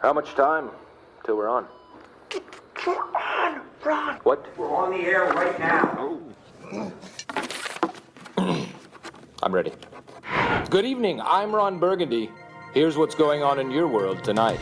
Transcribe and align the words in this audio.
How 0.00 0.12
much 0.12 0.34
time 0.34 0.70
till 1.24 1.36
we're 1.36 1.48
on? 1.48 1.66
We're 2.86 2.94
on, 2.94 3.60
Ron. 3.84 4.14
What? 4.22 4.46
We're 4.56 4.74
on 4.74 4.92
the 4.92 4.98
air 4.98 5.24
right 5.32 5.58
now. 5.58 6.20
I'm 9.42 9.52
ready. 9.52 9.72
Good 10.70 10.84
evening. 10.84 11.20
I'm 11.20 11.52
Ron 11.52 11.80
Burgundy. 11.80 12.30
Here's 12.74 12.96
what's 12.96 13.16
going 13.16 13.42
on 13.42 13.58
in 13.58 13.72
your 13.72 13.88
world 13.88 14.22
tonight. 14.22 14.60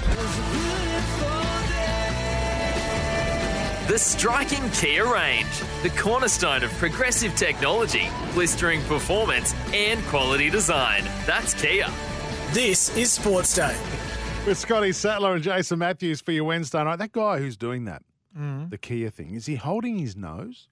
The 3.88 3.98
striking 3.98 4.70
Kia 4.70 5.04
range, 5.12 5.60
the 5.82 5.90
cornerstone 5.90 6.64
of 6.64 6.70
progressive 6.72 7.36
technology, 7.36 8.08
blistering 8.32 8.80
performance, 8.84 9.54
and 9.74 10.02
quality 10.06 10.48
design. 10.48 11.04
That's 11.26 11.52
Kia. 11.52 11.88
This 12.52 12.96
is 12.96 13.12
Sports 13.12 13.54
Day. 13.54 13.76
With 14.46 14.58
Scotty 14.58 14.92
Sattler 14.92 15.34
and 15.34 15.42
Jason 15.42 15.80
Matthews 15.80 16.20
for 16.20 16.30
your 16.30 16.44
Wednesday 16.44 16.82
night. 16.84 16.96
That 17.00 17.10
guy 17.10 17.38
who's 17.38 17.56
doing 17.56 17.84
that, 17.86 18.02
Mm. 18.38 18.70
the 18.70 18.78
Kia 18.78 19.10
thing, 19.10 19.34
is 19.34 19.46
he 19.46 19.56
holding 19.56 19.98
his 19.98 20.14
nose? 20.14 20.68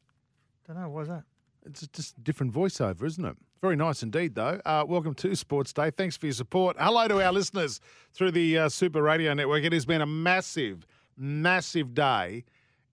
Don't 0.67 0.77
know. 0.79 0.89
Why's 0.89 1.09
that? 1.09 1.25
It's 1.67 1.85
just 1.89 2.17
a 2.17 2.21
different 2.21 2.53
voiceover, 2.53 3.03
isn't 3.05 3.25
it? 3.25 3.37
Very 3.61 3.75
nice 3.75 4.03
indeed, 4.05 4.37
though. 4.37 4.61
Uh, 4.65 4.85
welcome 4.87 5.13
to 5.15 5.35
Sports 5.35 5.73
Day. 5.73 5.91
Thanks 5.91 6.17
for 6.17 6.27
your 6.27 6.35
support. 6.35 6.77
Hello 6.79 7.09
to 7.09 7.21
our 7.25 7.33
listeners 7.33 7.81
through 8.13 8.31
the 8.31 8.59
uh, 8.59 8.69
Super 8.69 9.03
Radio 9.03 9.35
Network. 9.35 9.65
It 9.65 9.73
has 9.73 9.87
been 9.87 10.03
a 10.03 10.07
massive, 10.07 10.87
massive 11.17 11.95
day 11.95 12.45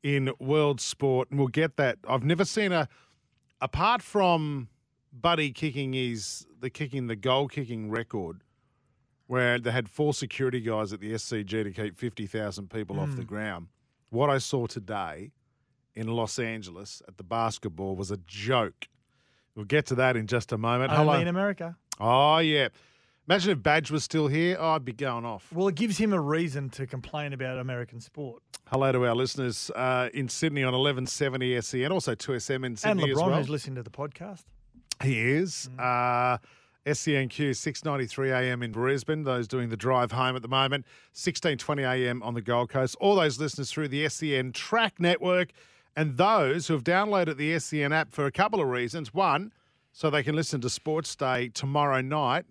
in 0.01 0.31
world 0.39 0.81
sport, 0.81 1.29
and 1.29 1.37
we'll 1.37 1.49
get 1.49 1.77
that. 1.77 1.99
I've 2.07 2.23
never 2.23 2.43
seen 2.45 2.71
a, 2.71 2.89
apart 3.61 4.01
from 4.01 4.67
Buddy 5.13 5.51
kicking 5.51 5.93
his 5.93 6.47
the 6.59 6.71
kicking 6.71 7.05
the 7.05 7.15
goal 7.15 7.47
kicking 7.47 7.91
record, 7.91 8.41
where 9.31 9.57
they 9.57 9.71
had 9.71 9.87
four 9.87 10.13
security 10.13 10.59
guys 10.59 10.91
at 10.91 10.99
the 10.99 11.13
SCG 11.13 11.63
to 11.63 11.71
keep 11.71 11.97
fifty 11.97 12.27
thousand 12.27 12.69
people 12.69 12.99
off 12.99 13.15
the 13.15 13.23
ground. 13.23 13.67
What 14.09 14.29
I 14.29 14.39
saw 14.39 14.67
today 14.67 15.31
in 15.95 16.07
Los 16.07 16.37
Angeles 16.37 17.01
at 17.07 17.15
the 17.15 17.23
basketball 17.23 17.95
was 17.95 18.11
a 18.11 18.17
joke. 18.27 18.89
We'll 19.55 19.63
get 19.63 19.85
to 19.85 19.95
that 19.95 20.17
in 20.17 20.27
just 20.27 20.51
a 20.51 20.57
moment. 20.57 20.91
Only 20.91 21.05
Hello. 21.05 21.19
in 21.21 21.29
America. 21.29 21.77
Oh, 21.97 22.39
yeah. 22.39 22.67
Imagine 23.25 23.51
if 23.51 23.63
Badge 23.63 23.89
was 23.89 24.03
still 24.03 24.27
here. 24.27 24.57
Oh, 24.59 24.71
I'd 24.71 24.83
be 24.83 24.91
going 24.91 25.23
off. 25.23 25.47
Well, 25.53 25.69
it 25.69 25.75
gives 25.75 25.97
him 25.97 26.11
a 26.11 26.19
reason 26.19 26.69
to 26.71 26.85
complain 26.85 27.31
about 27.31 27.57
American 27.57 28.01
sport. 28.01 28.43
Hello 28.67 28.91
to 28.91 29.05
our 29.05 29.15
listeners 29.15 29.71
uh, 29.77 30.09
in 30.13 30.27
Sydney 30.27 30.63
on 30.63 30.73
1170 30.73 31.61
SEN, 31.61 31.89
also 31.93 32.15
2SM 32.15 32.55
in 32.55 32.65
and 32.65 32.79
Sydney 32.79 33.03
LeBron, 33.03 33.11
as 33.11 33.17
well. 33.17 33.29
who's 33.37 33.49
listening 33.49 33.75
to 33.75 33.83
the 33.83 33.91
podcast. 33.91 34.43
He 35.01 35.19
is. 35.21 35.69
Uh, 35.79 36.37
SENQ 36.85 37.55
693 37.55 38.31
AM 38.31 38.63
in 38.63 38.71
Brisbane. 38.71 39.23
Those 39.23 39.47
doing 39.47 39.69
the 39.69 39.77
drive 39.77 40.11
home 40.11 40.35
at 40.35 40.41
the 40.41 40.47
moment. 40.47 40.85
1620 41.13 41.83
AM 41.83 42.23
on 42.23 42.33
the 42.33 42.41
Gold 42.41 42.69
Coast. 42.69 42.95
All 42.99 43.15
those 43.15 43.39
listeners 43.39 43.71
through 43.71 43.89
the 43.89 44.07
SEN 44.09 44.51
Track 44.51 44.99
Network, 44.99 45.49
and 45.95 46.17
those 46.17 46.67
who 46.67 46.73
have 46.73 46.83
downloaded 46.83 47.37
the 47.37 47.57
SEN 47.59 47.91
app 47.93 48.11
for 48.11 48.25
a 48.25 48.31
couple 48.31 48.59
of 48.61 48.67
reasons. 48.67 49.13
One, 49.13 49.51
so 49.91 50.09
they 50.09 50.23
can 50.23 50.35
listen 50.35 50.61
to 50.61 50.69
Sports 50.69 51.15
Day 51.15 51.49
tomorrow 51.49 52.01
night, 52.01 52.45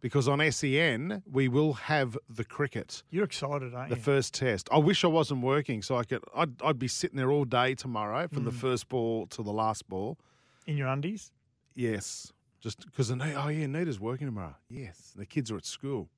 because 0.00 0.28
on 0.28 0.40
SEN 0.50 1.22
we 1.30 1.48
will 1.48 1.72
have 1.74 2.18
the 2.28 2.44
cricket. 2.44 3.02
You're 3.10 3.24
excited, 3.24 3.74
aren't 3.74 3.90
The 3.90 3.96
you? 3.96 4.02
first 4.02 4.34
test. 4.34 4.68
I 4.72 4.78
wish 4.78 5.04
I 5.04 5.08
wasn't 5.08 5.42
working, 5.42 5.82
so 5.82 5.96
I 5.96 6.04
could. 6.04 6.22
I'd, 6.34 6.60
I'd 6.62 6.78
be 6.78 6.88
sitting 6.88 7.16
there 7.16 7.30
all 7.30 7.44
day 7.44 7.74
tomorrow 7.74 8.26
from 8.28 8.42
Mm. 8.42 8.46
the 8.46 8.52
first 8.52 8.88
ball 8.88 9.26
to 9.28 9.42
the 9.42 9.52
last 9.52 9.88
ball. 9.88 10.18
in 10.66 10.76
your 10.76 10.88
undies? 10.88 11.32
Yes, 11.74 12.32
just 12.60 12.84
because 12.84 13.10
oh 13.10 13.48
yeah, 13.48 13.66
Nita's 13.66 13.98
working 13.98 14.26
tomorrow. 14.26 14.56
Yes, 14.68 15.12
the 15.16 15.26
kids 15.26 15.50
are 15.50 15.56
at 15.56 15.64
school. 15.64 16.08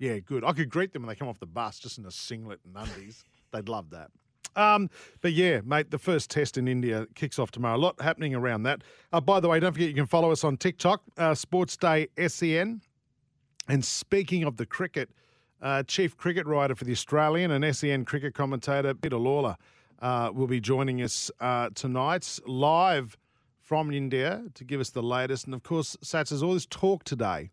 Yeah, 0.00 0.18
good. 0.18 0.44
I 0.44 0.52
could 0.52 0.68
greet 0.68 0.92
them 0.92 1.02
when 1.02 1.08
they 1.08 1.14
come 1.14 1.28
off 1.28 1.38
the 1.38 1.46
bus, 1.46 1.78
just 1.78 1.98
in 1.98 2.06
a 2.06 2.10
singlet 2.10 2.60
and 2.64 2.76
undies. 2.76 3.24
They'd 3.52 3.68
love 3.68 3.90
that. 3.90 4.10
Um, 4.56 4.90
but 5.20 5.32
yeah, 5.32 5.60
mate, 5.64 5.90
the 5.90 5.98
first 5.98 6.30
test 6.30 6.58
in 6.58 6.68
India 6.68 7.06
kicks 7.14 7.38
off 7.38 7.50
tomorrow. 7.50 7.76
A 7.76 7.78
lot 7.78 8.00
happening 8.00 8.34
around 8.34 8.64
that. 8.64 8.82
Uh, 9.12 9.20
by 9.20 9.40
the 9.40 9.48
way, 9.48 9.58
don't 9.60 9.72
forget 9.72 9.88
you 9.88 9.94
can 9.94 10.06
follow 10.06 10.30
us 10.30 10.44
on 10.44 10.56
TikTok, 10.56 11.02
uh, 11.16 11.34
Sports 11.34 11.76
Day 11.76 12.08
SEN. 12.26 12.80
And 13.68 13.84
speaking 13.84 14.44
of 14.44 14.56
the 14.56 14.66
cricket, 14.66 15.10
uh, 15.62 15.82
chief 15.84 16.16
cricket 16.16 16.46
writer 16.46 16.74
for 16.74 16.84
the 16.84 16.92
Australian 16.92 17.50
and 17.50 17.74
SEN 17.74 18.04
cricket 18.04 18.34
commentator 18.34 18.94
Peter 18.94 19.16
Lalor 19.16 19.56
uh, 20.00 20.30
will 20.32 20.46
be 20.46 20.60
joining 20.60 21.02
us 21.02 21.30
uh, 21.40 21.70
tonight 21.74 22.38
live 22.46 23.16
from 23.64 23.90
India 23.90 24.44
to 24.54 24.64
give 24.64 24.80
us 24.80 24.90
the 24.90 25.02
latest. 25.02 25.46
And 25.46 25.54
of 25.54 25.62
course, 25.62 25.96
Sats, 26.04 26.28
there's 26.28 26.42
all 26.42 26.52
this 26.54 26.66
talk 26.66 27.02
today, 27.04 27.50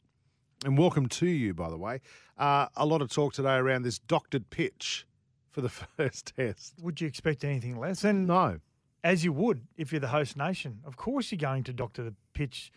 and 0.65 0.77
welcome 0.77 1.07
to 1.07 1.25
you, 1.25 1.53
by 1.53 1.69
the 1.69 1.77
way. 1.77 2.01
Uh, 2.37 2.67
a 2.75 2.85
lot 2.85 3.01
of 3.01 3.09
talk 3.09 3.33
today 3.33 3.55
around 3.55 3.83
this 3.83 3.97
doctored 3.99 4.49
pitch 4.49 5.07
for 5.49 5.61
the 5.61 5.69
first 5.97 6.33
test. 6.35 6.73
Would 6.81 6.99
you 7.01 7.07
expect 7.07 7.43
anything 7.45 7.79
less? 7.79 8.03
And 8.03 8.27
No. 8.27 8.59
as 9.03 9.23
you 9.23 9.31
would 9.33 9.67
if 9.77 9.91
you're 9.93 10.01
the 10.01 10.09
host 10.09 10.35
nation, 10.35 10.79
of 10.85 10.97
course 10.97 11.31
you're 11.31 11.39
going 11.39 11.63
to 11.63 11.73
doctor 11.73 12.03
the 12.03 12.13
pitch 12.33 12.71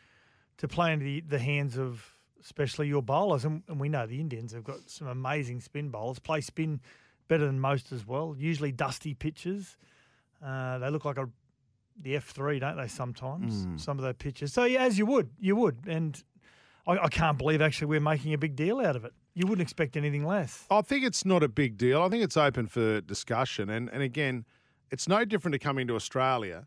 to 0.59 0.69
play 0.69 0.93
into 0.93 1.05
the, 1.05 1.21
the 1.21 1.39
hands 1.41 1.77
of 1.77 2.15
especially 2.41 2.87
your 2.87 3.03
bowlers. 3.03 3.45
And, 3.45 3.63
and 3.69 3.81
we 3.81 3.89
know 3.89 4.07
the 4.07 4.21
Indians 4.21 4.53
have 4.53 4.65
got 4.65 4.77
some 4.89 5.09
amazing 5.09 5.61
spin 5.61 5.89
bowlers, 5.89 6.19
play 6.21 6.41
spin 6.41 6.81
better 7.27 7.47
than 7.47 7.59
most 7.59 7.91
as 7.91 8.07
well. 8.07 8.37
Usually 8.39 8.71
dusty 8.71 9.15
pitches. 9.15 9.77
Uh, 10.45 10.79
they 10.79 10.91
look 10.91 11.05
like 11.05 11.17
a 11.17 11.29
the 12.01 12.17
F 12.17 12.25
three, 12.31 12.59
don't 12.59 12.77
they? 12.77 12.89
Sometimes 12.89 13.67
Mm. 13.67 13.81
some 13.81 13.99
of 13.99 14.05
those 14.05 14.15
pitches. 14.19 14.53
So 14.53 14.65
yeah, 14.65 14.83
as 14.83 14.99
you 14.99 15.07
would, 15.07 15.31
you 15.39 15.57
would, 15.57 15.79
and 15.87 16.23
I, 16.87 16.99
I 16.99 17.09
can't 17.09 17.39
believe 17.39 17.61
actually 17.63 17.87
we're 17.87 18.01
making 18.01 18.35
a 18.35 18.39
big 18.39 18.57
deal 18.57 18.81
out 18.81 18.97
of 18.97 19.05
it. 19.05 19.13
You 19.35 19.47
wouldn't 19.47 19.63
expect 19.63 19.97
anything 19.97 20.25
less. 20.25 20.65
I 20.71 20.83
think 20.83 21.05
it's 21.05 21.25
not 21.25 21.43
a 21.43 21.49
big 21.49 21.77
deal. 21.77 22.03
I 22.03 22.09
think 22.09 22.23
it's 22.23 22.37
open 22.37 22.67
for 22.67 23.01
discussion. 23.01 23.69
And, 23.71 23.89
and 23.93 24.03
again, 24.03 24.45
it's 24.91 25.09
no 25.09 25.25
different 25.25 25.55
to 25.55 25.59
coming 25.59 25.87
to 25.89 25.95
Australia. 25.97 26.67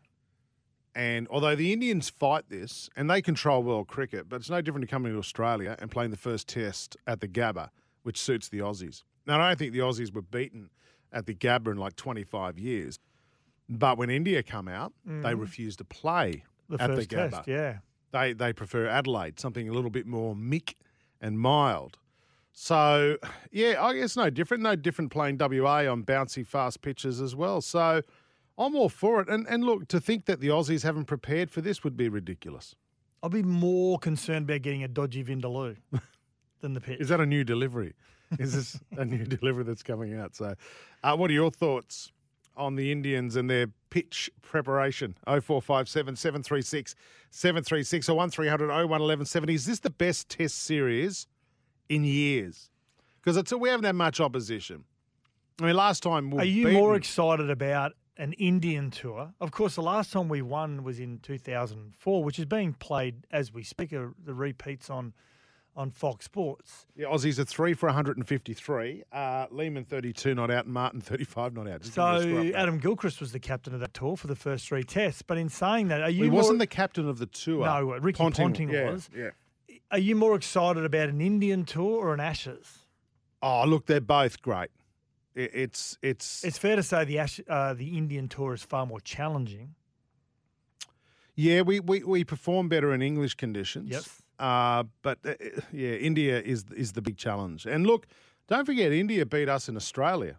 And 0.94 1.28
although 1.28 1.54
the 1.54 1.72
Indians 1.72 2.10
fight 2.10 2.48
this 2.48 2.90
and 2.96 3.08
they 3.08 3.22
control 3.22 3.62
world 3.62 3.88
cricket, 3.88 4.28
but 4.28 4.36
it's 4.36 4.50
no 4.50 4.60
different 4.60 4.82
to 4.86 4.90
coming 4.90 5.12
to 5.12 5.18
Australia 5.18 5.76
and 5.78 5.90
playing 5.90 6.10
the 6.10 6.16
first 6.16 6.48
test 6.48 6.96
at 7.06 7.20
the 7.20 7.28
Gabba, 7.28 7.68
which 8.02 8.20
suits 8.20 8.48
the 8.48 8.58
Aussies. 8.58 9.04
Now, 9.26 9.40
I 9.40 9.48
don't 9.48 9.58
think 9.58 9.72
the 9.72 9.78
Aussies 9.80 10.12
were 10.12 10.22
beaten 10.22 10.70
at 11.12 11.26
the 11.26 11.34
Gabba 11.34 11.68
in 11.72 11.76
like 11.78 11.96
25 11.96 12.58
years. 12.58 12.98
But 13.68 13.98
when 13.98 14.10
India 14.10 14.42
come 14.42 14.68
out, 14.68 14.92
they 15.04 15.34
refuse 15.34 15.76
to 15.76 15.84
play 15.84 16.44
The 16.68 16.82
at 16.82 16.94
the 16.94 17.06
Gabba. 17.06 17.30
test, 17.30 17.48
yeah. 17.48 17.78
They 18.12 18.32
they 18.32 18.52
prefer 18.52 18.86
Adelaide, 18.86 19.38
something 19.38 19.68
a 19.68 19.72
little 19.72 19.90
bit 19.90 20.06
more 20.06 20.34
meek 20.34 20.76
and 21.20 21.38
mild. 21.38 21.98
So 22.52 23.18
yeah, 23.52 23.82
I 23.84 23.94
guess 23.94 24.16
no 24.16 24.30
different. 24.30 24.62
No 24.62 24.74
different 24.74 25.10
playing 25.12 25.36
WA 25.38 25.86
on 25.90 26.02
bouncy 26.04 26.46
fast 26.46 26.80
pitches 26.82 27.20
as 27.20 27.36
well. 27.36 27.60
So 27.60 28.02
I'm 28.56 28.74
all 28.74 28.88
for 28.88 29.20
it. 29.20 29.28
And 29.28 29.46
and 29.48 29.62
look, 29.64 29.88
to 29.88 30.00
think 30.00 30.24
that 30.24 30.40
the 30.40 30.48
Aussies 30.48 30.82
haven't 30.82 31.04
prepared 31.04 31.50
for 31.50 31.60
this 31.60 31.84
would 31.84 31.96
be 31.96 32.08
ridiculous. 32.08 32.74
I'll 33.22 33.30
be 33.30 33.42
more 33.42 33.98
concerned 33.98 34.48
about 34.48 34.62
getting 34.62 34.82
a 34.82 34.88
dodgy 34.88 35.22
Vindaloo 35.24 35.76
than 36.60 36.72
the 36.72 36.80
pitch. 36.80 37.00
Is 37.00 37.08
that 37.10 37.20
a 37.20 37.26
new 37.26 37.44
delivery? 37.44 37.94
Is 38.38 38.54
this 38.54 38.80
a 38.96 39.04
new 39.04 39.24
delivery 39.36 39.64
that's 39.64 39.82
coming 39.82 40.18
out? 40.18 40.34
So, 40.34 40.54
uh, 41.02 41.16
what 41.16 41.30
are 41.30 41.34
your 41.34 41.50
thoughts 41.50 42.12
on 42.58 42.74
the 42.74 42.92
Indians 42.92 43.36
and 43.36 43.48
their 43.48 43.68
pitch 43.90 44.30
preparation? 44.42 45.16
0457 45.26 46.16
736 46.16 46.94
736 47.30 48.08
or 48.08 48.16
1300 48.16 48.68
01 48.68 48.82
1170. 48.88 49.54
Is 49.54 49.66
this 49.66 49.80
the 49.80 49.90
best 49.90 50.28
test 50.28 50.58
series 50.62 51.26
in 51.88 52.04
years? 52.04 52.70
Because 53.20 53.36
it's 53.36 53.52
we 53.52 53.68
haven't 53.68 53.86
had 53.86 53.94
much 53.94 54.20
opposition. 54.20 54.84
I 55.60 55.66
mean, 55.66 55.76
last 55.76 56.02
time 56.02 56.30
we 56.30 56.38
Are 56.38 56.44
you 56.44 56.64
beaten, 56.66 56.80
more 56.80 56.94
excited 56.94 57.50
about 57.50 57.92
an 58.16 58.32
Indian 58.34 58.90
tour? 58.90 59.32
Of 59.40 59.50
course, 59.50 59.74
the 59.74 59.82
last 59.82 60.12
time 60.12 60.28
we 60.28 60.40
won 60.42 60.84
was 60.84 61.00
in 61.00 61.18
2004, 61.18 62.24
which 62.24 62.38
is 62.38 62.44
being 62.44 62.74
played 62.74 63.26
as 63.30 63.52
we 63.52 63.62
speak. 63.62 63.92
uh, 63.92 64.06
The 64.24 64.34
repeats 64.34 64.88
on 64.88 65.14
on 65.78 65.90
Fox 65.90 66.24
Sports. 66.24 66.86
The 66.96 67.04
Aussies 67.04 67.38
are 67.38 67.44
three 67.44 67.72
for 67.72 67.86
153. 67.86 69.04
Uh, 69.12 69.46
Lehmann 69.50 69.84
32 69.84 70.34
not 70.34 70.50
out 70.50 70.64
and 70.64 70.74
Martin 70.74 71.00
35 71.00 71.54
not 71.54 71.68
out. 71.68 71.82
Just 71.82 71.94
give 71.94 72.26
me 72.26 72.48
a 72.48 72.52
So. 72.52 72.58
Adam 72.58 72.78
Gilchrist 72.78 73.20
was 73.20 73.30
the 73.30 73.38
captain 73.38 73.72
of 73.72 73.80
that 73.80 73.94
tour 73.94 74.16
for 74.16 74.26
the 74.26 74.34
first 74.34 74.66
three 74.66 74.82
tests. 74.82 75.22
But 75.22 75.38
in 75.38 75.48
saying 75.48 75.88
that, 75.88 76.02
are 76.02 76.10
you 76.10 76.24
he 76.24 76.30
more, 76.30 76.38
wasn't 76.38 76.58
the 76.58 76.66
captain 76.66 77.08
of 77.08 77.18
the 77.18 77.26
tour. 77.26 77.64
No, 77.64 77.96
Ricky 77.98 78.18
Ponting 78.30 78.70
yeah, 78.70 78.90
was. 78.90 79.08
Yeah. 79.16 79.30
Are 79.92 79.98
you 79.98 80.16
more 80.16 80.34
excited 80.34 80.84
about 80.84 81.08
an 81.08 81.20
Indian 81.20 81.64
tour 81.64 82.04
or 82.04 82.12
an 82.12 82.20
Ashes? 82.20 82.80
Oh, 83.40 83.64
look, 83.64 83.86
they're 83.86 84.00
both 84.00 84.42
great. 84.42 84.70
It, 85.36 85.52
it's 85.54 85.96
it's 86.02 86.42
It's 86.42 86.58
fair 86.58 86.74
to 86.74 86.82
say 86.82 87.04
the 87.04 87.20
Ash, 87.20 87.40
uh, 87.48 87.72
the 87.72 87.96
Indian 87.96 88.28
tour 88.28 88.52
is 88.52 88.64
far 88.64 88.84
more 88.84 89.00
challenging. 89.00 89.76
yeah. 91.36 91.62
We, 91.62 91.78
we 91.78 92.02
we 92.02 92.24
perform 92.24 92.68
better 92.68 92.92
in 92.92 93.00
English 93.00 93.36
conditions. 93.36 93.88
Yes. 93.88 94.22
Uh, 94.38 94.84
but 95.02 95.18
uh, 95.24 95.34
yeah, 95.72 95.90
India 95.92 96.40
is 96.40 96.64
is 96.76 96.92
the 96.92 97.02
big 97.02 97.16
challenge. 97.16 97.66
And 97.66 97.86
look, 97.86 98.06
don't 98.46 98.64
forget, 98.64 98.92
India 98.92 99.26
beat 99.26 99.48
us 99.48 99.68
in 99.68 99.76
Australia 99.76 100.36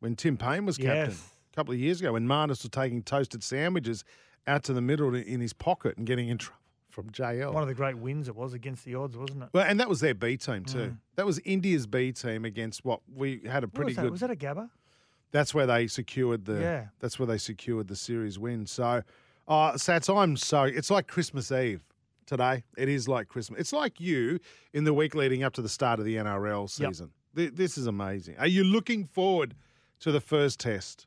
when 0.00 0.16
Tim 0.16 0.36
Paine 0.36 0.66
was 0.66 0.76
captain 0.76 1.10
Yes. 1.10 1.30
a 1.52 1.56
couple 1.56 1.72
of 1.74 1.80
years 1.80 2.00
ago. 2.00 2.12
When 2.12 2.26
Marnus 2.26 2.62
was 2.62 2.70
taking 2.70 3.02
toasted 3.02 3.42
sandwiches 3.42 4.04
out 4.46 4.64
to 4.64 4.72
the 4.72 4.80
middle 4.80 5.14
in 5.14 5.40
his 5.40 5.52
pocket 5.52 5.96
and 5.96 6.06
getting 6.06 6.28
in 6.28 6.38
trouble 6.38 6.58
from 6.88 7.08
JL. 7.10 7.54
One 7.54 7.62
of 7.62 7.68
the 7.68 7.74
great 7.74 7.96
wins 7.96 8.28
it 8.28 8.36
was 8.36 8.52
against 8.52 8.84
the 8.84 8.96
odds, 8.96 9.16
wasn't 9.16 9.44
it? 9.44 9.48
well, 9.54 9.64
and 9.66 9.80
that 9.80 9.88
was 9.88 10.00
their 10.00 10.14
B 10.14 10.36
team 10.36 10.64
too. 10.64 10.96
That 11.16 11.24
was 11.24 11.38
India's 11.40 11.86
B 11.86 12.12
team 12.12 12.44
against 12.44 12.84
what 12.84 13.00
we 13.14 13.40
had 13.48 13.64
a 13.64 13.68
pretty 13.68 13.90
was 13.92 13.96
good. 13.96 14.10
Was 14.10 14.20
that 14.20 14.30
a 14.30 14.36
Gabba? 14.36 14.68
That's 15.30 15.54
where 15.54 15.66
they 15.66 15.86
secured 15.86 16.44
the. 16.44 16.60
Yeah. 16.60 16.86
That's 17.00 17.18
where 17.18 17.26
they 17.26 17.38
secured 17.38 17.88
the 17.88 17.96
series 17.96 18.38
win. 18.38 18.66
So, 18.66 19.02
uh, 19.48 19.72
Sats, 19.72 20.14
I'm 20.14 20.36
so. 20.36 20.64
It's 20.64 20.90
like 20.90 21.06
Christmas 21.06 21.50
Eve 21.50 21.80
today. 22.26 22.64
It 22.76 22.88
is 22.88 23.08
like 23.08 23.28
Christmas. 23.28 23.60
It's 23.60 23.72
like 23.72 24.00
you 24.00 24.38
in 24.72 24.84
the 24.84 24.94
week 24.94 25.14
leading 25.14 25.42
up 25.42 25.52
to 25.54 25.62
the 25.62 25.68
start 25.68 25.98
of 25.98 26.04
the 26.04 26.16
NRL 26.16 26.68
season. 26.70 27.10
Th- 27.36 27.52
This 27.54 27.76
is 27.78 27.86
amazing. 27.86 28.36
Are 28.38 28.46
you 28.46 28.64
looking 28.64 29.04
forward 29.06 29.54
to 30.00 30.12
the 30.12 30.20
first 30.20 30.60
test? 30.60 31.06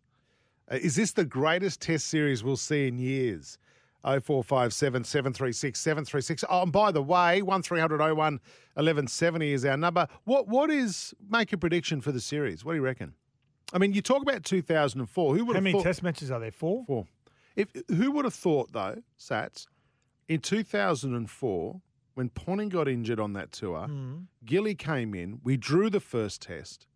Uh, 0.71 0.75
is 0.81 0.95
this 0.95 1.11
the 1.11 1.25
greatest 1.25 1.81
test 1.81 2.07
series 2.07 2.43
we'll 2.43 2.57
see 2.57 2.87
in 2.87 2.97
years? 2.97 3.57
0457 4.03 5.03
736 5.03 5.79
736. 5.79 6.43
Oh, 6.47 6.61
and 6.61 6.71
by 6.71 6.91
the 6.91 7.01
way, 7.01 7.41
1300 7.41 7.99
01 7.99 8.15
1170 8.15 9.51
is 9.53 9.65
our 9.65 9.77
number. 9.77 10.07
What 10.25 10.47
What 10.47 10.69
is, 10.69 11.13
make 11.29 11.51
a 11.53 11.57
prediction 11.57 12.01
for 12.01 12.11
the 12.11 12.19
series? 12.21 12.63
What 12.63 12.73
do 12.73 12.77
you 12.77 12.83
reckon? 12.83 13.13
I 13.73 13.79
mean, 13.79 13.93
you 13.93 14.01
talk 14.03 14.21
about 14.21 14.43
2004. 14.43 15.35
Who 15.35 15.45
would 15.45 15.53
How 15.53 15.57
have 15.57 15.63
many 15.63 15.73
thought? 15.73 15.83
test 15.83 16.03
matches 16.03 16.29
are 16.29 16.39
there? 16.39 16.51
Four? 16.51 16.83
Four. 16.85 17.07
If 17.55 17.69
who 17.87 18.11
would 18.11 18.25
have 18.25 18.33
thought 18.35 18.71
though, 18.73 19.01
Sats, 19.19 19.65
in 20.27 20.39
2004 20.39 21.81
when 22.15 22.29
Ponting 22.29 22.69
got 22.69 22.87
injured 22.87 23.19
on 23.19 23.33
that 23.33 23.51
tour, 23.51 23.85
hmm. 23.87 24.15
Gilly 24.45 24.73
came 24.73 25.13
in. 25.13 25.39
We 25.43 25.57
drew 25.57 25.89
the 25.89 25.99
first 25.99 26.41
test. 26.41 26.87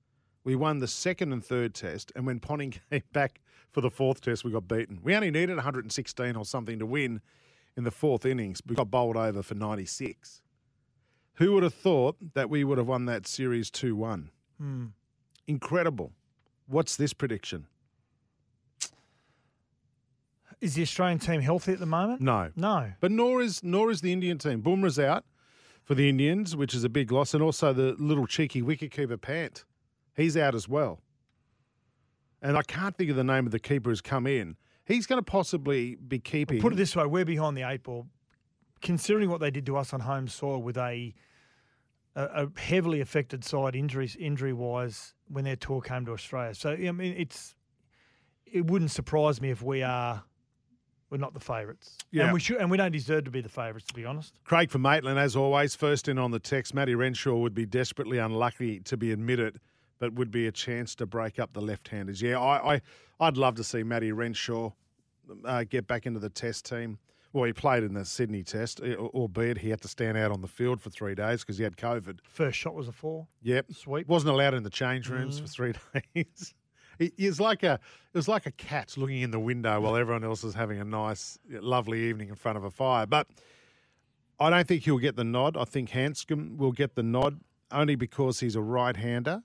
We 0.44 0.56
won 0.56 0.80
the 0.80 0.88
second 0.88 1.34
and 1.34 1.44
third 1.44 1.74
test, 1.74 2.12
and 2.16 2.26
when 2.26 2.40
Ponting 2.40 2.72
came 2.90 3.04
back 3.12 3.42
for 3.72 3.81
the 3.81 3.92
fourth 3.92 4.22
test, 4.22 4.44
we 4.44 4.52
got 4.52 4.68
beaten. 4.68 5.00
We 5.04 5.16
only 5.16 5.30
needed 5.30 5.56
116 5.56 6.36
or 6.36 6.46
something 6.46 6.80
to 6.80 6.86
win 6.86 7.22
in 7.78 7.84
the 7.84 7.92
fourth 7.92 8.26
innings. 8.26 8.62
We 8.66 8.76
got 8.76 8.90
bowled 8.90 9.18
over 9.18 9.44
for 9.44 9.56
96. 9.56 10.42
Who 11.36 11.54
would 11.54 11.64
have 11.64 11.74
thought 11.74 12.18
that 12.34 12.50
we 12.50 12.64
would 12.64 12.78
have 12.78 12.88
won 12.88 13.06
that 13.06 13.28
series 13.28 13.70
2 13.70 13.96
1? 13.96 14.31
Hmm. 14.58 14.86
Incredible. 15.48 16.14
What's 16.68 16.96
this 16.96 17.14
prediction? 17.14 17.68
Is 20.62 20.74
the 20.74 20.82
Australian 20.82 21.20
team 21.20 21.42
healthy 21.42 21.72
at 21.72 21.80
the 21.80 21.86
moment? 21.86 22.22
No. 22.22 22.52
No. 22.56 22.92
But 23.00 23.12
nor 23.12 23.42
is 23.42 23.64
nor 23.64 23.92
is 23.92 24.02
the 24.02 24.12
Indian 24.12 24.38
team. 24.38 24.62
Bumrah's 24.62 25.00
out 25.00 25.26
for 25.84 25.96
the 25.96 26.10
Indians, 26.10 26.56
which 26.56 26.74
is 26.74 26.84
a 26.84 26.90
big 26.90 27.12
loss, 27.12 27.34
and 27.34 27.42
also 27.42 27.72
the 27.74 27.96
little 27.98 28.28
cheeky 28.28 28.62
wicketkeeper 28.62 29.20
Pant. 29.22 29.64
He's 30.16 30.36
out 30.36 30.56
as 30.56 30.68
well. 30.68 31.02
And 32.42 32.58
I 32.58 32.62
can't 32.64 32.96
think 32.96 33.10
of 33.10 33.16
the 33.16 33.24
name 33.24 33.46
of 33.46 33.52
the 33.52 33.60
keeper 33.60 33.90
who's 33.90 34.02
come 34.02 34.28
in. 34.28 34.58
He's 34.86 35.06
going 35.06 35.20
to 35.20 35.24
possibly 35.24 35.96
be 35.96 36.20
keeping. 36.20 36.62
Put 36.62 36.74
it 36.74 36.78
this 36.78 36.96
way, 36.96 37.06
we're 37.06 37.26
behind 37.26 37.56
the 37.56 37.64
eight 37.64 37.84
ball. 37.84 38.08
Considering 38.82 39.30
what 39.30 39.40
they 39.40 39.52
did 39.52 39.66
to 39.66 39.78
us 39.78 39.94
on 39.94 40.02
home 40.02 40.28
soil 40.28 40.62
with 40.62 40.78
a 40.78 41.14
a, 42.16 42.46
a 42.46 42.60
heavily 42.60 43.02
affected 43.02 43.44
side 43.44 43.76
injuries 43.76 44.16
injury 44.16 44.54
wise 44.54 45.14
when 45.28 45.46
their 45.46 45.56
tour 45.56 45.82
came 45.82 46.06
to 46.06 46.12
Australia. 46.12 46.54
So 46.54 46.72
I 46.72 46.92
mean 46.92 47.14
it's 47.18 47.56
it 48.46 48.66
wouldn't 48.66 48.92
surprise 48.92 49.42
me 49.42 49.52
if 49.52 49.62
we 49.62 49.84
are 49.84 50.24
we're 51.10 51.18
not 51.18 51.34
the 51.34 51.40
favourites. 51.40 51.98
Yeah. 52.12 52.26
And 52.26 52.34
we 52.34 52.40
should 52.40 52.58
and 52.58 52.70
we 52.70 52.78
don't 52.78 52.92
deserve 52.92 53.24
to 53.26 53.32
be 53.32 53.42
the 53.42 53.50
favourites 53.50 53.88
to 53.88 53.94
be 53.94 54.06
honest. 54.06 54.34
Craig 54.44 54.70
from 54.70 54.82
Maitland, 54.84 55.20
as 55.20 55.36
always, 55.36 55.76
first 55.76 56.08
in 56.08 56.18
on 56.18 56.32
the 56.32 56.40
text. 56.40 56.74
Matty 56.74 56.96
Renshaw 56.96 57.38
would 57.38 57.54
be 57.54 57.66
desperately 57.66 58.18
unlucky 58.18 58.80
to 58.82 58.98
be 58.98 59.12
admitted, 59.12 59.60
but 60.00 60.14
would 60.14 60.32
be 60.32 60.48
a 60.48 60.52
chance 60.52 60.96
to 60.96 61.06
break 61.06 61.40
up 61.40 61.54
the 61.54 61.62
left-handers. 61.62 62.22
Yeah, 62.22 62.40
I, 62.40 62.76
I 62.76 62.82
I'd 63.20 63.38
love 63.38 63.56
to 63.56 63.64
see 63.64 63.84
Matty 63.84 64.12
Renshaw 64.12 64.72
uh, 65.46 65.64
get 65.64 65.88
back 65.88 66.06
into 66.06 66.20
the 66.20 66.30
Test 66.30 66.66
team. 66.66 67.00
Well, 67.32 67.44
he 67.44 67.54
played 67.54 67.84
in 67.84 67.94
the 67.94 68.06
Sydney 68.06 68.42
Test, 68.42 68.80
albeit 68.82 69.60
he 69.60 69.70
had 69.70 69.82
to 69.82 69.88
stand 69.88 70.18
out 70.18 70.32
on 70.32 70.42
the 70.42 70.48
field 70.48 70.82
for 70.82 70.90
three 70.90 71.14
days 71.14 71.42
because 71.42 71.60
he 71.60 71.64
had 71.64 71.78
COVID. 71.78 72.20
First 72.24 72.58
shot 72.58 72.74
was 72.74 72.88
a 72.88 72.92
four. 72.92 73.28
Yep, 73.44 73.68
Sweet. 73.72 74.08
Wasn't 74.08 74.32
allowed 74.32 74.56
in 74.56 74.64
the 74.64 74.70
change 74.72 75.10
rooms 75.10 75.40
for 75.40 75.46
three 75.46 75.74
days. 76.16 76.56
He 77.00 77.28
was 77.28 77.40
like 77.40 77.63
a 77.63 77.74
it 78.13 78.18
was 78.18 78.28
like 78.28 78.46
a 78.46 78.51
cat 78.51 78.98
looking 78.98 79.22
in 79.22 79.31
the 79.31 79.40
window 79.40 79.80
while 79.80 79.96
everyone 79.96 80.24
else 80.24 80.44
is 80.44 80.54
having 80.54 80.80
a 80.80 80.84
nice, 80.84 81.40
lovely 81.50 82.10
evening 82.10 82.30
in 82.30 82.36
front 82.36 82.57
of 82.57 82.63
a 82.63 82.72
fire. 82.72 83.06
But 83.06 83.28
I 84.40 84.50
don't 84.50 84.68
think 84.68 84.84
he'll 84.84 84.98
get 84.98 85.16
the 85.16 85.24
nod. 85.24 85.57
I 85.57 85.63
think 85.63 85.90
Handscomb 85.90 86.57
will 86.57 86.72
get 86.72 86.96
the 86.96 87.04
nod 87.04 87.40
only 87.72 87.96
because 87.96 88.40
he's 88.40 88.56
a 88.56 88.62
right-hander, 88.62 89.44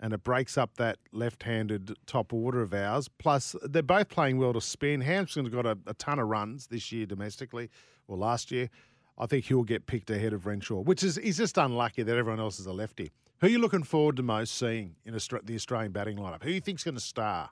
and 0.00 0.12
it 0.12 0.22
breaks 0.22 0.56
up 0.56 0.76
that 0.76 0.98
left-handed 1.12 1.96
top 2.06 2.32
order 2.32 2.62
of 2.62 2.72
ours. 2.72 3.08
Plus, 3.08 3.56
they're 3.62 3.82
both 3.82 4.08
playing 4.08 4.38
well 4.38 4.52
to 4.52 4.60
spin. 4.60 5.00
Handscomb's 5.00 5.48
got 5.48 5.66
a, 5.66 5.76
a 5.86 5.94
ton 5.94 6.18
of 6.18 6.28
runs 6.28 6.68
this 6.68 6.92
year 6.92 7.04
domestically, 7.04 7.68
or 8.06 8.16
last 8.16 8.50
year. 8.50 8.70
I 9.18 9.26
think 9.26 9.46
he'll 9.46 9.64
get 9.64 9.86
picked 9.86 10.10
ahead 10.10 10.32
of 10.32 10.46
Renshaw, 10.46 10.80
which 10.80 11.02
is 11.02 11.16
he's 11.16 11.38
just 11.38 11.58
unlucky 11.58 12.04
that 12.04 12.16
everyone 12.16 12.38
else 12.38 12.60
is 12.60 12.66
a 12.66 12.72
lefty. 12.72 13.10
Who 13.40 13.46
are 13.46 13.50
you 13.50 13.58
looking 13.60 13.84
forward 13.84 14.16
to 14.16 14.22
most 14.22 14.56
seeing 14.56 14.96
in 15.04 15.12
the 15.12 15.54
Australian 15.54 15.92
batting 15.92 16.18
lineup? 16.18 16.42
Who 16.42 16.48
do 16.48 16.54
you 16.54 16.60
think's 16.60 16.82
going 16.82 16.96
to 16.96 17.00
star? 17.00 17.50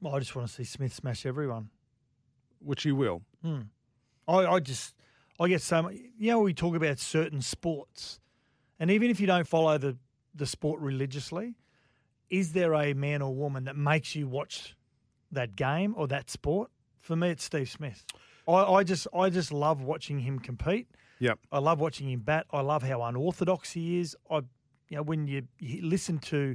Well, 0.00 0.14
I 0.14 0.20
just 0.20 0.34
want 0.36 0.48
to 0.48 0.54
see 0.54 0.64
Smith 0.64 0.94
smash 0.94 1.26
everyone. 1.26 1.70
Which 2.60 2.84
you 2.84 2.94
will. 2.94 3.22
Hmm. 3.42 3.62
I, 4.28 4.46
I 4.46 4.60
just 4.60 4.94
I 5.40 5.48
get 5.48 5.60
so 5.60 5.82
much. 5.82 5.94
You 6.18 6.30
know, 6.30 6.40
we 6.40 6.54
talk 6.54 6.76
about 6.76 7.00
certain 7.00 7.42
sports, 7.42 8.20
and 8.78 8.90
even 8.90 9.10
if 9.10 9.18
you 9.18 9.26
don't 9.26 9.46
follow 9.46 9.78
the 9.78 9.96
the 10.34 10.46
sport 10.46 10.80
religiously, 10.80 11.56
is 12.30 12.52
there 12.52 12.74
a 12.74 12.94
man 12.94 13.22
or 13.22 13.34
woman 13.34 13.64
that 13.64 13.76
makes 13.76 14.14
you 14.14 14.28
watch 14.28 14.76
that 15.32 15.56
game 15.56 15.94
or 15.96 16.06
that 16.08 16.30
sport? 16.30 16.70
For 17.00 17.16
me, 17.16 17.30
it's 17.30 17.42
Steve 17.42 17.68
Smith. 17.68 18.04
I, 18.46 18.52
I 18.52 18.84
just 18.84 19.08
I 19.12 19.30
just 19.30 19.52
love 19.52 19.82
watching 19.82 20.20
him 20.20 20.38
compete. 20.38 20.86
Yep. 21.18 21.40
I 21.50 21.58
love 21.58 21.80
watching 21.80 22.08
him 22.08 22.20
bat. 22.20 22.46
I 22.52 22.60
love 22.60 22.84
how 22.84 23.02
unorthodox 23.02 23.72
he 23.72 23.98
is. 23.98 24.16
I, 24.30 24.42
you 24.92 24.98
know, 24.98 25.02
when 25.02 25.26
you, 25.26 25.42
you 25.58 25.80
listen 25.82 26.18
to 26.18 26.54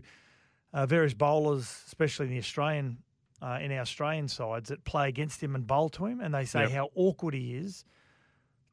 uh, 0.73 0.85
various 0.85 1.15
bowlers, 1.15 1.63
especially 1.87 2.27
in 2.27 2.31
the 2.33 2.37
Australian, 2.37 2.99
uh, 3.41 3.57
in 3.59 3.71
our 3.71 3.79
Australian 3.79 4.27
sides 4.27 4.69
that 4.69 4.83
play 4.83 5.09
against 5.09 5.41
him 5.41 5.55
and 5.55 5.65
bowl 5.65 5.89
to 5.89 6.05
him, 6.05 6.21
and 6.21 6.35
they 6.35 6.45
say 6.45 6.61
Yep. 6.61 6.71
how 6.71 6.89
awkward 6.93 7.33
he 7.33 7.55
is 7.55 7.83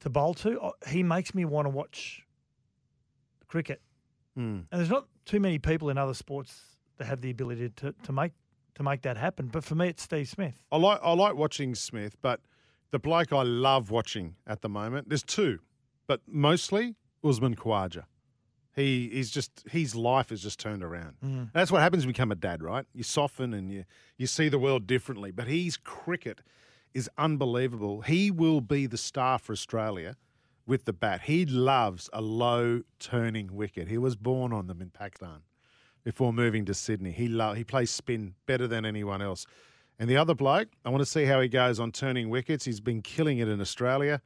to 0.01 0.11
bowl 0.11 0.35
to. 0.35 0.61
uh, 0.61 0.71
He 0.87 1.03
makes 1.03 1.35
me 1.35 1.47
want 1.47 1.65
to 1.65 1.71
watch 1.71 2.23
cricket. 3.47 3.81
Mm. 4.39 4.67
And 4.71 4.79
there's 4.79 4.91
not 4.91 5.07
too 5.25 5.41
many 5.41 5.59
people 5.59 5.89
in 5.89 5.97
other 5.97 6.13
sports 6.15 6.77
that 6.99 7.07
have 7.07 7.23
the 7.23 7.31
ability 7.31 7.71
to, 7.77 7.95
to 8.03 8.13
make 8.13 8.33
to 8.75 8.83
make 8.83 9.03
that 9.03 9.17
happen. 9.17 9.47
But 9.47 9.63
for 9.65 9.77
me, 9.77 9.87
it's 9.89 10.03
Steve 10.03 10.29
Smith. 10.29 10.63
I 10.73 10.77
like 10.77 11.01
I 11.03 11.13
like 11.15 11.37
watching 11.37 11.75
Smith, 11.75 12.17
but 12.21 12.41
the 12.91 12.99
bloke 12.99 13.33
I 13.33 13.43
love 13.45 13.91
watching 13.91 14.35
at 14.47 14.61
the 14.61 14.69
moment, 14.69 15.09
there's 15.09 15.23
two, 15.23 15.61
but 16.07 16.21
mostly 16.27 16.97
Usman 17.23 17.55
Khawaja. 17.57 18.05
He 18.75 19.09
he's 19.13 19.31
just 19.31 19.65
his 19.71 19.95
life 19.95 20.31
has 20.31 20.43
just 20.43 20.59
turned 20.59 20.83
around. 20.83 21.17
Mm. 21.25 21.51
That's 21.53 21.71
what 21.71 21.81
happens 21.81 22.05
when 22.05 22.11
you 22.11 22.15
become 22.15 22.33
a 22.33 22.37
dad, 22.37 22.63
right? 22.63 22.87
You 22.93 23.03
soften 23.05 23.55
and 23.55 23.71
you 23.71 23.85
you 24.17 24.27
see 24.27 24.49
the 24.49 24.59
world 24.59 24.87
differently. 24.87 25.31
But 25.31 25.47
his 25.47 25.77
cricket 25.77 26.41
is 26.93 27.09
unbelievable. 27.17 28.03
He 28.03 28.31
will 28.31 28.61
be 28.61 28.87
the 28.87 28.97
star 28.97 29.39
for 29.39 29.53
Australia 29.53 30.17
with 30.67 30.85
the 30.87 30.93
bat. 30.93 31.23
He 31.23 31.45
loves 31.45 32.11
a 32.13 32.21
low 32.21 32.83
turning 32.99 33.55
wicket. 33.55 33.89
He 33.89 33.99
was 33.99 34.17
born 34.17 34.53
on 34.53 34.67
them 34.67 34.81
in 34.81 34.91
Pakistan 34.91 35.43
before 36.03 36.33
moving 36.33 36.65
to 36.65 36.75
Sydney. 36.75 37.13
He 37.13 37.29
lo- 37.29 37.55
he 37.55 37.65
plays 37.65 37.91
spin 37.91 38.35
better 38.47 38.67
than 38.67 38.85
anyone 38.85 39.23
else. 39.23 39.47
And 39.99 40.11
the 40.11 40.17
other 40.17 40.35
bloke, 40.35 40.69
I 40.85 40.91
want 40.91 41.03
to 41.03 41.07
see 41.07 41.25
how 41.25 41.41
he 41.41 41.49
goes 41.49 41.79
on 41.79 41.93
turning 41.93 42.29
wickets. 42.29 42.65
He's 42.65 42.81
been 42.81 43.03
killing 43.03 43.39
it 43.39 43.49
in 43.49 43.61
Australia. 43.61 44.21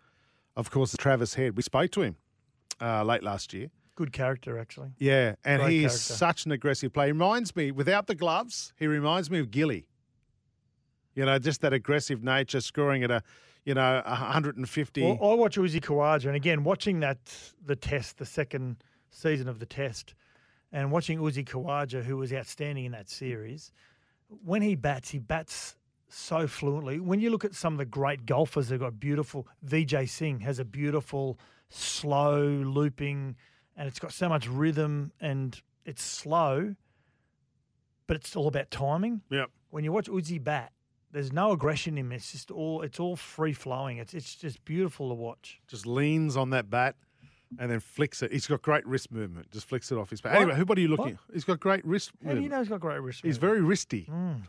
Of 0.57 0.71
course, 0.71 0.97
Travis 0.99 1.35
Head. 1.35 1.57
We 1.57 1.62
spoke 1.62 1.90
to 1.93 2.02
him 2.02 2.17
uh, 2.81 3.05
late 3.05 3.23
last 3.23 3.52
year. 3.52 3.69
Good 3.99 4.12
character, 4.12 4.61
actually. 4.61 4.90
Yeah, 4.99 5.35
and 5.45 5.61
Great 5.61 5.73
he 5.73 5.85
is 5.85 5.90
character. 5.90 6.12
such 6.14 6.47
an 6.47 6.52
aggressive 6.52 6.93
player. 6.93 7.07
He 7.07 7.12
reminds 7.12 7.57
me, 7.57 7.73
without 7.73 8.07
the 8.07 8.14
gloves, 8.14 8.73
he 8.76 8.87
reminds 8.87 9.28
me 9.28 9.40
of 9.40 9.50
Gilly. 9.50 9.88
You 11.17 11.26
know, 11.26 11.37
just 11.40 11.62
that 11.62 11.73
aggressive 11.73 12.23
nature, 12.23 12.61
scoring 12.61 13.02
at 13.02 13.11
a, 13.11 13.25
you 13.64 13.75
know, 13.75 14.00
150. 14.07 15.02
Well, 15.02 15.19
I 15.21 15.35
watch 15.35 15.57
Uzi 15.57 15.81
Khawaja, 15.81 16.26
and 16.26 16.37
again, 16.37 16.62
watching 16.62 17.00
that 17.00 17.19
the 17.67 17.75
test, 17.75 18.19
the 18.19 18.25
second 18.25 18.76
season 19.11 19.49
of 19.49 19.59
the 19.59 19.67
test, 19.67 20.14
and 20.71 20.93
watching 20.93 21.19
Uzi 21.19 21.45
Khawaja, 21.45 22.05
who 22.05 22.19
was 22.19 22.33
outstanding 22.33 22.85
in 22.85 22.93
that 22.93 23.09
series, 23.09 23.73
when 24.45 24.62
he 24.62 24.76
bats, 24.76 25.11
he 25.11 25.19
bats 25.19 25.75
so 26.09 26.47
fluently. 26.47 27.00
When 27.00 27.19
you 27.19 27.31
look 27.31 27.45
at 27.45 27.57
some 27.57 27.73
of 27.75 27.78
the 27.78 27.85
great 27.85 28.26
golfers, 28.26 28.69
they've 28.69 28.78
got 28.78 29.00
beautiful. 29.00 29.49
Vijay 29.67 30.09
Singh 30.09 30.38
has 30.38 30.61
a 30.61 30.64
beautiful, 30.64 31.37
slow 31.69 32.45
looping 32.45 33.35
and 33.78 33.88
it's 33.88 33.99
got 33.99 34.12
so 34.12 34.28
much 34.28 34.47
rhythm 34.47 35.12
and 35.20 35.58
it's 35.87 36.02
slow, 36.02 36.75
but 38.06 38.16
it's 38.16 38.37
all 38.37 38.49
about 38.49 38.70
timing. 38.70 39.23
Yep. 39.30 39.50
When 39.70 39.85
you 39.85 39.92
watch 39.92 40.06
Uzi 40.08 40.42
bat, 40.42 40.73
there's 41.12 41.32
no 41.32 41.52
aggression 41.52 41.97
in 41.97 42.12
it. 42.12 42.16
It's 42.16 42.32
just 42.32 42.50
all 42.50 42.82
it's 42.82 43.00
all 43.00 43.16
free 43.16 43.52
flowing. 43.54 43.99
It's 43.99 44.12
it's 44.12 44.35
just 44.35 44.62
beautiful 44.64 45.08
to 45.08 45.14
watch. 45.14 45.61
Just 45.66 45.87
leans 45.87 46.37
on 46.37 46.50
that 46.50 46.68
bat 46.68 46.97
and 47.58 47.70
then 47.70 47.80
flicks 47.80 48.23
it. 48.23 48.30
He's 48.32 48.47
got 48.47 48.61
great 48.61 48.87
wrist 48.87 49.11
movement. 49.11 49.50
Just 49.50 49.66
flicks 49.68 49.90
it 49.90 49.97
off 49.97 50.11
his 50.11 50.20
bat. 50.20 50.35
What? 50.35 50.42
Anyway, 50.42 50.56
who 50.58 50.64
what 50.64 50.76
are 50.76 50.80
you 50.82 50.88
looking? 50.88 51.14
What? 51.26 51.35
He's 51.35 51.44
got 51.44 51.61
great 51.61 51.85
wrist 51.87 52.11
How 52.25 52.35
do 52.35 52.40
you 52.42 52.49
know 52.49 52.58
he's 52.58 52.68
got 52.68 52.80
great 52.80 53.00
wrist? 53.00 53.20
He's 53.23 53.40
movement? 53.40 53.64
very 53.66 53.76
wristy. 53.76 54.08
Mm, 54.08 54.42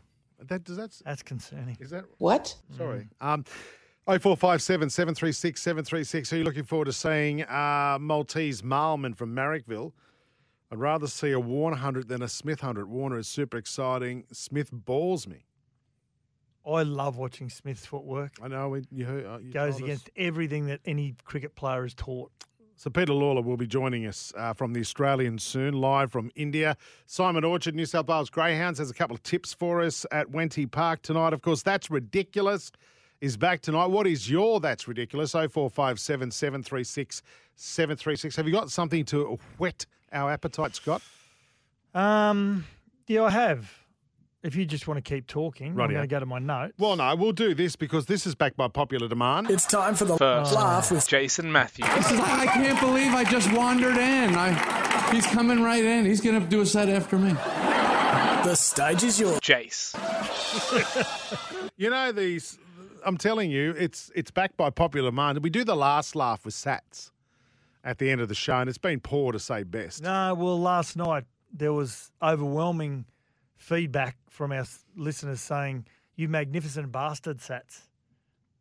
That 0.48 0.64
does 0.64 0.76
that 0.76 0.90
that's 1.04 1.22
concerning. 1.22 1.76
is 1.80 1.90
that 1.90 2.04
What? 2.18 2.54
Sorry. 2.76 3.08
Um, 3.20 3.44
0457 4.06 4.90
736 4.90 5.60
736. 5.60 6.32
Are 6.32 6.36
you 6.38 6.44
looking 6.44 6.64
forward 6.64 6.86
to 6.86 6.92
seeing 6.92 7.42
uh, 7.42 7.98
Maltese 8.00 8.64
Mailman 8.64 9.14
from 9.14 9.34
Marrickville? 9.34 9.92
I'd 10.72 10.78
rather 10.78 11.06
see 11.06 11.32
a 11.32 11.40
Warner 11.40 11.74
100 11.74 12.08
than 12.08 12.22
a 12.22 12.28
Smith 12.28 12.62
100. 12.62 12.88
Warner 12.88 13.18
is 13.18 13.28
super 13.28 13.56
exciting. 13.56 14.24
Smith 14.32 14.70
balls 14.72 15.26
me. 15.26 15.44
I 16.66 16.82
love 16.82 17.16
watching 17.16 17.48
Smith's 17.48 17.86
footwork. 17.86 18.32
I 18.42 18.48
know 18.48 18.70
we, 18.70 18.84
you. 18.90 19.06
Uh, 19.06 19.38
you 19.38 19.52
Goes 19.52 19.72
told 19.72 19.74
us. 19.74 19.80
against 19.80 20.10
everything 20.16 20.66
that 20.66 20.80
any 20.84 21.14
cricket 21.24 21.54
player 21.54 21.84
is 21.84 21.94
taught. 21.94 22.30
So 22.76 22.88
Peter 22.88 23.12
Lalor 23.12 23.44
will 23.44 23.56
be 23.58 23.66
joining 23.66 24.06
us 24.06 24.32
uh, 24.36 24.54
from 24.54 24.72
the 24.72 24.80
Australian 24.80 25.38
soon, 25.38 25.74
live 25.74 26.10
from 26.10 26.30
India. 26.34 26.76
Simon 27.04 27.44
Orchard, 27.44 27.74
New 27.74 27.84
South 27.84 28.08
Wales 28.08 28.30
Greyhounds, 28.30 28.78
has 28.78 28.90
a 28.90 28.94
couple 28.94 29.14
of 29.14 29.22
tips 29.22 29.52
for 29.52 29.82
us 29.82 30.06
at 30.10 30.30
Wenty 30.30 30.70
Park 30.70 31.02
tonight. 31.02 31.34
Of 31.34 31.42
course, 31.42 31.62
that's 31.62 31.90
ridiculous. 31.90 32.72
Is 33.20 33.36
back 33.36 33.60
tonight. 33.60 33.86
What 33.86 34.06
is 34.06 34.30
your 34.30 34.60
that's 34.60 34.88
ridiculous? 34.88 35.32
0457 35.32 36.30
736 36.30 37.22
736. 37.54 38.36
Have 38.36 38.46
you 38.46 38.52
got 38.52 38.70
something 38.70 39.04
to 39.06 39.38
whet 39.58 39.84
our 40.10 40.30
appetite, 40.30 40.74
Scott? 40.74 41.02
Um, 41.94 42.64
yeah, 43.06 43.24
I 43.24 43.30
have. 43.30 43.70
If 44.42 44.56
you 44.56 44.64
just 44.64 44.88
want 44.88 44.96
to 44.96 45.02
keep 45.02 45.26
talking, 45.26 45.72
I'm 45.72 45.76
Rightio. 45.76 45.90
going 45.90 46.00
to 46.00 46.06
go 46.06 46.18
to 46.20 46.24
my 46.24 46.38
notes. 46.38 46.72
Well, 46.78 46.96
no, 46.96 47.14
we'll 47.14 47.32
do 47.32 47.52
this 47.54 47.76
because 47.76 48.06
this 48.06 48.26
is 48.26 48.34
backed 48.34 48.56
by 48.56 48.68
popular 48.68 49.06
demand. 49.06 49.50
It's 49.50 49.66
time 49.66 49.94
for 49.96 50.06
the 50.06 50.16
First. 50.16 50.54
laugh 50.54 50.90
with 50.90 51.06
Jason 51.06 51.52
Matthews. 51.52 51.88
I 51.90 52.46
can't 52.46 52.80
believe 52.80 53.12
I 53.12 53.24
just 53.24 53.52
wandered 53.52 53.98
in. 53.98 54.34
I, 54.34 55.10
he's 55.12 55.26
coming 55.26 55.62
right 55.62 55.84
in. 55.84 56.06
He's 56.06 56.22
going 56.22 56.40
to 56.40 56.46
do 56.48 56.62
a 56.62 56.66
set 56.66 56.88
after 56.88 57.18
me. 57.18 57.32
the 57.34 58.54
stage 58.54 59.02
is 59.02 59.20
yours. 59.20 59.40
Jace. 59.40 59.94
You 61.76 61.88
know 61.88 62.12
these. 62.12 62.58
I'm 63.04 63.16
telling 63.16 63.50
you, 63.50 63.74
it's 63.78 64.10
it's 64.14 64.30
backed 64.30 64.56
by 64.56 64.70
popular 64.70 65.10
demand. 65.10 65.42
We 65.42 65.50
do 65.50 65.64
the 65.64 65.76
last 65.76 66.14
laugh 66.16 66.44
with 66.44 66.54
Sats 66.54 67.10
at 67.84 67.98
the 67.98 68.10
end 68.10 68.20
of 68.20 68.28
the 68.28 68.34
show, 68.34 68.58
and 68.58 68.68
it's 68.68 68.78
been 68.78 69.00
poor 69.00 69.32
to 69.32 69.38
say 69.38 69.62
best. 69.62 70.02
No, 70.02 70.34
well, 70.34 70.60
last 70.60 70.96
night 70.96 71.24
there 71.52 71.72
was 71.72 72.10
overwhelming 72.22 73.06
feedback 73.56 74.16
from 74.28 74.52
our 74.52 74.64
listeners 74.96 75.40
saying, 75.40 75.86
"You 76.16 76.28
magnificent 76.28 76.92
bastard, 76.92 77.38
Sats," 77.38 77.82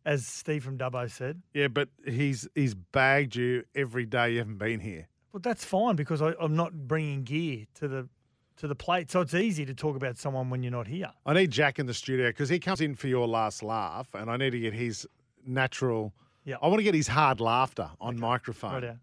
as 0.05 0.25
Steve 0.25 0.63
from 0.63 0.77
Dubbo 0.77 1.09
said. 1.09 1.41
Yeah, 1.53 1.67
but 1.67 1.89
he's 2.05 2.47
he's 2.55 2.75
bagged 2.75 3.35
you 3.35 3.63
every 3.75 4.05
day 4.05 4.31
you 4.33 4.37
haven't 4.39 4.57
been 4.57 4.79
here. 4.79 5.07
Well, 5.31 5.41
that's 5.41 5.63
fine 5.63 5.95
because 5.95 6.21
I, 6.21 6.33
I'm 6.39 6.55
not 6.55 6.73
bringing 6.73 7.23
gear 7.23 7.65
to 7.75 7.87
the 7.87 8.09
to 8.59 8.67
the 8.67 8.75
plate, 8.75 9.09
so 9.09 9.21
it's 9.21 9.33
easy 9.33 9.65
to 9.65 9.73
talk 9.73 9.95
about 9.95 10.17
someone 10.17 10.49
when 10.49 10.61
you're 10.63 10.71
not 10.71 10.87
here. 10.87 11.11
I 11.25 11.33
need 11.33 11.51
Jack 11.51 11.79
in 11.79 11.85
the 11.85 11.93
studio 11.93 12.27
because 12.29 12.49
he 12.49 12.59
comes 12.59 12.81
in 12.81 12.95
for 12.95 13.07
your 13.07 13.27
last 13.27 13.63
laugh, 13.63 14.13
and 14.13 14.29
I 14.29 14.37
need 14.37 14.51
to 14.51 14.59
get 14.59 14.73
his 14.73 15.07
natural. 15.45 16.13
Yeah. 16.45 16.55
I 16.61 16.67
want 16.67 16.79
to 16.79 16.83
get 16.83 16.93
his 16.93 17.07
hard 17.07 17.39
laughter 17.39 17.89
on 17.99 18.19
microphone. 18.19 18.73
Right 18.73 18.83
here. 18.83 18.99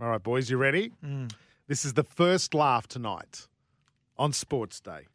All 0.00 0.08
right, 0.08 0.22
boys, 0.22 0.50
you 0.50 0.56
ready? 0.58 0.92
Mm. 1.04 1.32
This 1.66 1.84
is 1.84 1.94
the 1.94 2.04
first 2.04 2.54
laugh 2.54 2.86
tonight 2.86 3.48
on 4.16 4.32
Sports 4.32 4.80
Day. 4.80 5.06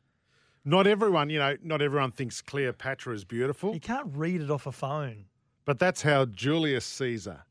Not 0.66 0.88
everyone, 0.88 1.30
you 1.30 1.40
know, 1.40 1.56
not 1.62 1.82
everyone 1.82 2.12
thinks 2.12 2.42
Cleopatra 2.42 3.14
is 3.14 3.26
beautiful, 3.26 3.74
You 3.74 3.80
can't 3.80 4.08
read 4.14 4.42
it 4.42 4.50
off 4.50 4.66
a 4.66 4.72
phone. 4.72 5.26
but 5.66 5.78
that's 5.80 6.02
how 6.02 6.26
Julius 6.26 6.86
Caesar. 6.86 7.44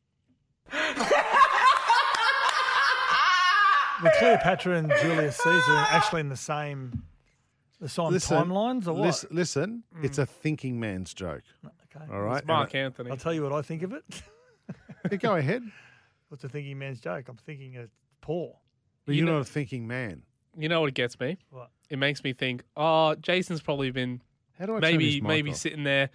Well, 4.03 4.13
Cleopatra 4.19 4.77
and 4.79 4.93
Julius 5.01 5.37
Caesar 5.37 5.51
are 5.73 5.87
actually 5.91 6.21
in 6.21 6.29
the 6.29 6.37
same 6.53 7.03
the 7.81 7.89
same 7.89 8.07
timelines, 8.13 8.87
or 8.87 8.93
what? 8.93 9.07
Listen, 9.07 9.29
listen 9.33 9.83
it's 10.03 10.19
a 10.19 10.27
thinking 10.27 10.79
man's 10.79 11.13
joke. 11.15 11.43
Okay. 11.95 12.05
All 12.13 12.23
right, 12.23 12.45
Mark 12.47 12.75
Anthony. 12.75 13.11
I'll 13.11 13.17
tell 13.17 13.35
you 13.35 13.43
what 13.43 13.53
I 13.53 13.63
think 13.63 13.83
of 13.83 13.93
it. 13.93 14.05
Yeah, 15.11 15.17
go 15.19 15.35
ahead. 15.37 15.63
What's 16.29 16.45
a 16.45 16.49
thinking 16.49 16.79
man's 16.79 17.01
joke? 17.01 17.29
I'm 17.29 17.37
thinking 17.37 17.77
of 17.77 17.91
Paul. 18.23 18.59
But 19.05 19.15
You 19.15 19.19
you're 19.19 19.27
know- 19.27 19.39
not 19.39 19.49
a 19.49 19.51
thinking 19.51 19.87
man. 19.87 20.23
You 20.57 20.69
know 20.69 20.81
what 20.81 20.89
it 20.89 20.95
gets 20.95 21.19
me? 21.19 21.39
What? 21.51 21.71
It 21.91 21.99
makes 21.99 22.23
me 22.25 22.33
think, 22.35 22.63
oh, 22.77 23.15
Jason's 23.17 23.61
probably 23.61 23.91
been 23.91 24.23
How 24.59 24.67
do 24.67 24.73
I 24.77 24.81
turn 24.81 24.91
maybe 24.93 25.07
his 25.13 25.23
mic 25.23 25.29
maybe 25.29 25.51
off? 25.51 25.57
sitting 25.57 25.83
there. 25.85 26.11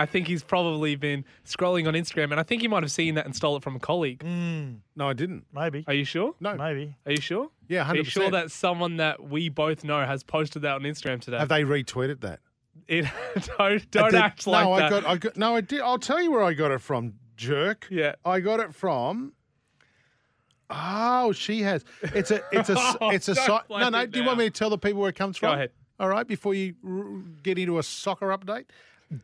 I 0.00 0.06
think 0.06 0.26
he's 0.26 0.42
probably 0.42 0.96
been 0.96 1.24
scrolling 1.44 1.86
on 1.86 1.94
Instagram, 1.94 2.30
and 2.30 2.40
I 2.40 2.42
think 2.42 2.62
he 2.62 2.68
might 2.68 2.82
have 2.82 2.90
seen 2.90 3.14
that 3.16 3.26
and 3.26 3.36
stole 3.36 3.56
it 3.56 3.62
from 3.62 3.76
a 3.76 3.78
colleague. 3.78 4.20
Mm, 4.24 4.78
No, 4.96 5.08
I 5.08 5.12
didn't. 5.12 5.44
maybe. 5.52 5.84
Are 5.86 5.94
you 5.94 6.04
sure? 6.04 6.34
No. 6.40 6.54
Maybe. 6.56 6.96
Are 7.06 7.12
you 7.12 7.20
sure? 7.20 7.50
Yeah, 7.68 7.80
100%. 7.80 7.82
Are 7.82 7.84
hundred 7.84 7.98
you 8.06 8.10
sure 8.10 8.30
that 8.30 8.50
someone 8.50 8.96
that 8.96 9.22
we 9.22 9.48
both 9.48 9.84
know 9.84 10.04
has 10.04 10.22
posted 10.22 10.62
that 10.62 10.72
on 10.76 10.82
Instagram 10.82 11.20
today? 11.20 11.38
Have 11.38 11.48
they 11.48 11.62
retweeted 11.64 12.20
that? 12.22 12.40
It, 12.88 13.04
don't 13.58 13.60
I 13.60 13.78
don't 13.90 14.10
did- 14.12 14.20
act 14.20 14.46
like 14.46 14.64
no, 14.66 14.76
that. 14.76 14.84
I 14.86 14.88
got, 14.90 15.06
I 15.06 15.16
got, 15.18 15.36
no, 15.36 15.54
I 15.56 15.60
did. 15.60 15.80
I'll 15.80 15.98
tell 15.98 16.20
you 16.22 16.30
where 16.32 16.42
I 16.42 16.54
got 16.54 16.70
it 16.70 16.80
from, 16.80 17.14
jerk. 17.36 17.86
Yeah. 17.90 18.14
I 18.24 18.40
got 18.40 18.58
it 18.60 18.74
from. 18.74 19.32
Oh, 20.70 21.32
she 21.32 21.62
has. 21.62 21.84
It's 22.02 22.30
a, 22.30 22.40
it's 22.52 22.70
a, 22.70 22.72
s- 22.78 22.96
it's 23.02 23.28
a. 23.28 23.34
Don't 23.34 23.46
si- 23.62 23.66
play 23.66 23.80
no, 23.82 23.88
no. 23.90 23.98
it 24.00 24.12
Do 24.12 24.20
you 24.20 24.24
want 24.24 24.38
me 24.38 24.44
to 24.44 24.50
tell 24.50 24.70
the 24.70 24.78
people 24.78 25.00
where 25.00 25.10
it 25.10 25.16
comes 25.16 25.36
Go 25.38 25.48
from? 25.48 25.50
Go 25.50 25.54
ahead. 25.54 25.70
All 25.98 26.08
right, 26.08 26.26
before 26.26 26.54
you 26.54 26.74
r- 26.86 27.04
get 27.42 27.58
into 27.58 27.78
a 27.78 27.82
soccer 27.82 28.28
update, 28.28 28.64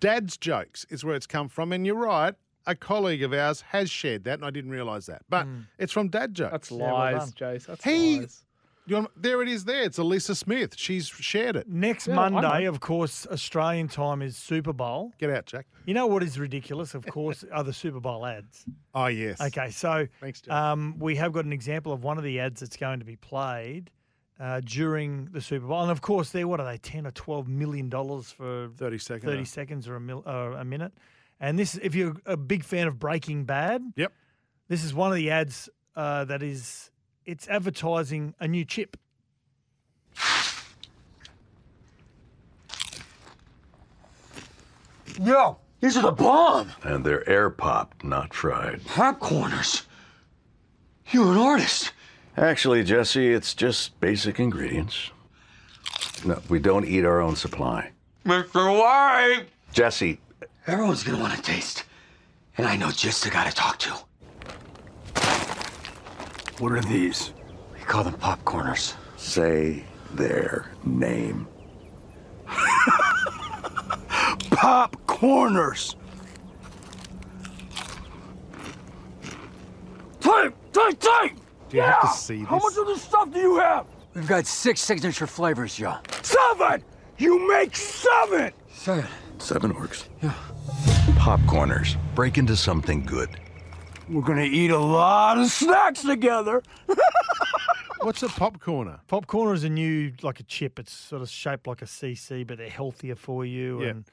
Dad's 0.01 0.37
jokes 0.37 0.85
is 0.91 1.05
where 1.05 1.15
it's 1.15 1.27
come 1.27 1.49
from, 1.49 1.73
and 1.73 1.87
you're 1.87 1.95
right. 1.97 2.35
A 2.67 2.75
colleague 2.75 3.23
of 3.23 3.33
ours 3.33 3.61
has 3.71 3.89
shared 3.91 4.25
that, 4.25 4.35
and 4.35 4.45
I 4.45 4.51
didn't 4.51 4.71
realise 4.71 5.07
that. 5.07 5.23
But 5.29 5.47
it's 5.79 5.93
from 5.93 6.09
Dad 6.09 6.35
jokes. 6.35 6.51
That's 6.53 6.71
well 6.73 6.95
lies, 6.95 7.31
done. 7.33 7.55
Jace. 7.59 7.67
That's 7.67 7.85
He- 7.85 8.21
lies. 8.21 8.43
You 8.89 8.95
want, 8.95 9.11
there 9.21 9.43
it 9.43 9.49
is. 9.49 9.65
There, 9.65 9.83
it's 9.83 9.99
Elisa 9.99 10.37
Smith. 10.37 10.75
She's 10.77 11.09
shared 11.09 11.57
it. 11.57 11.67
Next 11.69 12.07
Yeah, 12.07 12.15
Monday, 12.15 12.67
of 12.67 12.79
course, 12.79 13.27
Australian 13.27 13.89
time 13.89 14.23
is 14.23 14.37
Super 14.37 14.73
Bowl. 14.73 15.13
Get 15.19 15.29
out, 15.29 15.45
Jack. 15.47 15.67
You 15.87 15.95
know 15.95 16.07
what 16.07 16.23
is 16.23 16.39
ridiculous, 16.39 16.95
of 16.95 17.05
course, 17.05 17.45
are 17.53 17.65
the 17.65 17.73
Super 17.73 17.99
Bowl 17.99 18.25
ads. 18.25 18.65
Oh 18.95 19.07
yes. 19.07 19.41
Okay, 19.41 19.71
so 19.71 20.07
Thanks, 20.21 20.41
Jack. 20.43 20.55
um, 20.55 20.95
we 21.01 21.17
have 21.17 21.33
got 21.33 21.45
an 21.45 21.53
example 21.53 21.93
of 21.93 22.05
one 22.05 22.17
of 22.17 22.23
the 22.23 22.39
ads 22.39 22.61
that's 22.61 22.77
going 22.77 23.01
to 23.01 23.05
be 23.05 23.17
played 23.17 23.91
uh, 24.39 24.61
during 24.65 25.27
the 25.33 25.41
Super 25.41 25.67
Bowl, 25.67 25.81
and 25.83 25.91
of 25.91 26.01
course, 26.03 26.31
they're 26.31 26.47
what 26.49 26.61
are 26.61 26.67
they, 26.71 26.79
ten 26.79 27.07
or 27.07 27.11
twelve 27.13 27.49
million 27.49 27.89
dollars 27.89 28.31
for 28.31 28.69
Thirty 28.77 28.99
seconds. 28.99 29.25
thirty 29.25 29.45
seconds 29.45 29.89
or 29.89 29.97
a 29.97 30.01
mil, 30.01 30.23
or 30.27 30.53
a 30.53 30.65
minute? 30.65 30.93
And 31.41 31.59
this, 31.59 31.79
if 31.83 31.95
you're 31.95 32.15
a 32.27 32.37
big 32.37 32.65
fan 32.65 32.87
of 32.87 32.99
Breaking 32.99 33.45
Bad, 33.45 33.83
Yep. 33.97 34.13
this 34.69 34.85
is 34.85 34.95
one 34.95 35.11
of 35.11 35.17
the 35.17 35.31
ads 35.31 35.69
uh, 35.95 36.25
that 36.27 36.43
is 36.43 36.91
it's 37.25 37.49
advertising 37.49 38.35
a 38.41 38.47
new 38.49 38.65
chip. 38.65 38.97
Yo, 45.21 45.59
these 45.81 45.97
are 45.97 46.03
the 46.03 46.13
bomb. 46.13 46.71
And 46.83 47.05
they're 47.05 47.29
air 47.29 47.51
popped, 47.51 48.05
not 48.05 48.35
fried. 48.35 48.81
Popcorners. 48.85 49.85
You're 51.11 51.33
an 51.33 51.39
artist. 51.39 51.93
Actually, 52.37 52.85
Jesse, 52.85 53.33
it's 53.33 53.55
just 53.55 53.99
basic 54.01 54.39
ingredients. 54.39 55.11
No, 56.25 56.41
we 56.49 56.59
don't 56.59 56.85
eat 56.85 57.05
our 57.05 57.21
own 57.21 57.37
supply. 57.37 57.91
Mr. 58.25 58.79
White. 58.79 59.47
Jesse, 59.73 60.19
Everyone's 60.67 61.05
gonna 61.05 61.21
want 61.21 61.33
to 61.33 61.41
taste. 61.43 61.85
And 62.59 62.67
I 62.67 62.75
know 62.77 62.91
just 62.91 63.23
the 63.23 63.31
guy 63.31 63.49
to 63.49 63.55
talk 63.55 63.79
to. 63.81 63.91
what 66.59 66.73
are 66.73 66.81
these? 66.81 67.33
We 67.73 67.81
call 67.81 68.03
them 68.03 68.15
popcorners. 68.15 68.95
Say 69.17 69.85
their 70.15 70.73
name. 70.85 71.47
Popcorners! 74.57 75.95
Take, 80.21 80.53
take, 80.73 80.99
take! 80.99 81.35
Do 81.69 81.77
you 81.77 81.83
have 81.83 82.01
to 82.03 82.09
see 82.09 82.41
this? 82.41 82.49
How 82.49 82.59
much 82.59 82.77
of 82.77 82.87
this 82.87 83.03
stuff 83.03 83.31
do 83.33 83.41
you 83.41 83.59
have? 83.59 83.87
We've 84.15 84.27
got 84.27 84.47
six 84.47 84.81
signature 84.81 85.27
flavors, 85.27 85.75
Joe. 85.77 85.97
Seven! 86.23 86.83
You 87.19 87.49
make 87.49 87.77
seven! 87.77 88.53
Seven. 88.73 89.07
Seven 89.39 89.73
orcs. 89.75 90.09
Yeah. 90.23 90.33
Popcorners. 91.19 91.97
Break 92.15 92.39
into 92.39 92.57
something 92.57 93.05
good. 93.05 93.29
We're 94.09 94.23
gonna 94.23 94.43
eat 94.43 94.71
a 94.71 94.79
lot 94.79 95.39
of 95.39 95.49
snacks 95.49 96.03
together. 96.03 96.63
What's 98.01 98.23
a 98.23 98.29
popcorner? 98.29 99.01
Popcorn 99.09 99.55
is 99.57 99.65
a 99.65 99.69
new 99.69 100.13
like 100.23 100.39
a 100.39 100.45
chip. 100.45 100.79
It's 100.79 100.93
sort 100.93 101.23
of 101.23 101.29
shaped 101.29 101.67
like 101.67 101.83
a 101.83 101.87
CC, 101.87 102.47
but 102.47 102.59
they're 102.59 102.69
healthier 102.71 103.17
for 103.17 103.45
you. 103.45 103.83
Yeah. 103.83 103.89
And 103.89 104.05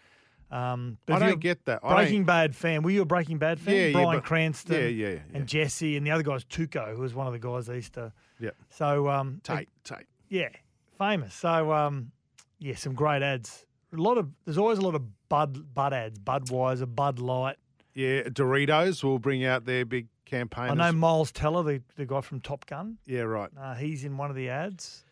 Um, 0.52 0.98
I 1.08 1.20
don't 1.20 1.40
get 1.40 1.66
that. 1.66 1.80
I 1.84 1.96
Breaking 1.96 2.26
Bad 2.26 2.56
fan. 2.56 2.84
Were 2.84 2.92
you 2.92 3.02
a 3.02 3.06
Breaking 3.06 3.38
Bad 3.38 3.60
fan? 3.60 3.76
Yeah, 3.76 3.86
yeah, 4.00 4.06
but- 4.06 4.24
Cranston. 4.24 4.76
yeah, 4.76 4.88
yeah, 4.88 5.08
yeah. 5.10 5.20
And 5.34 5.48
Jesse, 5.48 5.98
and 5.98 6.06
the 6.06 6.12
other 6.12 6.24
guy's 6.24 6.44
Tuco, 6.46 6.96
who 6.96 7.02
was 7.02 7.14
one 7.14 7.28
of 7.28 7.34
the 7.34 7.40
guys 7.40 7.66
they 7.68 7.76
used 7.76 7.94
to. 7.94 8.12
Yeah. 8.40 8.52
So 8.70 9.10
um, 9.10 9.42
Tate, 9.44 9.70
Tate. 9.84 10.06
yeah, 10.30 10.50
famous. 10.98 11.34
So 11.34 11.72
um, 11.74 12.12
yeah, 12.60 12.76
some 12.76 12.94
great 12.94 13.22
ads. 13.24 13.66
A 13.94 13.98
lot 13.98 14.18
of 14.18 14.30
there's 14.46 14.58
always 14.58 14.78
a 14.80 14.82
lot 14.82 14.96
of 14.96 15.04
Bud 15.30 15.74
Bud 15.74 15.94
ads, 15.94 16.20
Budweiser, 16.20 16.94
Bud 16.94 17.20
Light. 17.20 17.58
Yeah, 17.96 18.24
Doritos 18.24 19.04
will 19.04 19.20
bring 19.20 19.46
out 19.46 19.66
their 19.66 19.86
big 19.86 20.08
campaign. 20.26 20.72
I 20.72 20.74
know 20.74 20.92
Miles 20.92 21.32
Teller, 21.32 21.62
the, 21.64 21.82
the 21.96 22.06
guy 22.06 22.22
from 22.22 22.42
Top 22.42 22.66
Gun. 22.66 22.98
Yeah, 23.06 23.22
right. 23.22 23.50
Uh, 23.60 23.76
he's 23.76 24.04
in 24.04 24.18
one 24.18 24.30
of 24.32 24.36
the 24.36 24.50
ads. 24.50 25.06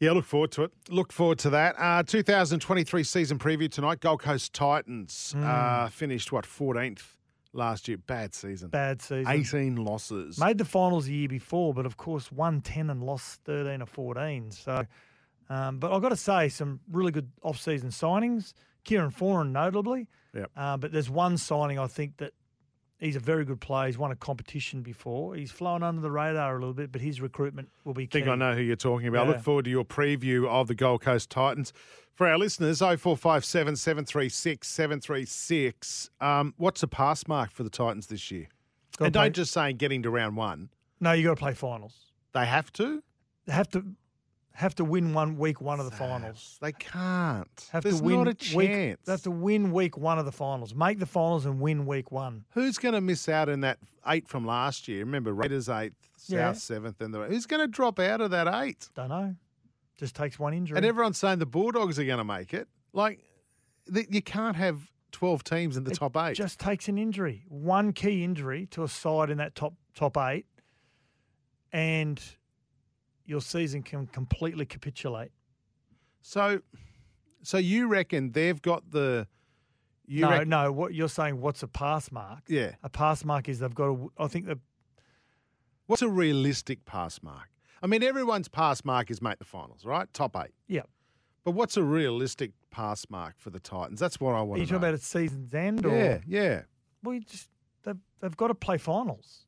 Yeah, 0.00 0.12
look 0.12 0.24
forward 0.24 0.52
to 0.52 0.62
it. 0.64 0.72
Look 0.88 1.12
forward 1.12 1.38
to 1.40 1.50
that. 1.50 1.74
Uh, 1.78 2.02
2023 2.04 3.02
season 3.02 3.38
preview 3.38 3.70
tonight. 3.70 4.00
Gold 4.00 4.20
Coast 4.22 4.52
Titans 4.52 5.34
Mm. 5.36 5.44
uh, 5.44 5.88
finished, 5.88 6.30
what, 6.30 6.44
14th 6.46 7.16
last 7.52 7.88
year. 7.88 7.96
Bad 7.98 8.32
season. 8.34 8.68
Bad 8.68 9.02
season. 9.02 9.26
18 9.32 9.76
losses. 9.76 10.38
Made 10.38 10.58
the 10.58 10.64
finals 10.64 11.06
the 11.06 11.14
year 11.14 11.28
before, 11.28 11.74
but 11.74 11.84
of 11.84 11.96
course 11.96 12.30
won 12.30 12.60
10 12.60 12.90
and 12.90 13.02
lost 13.02 13.40
13 13.44 13.82
or 13.82 13.86
14. 13.86 14.52
So, 14.52 14.84
um, 15.50 15.78
but 15.80 15.92
I've 15.92 16.02
got 16.02 16.10
to 16.10 16.16
say, 16.16 16.48
some 16.48 16.78
really 16.90 17.10
good 17.10 17.30
off-season 17.42 17.90
signings. 17.90 18.52
Kieran 18.84 19.10
Foran, 19.10 19.50
notably. 19.50 20.06
Yep. 20.34 20.50
Uh, 20.56 20.76
but 20.76 20.92
there's 20.92 21.10
one 21.10 21.36
signing 21.36 21.78
I 21.78 21.88
think 21.88 22.18
that 22.18 22.34
he's 22.98 23.16
a 23.16 23.20
very 23.20 23.44
good 23.44 23.60
player. 23.60 23.86
He's 23.86 23.98
won 23.98 24.10
a 24.10 24.16
competition 24.16 24.82
before. 24.82 25.34
He's 25.34 25.50
flown 25.50 25.82
under 25.82 26.00
the 26.00 26.10
radar 26.10 26.56
a 26.56 26.58
little 26.58 26.74
bit, 26.74 26.92
but 26.92 27.00
his 27.00 27.20
recruitment 27.20 27.68
will 27.84 27.94
be 27.94 28.04
I 28.04 28.06
key. 28.06 28.10
think 28.20 28.28
I 28.28 28.34
know 28.34 28.54
who 28.54 28.62
you're 28.62 28.76
talking 28.76 29.08
about. 29.08 29.26
Yeah. 29.26 29.32
Look 29.34 29.42
forward 29.42 29.64
to 29.66 29.70
your 29.70 29.84
preview 29.84 30.46
of 30.48 30.68
the 30.68 30.74
Gold 30.74 31.02
Coast 31.02 31.30
Titans. 31.30 31.72
For 32.14 32.26
our 32.26 32.36
listeners, 32.36 32.80
0457 32.80 33.76
736 33.76 34.66
736. 34.66 36.10
Um, 36.20 36.54
what's 36.56 36.80
the 36.80 36.88
pass 36.88 37.26
mark 37.28 37.52
for 37.52 37.62
the 37.62 37.70
Titans 37.70 38.08
this 38.08 38.30
year? 38.30 38.48
Gotta 38.96 39.06
and 39.06 39.14
don't 39.14 39.34
just 39.34 39.52
say 39.52 39.72
getting 39.72 40.02
to 40.02 40.10
round 40.10 40.36
one. 40.36 40.70
No, 41.00 41.12
you've 41.12 41.26
got 41.26 41.36
to 41.36 41.40
play 41.40 41.54
finals. 41.54 41.94
They 42.34 42.46
have 42.46 42.72
to? 42.74 43.02
They 43.46 43.52
have 43.52 43.68
to 43.70 43.84
have 44.58 44.74
to 44.74 44.84
win 44.84 45.14
one 45.14 45.36
week 45.38 45.60
one 45.60 45.78
of 45.78 45.86
the 45.88 45.96
finals. 45.96 46.58
They 46.60 46.72
can't. 46.72 47.48
Have 47.70 47.84
There's 47.84 47.98
to 47.98 48.04
win 48.04 48.16
not 48.24 48.26
a 48.26 48.56
week. 48.56 48.68
chance. 48.70 49.00
They 49.04 49.12
have 49.12 49.22
to 49.22 49.30
win 49.30 49.70
week 49.72 49.96
one 49.96 50.18
of 50.18 50.24
the 50.24 50.32
finals. 50.32 50.74
Make 50.74 50.98
the 50.98 51.06
finals 51.06 51.46
and 51.46 51.60
win 51.60 51.86
week 51.86 52.10
one. 52.10 52.44
Who's 52.54 52.76
going 52.76 52.94
to 52.94 53.00
miss 53.00 53.28
out 53.28 53.48
in 53.48 53.60
that 53.60 53.78
eight 54.08 54.26
from 54.28 54.44
last 54.44 54.88
year? 54.88 55.00
Remember, 55.04 55.32
Raiders 55.32 55.68
eighth, 55.68 55.94
South 56.16 56.30
Yeah. 56.36 56.52
seventh, 56.54 57.00
and 57.00 57.14
the 57.14 57.20
who's 57.26 57.46
going 57.46 57.60
to 57.60 57.68
drop 57.68 57.98
out 58.00 58.20
of 58.20 58.30
that 58.32 58.48
eight? 58.62 58.88
Don't 58.94 59.10
know. 59.10 59.34
Just 59.96 60.14
takes 60.16 60.38
one 60.38 60.52
injury. 60.54 60.76
And 60.76 60.84
everyone's 60.86 61.18
saying 61.18 61.38
the 61.38 61.46
Bulldogs 61.46 61.98
are 61.98 62.04
going 62.04 62.18
to 62.18 62.24
make 62.24 62.52
it. 62.52 62.68
Like, 62.92 63.20
th- 63.92 64.06
you 64.10 64.22
can't 64.22 64.56
have 64.56 64.90
twelve 65.12 65.44
teams 65.44 65.76
in 65.76 65.84
the 65.84 65.94
top 65.94 66.16
eight. 66.16 66.34
just 66.34 66.58
takes 66.58 66.88
an 66.88 66.98
injury, 66.98 67.44
one 67.48 67.92
key 67.92 68.24
injury 68.24 68.66
to 68.72 68.82
a 68.82 68.88
side 68.88 69.30
in 69.30 69.38
that 69.38 69.54
top 69.54 69.74
top 69.94 70.16
eight, 70.16 70.46
and 71.72 72.20
your 73.28 73.40
season 73.40 73.82
can 73.82 74.06
completely 74.06 74.66
capitulate. 74.66 75.30
So, 76.22 76.60
so 77.42 77.58
you 77.58 77.86
reckon 77.86 78.32
they've 78.32 78.60
got 78.60 78.90
the? 78.90 79.26
You 80.06 80.22
no, 80.22 80.30
reckon, 80.30 80.48
no. 80.48 80.72
What 80.72 80.94
you're 80.94 81.08
saying? 81.08 81.40
What's 81.40 81.62
a 81.62 81.68
pass 81.68 82.10
mark? 82.10 82.40
Yeah. 82.48 82.72
a 82.82 82.88
pass 82.88 83.24
mark 83.24 83.48
is 83.48 83.58
they've 83.58 83.74
got. 83.74 83.86
to 83.86 84.12
I 84.18 84.26
think 84.26 84.46
that 84.46 84.58
What's 85.86 86.02
a 86.02 86.08
realistic 86.08 86.84
pass 86.84 87.22
mark? 87.22 87.48
I 87.82 87.86
mean, 87.86 88.02
everyone's 88.02 88.48
pass 88.48 88.84
mark 88.84 89.10
is 89.10 89.22
make 89.22 89.38
the 89.38 89.46
finals, 89.46 89.84
right? 89.84 90.12
Top 90.12 90.36
eight. 90.36 90.52
yeah. 90.66 90.82
But 91.44 91.52
what's 91.52 91.78
a 91.78 91.82
realistic 91.82 92.50
pass 92.70 93.06
mark 93.08 93.36
for 93.38 93.48
the 93.48 93.60
Titans? 93.60 93.98
That's 93.98 94.20
what 94.20 94.34
I 94.34 94.42
want. 94.42 94.58
Are 94.58 94.60
you 94.60 94.66
talking 94.66 94.82
know. 94.82 94.88
about 94.88 94.94
at 94.94 95.00
season's 95.00 95.54
end? 95.54 95.86
Or, 95.86 95.96
yeah, 95.96 96.18
yeah. 96.26 96.62
Well, 97.02 97.14
you 97.14 97.20
just 97.20 97.48
they've, 97.84 97.96
they've 98.20 98.36
got 98.36 98.48
to 98.48 98.54
play 98.54 98.76
finals. 98.76 99.46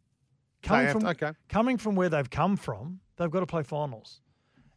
Coming 0.63 0.93
from 0.93 1.01
to- 1.03 1.09
okay. 1.09 1.33
coming 1.49 1.77
from 1.79 1.95
where 1.97 2.09
they've 2.09 2.29
come 2.31 2.57
from, 2.57 3.01
they've 3.17 3.31
got 3.31 3.41
to 3.41 3.47
play 3.47 3.63
finals, 3.63 4.21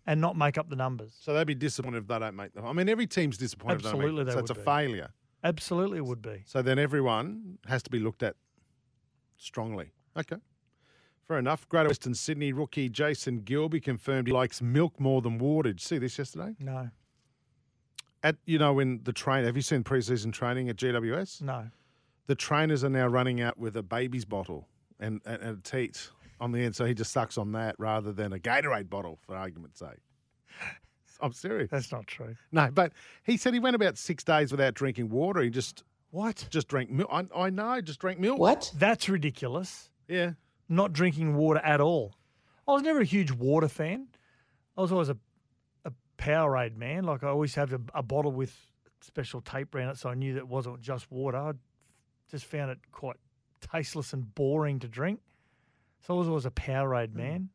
and 0.05 0.19
not 0.21 0.37
make 0.37 0.57
up 0.57 0.69
the 0.69 0.75
numbers. 0.75 1.15
So 1.19 1.33
they'd 1.33 1.45
be 1.47 1.55
disappointed 1.55 1.97
if 1.99 2.07
they 2.07 2.19
don't 2.19 2.35
make 2.35 2.53
them. 2.53 2.65
I 2.65 2.73
mean, 2.73 2.87
every 2.89 3.07
team's 3.07 3.37
disappointed 3.37 3.85
Absolutely 3.85 4.23
they. 4.23 4.31
So 4.31 4.39
it's 4.39 4.51
a 4.51 4.55
be. 4.55 4.61
failure. 4.61 5.09
Absolutely, 5.43 5.97
it 5.97 6.05
would 6.05 6.21
be. 6.21 6.43
So 6.45 6.61
then 6.61 6.79
everyone 6.79 7.57
has 7.67 7.83
to 7.83 7.89
be 7.89 7.99
looked 7.99 8.23
at 8.23 8.35
strongly. 9.37 9.91
Okay. 10.17 10.37
Fair 11.27 11.39
enough. 11.39 11.67
Greater 11.69 11.89
Western 11.89 12.13
Sydney 12.13 12.53
rookie 12.53 12.89
Jason 12.89 13.41
Gilby 13.41 13.79
confirmed 13.81 14.27
he 14.27 14.33
likes 14.33 14.61
milk 14.61 14.99
more 14.99 15.21
than 15.21 15.37
water. 15.37 15.69
Did 15.69 15.81
you 15.81 15.85
see 15.85 15.97
this 15.97 16.17
yesterday? 16.17 16.55
No, 16.59 16.89
At 18.23 18.37
you 18.45 18.57
know, 18.57 18.79
in 18.79 19.01
the 19.03 19.13
train, 19.13 19.43
have 19.45 19.55
you 19.55 19.61
seen 19.61 19.83
preseason 19.83 20.31
training 20.33 20.69
at 20.69 20.75
GWS? 20.77 21.41
no. 21.41 21.69
The 22.25 22.35
trainers 22.35 22.85
are 22.85 22.89
now 22.89 23.07
running 23.07 23.41
out 23.41 23.57
with 23.57 23.75
a 23.75 23.83
baby's 23.83 24.23
bottle 24.23 24.69
and, 24.99 25.21
and, 25.25 25.41
and 25.41 25.57
a 25.59 25.61
teat 25.61 26.09
on 26.39 26.51
the 26.51 26.63
end, 26.63 26.75
so 26.75 26.85
he 26.85 26.93
just 26.93 27.11
sucks 27.11 27.37
on 27.37 27.51
that 27.53 27.75
rather 27.77 28.11
than 28.11 28.33
a 28.33 28.39
Gatorade 28.39 28.89
bottle, 28.89 29.19
for 29.25 29.35
argument's 29.35 29.79
sake. 29.79 29.99
I'm 31.21 31.31
serious. 31.33 31.69
That's 31.71 31.91
not 31.91 32.05
true. 32.07 32.35
No, 32.51 32.69
but 32.71 32.91
he 33.23 33.37
said 33.37 33.53
he 33.53 33.59
went 33.59 33.75
about 33.75 33.97
six 33.97 34.23
days 34.23 34.51
without 34.51 34.73
drinking 34.73 35.09
water. 35.09 35.41
He 35.41 35.49
just 35.49 35.83
What? 36.11 36.47
just 36.49 36.67
drank 36.67 36.89
milk. 36.89 37.09
I, 37.11 37.25
I 37.35 37.49
know, 37.49 37.79
just 37.81 37.99
drank 37.99 38.19
milk. 38.19 38.39
What? 38.39 38.71
That's 38.75 39.07
ridiculous. 39.07 39.89
Yeah. 40.07 40.31
Not 40.67 40.91
drinking 40.91 41.35
water 41.35 41.61
at 41.63 41.79
all. 41.79 42.13
I 42.67 42.71
was 42.73 42.81
never 42.81 42.99
a 43.01 43.05
huge 43.05 43.31
water 43.31 43.67
fan. 43.69 44.07
I 44.77 44.81
was 44.81 44.91
always 44.91 45.09
a 45.09 45.17
a 45.85 45.91
Powerade 46.17 46.75
man. 46.77 47.03
Like 47.03 47.23
I 47.23 47.27
always 47.27 47.55
have 47.55 47.71
a, 47.73 47.79
a 47.93 48.03
bottle 48.03 48.31
with 48.31 48.53
special 49.01 49.39
tape 49.41 49.73
around 49.75 49.89
it, 49.89 49.97
so 49.97 50.09
I 50.09 50.13
knew 50.15 50.33
that 50.33 50.39
it 50.39 50.47
wasn't 50.47 50.81
just 50.81 51.09
water. 51.11 51.37
I 51.37 51.51
just 52.31 52.45
found 52.45 52.71
it 52.71 52.79
quite 52.91 53.17
tasteless 53.71 54.13
and 54.13 54.33
boring 54.35 54.79
to 54.79 54.87
drink. 54.87 55.19
So 56.01 56.15
I 56.15 56.17
was 56.19 56.27
always 56.27 56.45
a 56.45 56.51
Powerade 56.51 57.13
man, 57.13 57.49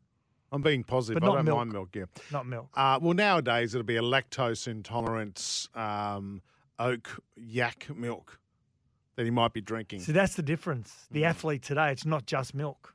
I'm 0.50 0.62
being 0.62 0.82
positive. 0.82 1.20
But 1.20 1.26
I 1.26 1.28
not 1.28 1.36
don't 1.36 1.44
milk. 1.44 1.56
mind 1.58 1.72
milk, 1.72 1.88
yeah. 1.94 2.04
not 2.32 2.46
milk. 2.46 2.68
Uh, 2.74 2.98
well, 3.02 3.12
nowadays 3.14 3.74
it'll 3.74 3.84
be 3.84 3.96
a 3.96 4.02
lactose 4.02 4.66
intolerance 4.66 5.68
um, 5.74 6.40
oak 6.78 7.22
yak 7.36 7.86
milk 7.94 8.38
that 9.16 9.24
he 9.24 9.30
might 9.30 9.52
be 9.52 9.60
drinking. 9.60 10.00
See, 10.00 10.12
that's 10.12 10.36
the 10.36 10.42
difference. 10.42 11.06
The 11.10 11.22
Mm. 11.22 11.26
athlete 11.28 11.62
today, 11.62 11.90
it's 11.90 12.06
not 12.06 12.24
just 12.26 12.54
milk. 12.54 12.92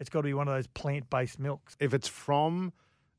It's 0.00 0.08
got 0.08 0.20
to 0.20 0.24
be 0.24 0.32
one 0.34 0.48
of 0.48 0.54
those 0.54 0.68
plant-based 0.68 1.38
milks. 1.38 1.76
If 1.80 1.92
it's 1.92 2.08
from 2.08 2.72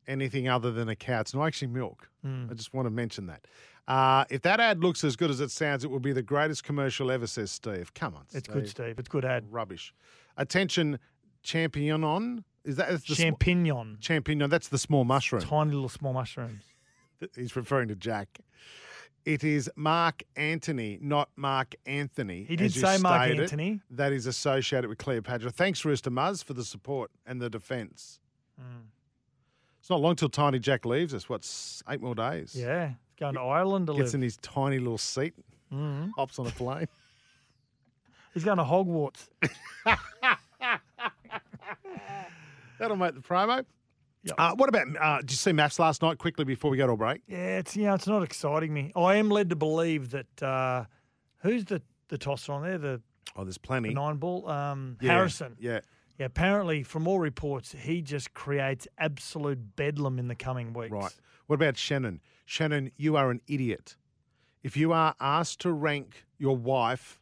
anything 0.08 0.48
other 0.48 0.72
than 0.72 0.88
a 0.90 0.96
cow, 0.96 1.20
it's 1.20 1.34
not 1.36 1.46
actually 1.46 1.68
milk. 1.68 2.10
Mm. 2.26 2.50
I 2.50 2.54
just 2.56 2.74
want 2.74 2.86
to 2.88 2.90
mention 2.92 3.28
that. 3.28 3.46
Uh, 3.88 4.26
if 4.30 4.42
that 4.42 4.60
ad 4.60 4.82
looks 4.84 5.04
as 5.04 5.16
good 5.16 5.30
as 5.30 5.40
it 5.40 5.52
sounds, 5.52 5.84
it 5.84 5.92
will 5.92 6.00
be 6.00 6.12
the 6.12 6.24
greatest 6.24 6.64
commercial 6.64 7.12
ever, 7.12 7.28
says 7.28 7.52
Steve. 7.52 7.94
Come 7.94 8.16
on, 8.16 8.24
It's 8.34 8.48
good, 8.48 8.68
Steve. 8.68 8.98
It's 8.98 9.08
good 9.10 9.26
ad. 9.26 9.46
Rubbish. 9.52 9.94
Attention, 10.38 11.00
champignon. 11.44 12.44
Is 12.64 12.78
that 12.78 12.90
the 12.90 12.98
sm- 13.16 13.22
Champignon. 13.36 14.00
champignon? 14.00 14.50
That's 14.50 14.70
the 14.70 14.80
small 14.80 15.04
mushroom. 15.04 15.44
Tiny 15.44 15.72
little 15.72 15.90
small 15.90 16.14
mushrooms. 16.14 16.64
He's 17.36 17.56
referring 17.56 17.90
to 17.90 17.96
Jack. 17.96 18.40
It 19.24 19.44
is 19.44 19.70
Mark 19.76 20.24
Antony, 20.36 21.00
not 21.02 21.30
Mark 21.36 21.74
Anthony. 21.86 22.44
He 22.48 22.56
did 22.56 22.72
say 22.74 22.98
Mark 22.98 23.30
Antony. 23.32 23.82
That 23.90 24.12
is 24.14 24.26
associated 24.28 24.88
with 24.88 24.98
Cleopatra. 25.00 25.50
Thanks, 25.52 25.84
Rooster 25.86 26.12
Muzz, 26.12 26.44
for 26.44 26.54
the 26.54 26.64
support 26.64 27.10
and 27.26 27.42
the 27.42 27.50
defence. 27.50 28.20
Mm. 28.60 28.86
It's 29.80 29.90
not 29.90 30.00
long 30.02 30.16
till 30.16 30.30
Tiny 30.30 30.60
Jack 30.60 30.86
leaves 30.86 31.14
us. 31.14 31.28
What's 31.30 31.82
eight 31.90 32.02
more 32.02 32.14
days? 32.16 32.56
Yeah, 32.56 32.94
going 33.20 33.36
to 33.36 33.42
Ireland 33.42 33.88
to 33.88 33.94
Gets 33.94 34.08
live. 34.10 34.16
in 34.16 34.22
his 34.22 34.38
tiny 34.38 34.80
little 34.80 34.98
seat, 34.98 35.34
Mhm. 35.74 36.12
hops 36.16 36.38
on 36.40 36.48
a 36.48 36.52
plane. 36.52 36.88
He's 38.34 38.44
going 38.44 38.58
to 38.58 38.64
Hogwarts. 38.64 39.30
That'll 42.80 42.98
make 42.98 43.14
the 43.16 43.22
promo. 43.22 43.66
Uh, 44.38 44.56
what 44.56 44.68
about? 44.70 44.88
Uh, 45.00 45.20
did 45.20 45.32
you 45.32 45.38
see 45.38 45.52
MAFS 45.52 45.78
last 45.80 46.02
night? 46.02 46.18
Quickly 46.18 46.44
before 46.46 46.72
we 46.72 46.78
go 46.78 46.88
to 46.88 46.94
a 46.94 46.98
break. 46.98 47.22
Yeah, 47.28 47.60
it's 47.60 47.76
you 47.78 47.84
know, 47.84 47.94
it's 47.94 48.08
not 48.08 48.24
exciting 48.24 48.74
me. 48.74 48.92
I 48.96 49.16
am 49.16 49.30
led 49.30 49.50
to 49.52 49.56
believe 49.56 50.10
that 50.12 50.44
uh, 50.44 50.86
who's 51.40 51.66
the 51.66 51.82
the 52.10 52.18
tosser 52.18 52.52
on 52.54 52.64
there? 52.64 52.78
The, 52.78 53.02
Oh, 53.38 53.44
there's 53.44 53.56
the 53.56 53.60
plenty. 53.62 53.94
nine 53.94 54.16
ball. 54.18 54.48
Um, 54.50 54.98
Yeah, 55.02 55.12
Harrison. 55.14 55.58
Yeah. 55.60 55.80
Yeah, 56.18 56.28
apparently, 56.28 56.84
from 56.84 57.08
all 57.08 57.20
reports, 57.20 57.74
he 57.78 58.02
just 58.02 58.34
creates 58.34 58.88
absolute 58.98 59.76
bedlam 59.76 60.18
in 60.20 60.28
the 60.30 60.36
coming 60.36 60.72
weeks. 60.74 60.92
Right. 60.92 61.14
What 61.48 61.56
about 61.56 61.76
Shannon? 61.78 62.22
Shannon, 62.46 62.92
you 62.96 63.16
are 63.18 63.32
an 63.32 63.42
idiot. 63.48 63.98
If 64.64 64.78
you 64.78 64.94
are 64.94 65.16
asked 65.20 65.60
to 65.62 65.72
rank 65.72 66.26
your 66.38 66.56
wife 66.56 67.20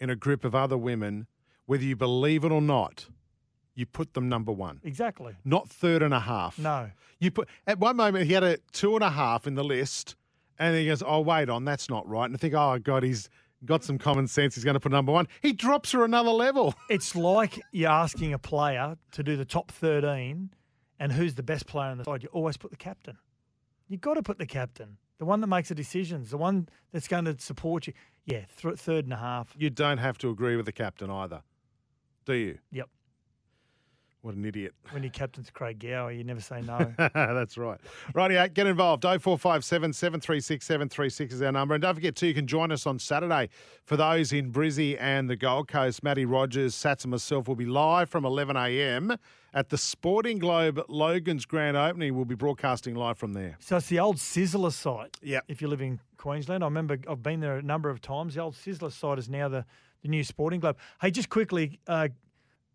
in 0.00 0.10
a 0.10 0.16
group 0.16 0.44
of 0.44 0.54
other 0.54 0.76
women, 0.78 1.26
whether 1.66 1.84
you 1.84 1.96
believe 1.96 2.44
it 2.44 2.52
or 2.52 2.60
not, 2.62 3.06
you 3.74 3.86
put 3.86 4.14
them 4.14 4.28
number 4.28 4.52
one, 4.52 4.80
Exactly. 4.84 5.34
not 5.44 5.68
third 5.68 6.02
and 6.02 6.14
a 6.14 6.20
half. 6.20 6.58
No. 6.58 6.90
You 7.18 7.30
put 7.30 7.48
at 7.66 7.78
one 7.78 7.96
moment 7.96 8.26
he 8.26 8.32
had 8.32 8.44
a 8.44 8.58
two 8.72 8.94
and 8.94 9.02
a 9.04 9.10
half 9.10 9.46
in 9.46 9.54
the 9.54 9.64
list, 9.64 10.14
and 10.58 10.76
he 10.76 10.86
goes, 10.86 11.02
"Oh, 11.04 11.20
wait 11.20 11.48
on, 11.48 11.64
that's 11.64 11.88
not 11.88 12.06
right." 12.08 12.26
And 12.26 12.34
I 12.34 12.38
think, 12.38 12.54
"Oh 12.54 12.78
God, 12.78 13.02
he's 13.02 13.28
got 13.64 13.82
some 13.82 13.98
common 13.98 14.28
sense. 14.28 14.54
He's 14.54 14.62
going 14.64 14.74
to 14.74 14.80
put 14.80 14.92
number 14.92 15.10
one." 15.10 15.26
He 15.42 15.52
drops 15.52 15.90
her 15.92 16.04
another 16.04 16.30
level. 16.30 16.74
It's 16.90 17.16
like 17.16 17.60
you're 17.72 17.90
asking 17.90 18.32
a 18.32 18.38
player 18.38 18.96
to 19.12 19.22
do 19.22 19.36
the 19.36 19.44
top 19.44 19.70
13 19.72 20.50
and 21.00 21.12
who's 21.12 21.34
the 21.34 21.42
best 21.42 21.66
player 21.66 21.90
on 21.90 21.98
the 21.98 22.04
side. 22.04 22.22
You 22.22 22.28
always 22.32 22.56
put 22.56 22.70
the 22.70 22.76
captain. 22.76 23.18
You've 23.88 24.00
got 24.00 24.14
to 24.14 24.22
put 24.22 24.38
the 24.38 24.46
captain. 24.46 24.96
The 25.18 25.24
one 25.24 25.40
that 25.40 25.46
makes 25.46 25.68
the 25.68 25.74
decisions, 25.74 26.30
the 26.30 26.36
one 26.38 26.68
that's 26.92 27.08
going 27.08 27.24
to 27.26 27.36
support 27.38 27.86
you. 27.86 27.92
Yeah, 28.24 28.42
th- 28.60 28.76
third 28.78 29.04
and 29.04 29.12
a 29.12 29.18
half. 29.18 29.54
You 29.56 29.70
don't 29.70 29.98
have 29.98 30.18
to 30.18 30.30
agree 30.30 30.56
with 30.56 30.66
the 30.66 30.72
captain 30.72 31.10
either, 31.10 31.42
do 32.24 32.34
you? 32.34 32.58
Yep. 32.72 32.88
What 34.24 34.36
an 34.36 34.46
idiot. 34.46 34.72
When 34.90 35.02
your 35.02 35.12
captain's 35.12 35.50
Craig 35.50 35.78
Gower, 35.78 36.10
you 36.10 36.24
never 36.24 36.40
say 36.40 36.62
no. 36.62 36.94
That's 37.14 37.58
right. 37.58 37.78
Rightio, 38.14 38.54
get 38.54 38.66
involved. 38.66 39.02
0457 39.02 39.92
736 39.92 40.64
736 40.64 41.34
is 41.34 41.42
our 41.42 41.52
number. 41.52 41.74
And 41.74 41.82
don't 41.82 41.94
forget, 41.94 42.16
too, 42.16 42.28
you 42.28 42.32
can 42.32 42.46
join 42.46 42.72
us 42.72 42.86
on 42.86 42.98
Saturday 42.98 43.50
for 43.84 43.98
those 43.98 44.32
in 44.32 44.50
Brizzy 44.50 44.96
and 44.98 45.28
the 45.28 45.36
Gold 45.36 45.68
Coast. 45.68 46.02
Matty 46.02 46.24
Rogers, 46.24 46.74
Sats, 46.74 47.04
and 47.04 47.10
myself 47.10 47.48
will 47.48 47.54
be 47.54 47.66
live 47.66 48.08
from 48.08 48.24
11am 48.24 49.18
at 49.52 49.68
the 49.68 49.76
Sporting 49.76 50.38
Globe 50.38 50.82
Logan's 50.88 51.44
grand 51.44 51.76
opening. 51.76 52.14
We'll 52.14 52.24
be 52.24 52.34
broadcasting 52.34 52.94
live 52.94 53.18
from 53.18 53.34
there. 53.34 53.58
so 53.60 53.76
it's 53.76 53.88
the 53.88 54.00
old 54.00 54.16
Sizzler 54.16 54.72
site. 54.72 55.18
Yeah. 55.22 55.40
If 55.48 55.60
you 55.60 55.68
live 55.68 55.82
in 55.82 56.00
Queensland, 56.16 56.64
I 56.64 56.66
remember 56.66 56.96
I've 57.06 57.22
been 57.22 57.40
there 57.40 57.58
a 57.58 57.62
number 57.62 57.90
of 57.90 58.00
times. 58.00 58.36
The 58.36 58.40
old 58.40 58.54
Sizzler 58.54 58.90
site 58.90 59.18
is 59.18 59.28
now 59.28 59.50
the, 59.50 59.66
the 60.00 60.08
new 60.08 60.24
Sporting 60.24 60.60
Globe. 60.60 60.78
Hey, 61.02 61.10
just 61.10 61.28
quickly, 61.28 61.78
uh, 61.86 62.08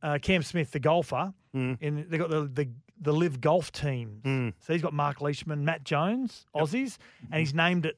uh, 0.01 0.17
Cam 0.21 0.41
Smith, 0.43 0.71
the 0.71 0.79
golfer, 0.79 1.33
Hmm. 1.53 1.73
and 1.81 2.05
they 2.09 2.17
got 2.17 2.29
the, 2.29 2.43
the 2.45 2.69
the 3.01 3.13
live 3.13 3.39
golf 3.41 3.71
teams. 3.71 4.21
So 4.59 4.73
he's 4.73 4.81
got 4.81 4.93
Mark 4.93 5.21
Leishman, 5.21 5.63
Matt 5.63 5.83
Jones, 5.85 6.45
Aussies, 6.53 6.97
and 7.31 7.39
he's 7.39 7.53
named 7.53 7.85
it 7.85 7.97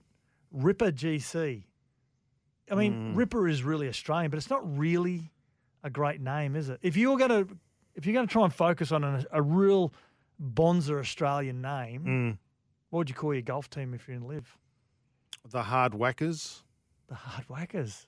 Ripper 0.52 0.92
GC. 0.92 1.64
I 2.72 2.76
mean, 2.76 3.12
Hmm. 3.12 3.16
Ripper 3.16 3.48
is 3.48 3.64
really 3.64 3.88
Australian, 3.90 4.30
but 4.32 4.38
it's 4.38 4.50
not 4.50 4.78
really 4.78 5.32
a 5.84 5.90
great 5.90 6.22
name, 6.22 6.56
is 6.56 6.70
it? 6.70 6.80
If 6.82 6.96
you're 6.98 7.18
gonna 7.18 7.46
if 7.96 8.06
you're 8.06 8.14
gonna 8.14 8.28
try 8.28 8.44
and 8.46 8.54
focus 8.54 8.92
on 8.92 9.04
a, 9.04 9.26
a 9.32 9.42
real 9.42 9.92
Bonza 10.40 10.98
Australian 10.98 11.62
name, 11.62 12.04
Hmm. 12.04 12.30
what 12.90 13.00
would 13.00 13.10
you 13.10 13.16
call 13.16 13.34
your 13.34 13.42
golf 13.42 13.70
team 13.70 13.94
if 13.94 14.08
you're 14.08 14.16
in 14.18 14.28
live? 14.28 14.58
The 15.50 15.64
Hard 15.64 15.94
Whackers. 15.96 16.64
The 17.08 17.16
Hard 17.16 17.46
Whackers. 17.50 18.08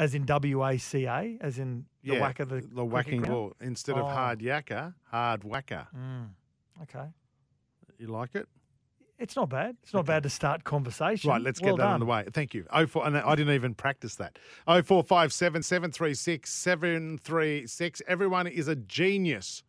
As 0.00 0.14
in 0.14 0.24
W 0.24 0.64
A 0.64 0.78
C 0.78 1.04
A, 1.04 1.36
as 1.42 1.58
in 1.58 1.84
the 2.02 2.14
yeah, 2.14 2.20
whacker, 2.22 2.46
the, 2.46 2.60
the 2.62 2.84
whacking 2.84 3.20
ground? 3.20 3.34
ball. 3.34 3.52
Instead 3.60 3.96
of 3.98 4.06
Oh. 4.06 4.08
hard 4.08 4.38
yakka, 4.40 4.94
hard 5.10 5.44
whacker. 5.44 5.86
Mm, 5.94 6.28
okay. 6.84 7.08
You 7.98 8.06
like 8.06 8.34
it? 8.34 8.48
It's 9.18 9.36
not 9.36 9.50
bad. 9.50 9.76
It's 9.82 9.92
not 9.92 10.06
bad 10.06 10.22
to 10.22 10.30
start 10.30 10.64
conversation. 10.64 11.28
Right, 11.28 11.42
let's 11.42 11.60
Well 11.60 11.72
get 11.76 11.82
that 11.82 11.84
done. 11.84 11.94
on 11.94 12.00
the 12.00 12.06
way. 12.06 12.24
Thank 12.32 12.54
you. 12.54 12.64
Oh 12.72 12.86
four, 12.86 13.06
and 13.06 13.14
I 13.18 13.34
didn't 13.34 13.54
even 13.54 13.74
practice 13.74 14.14
that. 14.14 14.38
Oh 14.66 14.80
four 14.80 15.02
five 15.04 15.34
seven 15.34 15.62
seven 15.62 15.92
three 15.92 16.14
six 16.14 16.50
seven 16.50 17.18
three 17.18 17.66
six. 17.66 18.00
Everyone 18.08 18.46
is 18.46 18.68
a 18.68 18.76
genius, 18.76 19.62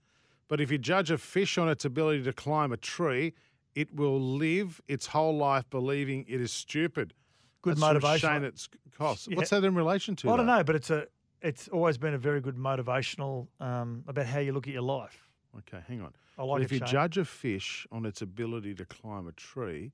but 0.47 0.61
if 0.61 0.71
you 0.71 0.77
judge 0.77 1.11
a 1.11 1.17
fish 1.17 1.57
on 1.57 1.67
its 1.67 1.83
ability 1.83 2.23
to 2.23 2.31
climb 2.31 2.71
a 2.71 2.77
tree, 2.77 3.33
it 3.75 3.93
will 3.93 4.21
live 4.21 4.79
its 4.87 5.07
whole 5.07 5.35
life 5.35 5.69
believing 5.69 6.23
it 6.29 6.39
is 6.39 6.53
stupid. 6.53 7.13
Good 7.61 7.71
That's 7.73 7.81
motivation. 7.81 8.41
Shane 8.41 8.51
Cost. 8.97 9.27
Yeah. 9.29 9.37
What's 9.37 9.49
that 9.51 9.63
in 9.63 9.75
relation 9.75 10.15
to? 10.17 10.31
I 10.31 10.37
don't 10.37 10.45
know, 10.45 10.63
but 10.63 10.75
it's 10.75 10.89
a 10.89 11.07
it's 11.41 11.67
always 11.69 11.97
been 11.97 12.13
a 12.13 12.17
very 12.17 12.41
good 12.41 12.55
motivational 12.55 13.47
um, 13.59 14.03
about 14.07 14.25
how 14.27 14.39
you 14.39 14.53
look 14.53 14.67
at 14.67 14.73
your 14.73 14.83
life. 14.83 15.27
Okay, 15.57 15.83
hang 15.87 16.01
on. 16.01 16.13
I 16.37 16.43
like 16.43 16.55
But 16.55 16.61
it, 16.61 16.65
if 16.65 16.71
you 16.71 16.77
Shane. 16.79 16.87
judge 16.87 17.17
a 17.17 17.25
fish 17.25 17.87
on 17.91 18.05
its 18.05 18.21
ability 18.21 18.75
to 18.75 18.85
climb 18.85 19.27
a 19.27 19.31
tree, 19.33 19.91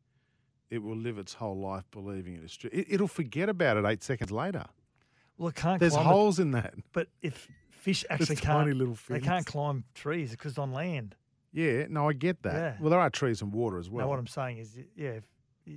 it 0.70 0.80
will 0.84 0.96
live 0.96 1.18
its 1.18 1.34
whole 1.34 1.58
life 1.58 1.86
believing 1.92 2.36
it 2.36 2.44
is 2.44 2.56
true. 2.56 2.70
It, 2.74 2.88
it'll 2.90 3.08
forget 3.08 3.50
about 3.50 3.78
it 3.78 3.86
eight 3.86 4.04
seconds 4.04 4.32
later. 4.32 4.66
Well, 5.38 5.50
it 5.50 5.56
can't. 5.56 5.80
There's 5.80 5.96
holes 5.96 6.40
in 6.40 6.52
that. 6.52 6.74
but 6.94 7.08
if 7.22 7.48
fish 7.70 8.04
actually 8.10 8.26
There's 8.28 8.40
can't, 8.42 8.66
tiny 8.66 8.74
little 8.74 8.98
they 9.08 9.20
can't 9.20 9.46
climb 9.46 9.84
trees 9.94 10.32
because 10.32 10.54
it's 10.54 10.60
on 10.60 10.74
land. 10.74 11.16
Yeah, 11.54 11.86
no, 11.90 12.10
I 12.10 12.14
get 12.14 12.44
that. 12.44 12.54
Yeah. 12.54 12.76
Well, 12.80 12.90
there 12.90 13.00
are 13.00 13.10
trees 13.10 13.42
and 13.42 13.54
water 13.54 13.78
as 13.80 13.90
Well, 13.90 14.10
what 14.10 14.20
I'm 14.20 14.28
saying 14.28 14.58
is, 14.58 14.78
yeah, 14.96 15.10
if 15.12 15.24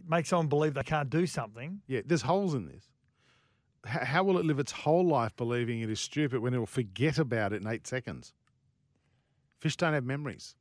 make 0.08 0.26
someone 0.26 0.48
believe 0.48 0.74
they 0.74 0.82
can't 0.82 1.10
do 1.10 1.26
something. 1.26 1.80
yeah, 1.86 2.00
there's 2.04 2.22
holes 2.22 2.54
in 2.54 2.66
this. 2.66 2.84
H- 3.86 4.06
how 4.06 4.22
will 4.24 4.38
it 4.38 4.44
live 4.44 4.58
its 4.58 4.72
whole 4.72 5.06
life 5.06 5.34
believing 5.36 5.80
it 5.80 5.90
is 5.90 6.00
stupid 6.00 6.40
when 6.40 6.54
it 6.54 6.58
will 6.58 6.66
forget 6.66 7.18
about 7.18 7.52
it 7.52 7.62
in 7.62 7.68
eight 7.68 7.86
seconds? 7.86 8.32
Fish 9.58 9.76
don't 9.76 9.92
have 9.94 10.04
memories. 10.04 10.54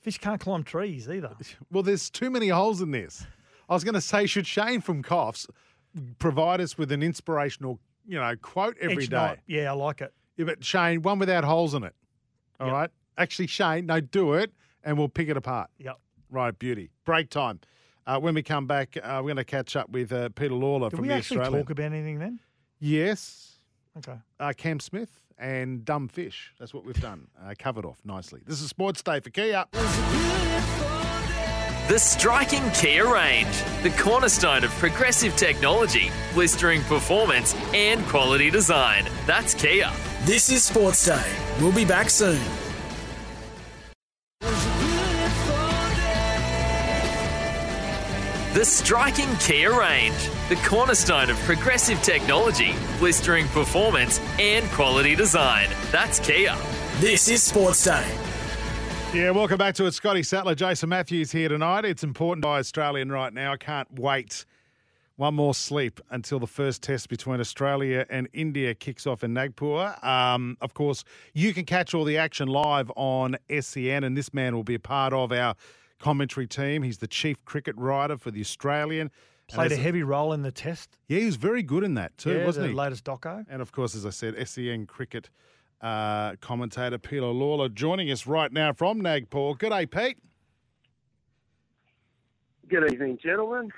Fish 0.00 0.18
can't 0.18 0.40
climb 0.40 0.62
trees 0.64 1.08
either. 1.08 1.34
Well, 1.70 1.82
there's 1.82 2.10
too 2.10 2.30
many 2.30 2.48
holes 2.48 2.80
in 2.82 2.90
this. 2.90 3.26
I 3.68 3.74
was 3.74 3.84
going 3.84 3.94
to 3.94 4.00
say, 4.00 4.26
should 4.26 4.46
Shane 4.46 4.80
from 4.80 5.02
Coffs 5.02 5.46
provide 6.18 6.60
us 6.60 6.76
with 6.76 6.92
an 6.92 7.02
inspirational, 7.02 7.80
you 8.06 8.18
know, 8.18 8.34
quote 8.42 8.76
every 8.80 9.04
Each 9.04 9.10
day? 9.10 9.16
night. 9.16 9.38
Yeah, 9.46 9.70
I 9.70 9.74
like 9.74 10.00
it. 10.02 10.12
Yeah, 10.36 10.44
but 10.46 10.62
Shane, 10.64 11.00
one 11.02 11.18
without 11.18 11.44
holes 11.44 11.72
in 11.74 11.82
it. 11.84 11.94
All 12.60 12.70
right. 12.70 12.90
Actually, 13.16 13.46
Shane, 13.46 13.86
no, 13.86 14.00
do 14.00 14.34
it, 14.34 14.52
and 14.82 14.98
we'll 14.98 15.08
pick 15.08 15.28
it 15.28 15.36
apart. 15.36 15.70
Yep. 15.78 15.98
Right, 16.30 16.58
beauty. 16.58 16.90
Break 17.04 17.30
time. 17.30 17.60
Uh, 18.06 18.18
when 18.20 18.34
we 18.34 18.42
come 18.42 18.66
back, 18.66 18.96
uh, 19.02 19.16
we're 19.16 19.28
going 19.28 19.36
to 19.36 19.44
catch 19.44 19.76
up 19.76 19.88
with 19.88 20.12
uh, 20.12 20.28
Peter 20.30 20.54
Lalor 20.54 20.90
Did 20.90 20.96
from 20.96 21.02
we 21.02 21.08
the 21.08 21.14
actually 21.14 21.40
Australian. 21.40 21.64
talk 21.64 21.70
about 21.70 21.84
anything 21.86 22.18
then? 22.18 22.38
Yes. 22.78 23.58
Okay. 23.96 24.18
Uh, 24.38 24.52
Cam 24.56 24.78
Smith 24.80 25.20
and 25.38 25.84
Dumb 25.84 26.08
Fish. 26.08 26.52
That's 26.58 26.74
what 26.74 26.84
we've 26.84 27.00
done. 27.00 27.28
Uh, 27.42 27.54
covered 27.58 27.86
off 27.86 27.98
nicely. 28.04 28.40
This 28.46 28.60
is 28.60 28.68
Sports 28.68 29.02
Day 29.02 29.20
for 29.20 29.30
Kia. 29.30 29.64
The 31.88 31.98
striking 31.98 32.68
Kia 32.70 33.10
range, 33.10 33.62
the 33.82 33.90
cornerstone 33.90 34.64
of 34.64 34.70
progressive 34.72 35.36
technology, 35.36 36.10
blistering 36.32 36.82
performance, 36.82 37.54
and 37.74 38.04
quality 38.06 38.50
design. 38.50 39.06
That's 39.26 39.54
Kia. 39.54 39.90
This 40.22 40.50
is 40.50 40.62
Sports 40.64 41.04
Day. 41.04 41.32
We'll 41.60 41.72
be 41.72 41.84
back 41.84 42.08
soon. 42.10 42.40
The 48.54 48.64
striking 48.64 49.34
Kia 49.38 49.76
range, 49.76 50.30
the 50.48 50.54
cornerstone 50.64 51.28
of 51.28 51.36
progressive 51.38 52.00
technology, 52.02 52.72
blistering 53.00 53.48
performance, 53.48 54.20
and 54.38 54.64
quality 54.70 55.16
design. 55.16 55.68
That's 55.90 56.20
Kia. 56.20 56.54
This 57.00 57.28
is 57.28 57.42
Sports 57.42 57.82
Day. 57.82 58.06
Yeah, 59.12 59.32
welcome 59.32 59.58
back 59.58 59.74
to 59.74 59.86
it. 59.86 59.90
Scotty 59.90 60.22
Sattler, 60.22 60.54
Jason 60.54 60.88
Matthews 60.88 61.32
here 61.32 61.48
tonight. 61.48 61.84
It's 61.84 62.04
important 62.04 62.44
by 62.44 62.60
Australian 62.60 63.10
right 63.10 63.34
now. 63.34 63.54
I 63.54 63.56
can't 63.56 63.92
wait 63.98 64.44
one 65.16 65.34
more 65.34 65.52
sleep 65.52 66.00
until 66.10 66.38
the 66.38 66.46
first 66.46 66.80
test 66.80 67.08
between 67.08 67.40
Australia 67.40 68.06
and 68.08 68.28
India 68.32 68.72
kicks 68.72 69.04
off 69.04 69.24
in 69.24 69.34
Nagpur. 69.34 69.96
Um, 70.00 70.58
of 70.60 70.74
course, 70.74 71.02
you 71.32 71.52
can 71.52 71.64
catch 71.64 71.92
all 71.92 72.04
the 72.04 72.18
action 72.18 72.46
live 72.46 72.88
on 72.94 73.36
SEN, 73.60 74.04
and 74.04 74.16
this 74.16 74.32
man 74.32 74.54
will 74.54 74.62
be 74.62 74.76
a 74.76 74.80
part 74.80 75.12
of 75.12 75.32
our 75.32 75.56
commentary 76.04 76.46
team. 76.46 76.82
He's 76.82 76.98
the 76.98 77.06
chief 77.06 77.42
cricket 77.46 77.74
writer 77.78 78.18
for 78.18 78.30
the 78.30 78.40
Australian. 78.40 79.10
And 79.48 79.54
Played 79.54 79.72
a 79.72 79.76
heavy 79.76 80.02
role 80.02 80.34
in 80.34 80.42
the 80.42 80.52
test. 80.52 80.98
Yeah, 81.08 81.20
he 81.20 81.26
was 81.26 81.36
very 81.36 81.62
good 81.62 81.82
in 81.82 81.94
that 81.94 82.16
too, 82.18 82.38
yeah, 82.38 82.44
wasn't 82.44 82.64
the 82.64 82.70
he? 82.70 82.74
latest 82.74 83.04
doco. 83.04 83.44
And 83.48 83.62
of 83.62 83.72
course, 83.72 83.94
as 83.94 84.04
I 84.04 84.10
said, 84.10 84.34
SEN 84.46 84.86
cricket 84.86 85.30
uh, 85.80 86.36
commentator 86.36 86.98
Peter 86.98 87.22
Lalor 87.22 87.72
joining 87.72 88.10
us 88.10 88.26
right 88.26 88.52
now 88.52 88.72
from 88.72 89.00
Nagpur. 89.00 89.54
Good 89.54 89.70
day, 89.70 89.86
Pete. 89.86 90.18
Good 92.68 92.92
evening, 92.92 93.18
gentlemen. 93.22 93.70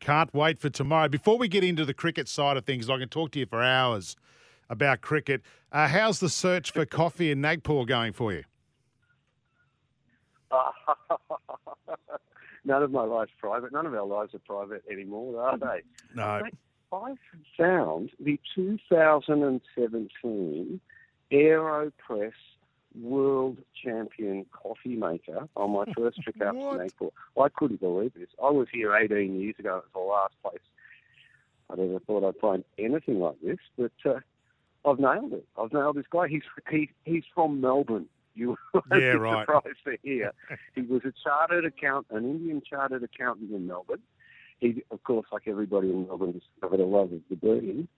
Can't 0.00 0.32
wait 0.32 0.58
for 0.60 0.70
tomorrow. 0.70 1.08
Before 1.08 1.38
we 1.38 1.48
get 1.48 1.64
into 1.64 1.84
the 1.84 1.94
cricket 1.94 2.28
side 2.28 2.56
of 2.56 2.64
things, 2.64 2.88
I 2.88 2.98
can 2.98 3.08
talk 3.08 3.32
to 3.32 3.40
you 3.40 3.46
for 3.46 3.62
hours 3.62 4.16
about 4.68 5.00
cricket. 5.00 5.42
Uh, 5.72 5.88
how's 5.88 6.20
the 6.20 6.28
search 6.28 6.70
for 6.72 6.84
coffee 6.86 7.30
in 7.32 7.40
Nagpur 7.40 7.84
going 7.84 8.12
for 8.12 8.32
you? 8.32 8.44
None 12.64 12.82
of 12.82 12.90
my 12.90 13.04
life's 13.04 13.32
private. 13.38 13.72
None 13.72 13.86
of 13.86 13.94
our 13.94 14.06
lives 14.06 14.34
are 14.34 14.38
private 14.38 14.82
anymore, 14.90 15.42
are 15.42 15.58
they? 15.58 15.82
No. 16.14 16.42
I 16.92 17.14
found 17.58 18.10
the 18.20 18.38
2017 18.54 20.80
AeroPress 21.32 22.32
World 23.00 23.58
Champion 23.82 24.44
coffee 24.52 24.96
maker 24.96 25.48
on 25.56 25.70
my 25.72 25.84
first 25.96 26.20
trip 26.22 26.40
out 26.40 26.52
to 26.52 26.76
Nagpur. 26.78 27.08
I 27.40 27.48
couldn't 27.48 27.80
believe 27.80 28.12
this. 28.14 28.28
I 28.42 28.50
was 28.50 28.68
here 28.72 28.94
18 28.94 29.40
years 29.40 29.56
ago. 29.58 29.78
It 29.78 29.84
was 29.84 29.92
the 29.94 30.00
last 30.00 30.34
place 30.42 30.60
I 31.70 31.74
ever 31.74 32.00
thought 32.00 32.28
I'd 32.28 32.36
find 32.40 32.64
anything 32.78 33.20
like 33.20 33.40
this, 33.42 33.58
but 33.76 33.92
uh, 34.06 34.20
I've 34.88 35.00
nailed 35.00 35.32
it. 35.32 35.46
I've 35.58 35.72
nailed 35.72 35.96
this 35.96 36.06
guy. 36.10 36.28
He's 36.28 36.42
he, 36.70 36.90
he's 37.04 37.24
from 37.34 37.60
Melbourne. 37.60 38.06
You 38.34 38.56
won't 38.74 38.84
Yeah, 38.90 39.12
be 39.12 39.18
right. 39.18 39.46
surprised 39.46 39.78
to 39.86 39.96
hear. 40.02 40.32
he 40.74 40.82
was 40.82 41.02
a 41.04 41.12
chartered 41.22 41.64
accountant, 41.64 42.18
an 42.24 42.28
Indian 42.30 42.62
chartered 42.68 43.02
accountant 43.02 43.52
in 43.52 43.66
Melbourne. 43.66 44.00
He, 44.60 44.82
of 44.90 45.02
course, 45.04 45.26
like 45.32 45.42
everybody 45.46 45.90
in 45.90 46.06
Melbourne, 46.06 46.32
discovered 46.32 46.80
a 46.80 46.84
love 46.86 47.12
of 47.12 47.20
the 47.30 47.36
bean. 47.36 47.88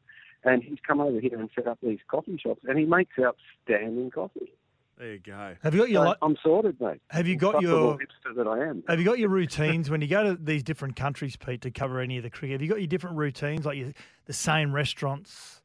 And 0.45 0.63
he's 0.63 0.79
come 0.87 1.01
over 1.01 1.19
here 1.19 1.39
and 1.41 1.51
set 1.55 1.67
up 1.67 1.79
these 1.83 1.99
coffee 2.09 2.39
shops, 2.39 2.61
and 2.69 2.79
he 2.79 2.85
makes 2.85 3.15
outstanding 3.19 4.11
coffee. 4.11 4.53
There 4.99 5.13
you 5.15 5.19
go. 5.19 5.55
Have 5.63 5.75
you 5.75 5.81
got 5.81 5.91
your 5.91 6.05
So 6.05 6.11
li- 6.11 6.17
I'm 6.23 6.37
sorted, 6.43 6.81
mate. 6.81 7.01
Have 7.11 7.27
you 7.27 7.35
I'm 7.35 7.39
got 7.39 7.53
fuck 7.55 7.63
your- 7.63 7.99
hipster 7.99 8.35
that 8.37 8.47
I 8.47 8.61
am? 8.67 8.83
Have 8.89 8.99
you 8.99 9.05
got 9.05 9.19
your 9.19 9.29
routines 9.41 9.91
when 9.91 10.01
you 10.01 10.07
go 10.09 10.23
to 10.23 10.37
these 10.43 10.63
different 10.63 10.95
countries, 10.97 11.37
Pete, 11.37 11.61
to 11.63 11.71
cover 11.71 12.01
any 12.01 12.17
of 12.17 12.23
the 12.23 12.31
cricket? 12.31 12.53
Have 12.55 12.63
you 12.63 12.69
got 12.69 12.79
your 12.79 12.87
different 12.87 13.17
routines, 13.17 13.67
like 13.67 13.77
your, 13.77 13.93
the 14.27 14.33
same 14.33 14.73
restaurants, 14.75 15.63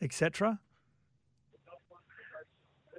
etc.? 0.00 0.60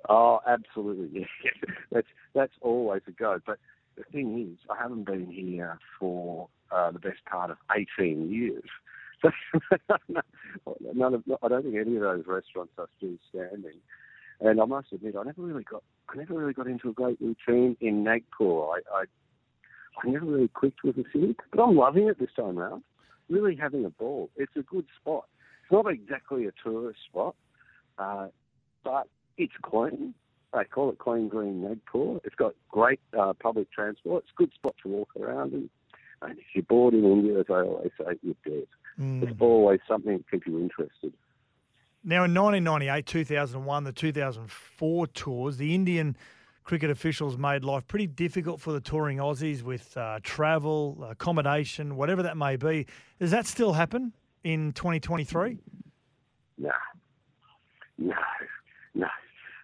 Oh, 0.10 0.40
absolutely. 0.48 1.28
That's 1.92 2.08
that's 2.34 2.54
always 2.62 3.02
a 3.08 3.12
go. 3.12 3.40
But 3.46 3.58
the 3.98 4.04
thing 4.12 4.52
is, 4.52 4.60
I 4.70 4.82
haven't 4.82 5.06
been 5.06 5.26
here 5.30 5.80
for 6.00 6.48
uh, 6.72 6.92
the 6.92 7.00
best 7.00 7.26
part 7.30 7.52
of 7.52 7.58
18 8.00 8.32
years. 8.32 8.64
So 10.64 10.76
none 10.94 11.16
of, 11.16 11.24
I 11.42 11.48
don't 11.48 11.64
think 11.64 11.76
any 11.76 11.96
of 11.96 12.02
those 12.02 12.24
restaurants 12.28 12.74
are 12.78 12.88
still 12.98 13.16
standing. 13.30 13.80
And 14.40 14.62
I 14.62 14.66
must 14.66 14.94
admit, 14.94 15.16
I 15.20 15.24
never 15.24 15.42
really 15.42 15.64
got, 15.64 15.84
I 16.10 16.18
never 16.18 16.36
really 16.36 16.54
got 16.54 16.68
into 16.68 16.90
a 16.90 16.94
great 16.94 17.20
routine 17.20 17.76
in 17.82 18.04
Nagpur. 18.04 18.46
I, 18.46 18.80
I, 18.94 19.04
I 20.04 20.10
never 20.10 20.26
really 20.26 20.50
clicked 20.54 20.84
with 20.84 20.96
the 20.96 21.04
city, 21.12 21.36
but 21.52 21.64
I'm 21.64 21.76
loving 21.76 22.08
it 22.08 22.20
this 22.20 22.30
time 22.36 22.58
round. 22.58 22.84
Really 23.30 23.56
having 23.56 23.86
a 23.86 23.90
ball. 23.90 24.30
It's 24.36 24.56
a 24.56 24.62
good 24.62 24.86
spot. 25.02 25.26
It's 25.64 25.72
not 25.72 25.92
exactly 25.92 26.46
a 26.46 26.52
tourist 26.64 27.00
spot, 27.10 27.36
uh, 27.98 28.28
but 28.84 29.08
it's 29.38 29.54
clean. 29.62 30.14
They 30.54 30.64
call 30.64 30.90
it 30.90 30.98
Clean 30.98 31.28
Green 31.28 31.62
Nagpur. 31.62 32.20
It's 32.24 32.36
got 32.36 32.56
great 32.70 33.00
uh, 33.18 33.34
public 33.34 33.72
transport. 33.72 34.24
It's 34.24 34.32
a 34.32 34.38
good 34.38 34.54
spot 34.54 34.76
to 34.84 34.90
walk 34.90 35.10
around 35.20 35.54
in. 35.54 35.70
And 36.22 36.40
if 36.40 36.46
you're 36.56 36.64
bored 36.64 36.96
in 36.96 37.04
India, 37.06 37.40
as 37.40 37.46
I 37.50 37.62
always 37.62 37.92
say, 37.98 38.18
you're 38.24 38.36
dead. 38.44 38.68
Mm. 39.00 39.22
There's 39.22 39.36
always 39.40 39.80
something 39.88 40.18
to 40.18 40.24
keep 40.32 40.48
you 40.48 40.60
interested. 40.60 41.14
Now, 42.04 42.24
in 42.24 42.34
1998, 42.34 43.06
2001, 43.06 43.84
the 43.84 43.92
2004 43.92 45.08
tours, 45.08 45.58
the 45.58 45.76
Indian 45.76 46.18
cricket 46.64 46.90
officials 46.90 47.38
made 47.38 47.64
life 47.64 47.88
pretty 47.88 48.08
difficult 48.08 48.60
for 48.60 48.72
the 48.72 48.82
touring 48.82 49.20
Aussies 49.20 49.62
with 49.62 49.96
uh, 49.96 50.20
travel, 50.24 51.06
accommodation, 51.10 51.96
whatever 51.96 52.24
that 52.24 52.36
may 52.36 52.56
be. 52.56 52.88
Does 53.20 53.32
that 53.32 53.46
still 53.46 53.74
happen 53.74 54.14
in 54.44 54.72
2023? 54.74 55.60
No. 56.58 56.72
No. 57.98 58.16
No. 58.96 59.08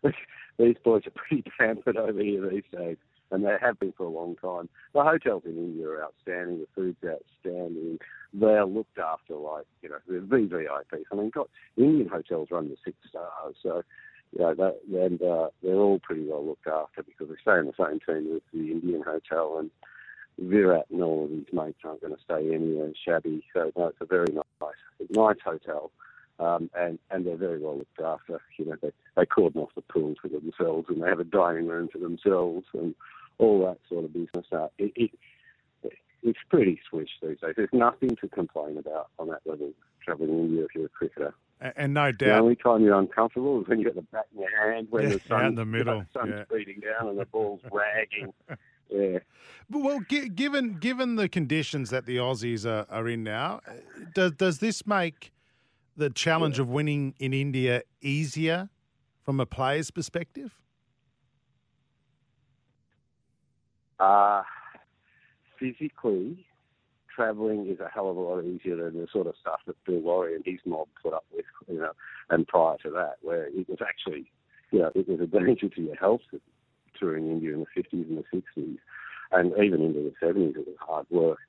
These 0.60 0.76
boys 0.84 1.04
are 1.08 1.12
pretty 1.12 1.44
pampered 1.58 1.98
over 1.98 2.22
here 2.22 2.48
these 2.50 2.64
days, 2.72 2.98
and 3.32 3.44
they 3.44 3.56
have 3.60 3.80
been 3.80 3.94
for 3.94 4.06
a 4.06 4.10
long 4.10 4.36
time. 4.36 4.70
The 4.94 5.04
hotels 5.04 5.44
in 5.46 5.58
India 5.58 5.88
are 5.88 6.04
outstanding. 6.04 6.60
The 6.60 6.68
food's 6.76 6.98
outstanding. 7.04 7.98
They're 8.34 8.66
looked 8.66 9.00
after 9.00 9.36
like, 9.36 9.66
you 9.82 9.90
know, 9.90 9.98
they're 10.08 10.22
VVIPs. 10.22 11.06
I 11.12 11.16
mean, 11.16 11.32
got 11.32 11.50
Indian 11.76 12.08
hotels 12.08 12.50
run 12.52 12.70
to 12.70 12.76
six 12.86 12.98
stars, 13.10 13.56
so 13.64 13.84
you 14.32 14.40
know, 14.40 14.54
that, 14.56 14.80
and 14.92 15.22
uh, 15.22 15.50
they're 15.62 15.76
all 15.76 16.00
pretty 16.00 16.26
well 16.28 16.46
looked 16.46 16.68
after 16.68 17.04
because 17.04 17.30
they 17.30 17.42
stay 17.42 17.60
in 17.60 17.68
the 17.68 17.74
same 17.78 18.00
team 18.00 18.34
with 18.34 18.44
the 18.52 18.72
Indian 18.72 19.04
hotel, 19.04 19.58
and 19.60 19.70
Virat 20.40 20.88
and 20.92 21.04
all 21.04 21.26
of 21.26 21.30
his 21.30 21.46
mates 21.54 21.80
aren't 21.84 22.02
going 22.02 22.16
to 22.16 22.22
stay 22.24 22.54
anywhere 22.54 22.92
shabby. 23.06 23.44
So 23.54 23.72
no, 23.78 23.88
it's 23.88 23.98
a 24.02 24.06
very 24.06 24.34
nice, 24.34 24.74
nice 25.10 25.38
hotel, 25.44 25.92
um, 26.44 26.70
and 26.76 27.00
and 27.12 27.26
they're 27.26 27.38
very 27.38 27.60
well 27.60 27.78
looked 27.78 28.02
after. 28.02 28.42
You 28.58 28.66
know, 28.66 28.76
they 28.82 28.92
they 29.16 29.26
cordon 29.26 29.62
off 29.62 29.70
the 29.76 29.82
pools 29.82 30.18
for 30.22 30.28
themselves, 30.30 30.88
and 30.90 31.02
they 31.02 31.08
have 31.08 31.20
a 31.20 31.24
dining 31.24 31.68
room 31.68 31.90
for 31.92 32.00
themselves, 32.00 32.66
and 32.74 32.94
all 33.38 33.66
that 33.66 33.80
sort 33.90 34.06
of 34.06 34.14
business. 34.14 34.46
Uh, 34.52 34.68
it, 34.78 34.92
it, 34.96 35.12
it's 36.26 36.40
pretty 36.50 36.80
swish 36.90 37.10
these 37.22 37.38
days. 37.42 37.54
There's 37.58 37.70
nothing 37.74 38.16
to 38.22 38.28
complain 38.30 38.78
about 38.78 39.10
on 39.20 39.28
that 39.30 39.42
level. 39.46 39.72
Traveling 40.06 40.30
in 40.32 40.40
India 40.46 40.64
if 40.66 40.76
you're 40.76 40.86
a 40.86 40.90
cricketer. 40.90 41.34
And, 41.62 41.74
and 41.78 41.94
no 41.94 42.12
The 42.12 42.18
doubt, 42.18 42.42
only 42.42 42.56
time 42.56 42.82
you're 42.84 42.98
uncomfortable 42.98 43.62
is 43.62 43.68
when 43.68 43.80
you 43.80 43.86
got 43.86 43.96
the 43.96 44.02
bat 44.04 44.28
in 44.34 44.42
your 44.42 44.72
hand, 44.74 44.88
when 44.90 45.04
Yeah, 45.04 45.10
the 45.16 45.20
sun, 45.28 45.46
in 45.46 45.56
the 45.56 45.66
middle, 45.66 46.00
the 46.00 46.08
sun's 46.14 46.34
yeah. 46.36 46.44
beating 46.58 46.82
down 46.82 47.10
and 47.10 47.18
the 47.20 47.26
ball's 47.32 47.62
ragging. 47.72 48.34
Yeah. 48.90 49.20
But, 49.72 49.80
well, 49.80 50.02
gi- 50.08 50.30
given 50.30 50.74
given 50.78 51.16
the 51.16 51.28
conditions 51.28 51.90
that 51.90 52.06
the 52.06 52.18
Aussies 52.18 52.64
are, 52.64 52.86
are 52.92 53.08
in 53.08 53.24
now, 53.24 53.62
uh, 53.68 53.72
does 54.14 54.34
does 54.34 54.60
this 54.60 54.86
make 54.86 55.32
the 55.96 56.10
challenge 56.10 56.60
of 56.60 56.70
winning 56.70 57.14
in 57.20 57.34
India 57.34 57.84
easier 58.02 58.70
from 59.24 59.40
a 59.40 59.46
player's 59.46 59.92
perspective? 59.92 60.60
Uh, 64.00 64.44
physically, 65.60 66.46
travelling 67.16 67.68
is 67.68 67.80
a 67.80 67.90
hell 67.94 68.10
of 68.10 68.18
a 68.18 68.20
lot 68.20 68.44
easier 68.44 68.76
than 68.76 69.00
the 69.00 69.08
sort 69.12 69.28
of 69.28 69.36
stuff 69.40 69.60
that 69.68 69.82
Bill 69.86 70.02
Lawry 70.02 70.36
and 70.36 70.44
his 70.46 70.60
mob 70.66 70.88
put 71.02 71.14
up 71.14 71.26
with, 71.34 71.46
you 71.68 71.80
know, 71.80 71.92
and 72.30 72.48
prior 72.48 72.78
to 72.84 72.90
that, 72.92 73.16
where 73.22 73.46
it 73.48 73.70
was 73.70 73.80
actually, 73.82 74.32
you 74.72 74.80
know, 74.80 74.92
it 74.96 75.08
was 75.08 75.20
a 75.22 75.28
danger 75.28 75.70
to 75.70 75.82
your 75.82 75.96
health 75.96 76.22
touring 77.00 77.30
India 77.30 77.54
in 77.54 77.60
the 77.60 77.82
50s 77.82 78.10
and 78.10 78.18
the 78.18 78.42
60s, 78.62 78.78
and 79.32 79.52
even 79.64 79.82
into 79.82 80.00
the 80.00 80.26
70s, 80.26 80.58
it 80.58 80.68
was 80.68 80.76
hard 80.80 81.06
work. 81.10 81.40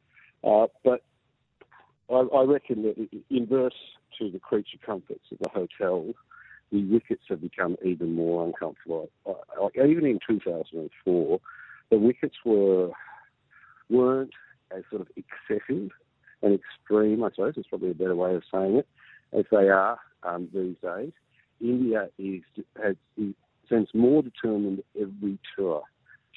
Uh, 0.43 0.67
but 0.85 1.03
I, 2.11 2.15
I 2.15 2.43
reckon 2.45 2.83
that 2.83 3.09
inverse 3.31 3.75
to 4.19 4.31
the 4.31 4.39
creature 4.39 4.79
comforts 4.85 5.25
of 5.33 5.39
the 5.39 5.49
hotel, 5.49 6.13
the 6.73 6.85
wickets 6.85 7.23
have 7.29 7.41
become 7.41 7.77
even 7.85 8.15
more 8.15 8.45
uncomfortable. 8.45 9.11
Even 9.75 10.07
in 10.07 10.19
2004, 10.27 11.41
the 11.91 11.99
wickets 11.99 12.37
were 12.45 12.91
weren't 13.91 14.33
as 14.77 14.83
sort 14.91 15.03
of 15.03 15.09
excessive 15.17 15.91
and 16.43 16.61
extreme, 16.61 17.23
I 17.23 17.31
suppose 17.31 17.57
is 17.57 17.67
probably 17.69 17.91
a 17.91 17.95
better 17.95 18.17
way 18.17 18.35
of 18.35 18.43
saying 18.53 18.77
it, 18.77 18.89
as 19.33 19.45
they 19.51 19.69
are 19.69 19.99
um, 20.23 20.49
these 20.53 20.77
days. 20.83 21.13
India 21.61 22.09
is 22.19 22.43
has 22.83 22.97
seems 23.69 23.89
more 23.95 24.23
determined 24.23 24.83
every 25.01 25.39
tour 25.57 25.83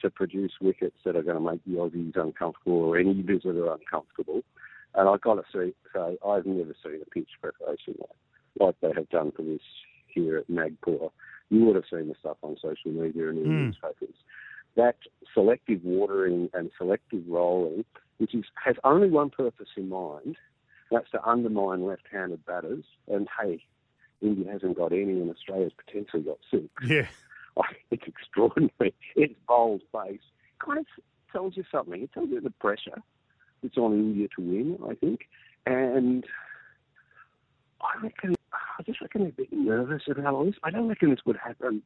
to 0.02 0.10
produce 0.10 0.54
wickets 0.62 0.96
that 1.04 1.16
are 1.16 1.24
going 1.24 1.36
to 1.36 1.42
make 1.42 1.64
the 1.66 1.74
Aussies 1.74 2.16
uncomfortable 2.16 2.84
or 2.84 2.98
any 2.98 3.22
visitor 3.22 3.72
uncomfortable. 3.72 4.44
And 4.96 5.08
I've 5.08 5.22
got 5.22 5.36
to 5.36 5.44
say, 5.54 5.74
say 5.94 6.18
I've 6.26 6.46
never 6.46 6.76
seen 6.84 7.02
a 7.02 7.10
pitch 7.10 7.30
preparation 7.42 7.96
like, 8.00 8.10
like 8.60 8.76
they 8.82 8.92
have 9.00 9.10
done 9.10 9.32
for 9.36 9.44
this 9.44 9.62
here 10.08 10.38
at 10.38 10.50
Nagpur. 10.50 11.10
You 11.50 11.66
would 11.66 11.76
have 11.76 11.86
seen 11.90 12.08
the 12.08 12.16
stuff 12.20 12.38
on 12.42 12.58
social 12.62 12.92
media 12.92 13.30
and 13.30 13.38
in 13.38 13.46
Mm. 13.46 13.66
newspapers. 13.68 14.16
That 14.76 14.96
selective 15.34 15.84
watering 15.84 16.50
and 16.54 16.72
selective 16.78 17.24
rolling, 17.28 17.86
which 18.18 18.34
is, 18.36 18.46
has 18.64 18.76
only 18.84 19.10
one 19.10 19.30
purpose 19.30 19.70
in 19.76 19.90
mind, 19.90 20.38
that's 20.92 21.10
to 21.12 21.24
undermine 21.28 21.86
left-handed 21.86 22.46
batters. 22.46 22.86
And 23.08 23.28
hey, 23.42 23.64
India 24.22 24.52
hasn't 24.52 24.78
got 24.78 24.92
any, 24.92 25.20
and 25.22 25.30
Australia's 25.30 25.74
potentially 25.86 26.24
got 26.24 26.38
six. 26.52 26.68
Yeah. 26.86 27.08
It's 27.90 28.04
extraordinary. 28.06 28.94
It's 29.16 29.34
bold 29.48 29.82
face. 29.92 30.22
Kind 30.64 30.78
of 30.78 30.86
tells 31.32 31.58
you 31.58 31.64
something. 31.72 32.04
It 32.04 32.14
tells 32.14 32.30
you 32.30 32.40
the 32.40 32.52
pressure 32.52 33.02
that's 33.68 33.78
on 33.78 33.94
India 33.94 34.28
to 34.36 34.42
win, 34.42 34.78
I 34.90 34.96
think. 34.96 35.22
And 35.66 36.24
I 37.82 38.02
reckon, 38.02 38.36
I 38.54 38.84
just 38.84 39.02
reckon 39.02 39.22
they're 39.22 39.30
a 39.30 39.34
bit 39.34 39.52
nervous 39.52 40.04
about 40.10 40.34
all 40.34 40.46
this. 40.46 40.56
I 40.64 40.72
don't 40.72 40.88
reckon 40.88 41.10
this 41.10 41.20
would 41.26 41.38
happen 41.38 41.82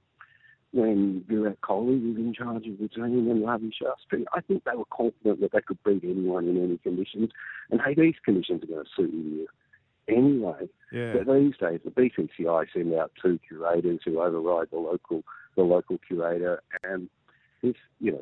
when 0.73 1.25
Virat 1.27 1.59
Kohli 1.61 2.01
was 2.01 2.17
in 2.17 2.33
charge 2.33 2.67
of 2.67 2.77
the 2.79 2.87
team 2.87 3.29
and 3.29 3.45
Ravi 3.45 3.71
Shastri. 3.71 4.23
I 4.33 4.41
think 4.41 4.63
they 4.63 4.75
were 4.75 4.85
confident 4.91 5.41
that 5.41 5.51
they 5.51 5.61
could 5.61 5.83
beat 5.83 6.03
anyone 6.03 6.47
in 6.47 6.63
any 6.63 6.77
conditions. 6.77 7.31
And 7.69 7.81
hey, 7.81 7.93
these 7.95 8.15
conditions 8.23 8.63
are 8.63 8.67
going 8.67 8.85
to 8.85 8.91
suit 8.95 9.13
India 9.13 9.45
anyway. 10.07 10.69
Yeah. 10.91 11.13
But 11.13 11.33
these 11.33 11.57
days, 11.57 11.79
the 11.83 11.91
BCCI 11.91 12.67
send 12.73 12.93
out 12.93 13.11
two 13.21 13.39
curators 13.47 13.99
who 14.05 14.21
override 14.21 14.69
the 14.71 14.77
local 14.77 15.23
the 15.57 15.63
local 15.63 15.97
curator, 16.07 16.61
and 16.83 17.09
this, 17.61 17.75
you 17.99 18.13
know, 18.13 18.21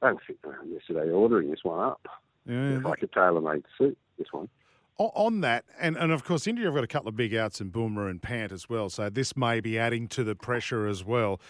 they 0.00 0.12
were 0.12 0.22
sitting 0.26 0.48
around 0.48 0.70
yesterday 0.70 1.10
ordering 1.10 1.50
this 1.50 1.64
one 1.64 1.80
up. 1.80 2.06
Yeah, 2.48 2.76
It's 2.76 2.84
like 2.84 3.02
a 3.02 3.06
tailor-made 3.08 3.64
suit. 3.76 3.96
This 4.18 4.28
one. 4.32 4.48
On 4.98 5.42
that, 5.42 5.64
and, 5.78 5.96
and 5.96 6.10
of 6.10 6.24
course, 6.24 6.48
India 6.48 6.64
have 6.64 6.74
got 6.74 6.82
a 6.82 6.88
couple 6.88 7.08
of 7.08 7.14
big 7.14 7.32
outs 7.32 7.60
in 7.60 7.70
Bumrah 7.70 8.10
and 8.10 8.20
Pant 8.20 8.50
as 8.50 8.68
well, 8.68 8.90
so 8.90 9.08
this 9.08 9.36
may 9.36 9.60
be 9.60 9.78
adding 9.78 10.08
to 10.08 10.24
the 10.24 10.34
pressure 10.34 10.88
as 10.88 11.04
well. 11.04 11.40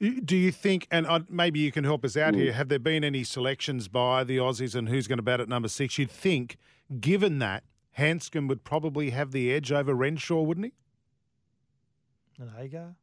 Do 0.00 0.36
you 0.36 0.50
think, 0.50 0.86
and 0.90 1.06
uh, 1.06 1.20
maybe 1.28 1.58
you 1.60 1.70
can 1.70 1.84
help 1.84 2.02
us 2.04 2.16
out 2.16 2.32
Mm. 2.32 2.38
here, 2.38 2.52
have 2.54 2.68
there 2.70 2.78
been 2.78 3.04
any 3.04 3.22
selections 3.22 3.88
by 3.88 4.24
the 4.24 4.38
Aussies 4.38 4.74
and 4.74 4.88
who's 4.88 5.06
going 5.06 5.18
to 5.18 5.22
bat 5.22 5.38
at 5.40 5.48
number 5.50 5.68
six? 5.68 5.98
You'd 5.98 6.10
think, 6.10 6.56
given 6.98 7.40
that, 7.40 7.64
Handscomb 7.98 8.48
would 8.48 8.64
probably 8.64 9.10
have 9.10 9.32
the 9.32 9.52
edge 9.52 9.70
over 9.70 9.92
Renshaw, 9.94 10.40
wouldn't 10.42 10.66
he? 10.66 10.72
And 12.42 12.50
Hagar. 12.56 12.94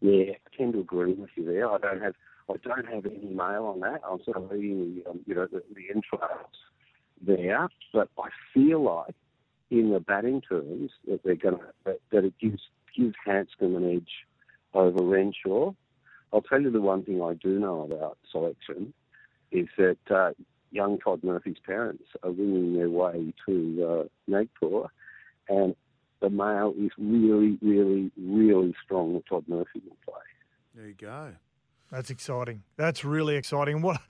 Yeah, 0.00 0.32
I 0.32 0.56
tend 0.56 0.72
to 0.74 0.80
agree 0.80 1.14
with 1.14 1.30
you 1.36 1.44
there. 1.44 1.70
I 1.70 1.78
don't 1.78 2.02
have 2.02 2.14
I 2.50 2.54
don't 2.62 2.86
have 2.86 3.04
any 3.06 3.26
mail 3.26 3.64
on 3.66 3.80
that. 3.80 4.00
I'm 4.08 4.22
sort 4.24 4.36
of 4.38 4.50
reading 4.50 5.02
the 5.04 5.10
um, 5.10 5.20
you 5.26 5.34
know 5.34 5.46
the, 5.50 5.62
the 5.74 5.88
entrails 5.94 6.46
there, 7.26 7.68
but 7.92 8.08
I 8.18 8.28
feel 8.52 8.82
like 8.82 9.14
in 9.70 9.90
the 9.92 10.00
batting 10.00 10.40
terms 10.40 10.90
that 11.06 11.22
they're 11.24 11.36
going 11.36 11.56
to 11.56 11.64
that, 11.84 12.00
that 12.10 12.24
it 12.24 12.34
gives 12.40 12.62
gives 12.96 13.14
Handscomb 13.24 13.76
an 13.76 13.96
edge 13.96 14.10
over 14.74 15.02
Renshaw. 15.02 15.72
I'll 16.32 16.42
tell 16.42 16.60
you 16.60 16.70
the 16.70 16.80
one 16.80 17.04
thing 17.04 17.22
I 17.22 17.34
do 17.34 17.58
know 17.58 17.82
about 17.82 18.18
selection 18.30 18.92
is 19.50 19.66
that 19.78 19.98
uh, 20.10 20.30
young 20.70 20.98
Todd 20.98 21.22
Murphy's 21.22 21.58
parents 21.64 22.04
are 22.22 22.30
winging 22.30 22.76
their 22.76 22.90
way 22.90 23.32
to 23.46 23.86
uh, 23.88 24.08
Nagpur, 24.26 24.88
and 25.48 25.74
the 26.20 26.30
mail 26.30 26.74
is 26.78 26.90
really, 26.98 27.58
really, 27.62 28.10
really 28.20 28.74
strong 28.84 29.14
that 29.14 29.26
Todd 29.26 29.44
Murphy 29.48 29.80
will 29.86 29.96
play. 30.04 30.22
There 30.74 30.88
you 30.88 30.94
go. 30.94 31.34
That's 31.90 32.10
exciting. 32.10 32.62
That's 32.76 33.04
really 33.04 33.36
exciting. 33.36 33.80
What 33.80 34.00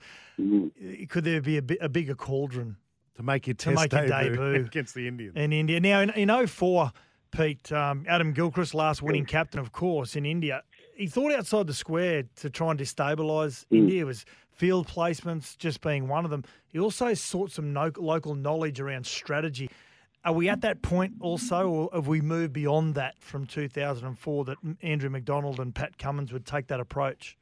could 1.07 1.23
there 1.23 1.41
be 1.41 1.57
a, 1.57 1.61
bi- 1.61 1.77
a 1.79 1.87
bigger 1.87 2.15
cauldron 2.15 2.75
to 3.19 3.23
make 3.25 3.45
your 3.47 3.53
to 3.55 3.65
test 3.75 3.81
make 3.81 3.91
your 3.91 4.07
debut 4.07 4.35
debut 4.35 4.65
against 4.65 4.95
the 4.95 5.07
Indians? 5.07 5.35
in 5.35 5.51
India? 5.53 5.79
Now 5.79 5.99
in, 6.01 6.09
in 6.11 6.47
04, 6.47 6.91
Pete, 7.31 7.71
um, 7.71 8.05
Adam 8.07 8.31
Gilchrist, 8.33 8.73
last 8.73 9.01
winning 9.01 9.25
captain, 9.25 9.59
of 9.59 9.71
course, 9.71 10.15
in 10.15 10.25
India, 10.25 10.63
he 10.95 11.05
thought 11.07 11.31
outside 11.33 11.67
the 11.67 11.73
square 11.73 12.23
to 12.37 12.49
try 12.49 12.71
and 12.71 12.79
destabilise 12.79 13.65
Mm. 13.65 13.77
India. 13.77 13.95
He 13.97 14.03
was 14.03 14.25
field 14.51 14.87
placements 14.87 15.57
just 15.57 15.81
being 15.81 16.07
one 16.07 16.25
of 16.25 16.31
them. 16.31 16.43
He 16.69 16.79
also 16.79 17.13
sought 17.13 17.51
some 17.51 17.71
no- 17.73 17.91
local 17.97 18.35
knowledge 18.35 18.79
around 18.79 19.05
strategy. 19.05 19.69
Are 20.25 20.33
we 20.33 20.49
at 20.49 20.61
that 20.61 20.81
point 20.81 21.13
also, 21.21 21.69
or 21.69 21.89
have 21.93 22.07
we 22.07 22.19
moved 22.19 22.51
beyond 22.53 22.95
that 22.95 23.15
from 23.21 23.45
2004 23.45 24.45
that 24.45 24.57
Andrew 24.81 25.09
McDonald 25.09 25.59
and 25.59 25.73
Pat 25.73 25.97
Cummins 25.97 26.33
would 26.33 26.45
take 26.45 26.67
that 26.67 26.79
approach? 26.81 27.37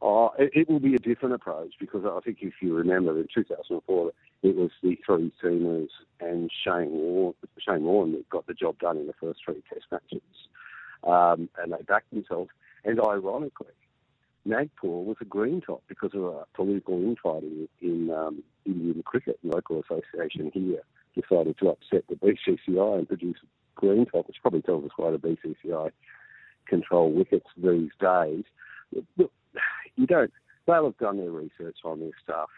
Oh, 0.00 0.30
it, 0.38 0.50
it 0.54 0.68
will 0.68 0.80
be 0.80 0.94
a 0.94 0.98
different 0.98 1.34
approach 1.34 1.74
because 1.80 2.04
I 2.04 2.20
think 2.20 2.38
if 2.40 2.54
you 2.60 2.74
remember 2.74 3.18
in 3.18 3.26
2004, 3.34 4.12
it 4.42 4.56
was 4.56 4.70
the 4.82 4.96
three 5.04 5.32
seamers 5.42 5.88
and 6.20 6.50
Shane 6.64 6.90
Warne, 6.90 7.34
Shane 7.58 8.12
that 8.12 8.28
got 8.30 8.46
the 8.46 8.54
job 8.54 8.78
done 8.78 8.96
in 8.96 9.08
the 9.08 9.14
first 9.20 9.40
three 9.44 9.62
test 9.68 9.86
matches. 9.90 10.22
Um, 11.04 11.48
and 11.62 11.72
they 11.72 11.82
backed 11.86 12.10
themselves. 12.10 12.50
And 12.84 13.00
ironically, 13.00 13.66
Nagpur 14.44 14.88
was 14.88 15.16
a 15.20 15.24
green 15.24 15.60
top 15.60 15.82
because 15.88 16.14
of 16.14 16.22
a 16.22 16.44
political 16.54 16.94
infighting 16.94 17.68
in 17.80 18.10
um, 18.10 18.42
Indian 18.64 19.02
cricket. 19.04 19.38
The 19.42 19.50
local 19.50 19.82
association 19.82 20.50
here 20.54 20.82
decided 21.14 21.58
to 21.58 21.70
upset 21.70 22.04
the 22.08 22.14
BCCI 22.14 22.98
and 22.98 23.08
produce 23.08 23.36
a 23.42 23.80
green 23.80 24.06
top, 24.06 24.28
which 24.28 24.36
probably 24.40 24.62
tells 24.62 24.84
us 24.84 24.90
why 24.96 25.10
the 25.10 25.18
BCCI 25.18 25.90
control 26.66 27.12
wickets 27.12 27.46
these 27.56 27.90
days. 28.00 28.44
Look, 29.16 29.32
you 29.98 30.06
don't. 30.06 30.32
They'll 30.66 30.84
have 30.84 30.98
done 30.98 31.18
their 31.18 31.30
research 31.30 31.78
on 31.84 32.00
this 32.00 32.12
stuff, 32.22 32.50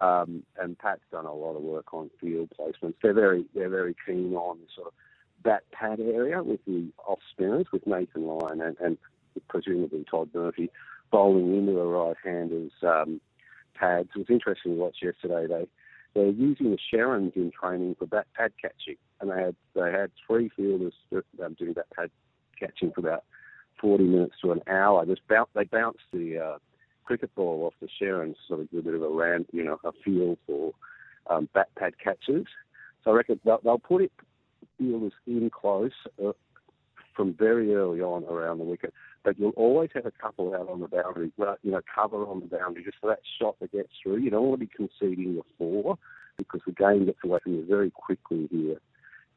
um, 0.00 0.42
and 0.60 0.78
Pat's 0.78 1.00
done 1.10 1.26
a 1.26 1.34
lot 1.34 1.56
of 1.56 1.62
work 1.62 1.92
on 1.94 2.10
field 2.20 2.50
placements. 2.58 2.94
They're 3.02 3.14
very, 3.14 3.44
they're 3.54 3.68
very 3.68 3.96
keen 4.06 4.34
on 4.34 4.58
sort 4.74 4.88
of 4.88 4.92
that 5.44 5.68
pad 5.72 6.00
area 6.00 6.42
with 6.42 6.64
the 6.66 6.88
off 7.06 7.18
spinners, 7.32 7.66
with 7.72 7.86
Nathan 7.86 8.26
Lyon 8.26 8.60
and, 8.60 8.76
and 8.78 8.98
presumably 9.48 10.04
Todd 10.08 10.30
Murphy 10.34 10.70
bowling 11.10 11.56
into 11.56 11.72
the 11.72 11.84
right-handers 11.84 12.72
um, 12.82 13.20
pads. 13.74 14.08
It 14.14 14.18
was 14.18 14.30
interesting 14.30 14.74
to 14.74 14.78
watch 14.78 14.96
yesterday. 15.02 15.46
They 15.46 15.68
they're 16.14 16.28
using 16.28 16.70
the 16.70 16.78
Sherrins 16.92 17.34
in 17.36 17.50
training 17.58 17.96
for 17.98 18.06
bat 18.06 18.26
pad 18.34 18.52
catching, 18.60 18.96
and 19.20 19.30
they 19.30 19.40
had 19.40 19.56
they 19.74 19.90
had 19.90 20.10
three 20.26 20.50
fielders 20.54 20.94
um, 21.12 21.54
doing 21.58 21.72
bat 21.72 21.86
pad 21.96 22.10
catching 22.58 22.92
for 22.92 23.00
about 23.00 23.24
40 23.80 24.04
minutes 24.04 24.34
to 24.42 24.52
an 24.52 24.60
hour. 24.68 25.06
Just 25.06 25.26
bounce, 25.28 25.48
they 25.54 25.64
bounced 25.64 26.04
the 26.12 26.38
uh, 26.38 26.58
cricket 27.04 27.34
ball 27.34 27.66
off 27.66 27.74
the 27.80 27.88
share 27.98 28.22
and 28.22 28.36
sort 28.48 28.60
of 28.60 28.68
a 28.76 28.82
bit 28.82 28.94
of 28.94 29.02
a 29.02 29.08
ram, 29.08 29.46
you 29.52 29.64
know, 29.64 29.78
a 29.84 29.92
field 30.04 30.38
for 30.46 30.72
um, 31.28 31.48
bat 31.54 31.68
pad 31.76 31.94
catches. 32.02 32.46
So 33.04 33.10
I 33.10 33.14
reckon 33.14 33.40
they'll, 33.44 33.60
they'll 33.62 33.78
put 33.78 34.02
it 34.02 34.12
fielders 34.78 35.12
in 35.26 35.50
close 35.50 35.92
uh, 36.24 36.32
from 37.14 37.34
very 37.34 37.74
early 37.74 38.00
on 38.00 38.24
around 38.24 38.58
the 38.58 38.64
wicket, 38.64 38.92
but 39.24 39.38
you'll 39.38 39.50
always 39.50 39.90
have 39.94 40.06
a 40.06 40.10
couple 40.10 40.54
out 40.54 40.68
on 40.68 40.80
the 40.80 40.88
boundary, 40.88 41.30
you 41.62 41.70
know, 41.70 41.80
cover 41.94 42.26
on 42.26 42.40
the 42.40 42.46
boundary 42.46 42.84
just 42.84 42.98
for 43.00 43.08
that 43.08 43.20
shot 43.38 43.56
that 43.60 43.72
gets 43.72 43.90
through. 44.02 44.18
You 44.18 44.30
don't 44.30 44.44
want 44.44 44.60
to 44.60 44.66
be 44.66 44.72
conceding 44.74 45.36
the 45.36 45.42
four 45.58 45.98
because 46.38 46.60
the 46.66 46.72
game 46.72 47.06
gets 47.06 47.18
away 47.24 47.38
from 47.42 47.54
you 47.54 47.66
very 47.66 47.90
quickly 47.90 48.48
here. 48.50 48.80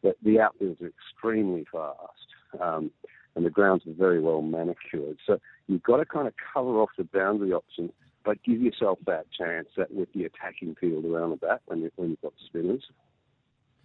But 0.01 0.15
the 0.23 0.35
outfields 0.35 0.81
are 0.81 0.87
extremely 0.87 1.65
fast. 1.71 2.61
Um, 2.61 2.91
and 3.35 3.45
the 3.45 3.49
grounds 3.49 3.85
are 3.85 3.93
very 3.93 4.19
well 4.19 4.41
manicured. 4.41 5.17
So 5.25 5.39
you've 5.67 5.83
got 5.83 5.97
to 5.97 6.05
kind 6.05 6.27
of 6.27 6.33
cover 6.53 6.79
off 6.79 6.89
the 6.97 7.03
boundary 7.03 7.51
options, 7.51 7.91
but 8.23 8.41
give 8.43 8.61
yourself 8.61 8.99
that 9.05 9.25
chance 9.37 9.67
that 9.77 9.93
with 9.93 10.11
the 10.13 10.25
attacking 10.25 10.75
field 10.75 11.05
around 11.05 11.31
the 11.31 11.35
bat 11.37 11.61
when, 11.65 11.81
you, 11.81 11.91
when 11.95 12.09
you've 12.09 12.21
got 12.21 12.33
spinners. 12.45 12.83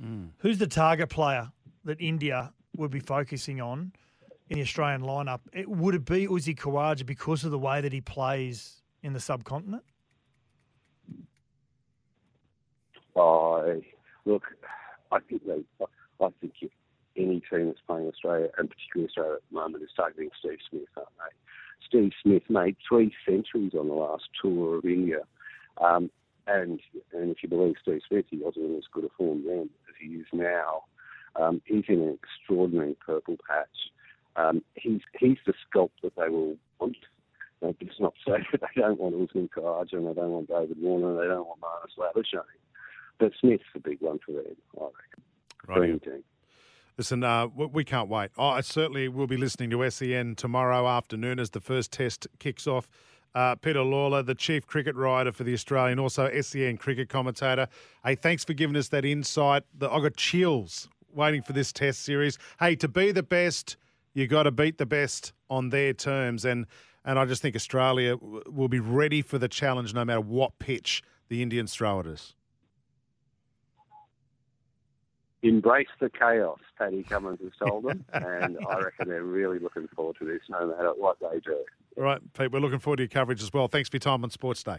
Mm. 0.02 0.30
Who's 0.38 0.58
the 0.58 0.66
target 0.66 1.10
player 1.10 1.50
that 1.84 2.00
India 2.00 2.52
would 2.76 2.90
be 2.90 3.00
focusing 3.00 3.60
on 3.60 3.92
in 4.48 4.56
the 4.56 4.62
Australian 4.62 5.02
lineup? 5.02 5.40
It, 5.52 5.68
would 5.68 5.94
it 5.94 6.04
be 6.04 6.26
Uzi 6.26 6.56
Khawaja 6.56 7.04
because 7.04 7.44
of 7.44 7.50
the 7.50 7.58
way 7.58 7.80
that 7.80 7.92
he 7.92 8.00
plays 8.00 8.82
in 9.02 9.12
the 9.12 9.20
subcontinent? 9.20 9.82
I 13.16 13.82
look, 14.24 14.44
I 15.10 15.18
think 15.20 15.44
they, 15.44 15.64
I 16.20 16.28
think 16.40 16.54
you, 16.60 16.70
any 17.16 17.40
team 17.50 17.66
that's 17.66 17.80
playing 17.86 18.08
Australia, 18.08 18.48
and 18.58 18.70
particularly 18.70 19.08
Australia 19.08 19.34
at 19.34 19.42
the 19.50 19.54
moment, 19.54 19.82
is 19.84 19.90
targeting 19.96 20.30
Steve 20.38 20.58
Smith, 20.68 20.88
aren't 20.96 21.08
they? 21.18 21.36
Steve 21.86 22.12
Smith 22.22 22.42
made 22.48 22.76
three 22.88 23.12
centuries 23.26 23.72
on 23.78 23.88
the 23.88 23.94
last 23.94 24.24
tour 24.40 24.78
of 24.78 24.84
India. 24.84 25.20
Um, 25.78 26.10
and 26.46 26.80
and 27.12 27.30
if 27.30 27.42
you 27.42 27.48
believe 27.48 27.74
Steve 27.82 28.00
Smith, 28.08 28.26
he 28.30 28.38
wasn't 28.38 28.66
in 28.66 28.76
as 28.76 28.84
good 28.92 29.04
a 29.04 29.08
form 29.16 29.44
then 29.46 29.70
as 29.88 29.94
he 30.00 30.16
is 30.16 30.26
now. 30.32 30.84
Um, 31.36 31.62
he's 31.64 31.84
in 31.88 32.00
an 32.00 32.18
extraordinary 32.22 32.96
purple 33.04 33.36
patch. 33.48 33.68
Um, 34.36 34.62
he's 34.74 35.00
he's 35.18 35.38
the 35.46 35.54
sculpt 35.66 36.00
that 36.02 36.16
they 36.16 36.28
will 36.28 36.56
want. 36.78 36.96
They 37.60 37.74
just 37.84 38.00
not 38.00 38.14
say 38.26 38.38
that 38.52 38.60
they 38.74 38.80
don't 38.80 38.98
want 38.98 39.14
Usman 39.14 39.50
Khawaja 39.54 39.94
and 39.94 40.06
they 40.08 40.14
don't 40.14 40.30
want 40.30 40.48
David 40.48 40.78
Warner 40.80 41.10
and 41.10 41.18
they 41.18 41.34
don't 41.34 41.46
want 41.46 41.60
Marnus 41.60 41.98
Labuschagne. 41.98 42.44
But 43.18 43.32
Smith's 43.38 43.64
the 43.74 43.80
big 43.80 44.00
one 44.00 44.18
for 44.24 44.32
them, 44.32 44.56
I 44.80 44.84
reckon. 44.84 45.22
Right. 45.68 45.76
Green 45.76 46.00
team. 46.00 46.24
Listen, 47.00 47.24
uh, 47.24 47.46
we 47.46 47.82
can't 47.82 48.10
wait. 48.10 48.30
I 48.38 48.60
certainly 48.60 49.08
will 49.08 49.26
be 49.26 49.38
listening 49.38 49.70
to 49.70 49.90
SEN 49.90 50.34
tomorrow 50.34 50.86
afternoon 50.86 51.38
as 51.38 51.48
the 51.48 51.58
first 51.58 51.92
test 51.92 52.26
kicks 52.38 52.66
off. 52.66 52.90
Uh, 53.34 53.54
Peter 53.54 53.78
Lalor, 53.78 54.26
the 54.26 54.34
chief 54.34 54.66
cricket 54.66 54.94
writer 54.96 55.32
for 55.32 55.42
the 55.42 55.54
Australian, 55.54 55.98
also 55.98 56.30
SEN 56.42 56.76
cricket 56.76 57.08
commentator. 57.08 57.68
Hey, 58.04 58.16
thanks 58.16 58.44
for 58.44 58.52
giving 58.52 58.76
us 58.76 58.88
that 58.88 59.06
insight. 59.06 59.62
The, 59.78 59.90
I 59.90 59.98
got 60.02 60.14
chills 60.18 60.90
waiting 61.10 61.40
for 61.40 61.54
this 61.54 61.72
test 61.72 62.02
series. 62.02 62.36
Hey, 62.58 62.76
to 62.76 62.86
be 62.86 63.12
the 63.12 63.22
best, 63.22 63.78
you 64.12 64.26
got 64.26 64.42
to 64.42 64.50
beat 64.50 64.76
the 64.76 64.84
best 64.84 65.32
on 65.48 65.70
their 65.70 65.94
terms, 65.94 66.44
and 66.44 66.66
and 67.06 67.18
I 67.18 67.24
just 67.24 67.40
think 67.40 67.56
Australia 67.56 68.18
will 68.20 68.68
be 68.68 68.78
ready 68.78 69.22
for 69.22 69.38
the 69.38 69.48
challenge 69.48 69.94
no 69.94 70.04
matter 70.04 70.20
what 70.20 70.58
pitch 70.58 71.02
the 71.30 71.40
Indians 71.40 71.72
throw 71.72 72.00
at 72.00 72.06
us. 72.06 72.34
Embrace 75.42 75.88
the 76.00 76.10
chaos, 76.10 76.58
Paddy 76.76 77.02
Cummins 77.02 77.40
has 77.42 77.52
told 77.66 77.84
them, 77.84 78.04
and 78.12 78.58
I 78.68 78.78
reckon 78.80 79.08
they're 79.08 79.22
really 79.24 79.58
looking 79.58 79.88
forward 79.88 80.16
to 80.18 80.26
this, 80.26 80.42
no 80.50 80.66
matter 80.66 80.92
what 80.96 81.16
they 81.20 81.40
do. 81.40 81.64
All 81.96 82.04
right, 82.04 82.20
Pete, 82.34 82.52
we're 82.52 82.60
looking 82.60 82.78
forward 82.78 82.98
to 82.98 83.04
your 83.04 83.08
coverage 83.08 83.42
as 83.42 83.52
well. 83.52 83.66
Thanks 83.66 83.88
for 83.88 83.96
your 83.96 84.00
time 84.00 84.22
on 84.22 84.30
Sports 84.30 84.62
Day. 84.62 84.78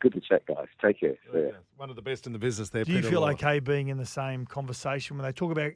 Good 0.00 0.14
to 0.14 0.20
chat, 0.20 0.46
guys. 0.46 0.68
Take 0.82 1.00
care. 1.00 1.16
Yeah. 1.34 1.50
One 1.76 1.90
of 1.90 1.96
the 1.96 2.02
best 2.02 2.26
in 2.26 2.32
the 2.32 2.38
business 2.38 2.70
there. 2.70 2.84
Do 2.84 2.92
you 2.92 3.02
feel 3.02 3.20
Lalor. 3.20 3.34
okay 3.34 3.60
being 3.60 3.88
in 3.88 3.98
the 3.98 4.06
same 4.06 4.46
conversation 4.46 5.18
when 5.18 5.26
they 5.26 5.32
talk 5.32 5.52
about 5.52 5.72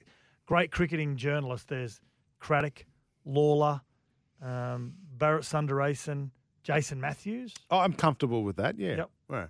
great 0.47 0.71
cricketing 0.71 1.17
journalists? 1.17 1.67
There's 1.67 2.01
Craddock, 2.39 2.87
Lalor, 3.27 3.83
um, 4.41 4.95
Bharat 5.19 5.41
Sundaresan, 5.41 6.31
Jason 6.63 7.01
Matthews. 7.01 7.53
Oh, 7.71 7.81
I'm 7.81 7.93
comfortable 7.93 8.43
with 8.43 8.57
that. 8.57 8.79
Yeah. 8.79 8.97
Yep. 8.97 9.11
Yeah. 9.31 9.47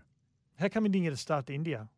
How 0.58 0.68
come 0.68 0.86
you 0.86 0.90
didn't 0.90 1.04
get 1.04 1.12
a 1.12 1.16
start 1.16 1.46
to 1.46 1.54
India? 1.54 1.88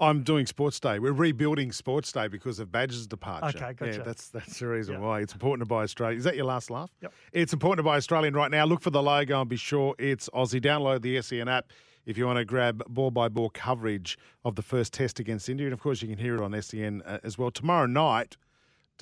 I'm 0.00 0.22
doing 0.22 0.46
Sports 0.46 0.80
Day. 0.80 0.98
We're 0.98 1.12
rebuilding 1.12 1.72
Sports 1.72 2.10
Day 2.10 2.26
because 2.28 2.58
of 2.58 2.72
Badger's 2.72 3.06
departure. 3.06 3.58
Okay, 3.58 3.74
gotcha. 3.74 3.98
Yeah, 3.98 4.02
that's 4.02 4.28
that's 4.28 4.58
the 4.58 4.66
reason 4.66 4.94
Yep. 4.94 5.02
why. 5.02 5.20
It's 5.20 5.32
important 5.34 5.60
to 5.66 5.68
buy 5.68 5.82
Australian. 5.82 6.18
Is 6.18 6.24
that 6.24 6.36
your 6.36 6.46
last 6.46 6.70
laugh? 6.70 6.90
Yep. 7.02 7.12
It's 7.32 7.52
important 7.52 7.78
to 7.78 7.82
buy 7.82 7.96
Australian 7.96 8.34
right 8.34 8.50
now. 8.50 8.64
Look 8.64 8.80
for 8.80 8.90
the 8.90 9.02
logo 9.02 9.40
and 9.40 9.48
be 9.50 9.56
sure 9.56 9.94
it's 9.98 10.28
Aussie. 10.30 10.60
Download 10.60 11.02
the 11.02 11.20
SEN 11.20 11.48
app 11.48 11.66
if 12.06 12.16
you 12.16 12.26
want 12.26 12.38
to 12.38 12.44
grab 12.46 12.82
ball 12.88 13.10
by 13.10 13.28
ball 13.28 13.50
coverage 13.50 14.16
of 14.44 14.54
the 14.56 14.62
first 14.62 14.94
test 14.94 15.20
against 15.20 15.48
India. 15.50 15.66
And 15.66 15.74
of 15.74 15.80
course, 15.80 16.00
you 16.00 16.08
can 16.08 16.18
hear 16.18 16.34
it 16.34 16.40
on 16.40 16.60
SEN 16.62 17.02
uh, 17.04 17.18
as 17.22 17.36
well. 17.36 17.50
Tomorrow 17.50 17.86
night, 17.86 18.36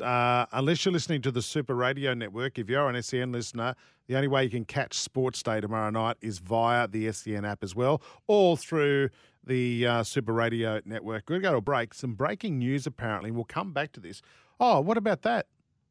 uh, 0.01 0.47
unless 0.53 0.85
you're 0.85 0.93
listening 0.93 1.23
to 1.23 1.31
the 1.31 1.43
Super 1.43 1.75
Radio 1.75 2.15
Network, 2.15 2.59
if 2.59 2.69
you're 2.69 2.89
an 2.89 3.01
SEN 3.03 3.33
listener, 3.33 3.75
the 4.09 4.17
only 4.17 4.29
way 4.29 4.45
you 4.45 4.51
can 4.51 4.65
catch 4.65 4.95
Sports 4.95 5.43
Day 5.43 5.61
tomorrow 5.61 5.91
night 5.91 6.17
is 6.21 6.39
via 6.39 6.89
the 6.89 7.11
SEN 7.13 7.45
app 7.45 7.63
as 7.63 7.75
well, 7.75 8.01
all 8.27 8.57
through 8.57 9.11
the 9.49 9.87
uh, 9.87 10.03
Super 10.05 10.33
Radio 10.33 10.81
Network. 10.85 11.25
We're 11.29 11.41
going 11.41 11.43
to 11.43 11.49
go 11.49 11.53
to 11.53 11.59
a 11.59 11.61
break. 11.61 11.95
Some 11.95 12.15
breaking 12.15 12.59
news, 12.59 12.87
apparently. 12.87 13.31
We'll 13.33 13.45
come 13.45 13.73
back 13.73 13.91
to 13.93 14.01
this. 14.01 14.23
Oh, 14.61 14.81
what 14.81 14.97
about 14.97 15.23
that? 15.23 15.47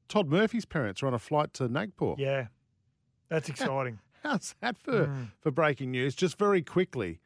Todd 0.07 0.29
Murphy's 0.29 0.63
parents 0.65 1.03
are 1.03 1.07
on 1.07 1.13
a 1.13 1.19
flight 1.19 1.53
to 1.55 1.67
Nagpur. 1.67 2.15
Yeah, 2.17 2.47
that's 3.29 3.49
exciting. 3.49 3.99
How's 4.23 4.55
that 4.61 4.77
for, 4.77 5.07
Mm. 5.07 5.27
for 5.41 5.51
breaking 5.51 5.91
news? 5.91 6.15
Just 6.15 6.37
very 6.37 6.61
quickly. 6.61 7.19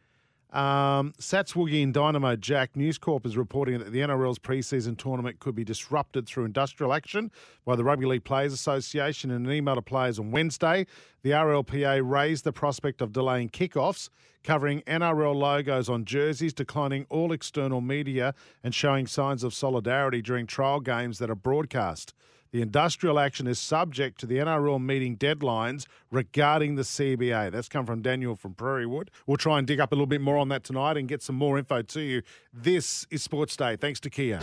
Um, 0.51 1.13
Sats 1.17 1.53
Woogie 1.53 1.81
and 1.81 1.93
Dynamo 1.93 2.35
Jack, 2.35 2.75
News 2.75 2.97
Corp 2.97 3.25
is 3.25 3.37
reporting 3.37 3.79
that 3.79 3.93
the 3.93 3.99
NRL's 3.99 4.37
preseason 4.37 4.97
tournament 4.97 5.39
could 5.39 5.55
be 5.55 5.63
disrupted 5.63 6.27
through 6.27 6.43
industrial 6.43 6.93
action 6.93 7.31
by 7.63 7.77
the 7.77 7.85
Rugby 7.85 8.05
League 8.05 8.25
Players 8.25 8.51
Association. 8.51 9.31
In 9.31 9.45
an 9.45 9.51
email 9.51 9.75
to 9.75 9.81
players 9.81 10.19
on 10.19 10.31
Wednesday, 10.31 10.87
the 11.23 11.29
RLPA 11.29 12.01
raised 12.03 12.43
the 12.43 12.51
prospect 12.51 13.01
of 13.01 13.13
delaying 13.13 13.49
kickoffs, 13.49 14.09
covering 14.43 14.81
NRL 14.81 15.35
logos 15.35 15.87
on 15.87 16.03
jerseys, 16.03 16.53
declining 16.53 17.05
all 17.09 17.31
external 17.31 17.79
media, 17.79 18.33
and 18.61 18.75
showing 18.75 19.07
signs 19.07 19.45
of 19.45 19.53
solidarity 19.53 20.21
during 20.21 20.47
trial 20.47 20.81
games 20.81 21.17
that 21.19 21.29
are 21.29 21.35
broadcast. 21.35 22.13
The 22.51 22.61
industrial 22.61 23.17
action 23.17 23.47
is 23.47 23.59
subject 23.59 24.19
to 24.19 24.25
the 24.25 24.37
NRL 24.37 24.83
meeting 24.83 25.15
deadlines 25.15 25.85
regarding 26.11 26.75
the 26.75 26.81
CBA. 26.81 27.49
That's 27.49 27.69
come 27.69 27.85
from 27.85 28.01
Daniel 28.01 28.35
from 28.35 28.55
Prairiewood. 28.55 29.07
We'll 29.25 29.37
try 29.37 29.57
and 29.57 29.65
dig 29.65 29.79
up 29.79 29.93
a 29.93 29.95
little 29.95 30.05
bit 30.05 30.19
more 30.19 30.37
on 30.37 30.49
that 30.49 30.65
tonight 30.65 30.97
and 30.97 31.07
get 31.07 31.21
some 31.21 31.35
more 31.37 31.57
info 31.57 31.81
to 31.81 32.01
you. 32.01 32.23
This 32.53 33.07
is 33.09 33.23
Sports 33.23 33.55
Day. 33.55 33.77
Thanks 33.77 34.01
to 34.01 34.09
Kia. 34.09 34.39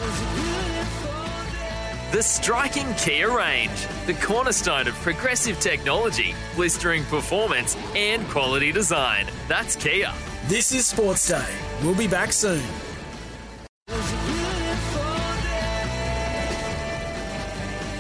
The 2.11 2.22
striking 2.22 2.94
Kia 2.94 3.36
range, 3.36 3.86
the 4.06 4.14
cornerstone 4.14 4.88
of 4.88 4.94
progressive 4.94 5.61
technology, 5.61 6.34
blistering 6.56 7.04
performance, 7.04 7.76
and 7.94 8.26
quality 8.28 8.72
design. 8.72 9.26
That's 9.48 9.76
Kia. 9.76 10.11
This 10.46 10.72
is 10.72 10.86
Sports 10.86 11.28
Day. 11.28 11.54
We'll 11.82 11.94
be 11.94 12.09
back 12.09 12.32
soon. 12.32 12.62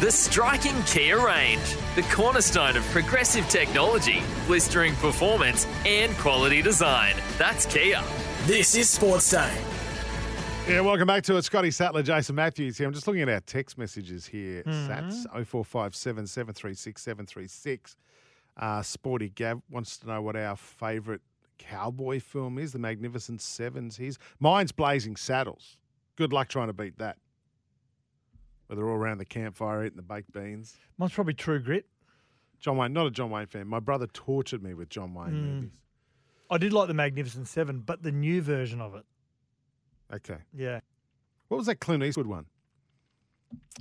The 0.00 0.12
striking 0.12 0.80
Kia 0.84 1.18
range, 1.24 1.74
the 1.96 2.02
cornerstone 2.02 2.76
of 2.76 2.84
progressive 2.90 3.48
technology, 3.48 4.22
blistering 4.46 4.94
performance, 4.96 5.66
and 5.84 6.16
quality 6.18 6.62
design. 6.62 7.16
That's 7.36 7.66
Kia. 7.66 8.00
This 8.44 8.76
is 8.76 8.88
Sports 8.88 9.28
Day. 9.32 9.52
Yeah, 10.68 10.82
welcome 10.82 11.06
back 11.08 11.24
to 11.24 11.36
it. 11.36 11.42
Scotty 11.42 11.72
Sattler, 11.72 12.02
Jason 12.04 12.36
Matthews 12.36 12.78
here. 12.78 12.86
I'm 12.86 12.92
just 12.94 13.08
looking 13.08 13.22
at 13.22 13.28
our 13.28 13.40
text 13.40 13.76
messages 13.76 14.24
here. 14.26 14.62
Mhm. 14.62 14.86
Sats 14.88 15.26
0457 15.32 16.26
736 16.28 17.02
736. 17.02 17.96
Uh, 18.56 18.82
Sporty 18.82 19.30
Gav 19.30 19.60
wants 19.68 19.96
to 19.98 20.06
know 20.06 20.22
what 20.22 20.36
our 20.36 20.54
favourite 20.56 21.22
cowboy 21.58 22.20
film 22.20 22.58
is, 22.58 22.72
The 22.72 22.78
Magnificent 22.78 23.40
Sevens. 23.40 23.96
His 23.96 24.16
mine's 24.38 24.70
Blazing 24.70 25.16
Saddles. 25.16 25.76
Good 26.16 26.32
luck 26.32 26.48
trying 26.48 26.68
to 26.68 26.72
beat 26.72 26.98
that. 26.98 27.16
Where 28.68 28.76
they're 28.76 28.88
all 28.88 28.96
around 28.96 29.18
the 29.18 29.24
campfire 29.24 29.84
eating 29.84 29.96
the 29.96 30.02
baked 30.02 30.32
beans. 30.32 30.76
Mine's 30.98 31.12
probably 31.12 31.34
True 31.34 31.58
Grit. 31.58 31.86
John 32.60 32.76
Wayne, 32.76 32.92
not 32.92 33.06
a 33.06 33.10
John 33.10 33.30
Wayne 33.30 33.46
fan. 33.46 33.66
My 33.66 33.80
brother 33.80 34.06
tortured 34.06 34.62
me 34.62 34.74
with 34.74 34.88
John 34.90 35.14
Wayne 35.14 35.28
Mm. 35.30 35.54
movies. 35.54 35.80
I 36.50 36.58
did 36.58 36.72
like 36.72 36.88
the 36.88 36.94
Magnificent 36.94 37.48
Seven, 37.48 37.80
but 37.80 38.02
the 38.02 38.12
new 38.12 38.40
version 38.42 38.80
of 38.80 38.94
it. 38.94 39.04
Okay. 40.12 40.38
Yeah. 40.54 40.80
What 41.48 41.58
was 41.58 41.66
that 41.66 41.76
Clint 41.80 42.02
Eastwood 42.02 42.26
one? 42.26 42.46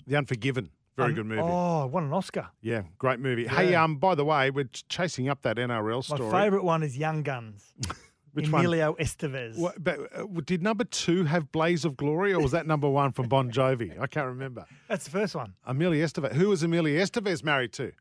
The 0.06 0.16
Unforgiven. 0.18 0.70
Very 0.96 1.10
Um, 1.10 1.16
good 1.16 1.26
movie. 1.28 1.42
Oh, 1.44 1.86
won 1.88 2.06
an 2.06 2.14
Oscar. 2.14 2.50
Yeah, 2.62 2.84
great 2.98 3.20
movie. 3.20 3.46
Hey, 3.48 3.72
Yeah. 3.72 3.84
um, 3.84 3.98
by 3.98 4.16
the 4.16 4.26
way, 4.26 4.50
we're 4.50 4.66
ch- 4.66 4.88
chasing 4.88 5.30
up 5.30 5.42
that 5.44 5.58
NRL 5.60 6.02
story. 6.02 6.22
My 6.22 6.28
story. 6.30 6.44
favourite 6.44 6.64
one 6.66 6.82
is 6.84 6.98
Young 6.98 7.24
Guns. 7.24 7.74
Which 8.38 8.52
one? 8.52 8.62
Emilio 8.62 8.96
Estevez. 9.00 9.58
What, 9.58 9.84
but, 9.84 10.00
uh, 10.16 10.26
did 10.46 10.64
number 10.64 10.84
two 10.84 11.26
have 11.26 11.52
Blaze 11.52 11.84
of 11.86 11.98
Glory, 11.98 12.34
or 12.34 12.40
was 12.42 12.52
that 12.52 12.66
number 12.68 12.90
one 12.90 13.12
from 13.12 13.28
Bon 13.28 13.52
Jovi? 13.52 14.00
I 14.00 14.08
can't 14.08 14.28
remember. 14.28 14.66
That's 14.88 15.04
the 15.06 15.12
first 15.12 15.36
one. 15.36 15.56
Amelia 15.66 16.06
Estevez. 16.06 16.34
Who 16.34 16.50
was 16.50 16.64
Amelia 16.64 17.02
Estevez 17.02 17.44
married 17.44 17.74
to? 17.74 17.92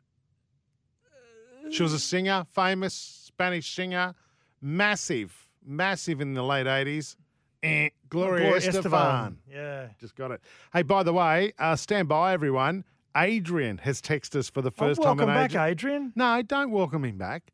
She 1.70 1.82
was 1.82 1.92
a 1.92 1.98
singer, 1.98 2.46
famous 2.52 2.94
Spanish 2.94 3.74
singer, 3.74 4.14
massive, 4.60 5.48
massive 5.64 6.20
in 6.20 6.34
the 6.34 6.42
late 6.42 6.66
eighties. 6.66 7.16
Eh, 7.62 7.88
Gloria, 8.08 8.50
Gloria 8.50 8.60
Estefan. 8.60 8.82
Estefan. 8.82 9.36
Yeah. 9.50 9.86
Just 9.98 10.14
got 10.14 10.30
it. 10.30 10.40
Hey, 10.72 10.82
by 10.82 11.02
the 11.02 11.12
way, 11.12 11.52
uh, 11.58 11.74
stand 11.74 12.08
by, 12.08 12.32
everyone. 12.32 12.84
Adrian 13.16 13.78
has 13.78 14.00
texted 14.02 14.36
us 14.36 14.50
for 14.50 14.60
the 14.62 14.68
Oh, 14.68 14.78
first 14.78 15.02
time 15.02 15.18
in 15.18 15.26
welcome 15.26 15.34
back. 15.34 15.54
Adrian. 15.56 16.12
No, 16.14 16.42
don't 16.42 16.70
welcome 16.70 17.04
him 17.04 17.16
back. 17.18 17.50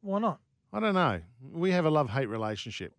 Why 0.00 0.18
not? 0.18 0.40
I 0.74 0.80
don't 0.80 0.94
know. 0.94 1.20
We 1.52 1.70
have 1.70 1.84
a 1.84 1.90
love 1.90 2.10
hate 2.10 2.28
relationship. 2.28 2.94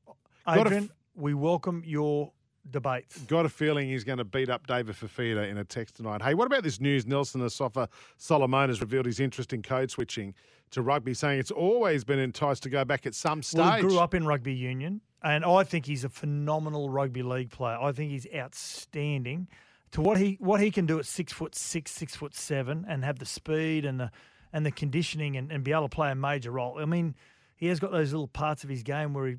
Got 0.47 0.55
a 0.55 0.59
f- 0.59 0.65
Adrian, 0.67 0.89
we 1.13 1.33
welcome 1.33 1.83
your 1.85 2.31
debates. 2.71 3.19
Got 3.23 3.45
a 3.45 3.49
feeling 3.49 3.89
he's 3.89 4.05
going 4.05 4.17
to 4.17 4.23
beat 4.23 4.49
up 4.49 4.65
David 4.65 4.95
Fifita 4.95 5.49
in 5.49 5.57
a 5.57 5.65
text 5.65 5.97
tonight. 5.97 6.21
Hey, 6.21 6.35
what 6.35 6.45
about 6.45 6.63
this 6.63 6.79
news? 6.79 7.05
Nelson 7.05 7.41
Asofa 7.41 7.89
Solomon 8.15 8.69
has 8.69 8.79
revealed 8.79 9.05
his 9.05 9.19
interest 9.19 9.51
in 9.51 9.61
code 9.61 9.91
switching 9.91 10.33
to 10.71 10.81
rugby, 10.81 11.13
saying 11.13 11.37
it's 11.37 11.51
always 11.51 12.05
been 12.05 12.17
enticed 12.17 12.63
to 12.63 12.69
go 12.69 12.85
back 12.85 13.05
at 13.05 13.13
some 13.13 13.43
stage. 13.43 13.59
Well, 13.59 13.75
he 13.75 13.81
grew 13.81 13.99
up 13.99 14.13
in 14.13 14.25
rugby 14.25 14.53
union, 14.53 15.01
and 15.21 15.43
I 15.43 15.65
think 15.65 15.85
he's 15.85 16.05
a 16.05 16.09
phenomenal 16.09 16.89
rugby 16.89 17.23
league 17.23 17.51
player. 17.51 17.77
I 17.77 17.91
think 17.91 18.09
he's 18.09 18.25
outstanding. 18.33 19.49
To 19.91 20.01
what 20.01 20.17
he 20.17 20.37
what 20.39 20.61
he 20.61 20.71
can 20.71 20.85
do 20.85 20.97
at 20.97 21.05
six 21.05 21.33
foot 21.33 21.55
six, 21.55 21.91
six 21.91 22.15
foot 22.15 22.33
seven, 22.33 22.85
and 22.87 23.03
have 23.03 23.19
the 23.19 23.25
speed 23.25 23.83
and 23.83 23.99
the 23.99 24.11
and 24.53 24.65
the 24.65 24.71
conditioning, 24.71 25.35
and, 25.35 25.51
and 25.51 25.61
be 25.61 25.73
able 25.73 25.89
to 25.89 25.95
play 25.95 26.09
a 26.09 26.15
major 26.15 26.51
role. 26.51 26.79
I 26.79 26.85
mean, 26.85 27.15
he 27.55 27.67
has 27.67 27.79
got 27.79 27.91
those 27.91 28.11
little 28.11 28.27
parts 28.27 28.63
of 28.63 28.69
his 28.69 28.83
game 28.83 29.13
where 29.13 29.27
he 29.27 29.35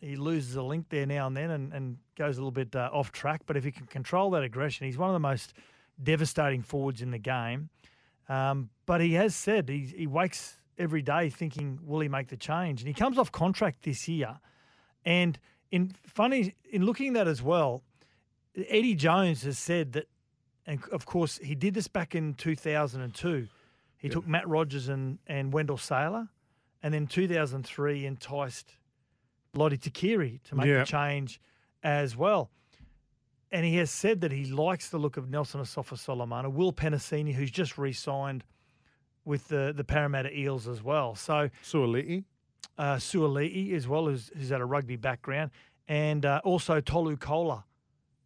he 0.00 0.16
loses 0.16 0.54
a 0.54 0.62
link 0.62 0.86
there 0.90 1.06
now 1.06 1.26
and 1.26 1.36
then, 1.36 1.50
and, 1.50 1.72
and 1.72 1.98
goes 2.16 2.36
a 2.36 2.40
little 2.40 2.52
bit 2.52 2.74
uh, 2.76 2.88
off 2.92 3.10
track. 3.10 3.42
But 3.46 3.56
if 3.56 3.64
he 3.64 3.72
can 3.72 3.86
control 3.86 4.30
that 4.30 4.44
aggression, 4.44 4.86
he's 4.86 4.96
one 4.96 5.08
of 5.08 5.14
the 5.14 5.20
most 5.20 5.54
devastating 6.00 6.62
forwards 6.62 7.02
in 7.02 7.10
the 7.10 7.18
game. 7.18 7.70
Um, 8.28 8.70
but 8.86 9.00
he 9.00 9.14
has 9.14 9.34
said 9.34 9.68
he, 9.68 9.92
he 9.96 10.06
wakes 10.06 10.60
every 10.78 11.02
day 11.02 11.30
thinking, 11.30 11.80
will 11.82 12.00
he 12.00 12.08
make 12.08 12.28
the 12.28 12.36
change? 12.36 12.80
And 12.80 12.88
he 12.88 12.94
comes 12.94 13.18
off 13.18 13.32
contract 13.32 13.82
this 13.82 14.06
year. 14.06 14.38
And 15.04 15.38
in 15.70 15.94
funny, 16.06 16.54
in 16.70 16.84
looking 16.84 17.08
at 17.08 17.14
that 17.14 17.28
as 17.28 17.42
well, 17.42 17.82
Eddie 18.54 18.94
Jones 18.94 19.42
has 19.42 19.58
said 19.58 19.92
that, 19.92 20.08
and 20.66 20.80
of 20.92 21.06
course, 21.06 21.38
he 21.38 21.54
did 21.54 21.74
this 21.74 21.88
back 21.88 22.14
in 22.14 22.34
2002. 22.34 23.48
He 23.96 24.08
took 24.08 24.26
Matt 24.28 24.46
Rogers 24.46 24.88
and, 24.88 25.18
and 25.26 25.52
Wendell 25.52 25.78
Sailor, 25.78 26.28
and 26.82 26.92
then 26.94 27.06
2003 27.06 28.06
enticed 28.06 28.74
Lottie 29.54 29.78
Tuqiri 29.78 30.40
to 30.44 30.54
make 30.54 30.66
Yeah. 30.66 30.80
the 30.80 30.84
change 30.84 31.40
as 31.82 32.16
well. 32.16 32.50
And 33.50 33.64
he 33.64 33.76
has 33.76 33.90
said 33.90 34.20
that 34.20 34.30
he 34.32 34.44
likes 34.44 34.90
the 34.90 34.98
look 34.98 35.16
of 35.16 35.30
Nelson 35.30 35.60
Asofa 35.60 35.98
Solomona, 35.98 36.50
Will 36.50 36.72
Penisini, 36.72 37.32
who's 37.32 37.50
just 37.50 37.78
re-signed 37.78 38.44
with 39.24 39.48
the, 39.48 39.72
the 39.74 39.84
Parramatta 39.84 40.36
Eels 40.38 40.68
as 40.68 40.82
well. 40.82 41.14
So 41.14 41.48
Suoliti. 41.64 42.24
uh, 42.76 42.96
Suoliti 42.96 43.72
as 43.72 43.88
well, 43.88 44.06
who's, 44.06 44.30
who's 44.36 44.50
had 44.50 44.60
a 44.60 44.64
rugby 44.66 44.96
background, 44.96 45.50
and 45.88 46.26
uh, 46.26 46.40
also 46.44 46.80
Tolu 46.80 47.16
Koula, 47.16 47.64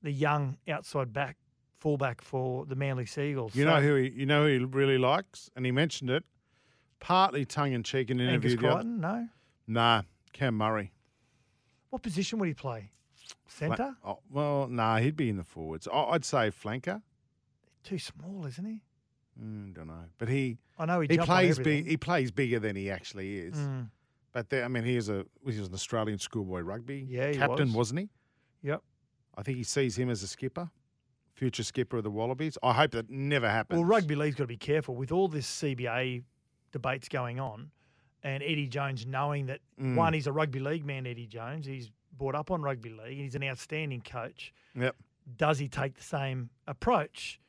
the 0.02 0.10
young 0.10 0.58
outside 0.68 1.12
back, 1.12 1.36
fullback 1.78 2.20
for 2.20 2.66
the 2.66 2.74
Manly 2.74 3.06
Sea 3.06 3.30
Eagles. 3.30 3.54
You 3.54 3.64
So- 3.64 3.70
know 3.76 3.80
who 3.80 3.94
he, 3.96 4.10
you 4.10 4.26
know 4.26 4.42
who 4.46 4.48
he 4.58 4.64
really 4.64 4.98
likes, 4.98 5.50
and 5.54 5.64
he 5.64 5.70
mentioned 5.72 6.10
it, 6.10 6.24
partly 7.02 7.44
tongue 7.44 7.72
in 7.72 7.82
cheek 7.82 8.10
in 8.10 8.20
an 8.20 8.28
Angus 8.28 8.52
interview. 8.52 8.70
Crichton? 8.70 9.00
No. 9.00 9.28
Nah, 9.66 10.02
Cam 10.32 10.54
Murray. 10.56 10.92
What 11.90 12.02
position 12.02 12.38
would 12.38 12.48
he 12.48 12.54
play? 12.54 12.92
Fla- 13.46 13.68
Centre? 13.68 13.96
Oh, 14.04 14.20
well, 14.30 14.66
nah, 14.68 14.96
he'd 14.98 15.16
be 15.16 15.28
in 15.28 15.36
the 15.36 15.44
forwards. 15.44 15.86
I- 15.92 16.04
I'd 16.12 16.24
say 16.24 16.50
flanker. 16.50 17.02
Too 17.84 17.98
small, 17.98 18.46
isn't 18.46 18.64
he? 18.64 18.82
Mm, 19.42 19.74
don't 19.74 19.86
know, 19.88 20.04
but 20.18 20.28
he 20.28 20.58
I 20.78 20.84
know 20.84 21.00
he 21.00 21.08
he 21.10 21.18
plays 21.18 21.58
big. 21.58 21.86
He 21.86 21.96
plays 21.96 22.30
bigger 22.30 22.58
than 22.60 22.76
he 22.76 22.90
actually 22.90 23.38
is. 23.38 23.56
Mm. 23.56 23.88
But 24.30 24.50
there, 24.50 24.64
I 24.64 24.68
mean, 24.68 24.84
he 24.84 24.96
is 24.96 25.08
a 25.08 25.24
he 25.44 25.58
was 25.58 25.68
an 25.68 25.74
Australian 25.74 26.18
schoolboy 26.18 26.60
rugby 26.60 27.06
Yeah, 27.08 27.28
he 27.28 27.36
captain, 27.38 27.72
was. 27.72 27.92
not 27.92 28.00
he? 28.02 28.08
Yep. 28.62 28.82
I 29.34 29.42
think 29.42 29.56
he 29.56 29.64
sees 29.64 29.96
him 29.98 30.10
as 30.10 30.22
a 30.22 30.28
skipper, 30.28 30.70
future 31.34 31.62
skipper 31.62 31.96
of 31.96 32.04
the 32.04 32.10
Wallabies. 32.10 32.58
I 32.62 32.74
hope 32.74 32.90
that 32.92 33.08
never 33.10 33.48
happens. 33.48 33.78
Well, 33.78 33.86
rugby 33.86 34.14
league's 34.14 34.36
got 34.36 34.44
to 34.44 34.48
be 34.48 34.56
careful 34.58 34.94
with 34.94 35.10
all 35.10 35.28
this 35.28 35.46
CBA 35.46 36.24
debates 36.72 37.08
going 37.08 37.38
on, 37.38 37.70
and 38.22 38.42
Eddie 38.42 38.68
Jones 38.68 39.06
knowing 39.06 39.46
that 39.46 39.60
Mm. 39.80 39.94
one, 39.96 40.12
he's 40.14 40.26
a 40.26 40.32
rugby 40.32 40.58
league 40.60 40.84
man. 40.84 41.06
Eddie 41.06 41.26
Jones, 41.26 41.66
he's 41.66 41.90
brought 42.16 42.34
up 42.34 42.50
on 42.50 42.62
rugby 42.62 42.90
league. 42.90 43.16
He's 43.18 43.34
an 43.34 43.42
outstanding 43.44 44.00
coach. 44.02 44.52
Yep. 44.74 44.96
Does 45.36 45.58
he 45.58 45.68
take 45.68 45.94
the 45.94 46.02
same 46.02 46.50
approach 46.66 47.40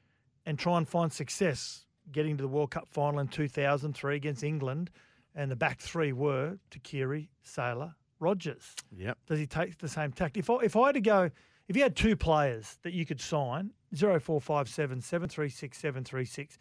and 0.46 0.58
try 0.60 0.78
and 0.78 0.88
find 0.88 1.12
success 1.12 1.86
getting 2.12 2.38
to 2.38 2.42
the 2.44 2.48
World 2.48 2.72
Cup 2.72 2.88
final 2.90 3.20
in 3.20 3.28
2003 3.28 4.16
against 4.16 4.44
England? 4.44 4.90
And 5.36 5.50
the 5.50 5.56
back 5.56 5.80
three 5.80 6.14
were 6.14 6.60
Tuqiri, 6.70 7.30
Sailor, 7.42 7.96
Rogers. 8.20 8.76
Yep. 8.96 9.18
Does 9.28 9.40
he 9.40 9.48
take 9.48 9.78
the 9.80 9.88
same 9.88 10.12
tact? 10.12 10.38
If 10.38 10.50
I, 10.50 10.58
if 10.64 10.76
I 10.76 10.88
had 10.88 10.96
to 10.96 11.02
go, 11.02 11.32
if 11.68 11.76
you 11.76 11.82
had 11.84 11.96
two 11.96 12.16
players 12.16 12.78
that 12.84 12.94
you 12.94 13.06
could 13.06 13.20
sign, 13.20 13.72
0457 13.96 15.02
736 15.02 15.78
736, 15.78 16.58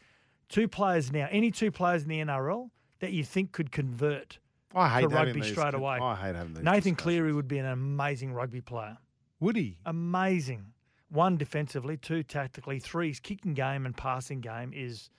two 0.53 0.69
players 0.69 1.11
now, 1.11 1.27
any 1.31 1.51
two 1.51 1.71
players 1.73 2.03
in 2.05 2.09
the 2.09 2.21
NRL 2.21 2.71
that 3.01 3.13
you 3.13 3.25
think 3.25 3.51
could 3.53 3.73
convert 3.73 4.39
I 4.75 4.89
hate 4.89 5.01
to 5.03 5.09
rugby 5.09 5.41
these 5.41 5.51
straight 5.51 5.75
away? 5.75 5.99
I 6.01 6.15
hate 6.15 6.35
having 6.37 6.55
these 6.55 6.63
Nathan 6.63 6.95
Cleary 6.95 7.33
would 7.33 7.49
be 7.49 7.59
an 7.59 7.67
amazing 7.67 8.33
rugby 8.33 8.61
player. 8.61 8.99
Would 9.41 9.57
he? 9.57 9.79
Amazing. 9.85 10.67
One 11.09 11.37
defensively, 11.37 11.97
two 11.97 12.23
tactically, 12.23 12.79
three 12.79 13.09
his 13.09 13.19
kicking 13.21 13.55
game 13.55 13.85
and 13.85 13.97
passing 13.97 14.41
game 14.41 14.73
is 14.75 15.11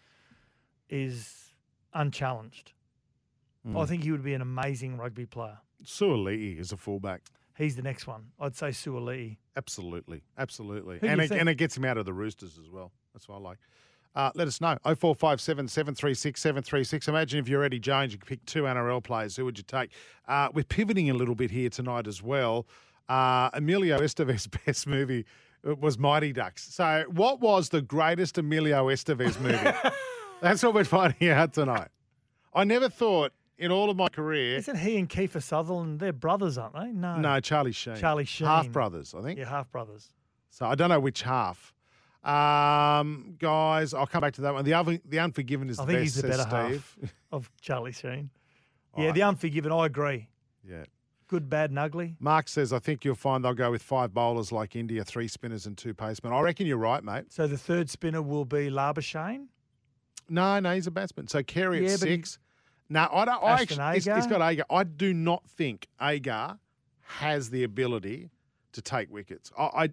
is 0.89 1.53
unchallenged. 1.93 2.73
I 3.65 3.69
Mm. 3.69 3.87
think 3.87 4.03
he 4.03 4.11
would 4.11 4.23
be 4.23 4.33
an 4.33 4.41
amazing 4.41 4.97
rugby 4.97 5.25
player. 5.25 5.59
Suoliti 5.83 6.57
is 6.59 6.71
a 6.71 6.77
fullback. 6.77 7.21
He's 7.57 7.75
the 7.75 7.81
next 7.81 8.07
one. 8.07 8.31
I'd 8.39 8.55
say 8.55 8.69
Suoliti. 8.69 9.37
Absolutely, 9.55 10.23
absolutely, 10.37 10.99
Who 10.99 11.07
and 11.07 11.21
it, 11.21 11.29
think? 11.29 11.39
and 11.39 11.49
it 11.49 11.55
gets 11.55 11.77
him 11.77 11.85
out 11.85 11.97
of 11.97 12.05
the 12.05 12.13
Roosters 12.13 12.57
as 12.57 12.69
well. 12.69 12.91
That's 13.13 13.27
what 13.29 13.35
I 13.35 13.39
like. 13.39 13.59
Uh, 14.15 14.31
let 14.35 14.47
us 14.47 14.61
know. 14.61 14.77
0457 14.83 15.67
736 15.67 16.39
736. 16.41 17.07
Imagine 17.07 17.39
if 17.39 17.49
you're 17.49 17.63
Eddie 17.63 17.79
Jones, 17.79 18.11
you 18.13 18.19
could 18.19 18.27
pick 18.27 18.45
two 18.45 18.63
NRL 18.63 19.03
players. 19.03 19.35
Who 19.35 19.45
would 19.45 19.57
you 19.57 19.63
take? 19.63 19.91
Uh, 20.27 20.49
we're 20.53 20.63
pivoting 20.63 21.09
a 21.09 21.13
little 21.13 21.35
bit 21.35 21.51
here 21.51 21.69
tonight 21.69 22.07
as 22.07 22.21
well. 22.21 22.67
Uh, 23.09 23.49
Emilio 23.53 23.99
Estevez's 23.99 24.47
best 24.65 24.87
movie 24.87 25.25
uh, 25.67 25.75
was 25.75 25.97
Mighty 25.97 26.31
Ducks. 26.31 26.73
So, 26.73 27.05
what 27.09 27.39
was 27.41 27.69
the 27.69 27.81
greatest 27.81 28.37
Emilio 28.37 28.87
Estevez 28.87 29.39
movie? 29.39 29.77
That's 30.41 30.61
what 30.63 30.73
we're 30.73 30.83
finding 30.83 31.29
out 31.29 31.53
tonight. 31.53 31.87
I 32.53 32.65
never 32.65 32.89
thought 32.89 33.31
in 33.57 33.71
all 33.71 33.89
of 33.89 33.97
my 33.97 34.09
career. 34.09 34.57
Isn't 34.57 34.77
he 34.77 34.97
and 34.97 35.09
Kiefer 35.09 35.41
Sutherland? 35.41 35.99
They're 35.99 36.13
brothers, 36.13 36.57
aren't 36.57 36.75
they? 36.75 36.91
No. 36.91 37.17
No, 37.17 37.39
Charlie 37.39 37.71
Sheen. 37.71 37.95
Charlie 37.95 38.25
Sheen. 38.25 38.47
Half 38.47 38.69
brothers, 38.71 39.15
I 39.17 39.21
think. 39.21 39.39
Yeah, 39.39 39.49
half 39.49 39.71
brothers. 39.71 40.09
So 40.49 40.65
I 40.65 40.75
don't 40.75 40.89
know 40.89 40.99
which 40.99 41.23
half. 41.23 41.73
Um, 42.23 43.35
guys, 43.39 43.93
I'll 43.93 44.07
come 44.07 44.21
back 44.21 44.33
to 44.33 44.41
that 44.41 44.53
one. 44.53 44.63
The 44.65 44.73
other, 44.73 44.99
the 45.05 45.19
Unforgiven 45.19 45.69
is 45.69 45.79
I 45.79 45.85
the 45.85 45.91
think 45.93 46.03
best. 46.03 46.15
he's 46.15 46.21
the 46.21 46.27
better 46.29 46.43
Steve. 46.43 46.97
half 47.01 47.13
of 47.31 47.51
Charlie 47.61 47.91
Sheen. 47.91 48.29
Yeah, 48.97 49.11
the 49.11 49.23
Unforgiven, 49.23 49.71
I 49.71 49.85
agree. 49.87 50.29
Yeah. 50.67 50.83
Good, 51.27 51.49
bad, 51.49 51.71
and 51.71 51.79
ugly. 51.79 52.15
Mark 52.19 52.47
says, 52.47 52.71
I 52.71 52.79
think 52.79 53.03
you'll 53.03 53.15
find 53.15 53.43
they'll 53.43 53.53
go 53.55 53.71
with 53.71 53.81
five 53.81 54.13
bowlers 54.13 54.51
like 54.51 54.75
India, 54.75 55.03
three 55.03 55.27
spinners 55.27 55.65
and 55.65 55.75
two 55.77 55.93
pacemen. 55.93 56.31
I 56.31 56.39
reckon 56.41 56.67
you're 56.67 56.77
right, 56.77 57.03
mate. 57.03 57.25
So 57.33 57.47
the 57.47 57.57
third 57.57 57.89
spinner 57.89 58.21
will 58.21 58.45
be 58.45 58.69
Labuschagne. 58.69 59.47
No, 60.29 60.59
no, 60.59 60.75
he's 60.75 60.85
a 60.87 60.91
batsman. 60.91 61.27
So 61.27 61.41
Carey 61.43 61.79
Yeah, 61.79 61.85
at 61.85 61.91
he- 61.91 61.97
six. 61.97 62.39
No, 62.89 63.07
I 63.11 63.25
don't. 63.25 63.43
I 63.43 63.53
Ashton 63.53 63.79
actually, 63.79 64.11
he's- 64.11 64.23
he's 64.25 64.27
got 64.27 64.47
Agar. 64.47 64.65
I 64.69 64.83
do 64.83 65.13
not 65.13 65.43
think 65.49 65.87
Agar 65.99 66.59
has 67.01 67.49
the 67.49 67.63
ability 67.63 68.29
to 68.73 68.81
take 68.81 69.11
wickets. 69.11 69.51
I, 69.57 69.63
I, 69.63 69.89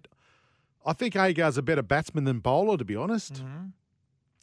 I 0.85 0.93
think 0.93 1.15
Agar's 1.15 1.57
a 1.57 1.61
better 1.61 1.83
batsman 1.83 2.23
than 2.23 2.39
bowler, 2.39 2.77
to 2.77 2.85
be 2.85 2.95
honest. 2.95 3.33
Mm-hmm. 3.33 3.67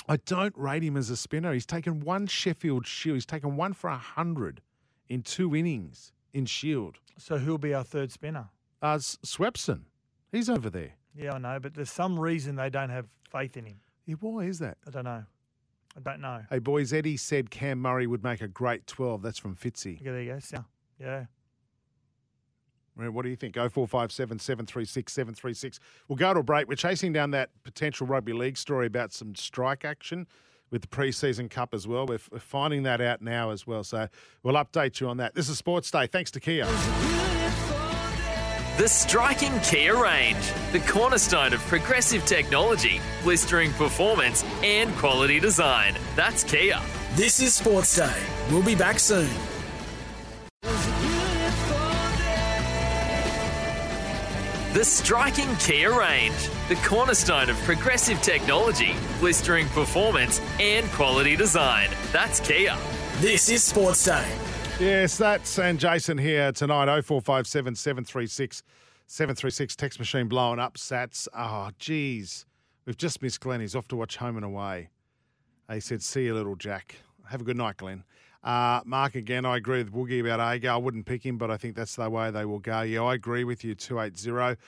I 0.09 0.17
don't 0.17 0.57
rate 0.57 0.83
him 0.83 0.97
as 0.97 1.11
a 1.11 1.17
spinner. 1.17 1.53
He's 1.53 1.67
taken 1.67 2.01
one 2.01 2.27
Sheffield 2.27 2.87
Shield. 2.87 3.17
He's 3.17 3.27
taken 3.27 3.57
one 3.57 3.73
for 3.73 3.91
a 3.91 3.99
hundred 3.99 4.63
in 5.09 5.23
two 5.23 5.55
innings 5.55 6.13
in 6.33 6.47
Shield. 6.47 6.99
So 7.19 7.39
who'll 7.39 7.59
be 7.59 7.75
our 7.75 7.85
third 7.85 8.11
spinner? 8.13 8.49
Uh, 8.81 8.97
Swepson, 8.97 9.83
he's 10.31 10.49
over 10.49 10.71
there. 10.71 10.93
Yeah, 11.15 11.35
I 11.35 11.39
know, 11.39 11.59
but 11.61 11.75
there's 11.75 11.91
some 11.91 12.19
reason 12.19 12.57
they 12.57 12.71
don't 12.71 12.91
have 12.91 13.07
faith 13.31 13.57
in 13.57 13.67
him. 13.67 13.81
Yeah, 14.07 14.15
why 14.21 14.45
is 14.45 14.61
that? 14.61 14.79
I 14.87 14.91
don't 14.91 15.05
know. 15.05 15.25
I 15.97 16.01
don't 16.01 16.21
know. 16.21 16.45
Hey 16.49 16.61
boys, 16.61 16.93
Eddie 16.93 17.17
said 17.17 17.51
Cam 17.51 17.81
Murray 17.81 18.07
would 18.07 18.23
make 18.23 18.41
a 18.41 18.49
great 18.49 18.87
twelve. 18.87 19.21
That's 19.21 19.39
from 19.39 19.57
Fitzy. 19.57 19.99
Yeah, 20.01 20.13
there 20.13 20.23
you 20.23 20.33
go. 20.35 20.39
So, 20.39 20.65
yeah. 21.01 21.25
Right, 22.99 23.09
What 23.13 23.23
do 23.23 23.29
you 23.29 23.37
think? 23.37 23.55
0457 23.55 24.41
736 24.41 25.13
736. 25.13 25.79
We'll 26.09 26.17
go 26.17 26.35
to 26.35 26.41
a 26.41 26.43
break. 26.43 26.67
We're 26.69 26.75
chasing 26.75 27.13
down 27.13 27.31
that 27.31 27.51
potential 27.63 28.07
rugby 28.09 28.33
league 28.33 28.57
story 28.57 28.87
about 28.89 29.13
some 29.13 29.35
strike 29.37 29.85
action 29.85 30.27
with 30.71 30.83
the 30.83 30.89
preseason 30.89 31.49
cup 31.49 31.75
as 31.75 31.87
well. 31.87 32.07
We're 32.07 32.17
f- 32.17 32.29
we're 32.33 32.41
finding 32.41 32.83
that 32.83 33.01
out 33.01 33.23
now 33.23 33.51
as 33.51 33.67
well. 33.67 33.85
So 33.85 34.09
we'll 34.43 34.57
update 34.57 35.01
you 35.01 35.09
on 35.09 35.17
that. 35.19 35.35
This 35.35 35.49
is 35.49 35.57
Sports 35.59 35.91
Day. 35.93 36.09
Thanks 36.09 36.33
to 36.33 36.41
Kia. 36.41 36.67
The 38.77 38.87
striking 38.89 39.59
Kia 39.61 40.01
range, 40.01 40.53
the 40.73 40.79
cornerstone 40.81 41.53
of 41.53 41.61
progressive 41.63 42.25
technology, 42.27 43.01
blistering 43.25 43.73
performance, 43.73 44.45
and 44.63 44.95
quality 44.97 45.41
design. 45.41 45.97
That's 46.15 46.45
Kia. 46.45 46.81
This 47.15 47.41
is 47.41 47.55
Sports 47.55 47.97
Day. 47.97 48.23
We'll 48.51 48.63
be 48.63 48.77
back 48.77 48.99
soon. 49.01 49.31
The 54.75 54.85
striking 54.85 55.57
Kia 55.57 55.99
range, 55.99 56.51
the 56.69 56.75
cornerstone 56.87 57.49
of 57.49 57.57
progressive 57.61 58.21
technology, 58.21 58.93
blistering 59.19 59.67
performance, 59.69 60.43
and 60.61 60.87
quality 60.91 61.37
design. 61.37 61.89
That's 62.13 62.39
Kia. 62.39 62.77
This 63.17 63.49
is 63.49 63.65
Sports 63.65 64.05
Day. 64.05 64.31
Yes, 64.79 65.17
that's 65.17 65.59
and 65.59 65.81
Jason 65.81 66.19
here 66.19 66.53
tonight. 66.53 66.85
0457 67.01 67.77
736 67.77 68.63
736. 69.07 69.75
Text 69.75 69.99
machine 69.99 70.29
blowing 70.29 70.59
up. 70.59 70.75
Sats. 70.75 71.29
Oh, 71.35 71.71
geez. 71.79 72.45
We've 72.85 72.97
just 72.97 73.23
missed 73.23 73.41
Glenn. 73.41 73.63
He's 73.63 73.75
off 73.75 73.89
to 73.89 73.97
watch 73.97 74.17
Home 74.19 74.37
and 74.37 74.45
Away. 74.45 74.91
He 75.73 75.81
said, 75.81 76.03
See 76.03 76.25
you, 76.25 76.35
little 76.35 76.57
Jack. 76.57 76.97
Have 77.31 77.41
a 77.41 77.45
good 77.45 77.57
night, 77.57 77.79
Glenn. 77.79 78.05
Uh, 78.43 78.81
Mark, 78.85 79.15
again, 79.15 79.45
I 79.45 79.57
agree 79.57 79.83
with 79.83 79.93
Woogie 79.93 80.21
about 80.21 80.41
Agar. 80.55 80.71
I 80.71 80.77
wouldn't 80.77 81.07
pick 81.07 81.25
him, 81.25 81.39
but 81.39 81.51
I 81.51 81.57
think 81.57 81.75
that's 81.75 81.97
the 81.97 82.09
way 82.09 82.31
they 82.31 82.45
will 82.45 82.61
go. 82.61 82.83
Yeah, 82.83 83.03
I 83.03 83.15
agree 83.15 83.45
with 83.45 83.65
you, 83.65 83.75
280. 83.75 84.61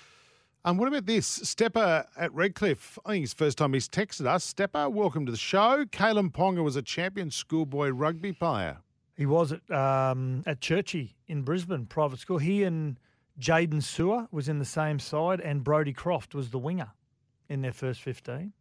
Um, 0.63 0.77
what 0.77 0.89
about 0.89 1.07
this? 1.07 1.27
Stepper 1.27 2.05
at 2.19 2.35
Redcliffe. 2.35 2.99
I 3.07 3.13
think 3.13 3.25
it's 3.25 3.33
the 3.33 3.45
first 3.45 3.57
time 3.57 3.73
he's 3.73 3.89
texted 3.89 4.27
us. 4.27 4.45
Stepper, 4.45 4.91
welcome 4.91 5.25
to 5.25 5.33
the 5.33 5.39
show. 5.39 5.87
Kalyn 5.87 6.31
Ponga 6.31 6.63
was 6.63 6.77
a 6.77 6.83
champion 6.83 7.31
schoolboy 7.31 7.89
rugby 7.89 8.33
player. 8.33 8.79
He 9.17 9.25
was 9.25 9.53
at 9.53 9.71
um, 9.71 10.43
at 10.47 10.61
Churchie 10.61 11.15
in 11.29 11.43
Brisbane, 11.43 11.87
private 11.87 12.19
school. 12.19 12.39
He 12.39 12.63
and 12.63 12.99
Jaden 13.39 13.83
Sewer 13.83 14.29
was 14.31 14.49
in 14.49 14.59
the 14.59 14.65
same 14.67 14.99
side, 14.99 15.41
and 15.41 15.65
Brody 15.65 15.93
Croft 15.95 16.35
was 16.35 16.51
the 16.51 16.59
winger 16.59 16.91
in 17.49 17.63
their 17.63 17.73
first 17.73 18.03
15. 18.03 18.53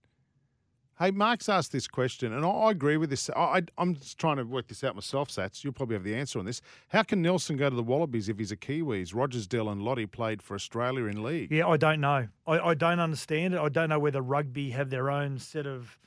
Hey, 1.02 1.12
Mark's 1.12 1.48
asked 1.48 1.72
this 1.72 1.88
question, 1.88 2.34
and 2.34 2.46
I, 2.46 2.50
I 2.50 2.72
agree 2.72 2.98
with 2.98 3.10
this. 3.10 3.30
I, 3.30 3.62
am 3.78 3.96
just 3.96 4.18
trying 4.18 4.36
to 4.36 4.44
work 4.44 4.68
this 4.68 4.84
out 4.84 4.96
myself, 4.96 5.30
Sats. 5.30 5.64
You'll 5.64 5.72
probably 5.72 5.96
have 5.96 6.04
the 6.04 6.14
answer 6.14 6.40
on 6.40 6.46
this. 6.46 6.62
How 6.90 7.04
can 7.04 7.22
Nelson 7.22 7.56
go 7.56 7.70
to 7.70 7.76
the 7.76 7.82
Wallabies 7.82 8.28
if 8.28 8.38
he's 8.38 8.52
a 8.52 8.58
Kiwis? 8.58 9.16
Rogersdale 9.16 9.72
and 9.72 9.82
Lottie 9.82 10.08
played 10.08 10.42
for 10.42 10.56
Australia 10.56 11.06
in 11.06 11.24
league. 11.24 11.54
Yeah, 11.54 11.70
I 11.70 11.78
don't 11.78 12.02
know. 12.02 12.28
I, 12.46 12.60
I 12.60 12.74
don't 12.74 13.00
understand 13.00 13.54
it. 13.54 13.62
I 13.62 13.70
don't 13.70 13.88
know 13.88 13.98
whether 13.98 14.22
rugby 14.22 14.72
have 14.72 14.90
their 14.90 15.10
own 15.10 15.40
set 15.40 15.66
of, 15.66 15.98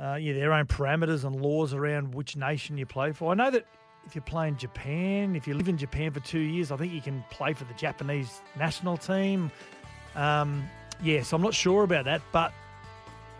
uh, 0.00 0.14
yeah, 0.14 0.34
their 0.34 0.52
own 0.52 0.66
parameters 0.66 1.24
and 1.24 1.34
laws 1.34 1.74
around 1.74 2.14
which 2.14 2.36
nation 2.36 2.78
you 2.78 2.86
play 2.86 3.10
for. 3.10 3.32
I 3.32 3.34
know 3.34 3.50
that 3.50 3.66
if 4.06 4.14
you're 4.14 4.22
playing 4.22 4.56
Japan, 4.56 5.34
if 5.34 5.48
you 5.48 5.54
live 5.54 5.68
in 5.68 5.76
Japan 5.76 6.12
for 6.12 6.20
two 6.20 6.38
years, 6.38 6.70
I 6.70 6.76
think 6.76 6.92
you 6.92 7.00
can 7.00 7.24
play 7.30 7.54
for 7.54 7.64
the 7.64 7.74
Japanese 7.74 8.40
national 8.56 8.98
team. 8.98 9.50
Um, 10.14 10.62
yeah, 11.02 11.24
so 11.24 11.34
I'm 11.34 11.42
not 11.42 11.54
sure 11.54 11.82
about 11.82 12.04
that, 12.04 12.22
but 12.30 12.52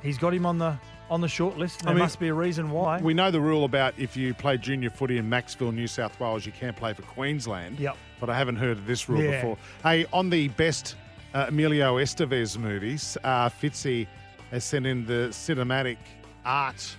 he's 0.03 0.19
got 0.19 0.35
him 0.35 0.47
on 0.47 0.59
the 0.59 0.77
on 1.11 1.21
the 1.21 1.29
short 1.29 1.59
list. 1.59 1.81
And 1.81 1.89
I 1.89 1.93
there 1.93 1.97
mean, 1.97 2.05
must 2.05 2.19
be 2.21 2.29
a 2.29 2.35
reason 2.35 2.71
why. 2.71 2.99
We 3.01 3.13
know 3.13 3.31
the 3.31 3.41
rule 3.41 3.65
about 3.65 3.95
if 3.99 4.17
you 4.17 4.33
play 4.35 4.57
junior 4.57 4.89
footy 4.91 5.19
in 5.19 5.29
Maxville, 5.29 5.75
New 5.75 5.87
South 5.87 6.19
Wales, 6.19 6.47
you 6.47 6.53
can't 6.53 6.77
play 6.77 6.95
for 6.95 7.03
Queensland. 7.03 7.79
Yep. 7.79 7.97
But 8.19 8.31
I 8.31 8.39
haven't 8.39 8.57
heard 8.57 8.79
of 8.79 8.87
this 8.87 9.09
rule 9.09 9.23
Yeah. 9.23 9.33
before. 9.41 9.59
Hey, 9.83 10.07
on 10.13 10.31
the 10.31 10.49
best 10.49 10.95
uh, 11.35 11.47
Emilio 11.49 11.97
Estevez 11.97 12.57
movies, 12.57 13.19
uh, 13.25 13.49
Fitzy 13.51 14.07
has 14.51 14.65
sent 14.65 14.87
in 14.87 15.05
the 15.07 15.29
cinematic 15.31 15.97
art 16.47 16.97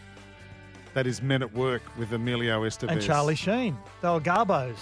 that 0.94 1.08
is 1.08 1.22
Men 1.22 1.42
at 1.42 1.54
Work 1.54 1.82
with 1.98 2.12
Emilio 2.14 2.62
Estevez. 2.64 2.92
and 2.92 3.02
Charlie 3.02 3.36
Sheen, 3.36 3.76
they 4.02 4.10
were 4.10 4.20
Garbos. 4.22 4.76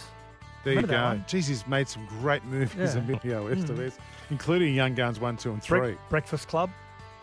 There 0.63 0.73
you 0.73 0.81
Remember 0.81 0.87
that 0.87 1.27
go. 1.31 1.37
Jeez, 1.37 1.47
he's 1.47 1.65
made 1.67 1.87
some 1.87 2.05
great 2.05 2.43
movies, 2.45 2.95
Yeah. 2.95 3.01
Emilio 3.01 3.47
Mm. 3.49 3.55
Estevez, 3.63 3.93
including 4.29 4.75
Young 4.75 4.93
Guns 4.93 5.19
1, 5.19 5.37
2, 5.37 5.51
and 5.53 5.63
3. 5.63 5.79
Brek- 5.79 5.97
Breakfast 6.09 6.47
Club, 6.49 6.69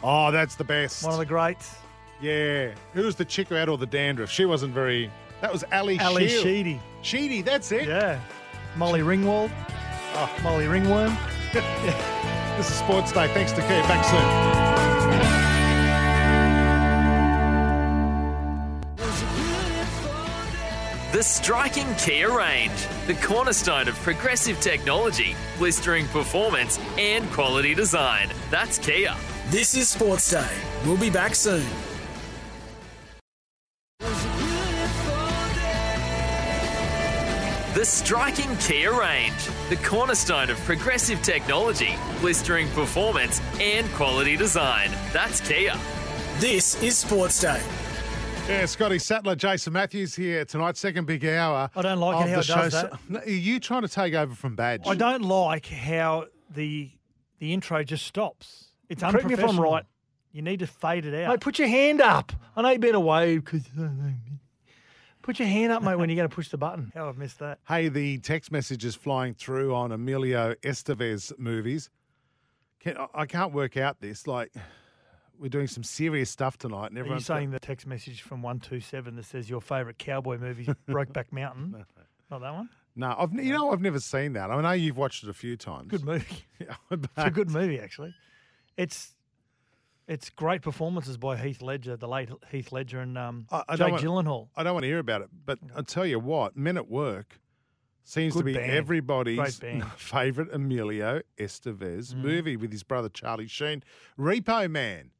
Oh, 0.03 0.31
that's 0.31 0.55
the 0.55 0.65
best. 0.65 1.03
one 1.05 1.13
of 1.13 1.19
the 1.19 1.27
greats. 1.27 1.75
Yeah. 2.21 2.73
Who 2.95 3.03
was 3.03 3.17
the 3.17 3.25
chick 3.25 3.49
who 3.49 3.55
had 3.55 3.69
all 3.69 3.77
the 3.77 3.87
dandruff? 3.87 4.31
She 4.31 4.45
wasn't 4.45 4.75
very. 4.75 5.11
That 5.41 5.53
was 5.53 5.65
Ali 5.73 5.99
Ali 6.01 6.29
Shield. 6.29 6.43
Sheedy. 6.43 6.81
Sheedy, 7.03 7.43
that's 7.43 7.71
it. 7.73 7.87
Yeah. 7.87 8.21
Molly 8.77 9.01
Ringwald. 9.01 9.51
Oh. 10.15 10.31
Molly 10.43 10.67
Ringworm. 10.67 11.17
This 12.59 12.71
is 12.71 12.75
Sports 12.75 13.13
Day. 13.13 13.29
Thanks 13.33 13.53
to 13.53 13.61
Keith. 13.61 13.87
Back 13.87 14.05
soon. 14.05 15.39
The 21.13 21.23
striking 21.23 21.87
Kia 21.95 22.31
range, 22.37 22.87
the 23.07 23.15
cornerstone 23.15 23.87
of 23.87 23.95
progressive 24.01 24.61
technology, 24.61 25.37
blistering 25.57 26.07
performance, 26.09 26.79
and 26.99 27.31
quality 27.31 27.75
design. 27.75 28.29
That's 28.51 28.79
Kia. 28.79 29.15
This 29.51 29.75
is 29.75 29.89
Sports 29.89 30.31
Day. 30.31 30.47
We'll 30.85 30.99
be 30.99 31.11
back 31.11 31.35
soon. 31.35 31.67
The 37.75 37.85
striking 37.85 38.57
Kia 38.57 38.93
range, 38.99 39.35
the 39.69 39.77
cornerstone 39.77 40.51
of 40.51 40.57
progressive 40.61 41.23
technology, 41.23 41.95
blistering 42.21 42.69
performance, 42.71 43.41
and 43.61 43.87
quality 43.93 44.37
design. 44.37 44.91
That's 45.13 45.41
Kia. 45.47 45.75
This 46.39 46.83
is 46.83 46.99
Sports 46.99 47.41
Day. 47.41 47.63
Yeah, 48.49 48.65
Scotty 48.67 48.99
Sattler, 48.99 49.37
Jason 49.37 49.75
Matthews 49.75 50.17
here 50.17 50.45
tonight. 50.45 50.77
Second 50.77 51.07
big 51.07 51.25
hour. 51.25 51.71
I 51.77 51.83
don't 51.83 52.01
like 52.01 52.17
of 52.17 52.23
it 52.23 52.31
how 52.31 52.37
the 52.37 52.41
it 52.41 52.47
does 52.47 52.73
show. 52.73 52.83
that. 52.89 52.99
No, 53.09 53.21
Are 53.21 53.29
you 53.29 53.61
trying 53.61 53.83
to 53.83 53.89
take 53.89 54.15
over 54.15 54.35
from 54.35 54.57
Badge? 54.57 54.83
I 54.87 54.95
don't 54.95 55.23
like 55.23 55.67
how 55.67 56.25
the 56.51 56.91
the 57.39 57.53
intro 57.53 57.85
just 57.85 58.07
stops. 58.07 58.68
It's 58.89 59.03
Correct 59.03 59.27
me 59.27 59.35
if 59.35 59.45
I'm 59.45 59.59
right. 59.61 59.85
You 60.33 60.43
need 60.43 60.61
to 60.61 60.67
fade 60.67 61.05
it 61.07 61.15
out. 61.25 61.31
Mate, 61.31 61.41
put 61.41 61.59
your 61.59 61.69
hand 61.69 62.01
up. 62.01 62.33
I 62.57 62.63
know 62.63 62.71
you've 62.71 62.81
been 62.81 62.95
away 62.95 63.39
because. 63.39 63.63
Put 65.23 65.39
your 65.39 65.49
hand 65.49 65.73
up, 65.73 65.83
mate, 65.83 65.97
when 65.97 66.09
you're 66.09 66.17
going 66.17 66.29
to 66.29 66.35
push 66.35 66.49
the 66.49 66.57
button. 66.57 66.91
How 66.95 67.09
I've 67.09 67.19
missed 67.19 67.39
that. 67.41 67.59
Hey, 67.69 67.89
the 67.89 68.19
text 68.19 68.51
messages 68.51 68.95
flying 68.95 69.35
through 69.35 69.75
on 69.75 69.93
Emilio 69.93 70.55
Estevez 70.63 71.39
movies. 71.39 71.91
Can, 72.81 72.97
I- 72.97 73.09
I 73.15 73.27
can't 73.27 73.53
work 73.53 73.77
out 73.77 74.01
this. 74.01 74.27
Like, 74.27 74.53
we're 75.39 75.49
doing 75.51 75.67
some 75.67 75.83
serious 75.83 76.31
stuff 76.31 76.57
tonight, 76.57 76.87
and 76.87 76.97
Are 76.97 77.01
you 77.01 77.05
everyone's 77.05 77.27
saying 77.27 77.51
the 77.51 77.61
text 77.61 77.87
message 77.87 78.23
from 78.23 78.41
127 78.43 79.17
that 79.17 79.25
says 79.25 79.51
your 79.51 79.61
favourite 79.61 79.99
cowboy 79.99 80.39
movie 80.39 80.63
is 80.63 80.69
Brokeback 80.89 81.31
Mountain? 81.31 81.85
Not 82.31 82.41
that 82.41 82.53
one? 82.55 82.71
No, 82.97 83.15
I've 83.19 83.33
you 83.35 83.53
know 83.53 83.71
I've 83.71 83.81
never 83.83 84.01
seen 84.01 84.33
that. 84.33 84.51
I 84.51 84.61
know 84.61 84.73
you've 84.73 84.97
watched 84.97 85.25
it 85.25 85.29
a 85.31 85.35
few 85.35 85.57
times. 85.57 85.89
Good 85.91 86.05
movie. 86.05 86.45
Yeah, 86.59 86.75
It's 86.91 87.07
a 87.17 87.31
good 87.31 87.51
movie, 87.51 87.79
actually. 87.81 88.15
It's 88.79 89.15
it's 90.07 90.31
great 90.31 90.63
performances 90.63 91.19
by 91.19 91.37
Heath 91.37 91.61
Ledger, 91.61 91.95
the 91.97 92.09
late 92.09 92.31
Heath 92.51 92.73
Ledger, 92.73 93.01
and 93.01 93.19
um, 93.19 93.47
I, 93.53 93.63
I 93.69 93.77
Jake 93.77 93.79
don't 93.79 93.91
want- 93.93 94.05
Gyllenhaal. 94.05 94.49
I 94.57 94.63
don't 94.63 94.73
want 94.73 94.85
to 94.85 94.89
hear 94.89 95.01
about 95.01 95.21
it, 95.21 95.29
but 95.45 95.59
I'll 95.77 95.83
tell 95.83 96.07
you 96.07 96.19
what, 96.19 96.57
Men 96.57 96.79
at 96.79 96.89
Work 96.89 97.39
seems 98.05 98.35
to 98.37 98.43
be 98.43 98.55
band. 98.55 98.71
everybody's 98.73 99.61
favourite 99.97 100.51
Emilio 100.51 101.21
Estevez 101.39 102.15
Mm. 102.15 102.23
movie 102.23 102.57
with 102.57 102.73
his 102.73 102.83
brother 102.83 103.11
Charlie 103.11 103.47
Sheen. 103.49 103.83
Repo 104.19 104.71
Man. 104.71 105.11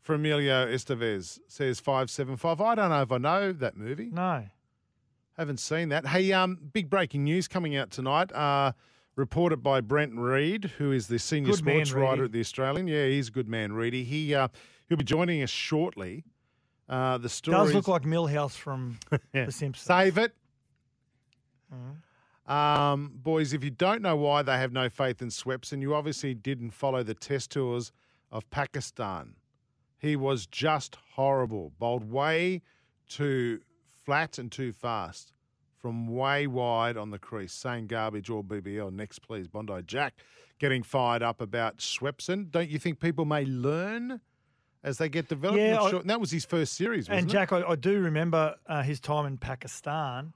for 0.00 0.14
Emilio 0.14 0.66
Estevez, 0.68 1.40
says 1.48 1.80
575. 1.80 2.60
I 2.60 2.74
don't 2.76 2.90
know 2.90 3.02
if 3.02 3.10
I 3.10 3.18
know 3.18 3.52
that 3.52 3.76
movie. 3.76 4.10
No. 4.12 4.44
Haven't 5.36 5.58
seen 5.58 5.88
that. 5.88 6.06
Hey, 6.06 6.32
um, 6.32 6.56
big 6.72 6.88
breaking 6.88 7.24
news 7.24 7.48
coming 7.48 7.74
out 7.74 7.90
tonight. 7.90 8.30
Uh, 8.32 8.70
reported 9.16 9.62
by 9.62 9.80
Brent 9.80 10.14
Read, 10.14 10.72
who 10.78 10.92
is 10.92 11.08
the 11.08 11.18
senior 11.18 11.52
Good 11.52 11.64
man, 11.64 11.86
sports 11.86 11.92
writer 11.92 12.22
Reedy. 12.22 12.24
at 12.24 12.32
the 12.32 12.40
Australian. 12.40 12.86
Yeah, 12.86 13.06
he's 13.06 13.28
a 13.28 13.32
good 13.32 13.48
man, 13.48 13.72
Reedy. 13.72 14.04
He 14.04 14.34
uh, 14.34 14.48
he'll 14.88 14.98
be 14.98 15.04
joining 15.04 15.42
us 15.42 15.50
shortly. 15.50 16.24
Uh, 16.88 17.18
the 17.18 17.28
story 17.28 17.56
Does 17.56 17.74
look 17.74 17.88
like 17.88 18.02
Milhouse 18.02 18.56
from 18.56 18.98
The 19.32 19.50
Simpsons. 19.50 19.86
Save 19.86 20.18
it. 20.18 20.34
Mm-hmm. 21.74 22.52
Um, 22.52 23.10
boys, 23.12 23.52
if 23.52 23.64
you 23.64 23.70
don't 23.70 24.02
know 24.02 24.14
why 24.14 24.42
they 24.42 24.56
have 24.56 24.72
no 24.72 24.88
faith 24.88 25.20
in 25.20 25.28
Swepson, 25.28 25.82
you 25.82 25.94
obviously 25.96 26.32
didn't 26.32 26.70
follow 26.70 27.02
the 27.02 27.14
test 27.14 27.50
tours 27.50 27.90
of 28.30 28.48
Pakistan. 28.50 29.34
He 29.98 30.14
was 30.14 30.46
just 30.46 30.96
horrible. 31.14 31.72
Bowled 31.80 32.08
way 32.08 32.62
too 33.08 33.60
flat 34.04 34.38
and 34.38 34.52
too 34.52 34.72
fast 34.72 35.32
from 35.86 36.08
way 36.08 36.48
wide 36.48 36.96
on 36.96 37.10
the 37.12 37.18
crease. 37.18 37.52
Saying 37.52 37.86
garbage 37.86 38.28
or 38.28 38.42
BBL. 38.42 38.92
Next, 38.92 39.20
please. 39.20 39.46
Bondi 39.46 39.82
Jack 39.86 40.14
getting 40.58 40.82
fired 40.82 41.22
up 41.22 41.40
about 41.40 41.76
Swepson. 41.78 42.50
Don't 42.50 42.68
you 42.68 42.80
think 42.80 42.98
people 42.98 43.24
may 43.24 43.44
learn 43.44 44.20
as 44.82 44.98
they 44.98 45.08
get 45.08 45.28
developed? 45.28 45.60
Yeah, 45.60 45.80
I- 45.80 45.90
sure- 45.90 46.02
that 46.02 46.18
was 46.20 46.32
his 46.32 46.44
first 46.44 46.72
series, 46.72 47.08
wasn't 47.08 47.20
And? 47.20 47.30
Jack, 47.30 47.52
I, 47.52 47.62
I 47.62 47.76
do 47.76 48.00
remember 48.00 48.56
uh, 48.66 48.82
his 48.82 48.98
time 48.98 49.26
in 49.26 49.38
Pakistan, 49.38 50.32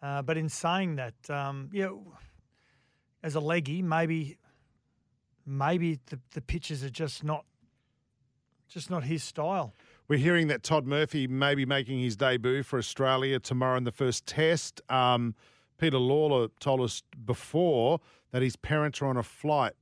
uh, 0.00 0.22
but 0.22 0.36
in 0.36 0.48
saying 0.48 0.94
that, 0.96 1.14
um, 1.28 1.68
yeah, 1.72 1.88
as 3.24 3.34
a 3.34 3.40
leggy, 3.40 3.82
maybe, 3.82 4.38
maybe 5.44 5.98
the, 6.10 6.20
the 6.34 6.40
pitches 6.40 6.84
are 6.84 6.90
just 6.90 7.24
not, 7.24 7.44
just 8.68 8.88
not 8.88 9.02
his 9.02 9.24
style. 9.24 9.74
We're 10.08 10.18
hearing 10.18 10.48
that 10.48 10.62
Todd 10.62 10.84
Murphy 10.84 11.28
may 11.28 11.54
be 11.54 11.64
making 11.64 12.00
his 12.00 12.16
debut 12.16 12.62
for 12.64 12.78
Australia 12.78 13.38
tomorrow 13.38 13.76
in 13.76 13.84
the 13.84 13.92
first 13.92 14.26
test. 14.26 14.80
Um, 14.90 15.34
Peter 15.78 15.96
Lalor 15.96 16.50
told 16.58 16.80
us 16.80 17.02
before 17.24 18.00
that 18.32 18.42
his 18.42 18.56
parents 18.56 19.00
are 19.00 19.06
on 19.06 19.16
a 19.16 19.22
flight 19.22 19.74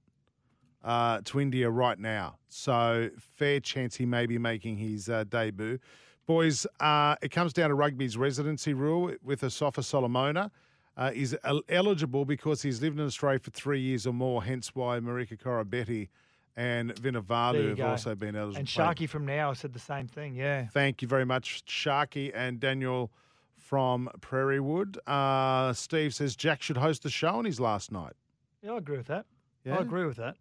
uh, 0.84 1.20
to 1.24 1.40
India 1.40 1.70
right 1.70 1.98
now. 1.98 2.38
So, 2.48 3.10
fair 3.18 3.60
chance 3.60 3.96
he 3.96 4.06
may 4.06 4.26
be 4.26 4.38
making 4.38 4.76
his 4.76 5.08
uh, 5.08 5.24
debut. 5.24 5.78
Boys, 6.26 6.66
uh, 6.80 7.16
it 7.22 7.30
comes 7.30 7.52
down 7.52 7.70
to 7.70 7.74
rugby's 7.74 8.16
residency 8.16 8.74
rule 8.74 9.14
with 9.22 9.40
Asofa 9.40 9.82
Solomona. 9.82 10.50
Uh, 10.96 11.10
is 11.14 11.36
el- 11.44 11.62
eligible 11.70 12.26
because 12.26 12.60
he's 12.60 12.82
lived 12.82 12.98
in 12.98 13.06
Australia 13.06 13.38
for 13.38 13.50
three 13.52 13.80
years 13.80 14.06
or 14.06 14.12
more, 14.12 14.42
hence 14.42 14.74
why 14.74 14.98
Marika 14.98 15.38
Koroibete 15.38 16.08
and 16.56 16.94
Vunivalu 16.94 17.68
have 17.70 17.76
go. 17.78 17.86
also 17.86 18.14
been 18.14 18.36
eligible. 18.36 18.58
And. 18.58 18.66
Sharky 18.68 19.08
from 19.08 19.24
now 19.26 19.52
said 19.52 19.72
the 19.72 19.78
same 19.78 20.06
thing. 20.06 20.34
Yeah. 20.34 20.66
Thank 20.72 21.02
you 21.02 21.08
very 21.08 21.24
much, 21.24 21.64
Sharky 21.66 22.30
and 22.34 22.60
Daniel 22.60 23.10
from 23.56 24.08
Prairiewood. 24.20 24.96
Uh, 25.06 25.72
Steve 25.72 26.14
says 26.14 26.34
Jack 26.36 26.60
should 26.62 26.76
host 26.78 27.02
the 27.02 27.10
show 27.10 27.28
on 27.36 27.44
his 27.44 27.60
last 27.60 27.92
night. 27.92 28.14
Yeah, 28.62 28.72
I 28.72 28.76
agree 28.78 28.96
with 28.96 29.06
that. 29.06 29.26
Yeah? 29.64 29.78
I 29.78 29.80
agree 29.82 30.04
with 30.06 30.16
that. 30.16 30.36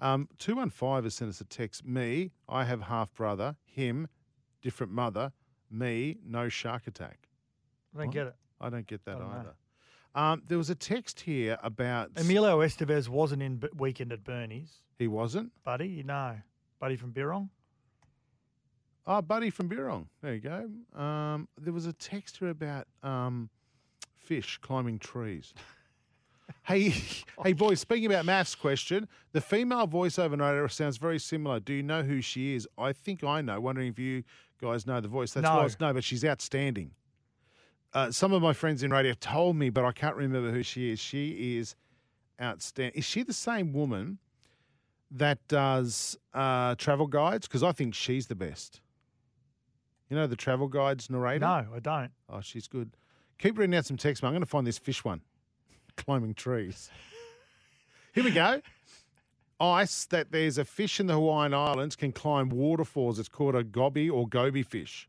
Um, 0.00 0.28
215 0.38 1.04
has 1.04 1.14
sent 1.14 1.28
us 1.28 1.40
a 1.40 1.44
text. 1.44 1.84
Me, 1.84 2.30
I 2.48 2.64
have 2.64 2.82
half 2.82 3.12
brother. 3.14 3.56
Him, 3.64 4.08
different 4.62 4.92
mother. 4.92 5.32
Me, 5.70 6.18
no 6.24 6.48
shark 6.48 6.86
attack. 6.86 7.28
I 7.94 7.98
don't 7.98 8.06
What? 8.08 8.14
get 8.14 8.26
it. 8.28 8.34
I 8.60 8.70
don't 8.70 8.86
get 8.86 9.04
that 9.04 9.18
Don't 9.18 9.28
know. 9.30 9.50
Um, 10.14 10.42
there 10.46 10.58
was 10.58 10.70
a 10.70 10.74
text 10.74 11.20
here 11.20 11.58
about. 11.62 12.10
Emilio 12.16 12.58
Estevez 12.60 13.08
wasn't 13.08 13.42
in 13.42 13.56
B- 13.56 13.68
weekend 13.76 14.12
at 14.12 14.24
Bernie's. 14.24 14.80
He 14.98 15.06
wasn't? 15.06 15.52
Buddy, 15.64 16.02
no. 16.04 16.36
Buddy 16.80 16.96
from 16.96 17.12
Birrong. 17.12 17.50
Oh, 19.06 19.22
Buddy 19.22 19.50
from 19.50 19.68
Birrong. 19.68 20.06
There 20.22 20.34
you 20.34 20.40
go. 20.40 21.00
Um, 21.00 21.48
there 21.58 21.72
was 21.72 21.86
a 21.86 21.92
text 21.92 22.38
here 22.38 22.50
about 22.50 22.86
um, 23.02 23.48
fish 24.18 24.58
climbing 24.60 24.98
trees. 24.98 25.54
hey, 26.64 26.90
hey, 27.42 27.52
boys. 27.52 27.80
Speaking 27.80 28.06
about 28.06 28.26
MAFS, 28.26 28.58
question: 28.58 29.08
the 29.32 29.40
female 29.40 29.86
voiceover 29.88 30.36
narrator 30.36 30.68
sounds 30.68 30.96
very 30.98 31.18
similar. 31.18 31.60
Do 31.60 31.72
you 31.72 31.82
know 31.82 32.02
who 32.02 32.20
she 32.20 32.54
is? 32.54 32.66
I 32.76 32.92
think 32.92 33.24
I 33.24 33.40
know. 33.40 33.60
Wondering 33.60 33.88
if 33.88 33.98
you 33.98 34.24
guys 34.60 34.86
know 34.86 35.00
the 35.00 35.08
voice. 35.08 35.32
That's 35.32 35.44
No. 35.44 35.54
why 35.54 35.60
I 35.60 35.64
was- 35.64 35.80
no, 35.80 35.92
but 35.94 36.04
she's 36.04 36.24
outstanding. 36.24 36.90
Uh, 37.94 38.10
some 38.10 38.32
of 38.32 38.42
my 38.42 38.52
friends 38.52 38.82
in 38.82 38.90
radio 38.90 39.14
told 39.14 39.56
me, 39.56 39.70
but 39.70 39.84
I 39.84 39.92
can't 39.92 40.16
remember 40.16 40.50
who 40.50 40.62
she 40.62 40.90
is. 40.90 41.00
She 41.00 41.56
is 41.56 41.74
outstanding. 42.40 42.98
Is 42.98 43.04
she 43.04 43.22
the 43.22 43.32
same 43.32 43.72
woman 43.72 44.18
that 45.10 45.38
does 45.48 46.16
uh, 46.34 46.74
travel 46.74 47.06
guides? 47.06 47.48
Because 47.48 47.62
I 47.62 47.72
think 47.72 47.94
she's 47.94 48.26
the 48.26 48.34
best. 48.34 48.80
You 50.10 50.16
know 50.16 50.26
the 50.26 50.36
travel 50.36 50.68
guides 50.68 51.10
narrator? 51.10 51.46
No, 51.46 51.66
I 51.74 51.80
don't. 51.80 52.10
Oh, 52.28 52.40
she's 52.40 52.68
good. 52.68 52.90
Keep 53.38 53.58
reading 53.58 53.74
out 53.74 53.86
some 53.86 53.96
text, 53.96 54.22
man. 54.22 54.28
I'm 54.28 54.34
going 54.34 54.42
to 54.42 54.46
find 54.46 54.66
this 54.66 54.78
fish 54.78 55.04
one. 55.04 55.20
Climbing 55.96 56.34
trees. 56.34 56.90
Here 58.14 58.24
we 58.24 58.30
go. 58.30 58.60
Ice 59.60 60.06
that 60.06 60.30
there's 60.30 60.56
a 60.56 60.64
fish 60.64 61.00
in 61.00 61.06
the 61.06 61.14
Hawaiian 61.14 61.52
Islands 61.52 61.96
can 61.96 62.12
climb 62.12 62.48
waterfalls. 62.48 63.18
It's 63.18 63.28
called 63.28 63.54
a 63.56 63.64
goby 63.64 64.08
or 64.08 64.28
goby 64.28 64.62
fish. 64.62 65.08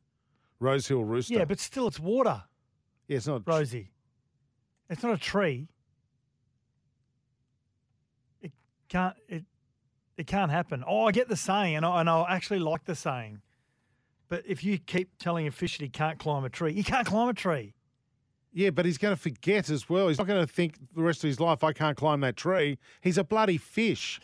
Rosehill 0.59 1.03
rooster. 1.05 1.35
Yeah, 1.35 1.45
but 1.45 1.59
still, 1.59 1.87
it's 1.87 1.99
water, 1.99 2.43
yeah, 3.09 3.17
it's 3.17 3.27
not. 3.27 3.41
Rosie. 3.45 3.89
It's 4.89 5.03
not 5.03 5.13
a 5.13 5.17
tree. 5.17 5.67
It 8.41 8.51
can't. 8.87 9.15
It 9.27 9.43
it 10.15 10.27
can't 10.27 10.51
happen. 10.51 10.83
Oh, 10.87 11.05
I 11.05 11.11
get 11.11 11.27
the 11.27 11.35
saying, 11.35 11.75
and 11.75 11.85
I, 11.85 12.01
and 12.01 12.09
I 12.09 12.25
actually 12.29 12.59
like 12.59 12.85
the 12.85 12.95
saying. 12.95 13.41
But 14.27 14.43
if 14.45 14.63
you 14.63 14.77
keep 14.77 15.17
telling 15.17 15.47
a 15.47 15.51
fish 15.51 15.77
that 15.77 15.83
he 15.83 15.89
can't 15.89 16.19
climb 16.19 16.45
a 16.45 16.49
tree, 16.49 16.73
he 16.73 16.83
can't 16.83 17.07
climb 17.07 17.29
a 17.29 17.33
tree. 17.33 17.73
Yeah, 18.51 18.69
but 18.69 18.85
he's 18.85 18.97
going 18.97 19.15
to 19.15 19.21
forget 19.21 19.69
as 19.69 19.89
well. 19.89 20.07
He's 20.07 20.17
not 20.17 20.27
going 20.27 20.45
to 20.45 20.51
think 20.51 20.75
the 20.95 21.01
rest 21.01 21.23
of 21.23 21.29
his 21.29 21.39
life, 21.39 21.63
I 21.63 21.71
can't 21.73 21.97
climb 21.97 22.19
that 22.21 22.35
tree. 22.35 22.77
He's 23.01 23.17
a 23.17 23.23
bloody 23.23 23.57
fish. 23.57 24.19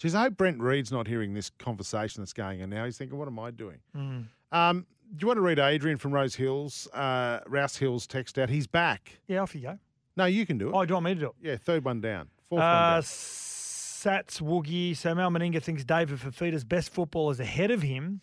Jeez, 0.00 0.14
I 0.14 0.22
hope 0.22 0.36
Brent 0.36 0.60
Read's 0.60 0.90
not 0.90 1.06
hearing 1.06 1.34
this 1.34 1.50
conversation 1.50 2.22
that's 2.22 2.32
going 2.32 2.62
on 2.62 2.70
now. 2.70 2.84
He's 2.84 2.98
thinking, 2.98 3.18
what 3.18 3.28
am 3.28 3.38
I 3.38 3.50
doing? 3.50 3.78
Mm. 3.96 4.26
Um, 4.52 4.86
do 5.14 5.22
you 5.22 5.26
want 5.26 5.36
to 5.38 5.42
read 5.42 5.58
Adrian 5.58 5.98
from 5.98 6.12
Rose 6.12 6.34
Hills, 6.34 6.88
uh, 6.92 7.40
Rouse 7.46 7.76
Hills 7.76 8.06
text 8.06 8.38
out? 8.38 8.48
He's 8.50 8.66
back. 8.66 9.18
Yeah, 9.26 9.40
off 9.40 9.54
you 9.54 9.62
go. 9.62 9.78
No, 10.16 10.24
you 10.24 10.46
can 10.46 10.58
do 10.58 10.68
it. 10.68 10.72
Oh, 10.74 10.84
do 10.84 10.90
you 10.90 10.94
want 10.94 11.04
me 11.04 11.14
to 11.14 11.20
do 11.20 11.26
it? 11.26 11.32
Yeah, 11.42 11.56
third 11.56 11.84
one 11.84 12.00
down. 12.00 12.28
Fourth 12.48 12.62
Uh, 12.62 12.64
one 12.64 12.92
down. 12.94 13.02
Sats 13.02 14.40
Woogie. 14.40 14.96
So 14.96 15.14
Mal 15.14 15.30
Meninga 15.30 15.62
thinks 15.62 15.84
David 15.84 16.18
Fifita's 16.18 16.64
best 16.64 16.90
football 16.90 17.30
is 17.30 17.40
ahead 17.40 17.70
of 17.70 17.82
him. 17.82 18.20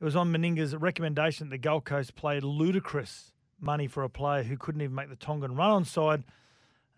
It 0.00 0.04
was 0.04 0.16
on 0.16 0.32
Meninga's 0.32 0.74
recommendation 0.74 1.48
that 1.48 1.54
the 1.54 1.58
Gold 1.58 1.84
Coast 1.84 2.14
played 2.14 2.42
ludicrous 2.42 3.32
money 3.60 3.86
for 3.86 4.02
a 4.02 4.08
player 4.08 4.42
who 4.42 4.56
couldn't 4.56 4.80
even 4.80 4.94
make 4.94 5.08
the 5.08 5.16
Tongan 5.16 5.54
run 5.54 5.70
on 5.70 5.84
side. 5.84 6.24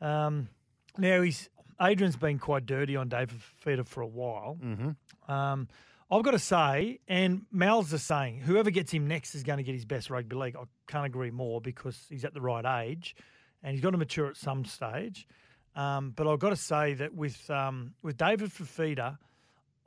Um, 0.00 0.48
now 0.96 1.20
he's 1.22 1.50
Adrian's 1.80 2.16
been 2.16 2.38
quite 2.38 2.66
dirty 2.66 2.96
on 2.96 3.08
David 3.08 3.36
Fifita 3.64 3.86
for 3.86 4.00
a 4.00 4.06
while. 4.06 4.58
Mm-hmm. 4.62 5.30
Um, 5.32 5.68
I've 6.14 6.22
got 6.22 6.30
to 6.30 6.38
say, 6.38 7.00
and 7.08 7.44
Mal's 7.50 7.90
the 7.90 7.98
saying, 7.98 8.38
whoever 8.38 8.70
gets 8.70 8.92
him 8.92 9.08
next 9.08 9.34
is 9.34 9.42
going 9.42 9.56
to 9.56 9.64
get 9.64 9.74
his 9.74 9.84
best 9.84 10.10
rugby 10.10 10.36
league. 10.36 10.54
I 10.54 10.62
can't 10.86 11.06
agree 11.06 11.32
more 11.32 11.60
because 11.60 12.06
he's 12.08 12.24
at 12.24 12.32
the 12.32 12.40
right 12.40 12.84
age 12.84 13.16
and 13.64 13.72
he's 13.72 13.80
got 13.80 13.90
to 13.90 13.98
mature 13.98 14.28
at 14.28 14.36
some 14.36 14.64
stage. 14.64 15.26
Um, 15.74 16.12
but 16.14 16.28
I've 16.28 16.38
got 16.38 16.50
to 16.50 16.56
say 16.56 16.94
that 16.94 17.12
with 17.12 17.50
um, 17.50 17.94
with 18.00 18.16
David 18.16 18.50
Fifita, 18.50 19.18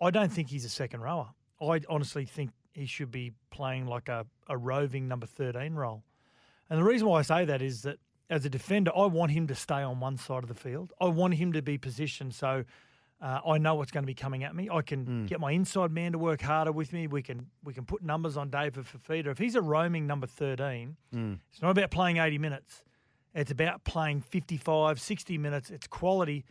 I 0.01 0.11
don't 0.11 0.29
think 0.29 0.49
he's 0.49 0.65
a 0.65 0.69
second 0.69 0.99
rower. 0.99 1.29
I 1.61 1.79
honestly 1.87 2.25
think 2.25 2.49
he 2.73 2.87
should 2.87 3.09
be 3.09 3.31
playing 3.49 3.87
like 3.87 4.09
a, 4.09 4.25
a 4.49 4.57
roving 4.57 5.07
number 5.07 5.27
13 5.27 5.75
role. 5.75 6.03
And 6.69 6.77
the 6.77 6.83
reason 6.83 7.07
why 7.07 7.19
I 7.19 7.21
say 7.21 7.45
that 7.45 7.61
is 7.61 7.83
that 7.83 7.99
as 8.29 8.43
a 8.43 8.49
defender, 8.49 8.91
I 8.93 9.05
want 9.05 9.31
him 9.31 9.47
to 9.47 9.55
stay 9.55 9.81
on 9.81 10.01
one 10.01 10.17
side 10.17 10.43
of 10.43 10.49
the 10.49 10.55
field. 10.55 10.91
I 10.99 11.05
want 11.05 11.35
him 11.35 11.53
to 11.53 11.61
be 11.61 11.77
positioned 11.77 12.35
so 12.35 12.65
uh, 13.21 13.39
I 13.47 13.57
know 13.57 13.75
what's 13.75 13.91
going 13.91 14.03
to 14.03 14.07
be 14.07 14.13
coming 14.13 14.43
at 14.43 14.55
me. 14.55 14.69
I 14.71 14.81
can 14.81 15.25
get 15.25 15.39
my 15.39 15.51
inside 15.51 15.91
man 15.91 16.11
to 16.11 16.19
work 16.19 16.41
harder 16.41 16.71
with 16.71 16.93
me. 16.93 17.07
We 17.07 17.21
can 17.23 17.47
we 17.63 17.73
can 17.73 17.85
put 17.85 18.03
numbers 18.03 18.37
on 18.37 18.49
David 18.49 18.85
Fifita. 18.85 19.27
If 19.27 19.37
he's 19.39 19.55
a 19.55 19.61
roaming 19.61 20.05
number 20.07 20.27
13, 20.27 20.95
Mm. 21.15 21.39
it's 21.51 21.61
not 21.61 21.71
about 21.71 21.89
playing 21.91 22.17
80 22.17 22.37
minutes. 22.37 22.83
It's 23.33 23.51
about 23.51 23.83
playing 23.83 24.21
55, 24.21 24.99
60 25.01 25.37
minutes. 25.37 25.69
It's 25.71 25.87
quality 25.87 26.45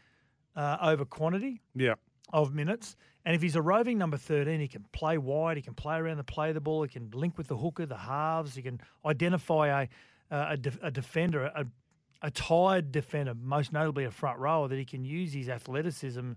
uh, 0.56 0.78
over 0.80 1.04
quantity 1.04 1.60
Yeah. 1.74 1.94
of 2.32 2.52
minutes. 2.54 2.96
And 3.24 3.34
if 3.34 3.42
he's 3.42 3.56
a 3.56 3.62
roving 3.62 3.98
number 3.98 4.16
13, 4.16 4.60
he 4.60 4.68
can 4.68 4.84
play 4.92 5.18
wide, 5.18 5.56
he 5.56 5.62
can 5.62 5.74
play 5.74 5.96
around 5.96 6.16
the 6.18 6.24
play 6.24 6.48
of 6.48 6.54
the 6.54 6.60
ball, 6.60 6.82
he 6.84 6.88
can 6.88 7.10
link 7.12 7.36
with 7.36 7.48
the 7.48 7.56
hooker, 7.56 7.84
the 7.86 7.96
halves, 7.96 8.54
he 8.54 8.62
can 8.62 8.80
identify 9.04 9.82
a, 9.82 9.88
uh, 10.34 10.46
a, 10.50 10.56
def- 10.56 10.78
a 10.82 10.90
defender, 10.92 11.44
a, 11.46 11.66
a 12.22 12.30
tired 12.30 12.92
defender, 12.92 13.34
most 13.34 13.72
notably 13.72 14.04
a 14.04 14.10
front 14.12 14.38
rower, 14.38 14.68
that 14.68 14.78
he 14.78 14.84
can 14.84 15.04
use 15.04 15.32
his 15.32 15.48
athleticism 15.48 16.32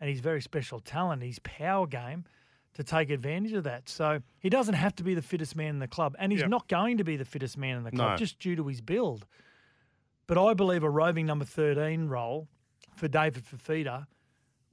and 0.00 0.08
his 0.10 0.20
very 0.20 0.40
special 0.40 0.80
talent, 0.80 1.22
his 1.22 1.38
power 1.40 1.86
game 1.86 2.24
to 2.74 2.84
take 2.84 3.10
advantage 3.10 3.52
of 3.52 3.64
that. 3.64 3.88
So 3.88 4.20
he 4.38 4.48
doesn't 4.48 4.74
have 4.74 4.94
to 4.96 5.02
be 5.02 5.14
the 5.14 5.22
fittest 5.22 5.56
man 5.56 5.70
in 5.70 5.78
the 5.80 5.88
club, 5.88 6.14
and 6.18 6.30
he's 6.32 6.42
Yep. 6.42 6.50
not 6.50 6.68
going 6.68 6.98
to 6.98 7.04
be 7.04 7.16
the 7.16 7.24
fittest 7.24 7.56
man 7.58 7.76
in 7.76 7.82
the 7.84 7.90
club 7.90 8.10
No. 8.12 8.16
just 8.16 8.38
due 8.38 8.54
to 8.56 8.66
his 8.68 8.80
build. 8.80 9.26
But 10.26 10.38
I 10.38 10.54
believe 10.54 10.82
a 10.82 10.90
roving 10.90 11.26
number 11.26 11.44
13 11.44 12.06
role 12.08 12.48
for 12.94 13.08
David 13.08 13.44
Fifita 13.44 14.06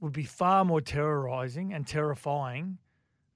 would 0.00 0.12
be 0.12 0.24
far 0.24 0.64
more 0.64 0.80
terrorising 0.80 1.72
and 1.72 1.86
terrifying 1.86 2.78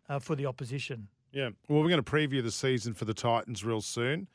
uh, 0.08 0.18
for 0.18 0.36
the 0.36 0.44
opposition. 0.46 1.08
Yeah. 1.32 1.50
Well, 1.68 1.80
we're 1.82 1.88
going 1.88 2.02
to 2.02 2.10
preview 2.10 2.42
the 2.42 2.50
season 2.50 2.92
for 2.94 3.04
the 3.06 3.14
Titans 3.14 3.64
real 3.64 3.80
soon. 3.80 4.28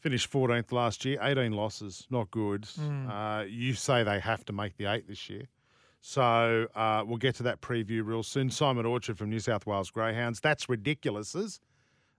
Finished 0.00 0.30
14th 0.30 0.70
last 0.72 1.04
year, 1.04 1.18
18 1.20 1.52
losses, 1.52 2.06
not 2.08 2.30
good. 2.30 2.62
Mm. 2.62 3.10
Uh, 3.10 3.44
you 3.44 3.74
say 3.74 4.04
they 4.04 4.20
have 4.20 4.44
to 4.46 4.52
make 4.52 4.76
the 4.76 4.86
eight 4.86 5.08
this 5.08 5.28
year. 5.28 5.48
So 6.00 6.68
uh, 6.74 7.04
we'll 7.06 7.18
get 7.18 7.34
to 7.36 7.42
that 7.44 7.60
preview 7.60 8.04
real 8.04 8.22
soon. 8.22 8.50
Simon 8.50 8.86
Orchard 8.86 9.18
from 9.18 9.30
New 9.30 9.40
South 9.40 9.66
Wales 9.66 9.90
Greyhounds. 9.90 10.40
That's 10.40 10.68
ridiculous. 10.68 11.32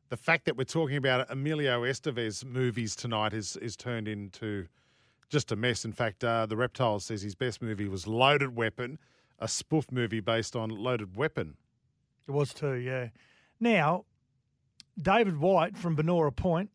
The 0.10 0.18
fact 0.18 0.46
that 0.46 0.58
we're 0.58 0.64
talking 0.64 0.98
about 0.98 1.30
Emilio 1.32 1.84
Estevez 1.84 2.44
movies 2.44 2.96
tonight 2.96 3.34
is, 3.34 3.56
is 3.58 3.76
turned 3.76 4.08
into 4.08 4.68
just 5.30 5.52
a 5.52 5.56
mess. 5.56 5.86
In 5.86 5.94
fact, 5.94 6.24
uh, 6.24 6.46
the 6.46 6.58
Reptile 6.58 7.00
says 7.00 7.22
his 7.22 7.36
best 7.36 7.62
movie 7.62 7.88
was 7.88 8.08
Loaded 8.08 8.56
Weapon, 8.56 9.00
a 9.38 9.48
spoof 9.48 9.92
movie 9.92 10.20
based 10.20 10.56
on 10.56 10.70
Loaded 10.70 11.16
Weapon. 11.16 11.56
It 12.28 12.32
was 12.32 12.54
too, 12.54 12.74
yeah. 12.74 13.10
Now, 13.60 14.06
David 15.02 15.38
White 15.38 15.78
from 15.78 15.96
Banora 15.96 16.36
Point, 16.36 16.72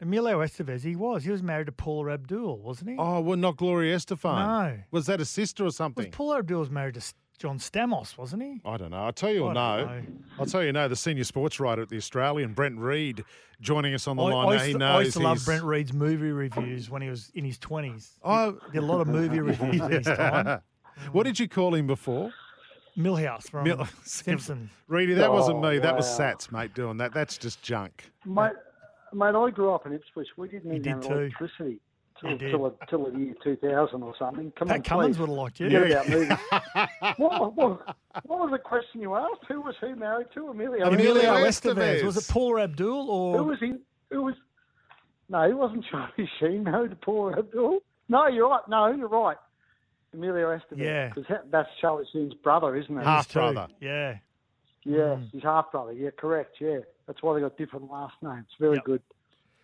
Emilio 0.00 0.38
Estevez, 0.40 0.82
he 0.82 0.94
was. 0.96 1.24
He 1.24 1.30
was 1.30 1.42
married 1.42 1.66
to 1.66 1.72
Paula 1.72 2.12
Abdul, 2.12 2.58
wasn't 2.58 2.90
he? 2.90 2.96
Oh, 2.98 3.20
well, 3.20 3.36
not 3.36 3.56
Gloria 3.56 3.96
Estefan. 3.96 4.46
No. 4.46 4.78
Was 4.92 5.06
that 5.06 5.20
a 5.20 5.24
sister 5.24 5.64
or 5.64 5.70
something? 5.72 6.06
was? 6.06 6.14
Paula 6.14 6.38
Abdul 6.38 6.60
was 6.60 6.70
married 6.70 6.94
to 6.94 7.02
John 7.38 7.58
Stamos, 7.58 8.16
wasn't 8.16 8.42
he? 8.42 8.60
I 8.64 8.76
don't 8.76 8.90
know. 8.90 8.98
I'll 9.04 9.12
tell 9.12 9.32
you 9.32 9.48
I 9.48 9.52
no. 9.52 9.84
know. 9.86 10.02
I'll 10.38 10.46
tell 10.46 10.62
you 10.62 10.72
no. 10.72 10.86
The 10.88 10.96
senior 10.96 11.24
sports 11.24 11.58
writer 11.60 11.82
at 11.82 11.88
the 11.88 11.96
Australian, 11.96 12.52
Brent 12.52 12.78
Read, 12.78 13.24
joining 13.60 13.94
us 13.94 14.06
on 14.06 14.16
the 14.16 14.22
I, 14.24 14.32
line. 14.32 14.46
I 14.46 14.48
now. 14.48 14.52
used 14.52 14.66
he 14.66 14.72
knows 14.74 14.82
I 14.82 15.00
used 15.02 15.16
to 15.16 15.22
love 15.22 15.44
Brent 15.44 15.64
Read's 15.64 15.92
movie 15.92 16.30
reviews 16.32 16.90
when 16.90 17.02
he 17.02 17.08
was 17.08 17.30
in 17.34 17.44
his 17.44 17.58
20s. 17.58 18.18
Oh. 18.24 18.58
He 18.66 18.72
did 18.72 18.82
a 18.82 18.86
lot 18.86 19.00
of 19.00 19.08
movie 19.08 19.40
reviews 19.40 19.80
in 19.80 19.90
his 19.90 20.06
time. 20.06 20.60
what 21.12 21.24
did 21.24 21.38
you 21.40 21.48
call 21.48 21.74
him 21.74 21.86
before? 21.86 22.32
Milhouse 22.96 23.48
from 23.48 23.62
Mil- 23.64 23.86
Simpsons. 24.04 24.70
Reedy, 24.88 25.14
that 25.14 25.30
wasn't 25.32 25.58
Oh, 25.58 25.70
me. 25.70 25.78
That 25.78 25.94
was. 25.96 26.06
Sats, 26.06 26.50
mate, 26.50 26.74
doing 26.74 26.96
that. 26.96 27.14
That's 27.14 27.38
just 27.38 27.62
junk. 27.62 28.10
Mate, 28.24 28.52
mate, 29.12 29.34
I 29.34 29.50
grew 29.50 29.72
up 29.74 29.86
in 29.86 29.92
Ipswich. 29.92 30.28
We 30.36 30.48
didn't 30.48 30.70
You 30.70 30.76
even 30.76 30.82
did 30.82 30.92
have 30.92 31.02
too. 31.02 31.18
electricity 31.20 31.80
You 32.22 32.38
till, 32.38 32.50
till, 32.50 32.78
till 32.88 33.10
the 33.10 33.18
year 33.18 33.34
2000 33.42 34.02
or 34.02 34.14
something. 34.18 34.52
Come 34.58 34.68
Pat 34.68 34.76
on, 34.78 34.82
Cummins 34.82 35.16
please. 35.16 35.20
would 35.20 35.28
have 35.28 35.38
liked 35.38 35.60
you. 35.60 35.68
Yeah. 35.68 35.78
about 36.02 37.18
what, 37.18 37.54
what, 37.56 37.96
what 38.26 38.38
was 38.40 38.50
the 38.52 38.58
question 38.58 39.00
you 39.00 39.14
asked? 39.14 39.44
Who 39.48 39.60
was 39.60 39.74
who 39.80 39.94
married 39.96 40.26
to? 40.34 40.48
Emilio. 40.48 40.86
Emilio 40.86 41.10
Emilio 41.12 41.32
Estevez. 41.46 41.74
Estevez. 42.00 42.04
Was 42.04 42.16
it 42.16 42.32
Paul 42.32 42.58
Abdul 42.58 43.10
or 43.10 43.38
Who 43.38 43.44
was 43.44 43.58
he? 43.60 43.74
Who 44.10 44.22
was? 44.22 44.34
No, 45.28 45.46
he 45.46 45.52
wasn't 45.54 45.84
Charlie 45.90 46.30
Sheen. 46.40 46.64
Married 46.64 46.90
to 46.90 46.96
Paul 46.96 47.34
Abdul. 47.38 47.80
No, 48.08 48.26
you're 48.26 48.48
right. 48.48 48.66
No, 48.68 48.90
you're 48.94 49.08
right. 49.08 49.36
Emilio 50.14 50.56
Estevez. 50.56 50.78
Yeah. 50.78 51.10
'Cause 51.10 51.24
that- 51.28 51.50
that's 51.50 51.68
Charlie 51.80 52.06
Sheen's 52.12 52.34
brother, 52.34 52.74
isn't 52.76 52.96
it? 52.98 53.04
Half 53.04 53.32
brother. 53.32 53.66
Yeah. 53.80 54.16
Yeah, 54.84 55.16
Mm. 55.18 55.32
his 55.32 55.42
half 55.42 55.70
brother. 55.70 55.92
Yeah, 55.92 56.10
correct. 56.16 56.56
Yeah, 56.60 56.78
that's 57.08 57.20
why 57.22 57.34
they 57.34 57.40
got 57.40 57.56
different 57.56 57.90
last 57.90 58.14
names. 58.22 58.46
Very 58.60 58.76
Yep. 58.76 58.84
good. 58.84 59.02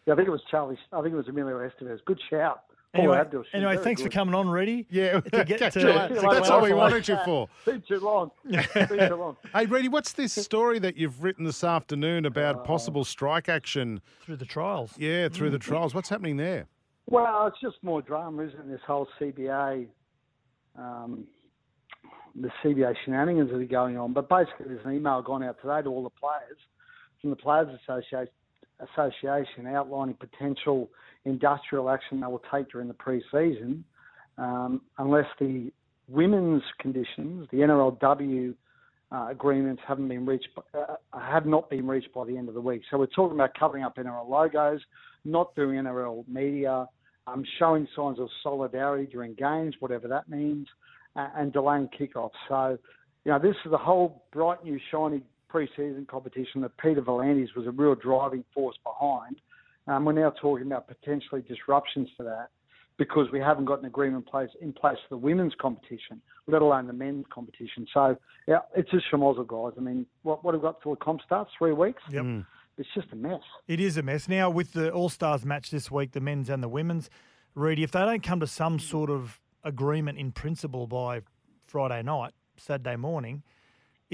Yeah, 0.06 0.14
I 0.14 0.16
think 0.16 0.26
it 0.26 0.32
was 0.32 0.42
Charlie. 0.50 0.78
I 0.92 1.00
think 1.02 1.12
it 1.14 1.16
was 1.16 1.28
Emilio 1.28 1.58
Estevez. 1.58 2.04
Good 2.04 2.20
shout. 2.28 2.62
Anyway, 2.94 3.16
Abdul. 3.18 3.44
Anyway 3.52 3.76
thanks 3.76 4.00
good. 4.00 4.12
for 4.12 4.14
coming 4.14 4.34
on, 4.36 4.48
Reedy. 4.48 4.86
Yeah, 4.88 5.18
To 5.20 5.44
get 5.44 5.48
to- 5.58 5.58
that's 5.58 5.74
to 5.74 5.80
that's 5.82 6.48
go 6.48 6.54
what 6.58 6.62
we 6.62 6.72
off 6.72 6.78
wanted 6.78 7.08
you 7.08 7.18
for. 7.24 7.48
Been 7.64 7.82
too 7.82 7.98
long. 8.00 8.30
Been 8.44 8.62
too 9.08 9.16
long. 9.16 9.36
Hey, 9.52 9.66
Reedy, 9.66 9.88
what's 9.88 10.12
this 10.12 10.32
story 10.32 10.78
that 10.78 10.96
you've 10.96 11.22
written 11.22 11.44
this 11.44 11.64
afternoon 11.64 12.24
Uh, 12.24 12.28
about 12.28 12.64
possible 12.64 13.04
strike 13.04 13.48
action? 13.48 14.00
Through 14.20 14.36
the 14.36 14.44
trials. 14.44 14.96
Yeah, 14.98 15.28
through 15.28 15.48
Mm. 15.48 15.52
the 15.52 15.58
trials. 15.58 15.94
What's 15.94 16.08
happening 16.08 16.36
there? 16.36 16.66
Well, 17.06 17.46
it's 17.48 17.60
just 17.60 17.82
more 17.82 18.00
drama, 18.00 18.42
isn't 18.44 18.60
it? 18.60 18.68
This 18.70 18.80
whole 18.86 19.08
CBA, 19.18 19.88
um, 20.78 21.26
the 22.36 22.50
CBA 22.62 22.94
shenanigans 23.04 23.50
that 23.50 23.56
are 23.60 23.64
going 23.64 23.98
on. 23.98 24.12
But 24.12 24.28
basically, 24.28 24.66
there's 24.68 24.84
an 24.86 24.92
email 24.92 25.20
gone 25.20 25.42
out 25.42 25.60
today 25.60 25.82
to 25.82 25.88
all 25.88 26.02
the 26.04 26.10
players 26.10 26.58
from 27.24 27.30
the 27.30 27.36
Players 27.36 27.68
Association, 28.92 29.66
outlining 29.66 30.14
potential 30.14 30.90
industrial 31.24 31.88
action 31.88 32.20
they 32.20 32.26
will 32.26 32.42
take 32.52 32.70
during 32.70 32.86
the 32.86 32.92
pre-season 32.92 33.82
um, 34.36 34.82
unless 34.98 35.24
the 35.40 35.72
women's 36.06 36.62
conditions, 36.80 37.48
the 37.50 37.58
NRLW 37.58 38.54
uh, 39.10 39.28
agreements 39.30 39.80
haven't 39.88 40.08
been 40.08 40.26
reached, 40.26 40.48
uh, 40.74 40.96
have 41.18 41.46
not 41.46 41.70
been 41.70 41.86
reached 41.86 42.12
by 42.12 42.26
the 42.26 42.36
end 42.36 42.48
of 42.48 42.54
the 42.54 42.60
week. 42.60 42.82
So 42.90 42.98
we're 42.98 43.06
talking 43.06 43.38
about 43.38 43.54
covering 43.58 43.84
up 43.84 43.96
NRL 43.96 44.28
logos, 44.28 44.80
not 45.24 45.54
doing 45.54 45.78
NRL 45.78 46.28
media, 46.28 46.86
um, 47.26 47.42
showing 47.58 47.88
signs 47.96 48.18
of 48.18 48.28
solidarity 48.42 49.06
during 49.10 49.32
games, 49.32 49.76
whatever 49.80 50.08
that 50.08 50.28
means, 50.28 50.66
uh, 51.16 51.28
and 51.36 51.54
delaying 51.54 51.88
kickoffs. 51.98 52.32
So, 52.50 52.76
you 53.24 53.32
know, 53.32 53.38
this 53.38 53.56
is 53.64 53.70
the 53.70 53.78
whole 53.78 54.24
bright 54.30 54.62
new 54.62 54.78
shiny 54.90 55.22
pre-season 55.54 56.04
competition 56.10 56.60
that 56.62 56.76
Peter 56.78 57.00
V'landys 57.00 57.54
was 57.56 57.64
a 57.68 57.70
real 57.70 57.94
driving 57.94 58.42
force 58.52 58.76
behind. 58.82 59.36
Um, 59.86 60.04
we're 60.04 60.12
now 60.12 60.30
talking 60.30 60.66
about 60.66 60.88
potentially 60.88 61.42
disruptions 61.42 62.08
to 62.16 62.24
that 62.24 62.48
because 62.98 63.28
we 63.32 63.38
haven't 63.38 63.66
got 63.66 63.78
an 63.78 63.84
agreement 63.84 64.24
in 64.26 64.30
place 64.32 64.50
in 64.60 64.72
place 64.72 64.96
for 65.08 65.14
the 65.14 65.16
women's 65.16 65.52
competition, 65.60 66.20
let 66.48 66.60
alone 66.60 66.88
the 66.88 66.92
men's 66.92 67.24
competition. 67.32 67.86
So, 67.94 68.16
yeah, 68.48 68.58
it's 68.74 68.90
just 68.90 69.04
schmozzle, 69.12 69.46
guys. 69.46 69.74
I 69.78 69.80
mean, 69.80 70.06
what 70.24 70.44
what 70.44 70.54
have 70.54 70.60
we 70.60 70.66
got 70.66 70.82
till 70.82 70.90
the 70.92 70.96
comp 70.96 71.20
starts? 71.24 71.52
Three 71.56 71.72
weeks. 71.72 72.02
Yep. 72.10 72.44
It's 72.76 72.88
just 72.92 73.12
a 73.12 73.16
mess. 73.16 73.42
It 73.68 73.78
is 73.78 73.96
a 73.96 74.02
mess. 74.02 74.26
Now, 74.26 74.50
with 74.50 74.72
the 74.72 74.90
All 74.90 75.08
Stars 75.08 75.44
match 75.44 75.70
this 75.70 75.88
week, 75.88 76.10
the 76.10 76.20
men's 76.20 76.50
and 76.50 76.64
the 76.64 76.68
women's, 76.68 77.10
Reedy, 77.54 77.84
if 77.84 77.92
they 77.92 78.00
don't 78.00 78.24
come 78.24 78.40
to 78.40 78.48
some 78.48 78.80
sort 78.80 79.08
of 79.08 79.40
agreement 79.62 80.18
in 80.18 80.32
principle 80.32 80.88
by 80.88 81.20
Friday 81.64 82.02
night, 82.02 82.32
Saturday 82.56 82.96
morning, 82.96 83.44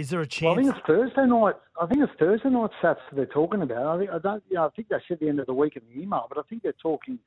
is 0.01 0.11
there 0.11 0.23
a 0.23 0.27
Well, 0.43 0.53
I 0.53 0.57
think 0.57 0.75
it's 0.75 0.87
Thursday 0.87 1.27
night. 1.27 1.55
I 1.81 1.87
think 1.87 2.01
it's 2.03 2.13
Thursday 2.19 2.49
night 2.49 2.71
Sats 2.83 2.97
they're 3.13 3.27
talking 3.27 3.63
about. 3.63 3.87
I 3.87 3.99
think 3.99 4.11
I 4.11 4.19
don't. 4.19 4.43
You 4.49 4.57
know, 4.57 4.67
I 4.67 4.71
think 4.71 4.89
they 4.89 4.97
said 5.07 5.19
the 5.21 5.29
end 5.29 5.41
of 5.41 5.47
the 5.47 5.55
week 5.55 5.77
in 5.77 5.83
the 5.89 6.03
email, 6.03 6.27
but 6.29 6.39
I 6.39 6.43
think 6.49 6.63
they're 6.63 6.73
talking 6.83 7.19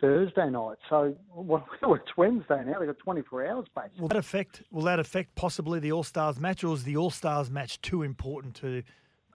Thursday 0.00 0.50
night. 0.50 0.78
So 0.88 1.14
well, 1.34 1.66
it's 1.82 2.16
Wednesday 2.16 2.62
now. 2.66 2.78
They've 2.78 2.88
got 2.88 2.98
24 2.98 3.46
hours 3.46 3.66
basically. 3.74 4.00
will 4.00 4.08
that 4.08 4.16
affect? 4.16 4.62
Will 4.70 4.82
that 4.82 4.98
affect 4.98 5.34
possibly 5.36 5.78
the 5.78 5.92
All 5.92 6.02
Stars 6.02 6.40
match, 6.40 6.64
or 6.64 6.74
is 6.74 6.84
the 6.84 6.96
All 6.96 7.10
Stars 7.10 7.50
match 7.50 7.80
too 7.80 8.02
important 8.02 8.54
to 8.56 8.82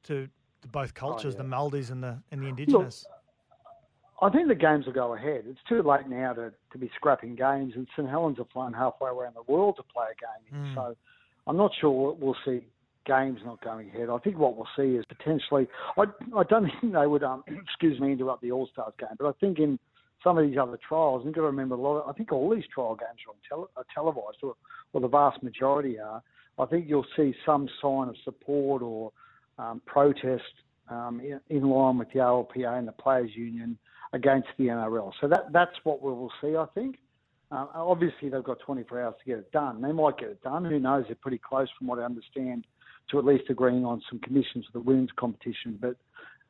to, 0.03 0.28
to 0.61 0.67
both 0.67 0.93
cultures, 0.93 1.34
yeah. 1.34 1.43
the 1.43 1.47
Maldives 1.47 1.89
and 1.89 2.03
the 2.03 2.21
and 2.32 2.41
the 2.41 2.47
Indigenous? 2.47 3.05
I 4.21 4.30
think 4.30 4.47
the 4.47 4.55
games 4.55 4.86
will 4.86 4.93
go 4.93 5.13
ahead. 5.13 5.43
It's 5.45 5.59
too 5.67 5.82
late 5.82 6.07
now 6.07 6.32
to, 6.34 6.53
to 6.71 6.78
be 6.78 6.89
scrapping 6.95 7.36
games, 7.36 7.73
and 7.76 7.86
St 7.97 8.09
Helens 8.09 8.39
are 8.39 8.47
flown 8.53 8.71
halfway 8.71 9.09
around 9.09 9.36
the 9.36 9.51
world 9.51 9.76
to 9.76 9.84
play 9.84 10.05
a 10.05 10.53
game. 10.53 10.67
Mm. 10.67 10.73
So 10.73 10.95
I'm 11.48 11.58
not 11.58 11.72
sure 11.80 12.14
we'll- 12.20 12.36
see 12.46 12.62
games 13.06 13.39
not 13.46 13.62
going 13.62 13.88
ahead. 13.89 14.10
I 14.10 14.18
think 14.18 14.38
what 14.38 14.56
we'll 14.58 14.68
see 14.76 14.96
is 14.96 15.06
potentially. 15.06 15.68
I, 15.96 16.06
I 16.36 16.43
don't 16.43 16.72
think 16.82 16.93
they 16.93 17.08
would, 17.08 17.24
um, 17.24 17.43
excuse 17.48 18.00
me, 18.00 18.12
interrupt 18.12 18.41
the 18.41 18.52
All 18.52 18.68
Stars 18.68 18.93
game, 19.00 19.10
but 19.20 19.28
I 19.28 19.32
think 19.39 19.60
in 19.60 19.78
some 20.24 20.38
of 20.39 20.48
these 20.48 20.58
other 20.58 20.80
trials, 20.88 21.20
and 21.20 21.28
you've 21.28 21.36
got 21.36 21.41
to 21.41 21.48
remember 21.48 21.76
a 21.76 21.80
lot. 21.80 22.00
Of, 22.00 22.10
I 22.10 22.14
think 22.14 22.32
all 22.32 22.50
these 22.50 22.64
trial 22.74 22.96
games 22.96 23.20
are, 23.28 23.32
on 23.32 23.38
tele, 23.48 23.68
are 23.78 23.86
televised, 23.93 24.39
or, 24.41 24.56
or 24.93 25.02
the 25.02 25.08
vast 25.08 25.43
majority 25.43 26.00
are. 26.00 26.22
I 26.58 26.66
think 26.66 26.86
you'll 26.88 27.06
see 27.16 27.36
some 27.46 27.70
sign 27.82 28.10
of 28.10 28.16
support 28.24 28.82
or 28.82 29.12
um, 29.60 29.82
protest 29.86 30.43
um, 30.89 31.22
in, 31.22 31.39
in 31.56 31.70
line 31.70 31.98
with 31.98 32.12
the 32.12 32.20
RLPA 32.20 32.80
and 32.80 32.88
the 32.88 32.93
Players 32.93 33.32
Union 33.36 33.78
against 34.14 34.48
the 34.58 34.66
NRL. 34.66 35.12
So 35.22 35.28
that 35.28 35.52
that's 35.52 35.76
what 35.84 36.02
we 36.02 36.12
will 36.12 36.32
see, 36.41 36.56
I 36.56 36.66
think. 36.74 36.98
Uh, 37.52 37.68
obviously, 37.76 38.30
they've 38.30 38.43
got 38.43 38.60
24 38.60 39.02
hours 39.02 39.16
to 39.20 39.26
get 39.26 39.38
it 39.38 39.52
done. 39.52 39.82
They 39.82 39.91
might 39.91 40.18
get 40.18 40.30
it 40.30 40.41
done. 40.41 40.66
Who 40.66 40.80
knows? 40.80 41.06
They're 41.08 41.16
pretty 41.16 41.38
close, 41.39 41.68
from 41.78 41.88
what 41.88 42.00
I 42.00 42.04
understand, 42.04 42.66
to 43.12 43.20
at 43.20 43.26
least 43.26 43.43
agreeing 43.50 43.86
on 43.86 44.02
some 44.10 44.20
conditions 44.20 44.66
for 44.66 44.80
the 44.80 44.82
women's 44.82 45.12
competition. 45.16 45.78
But 45.80 45.96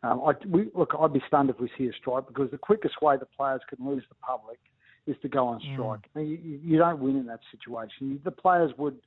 um, 0.04 0.22
I, 0.26 0.34
we, 0.48 0.70
look, 0.74 0.94
I'd 1.00 1.14
be 1.14 1.22
stunned 1.28 1.50
if 1.50 1.60
we 1.60 1.70
see 1.78 1.88
a 1.88 1.94
strike 1.94 2.28
because 2.28 2.50
the 2.52 2.58
quickest 2.58 3.02
way 3.02 3.18
the 3.18 3.26
players 3.26 3.62
can 3.70 3.86
lose 3.86 4.04
the 4.08 4.16
public 4.16 4.60
is 5.08 5.16
to 5.22 5.28
go 5.28 5.48
on 5.48 5.62
strike. 5.74 6.10
Now, 6.16 6.22
You, 6.22 6.40
you 6.42 6.60
you 6.64 6.78
don't 6.78 7.00
win 7.00 7.18
in 7.18 7.26
that 7.28 7.42
situation. 7.52 8.20
The 8.24 8.32
players 8.32 8.72
would, 8.78 8.98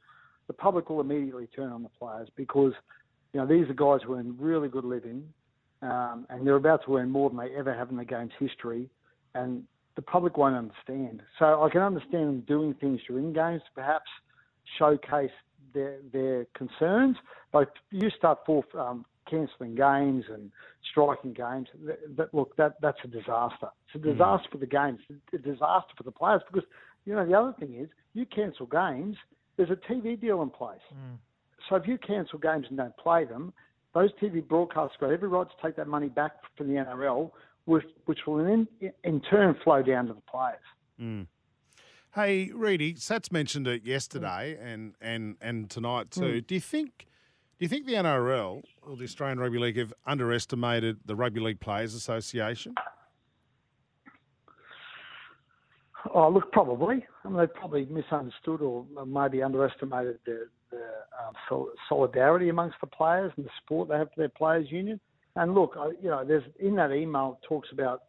the 0.46 0.52
public 0.52 0.90
will 0.90 1.00
immediately 1.00 1.48
turn 1.54 1.72
on 1.72 1.82
the 1.82 1.88
players 1.98 2.28
because, 2.36 2.72
you 3.32 3.40
know, 3.40 3.46
these 3.46 3.68
are 3.68 3.74
guys 3.74 4.04
who 4.06 4.14
earn 4.14 4.36
really 4.38 4.68
good 4.68 4.84
living, 4.84 5.24
um, 5.82 6.26
and 6.28 6.46
they're 6.46 6.56
about 6.56 6.84
to 6.86 6.96
earn 6.96 7.10
more 7.10 7.30
than 7.30 7.38
they 7.38 7.54
ever 7.56 7.74
have 7.74 7.90
in 7.90 7.96
the 7.96 8.04
game's 8.04 8.32
history, 8.38 8.88
and 9.34 9.64
the 9.98 10.02
public 10.02 10.36
won't 10.36 10.54
understand. 10.54 11.22
So 11.40 11.64
I 11.64 11.68
can 11.70 11.82
understand 11.82 12.28
them 12.28 12.40
doing 12.46 12.72
things 12.74 13.00
during 13.08 13.32
games, 13.32 13.62
to 13.66 13.70
perhaps 13.74 14.08
showcase 14.78 15.32
their 15.74 15.98
their 16.12 16.46
concerns. 16.54 17.16
But 17.50 17.72
you 17.90 18.08
start 18.16 18.38
for 18.46 18.62
um, 18.78 19.04
cancelling 19.28 19.74
games 19.74 20.24
and 20.32 20.52
striking 20.88 21.32
games. 21.32 21.66
That, 21.84 21.98
that, 22.16 22.32
look, 22.32 22.54
that 22.58 22.74
that's 22.80 22.98
a 23.02 23.08
disaster. 23.08 23.70
It's 23.92 23.96
a 23.96 24.12
disaster 24.12 24.48
for 24.52 24.58
the 24.58 24.68
games. 24.68 25.00
A 25.34 25.38
disaster 25.38 25.92
for 25.96 26.04
the 26.04 26.12
players 26.12 26.42
because 26.46 26.68
you 27.04 27.16
know 27.16 27.26
the 27.26 27.34
other 27.34 27.54
thing 27.58 27.74
is 27.74 27.88
you 28.14 28.24
cancel 28.24 28.66
games. 28.66 29.16
There's 29.56 29.70
a 29.70 29.92
TV 29.92 30.20
deal 30.20 30.42
in 30.42 30.50
place. 30.50 30.78
So 31.68 31.74
if 31.74 31.88
you 31.88 31.98
cancel 31.98 32.38
games 32.38 32.66
and 32.68 32.78
don't 32.78 32.96
play 32.98 33.24
them, 33.24 33.52
those 33.94 34.10
TV 34.22 34.44
broadcasters 34.44 34.96
got 35.00 35.10
every 35.10 35.26
right 35.26 35.48
to 35.48 35.66
take 35.66 35.74
that 35.74 35.88
money 35.88 36.08
back 36.08 36.34
from 36.56 36.68
the 36.68 36.74
NRL, 36.74 37.32
which, 37.68 37.84
which 38.06 38.20
will 38.26 38.38
in, 38.40 38.66
in 39.04 39.20
turn 39.20 39.54
flow 39.62 39.82
down 39.82 40.06
to 40.06 40.14
the 40.14 40.22
players. 40.22 40.58
Mm. 41.00 41.26
Hey, 42.14 42.50
Reedy, 42.54 42.94
Sats 42.94 43.30
mentioned 43.30 43.68
it 43.68 43.84
yesterday 43.84 44.56
and, 44.60 44.94
and, 45.00 45.36
and 45.42 45.68
tonight 45.68 46.10
too. 46.10 46.40
Mm. 46.40 46.46
Do 46.46 46.54
you 46.54 46.60
think 46.60 47.06
Do 47.58 47.64
you 47.64 47.68
think 47.68 47.86
the 47.86 47.92
NRL 47.92 48.62
or 48.82 48.96
the 48.96 49.04
Australian 49.04 49.38
Rugby 49.38 49.58
League 49.58 49.76
have 49.76 49.92
underestimated 50.06 51.00
the 51.04 51.14
Rugby 51.14 51.40
League 51.40 51.60
Players 51.60 51.94
Association? 51.94 52.74
Oh, 56.14 56.30
look, 56.30 56.50
probably. 56.52 57.04
I 57.24 57.28
mean, 57.28 57.36
they 57.36 57.46
probably 57.46 57.84
misunderstood 57.84 58.62
or 58.62 58.86
maybe 59.06 59.42
underestimated 59.42 60.20
the, 60.24 60.48
the 60.70 60.76
um, 60.76 61.34
sol- 61.48 61.72
solidarity 61.88 62.48
amongst 62.48 62.76
the 62.80 62.86
players 62.86 63.30
and 63.36 63.44
the 63.44 63.50
support 63.60 63.90
they 63.90 63.98
have 63.98 64.08
for 64.14 64.20
their 64.20 64.30
players' 64.30 64.70
union. 64.70 64.98
And 65.38 65.54
look, 65.54 65.74
I, 65.78 65.90
you 66.02 66.10
know, 66.10 66.24
there's 66.24 66.42
in 66.58 66.74
that 66.76 66.92
email 66.92 67.38
it 67.40 67.46
talks 67.46 67.68
about 67.72 68.02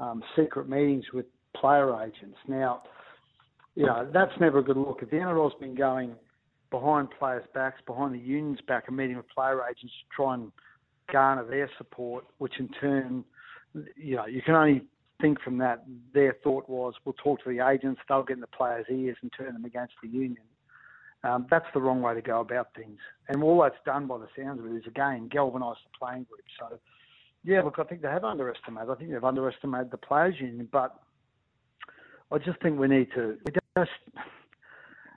um, 0.00 0.22
secret 0.36 0.68
meetings 0.68 1.04
with 1.14 1.26
player 1.54 1.94
agents. 2.02 2.36
Now, 2.48 2.82
you 3.76 3.86
know, 3.86 4.08
that's 4.12 4.32
never 4.40 4.58
a 4.58 4.64
good 4.64 4.76
look. 4.76 4.98
If 5.00 5.10
the 5.10 5.16
NRL's 5.16 5.54
been 5.60 5.76
going 5.76 6.16
behind 6.70 7.08
players' 7.18 7.44
backs, 7.54 7.80
behind 7.86 8.14
the 8.14 8.18
union's 8.18 8.60
back, 8.66 8.84
and 8.88 8.96
meeting 8.96 9.16
with 9.16 9.28
player 9.28 9.60
agents 9.64 9.92
to 9.92 10.16
try 10.16 10.34
and 10.34 10.50
garner 11.10 11.44
their 11.44 11.70
support, 11.78 12.24
which 12.38 12.54
in 12.58 12.68
turn, 12.80 13.24
you 13.96 14.16
know, 14.16 14.26
you 14.26 14.42
can 14.42 14.54
only 14.54 14.82
think 15.20 15.40
from 15.40 15.58
that 15.58 15.84
their 16.12 16.34
thought 16.42 16.68
was 16.68 16.94
we'll 17.04 17.14
talk 17.22 17.42
to 17.44 17.48
the 17.48 17.64
agents, 17.64 18.00
they'll 18.08 18.24
get 18.24 18.34
in 18.34 18.40
the 18.40 18.46
players' 18.48 18.86
ears 18.90 19.16
and 19.22 19.30
turn 19.38 19.52
them 19.52 19.64
against 19.64 19.94
the 20.02 20.08
union. 20.08 20.42
Um, 21.24 21.46
that's 21.50 21.66
the 21.72 21.80
wrong 21.80 22.02
way 22.02 22.14
to 22.14 22.22
go 22.22 22.40
about 22.40 22.68
things. 22.74 22.98
And 23.28 23.42
all 23.42 23.62
that's 23.62 23.76
done 23.86 24.06
by 24.06 24.18
the 24.18 24.28
sounds 24.36 24.58
of 24.58 24.66
it 24.66 24.76
is, 24.76 24.86
again, 24.86 25.28
galvanise 25.30 25.76
the 25.84 25.98
playing 25.98 26.24
group. 26.24 26.40
So, 26.58 26.78
yeah, 27.44 27.62
look, 27.62 27.76
I 27.78 27.84
think 27.84 28.02
they 28.02 28.08
have 28.08 28.24
underestimated. 28.24 28.90
I 28.90 28.94
think 28.96 29.10
they've 29.10 29.22
underestimated 29.22 29.90
the 29.90 29.98
players' 29.98 30.34
union, 30.40 30.68
but 30.72 31.00
I 32.32 32.38
just 32.38 32.60
think 32.60 32.78
we 32.78 32.88
need 32.88 33.08
to. 33.14 33.36
We 33.44 33.52
just, 33.76 33.90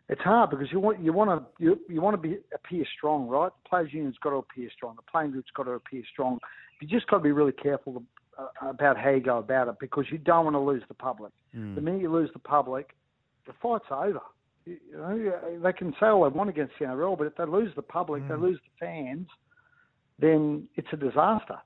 it's 0.09 0.21
hard 0.21 0.51
because 0.51 0.71
you 0.71 0.79
want 0.79 0.99
you 0.99 1.11
want 1.11 1.31
to 1.31 1.63
you, 1.63 1.79
you 1.89 2.01
want 2.01 2.21
to 2.21 2.21
be 2.21 2.37
appear 2.53 2.85
strong, 2.95 3.27
right? 3.27 3.51
The 3.63 3.69
players' 3.69 3.89
union's 3.91 4.17
got 4.21 4.31
to 4.31 4.37
appear 4.37 4.69
strong. 4.75 4.95
The 4.95 5.11
playing 5.11 5.31
group's 5.31 5.49
got 5.55 5.63
to 5.63 5.71
appear 5.71 6.03
strong. 6.11 6.39
You 6.81 6.87
just 6.87 7.07
got 7.07 7.17
to 7.17 7.23
be 7.23 7.31
really 7.31 7.51
careful 7.51 8.03
uh, 8.37 8.47
about 8.61 8.97
how 8.97 9.09
you 9.09 9.21
go 9.21 9.39
about 9.39 9.69
it 9.69 9.75
because 9.79 10.05
you 10.11 10.19
don't 10.19 10.43
want 10.43 10.55
to 10.55 10.59
lose 10.59 10.83
the 10.87 10.93
public. 10.93 11.31
Mm. 11.55 11.75
The 11.75 11.81
minute 11.81 12.01
you 12.01 12.11
lose 12.11 12.29
the 12.33 12.39
public, 12.39 12.91
the 13.47 13.53
fight's 13.61 13.85
over. 13.89 14.21
You 14.65 14.79
know, 14.93 15.59
they 15.61 15.73
can 15.73 15.93
say 15.99 16.07
all 16.07 16.23
they 16.23 16.35
want 16.35 16.49
against 16.49 16.73
the 16.79 16.85
NRL, 16.85 17.17
but 17.17 17.27
if 17.27 17.35
they 17.35 17.45
lose 17.45 17.73
the 17.75 17.83
public, 17.83 18.27
they 18.27 18.35
lose 18.35 18.59
the 18.63 18.85
fans, 18.85 19.27
then 20.17 20.67
it's 20.75 20.87
a 20.91 20.97
disaster. 20.97 21.59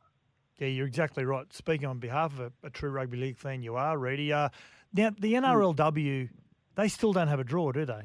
Yeah, 0.58 0.68
you're 0.68 0.88
exactly 0.88 1.24
right. 1.24 1.52
Speaking 1.54 1.88
on 1.88 2.00
behalf 2.00 2.34
of 2.34 2.40
a, 2.40 2.68
a 2.68 2.70
true 2.70 2.90
rugby 2.90 3.18
league 3.18 3.38
fan, 3.38 3.64
you 3.64 3.78
are, 3.78 3.98
Reedy. 3.98 4.34
Uh, 4.34 4.50
now, 4.94 5.12
the 5.18 5.34
NRLW, 5.34 6.30
they 6.76 6.88
still 6.90 7.14
don't 7.14 7.30
have 7.30 7.40
a 7.40 7.46
draw, 7.46 7.72
do 7.72 7.86
they? 7.86 8.04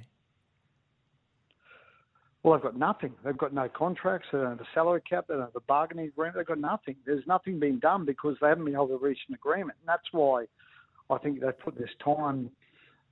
Well, 2.45 2.55
they've 2.55 2.63
got 2.63 2.77
nothing. 2.77 3.15
They've 3.25 3.37
got 3.37 3.55
no 3.55 3.69
contracts. 3.71 4.29
They 4.31 4.39
don't 4.39 4.51
have 4.51 4.61
a 4.61 4.69
salary 4.75 5.01
cap. 5.01 5.27
They 5.27 5.35
don't 5.35 5.45
have 5.45 5.57
a 5.57 5.61
bargaining 5.61 6.09
agreement. 6.09 6.37
They've 6.37 6.47
got 6.47 6.61
nothing. 6.61 6.97
There's 7.07 7.27
nothing 7.27 7.59
being 7.59 7.79
done 7.79 8.05
because 8.05 8.37
they 8.41 8.49
haven't 8.49 8.67
been 8.67 8.75
able 8.75 8.89
to 8.89 8.99
reach 8.99 9.21
an 9.29 9.35
agreement. 9.35 9.79
And 9.81 9.89
that's 9.89 10.13
why 10.13 10.45
I 11.09 11.19
think 11.19 11.41
they've 11.41 11.59
put 11.59 11.77
this 11.79 11.91
time, 12.05 12.51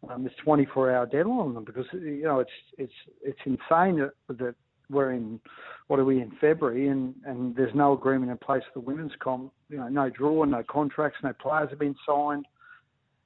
um, 0.08 0.24
this 0.24 0.32
24-hour 0.44 1.06
deadline 1.06 1.38
on 1.38 1.54
them 1.54 1.64
because 1.64 1.86
you 1.92 2.22
know 2.22 2.40
it's 2.40 2.50
it's 2.78 2.92
it's 3.22 3.38
insane 3.44 3.98
that, 3.98 4.12
that 4.28 4.54
we're 4.90 5.12
in 5.12 5.40
what 5.86 6.00
are 6.00 6.04
we 6.04 6.20
in 6.20 6.32
February 6.40 6.88
and 6.88 7.14
and 7.24 7.54
there's 7.56 7.74
no 7.74 7.92
agreement 7.92 8.30
in 8.30 8.38
place 8.38 8.62
for 8.72 8.80
the 8.80 8.86
women's 8.86 9.12
comp. 9.20 9.52
You 9.68 9.78
know, 9.78 9.88
no 9.88 10.10
draw, 10.10 10.44
no 10.44 10.62
contracts, 10.68 11.18
no 11.22 11.32
players 11.32 11.70
have 11.70 11.78
been 11.78 11.96
signed. 12.06 12.46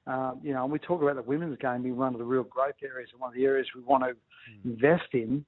Uh, 0.05 0.33
you 0.41 0.53
know, 0.53 0.63
and 0.63 0.71
we 0.71 0.79
talk 0.79 1.01
about 1.01 1.15
the 1.15 1.21
women's 1.21 1.57
game 1.57 1.83
being 1.83 1.97
one 1.97 2.13
of 2.13 2.19
the 2.19 2.25
real 2.25 2.43
growth 2.43 2.75
areas 2.81 3.09
and 3.11 3.19
one 3.19 3.29
of 3.29 3.35
the 3.35 3.43
areas 3.43 3.67
we 3.75 3.81
want 3.81 4.03
to 4.03 4.13
invest 4.63 5.09
in 5.13 5.45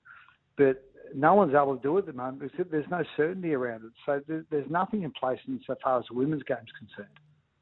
but 0.60 0.84
no 1.16 1.34
one's 1.34 1.56
able 1.56 1.76
to 1.76 1.82
do 1.82 1.98
it 1.98 2.02
at 2.02 2.06
the 2.08 2.14
moment 2.14 2.40
because 2.40 2.68
there's 2.70 2.86
no 2.92 3.04
certainty 3.18 3.54
around 3.54 3.84
it. 3.86 3.92
So 4.06 4.22
there, 4.28 4.46
there's 4.52 4.70
nothing 4.70 5.02
in 5.04 5.12
place 5.12 5.40
insofar 5.48 6.00
as 6.00 6.06
the 6.12 6.16
women's 6.16 6.44
game 6.44 6.58
is 6.58 6.72
concerned. 6.78 7.16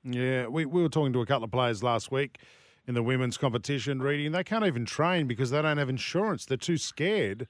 Yeah, 0.04 0.48
we, 0.48 0.66
we 0.66 0.82
were 0.82 0.90
talking 0.90 1.14
to 1.14 1.22
a 1.22 1.26
couple 1.26 1.46
of 1.46 1.52
players 1.52 1.84
last 1.84 2.12
week 2.12 2.40
in 2.88 2.94
the 2.94 3.04
women's 3.04 3.38
competition, 3.38 4.02
reading 4.02 4.32
they 4.32 4.44
can't 4.44 4.66
even 4.66 4.86
train 4.86 5.28
because 5.28 5.52
they 5.52 5.62
don't 5.62 5.78
have 5.78 5.90
insurance. 5.90 6.46
They're 6.46 6.58
too 6.58 6.78
scared 6.78 7.48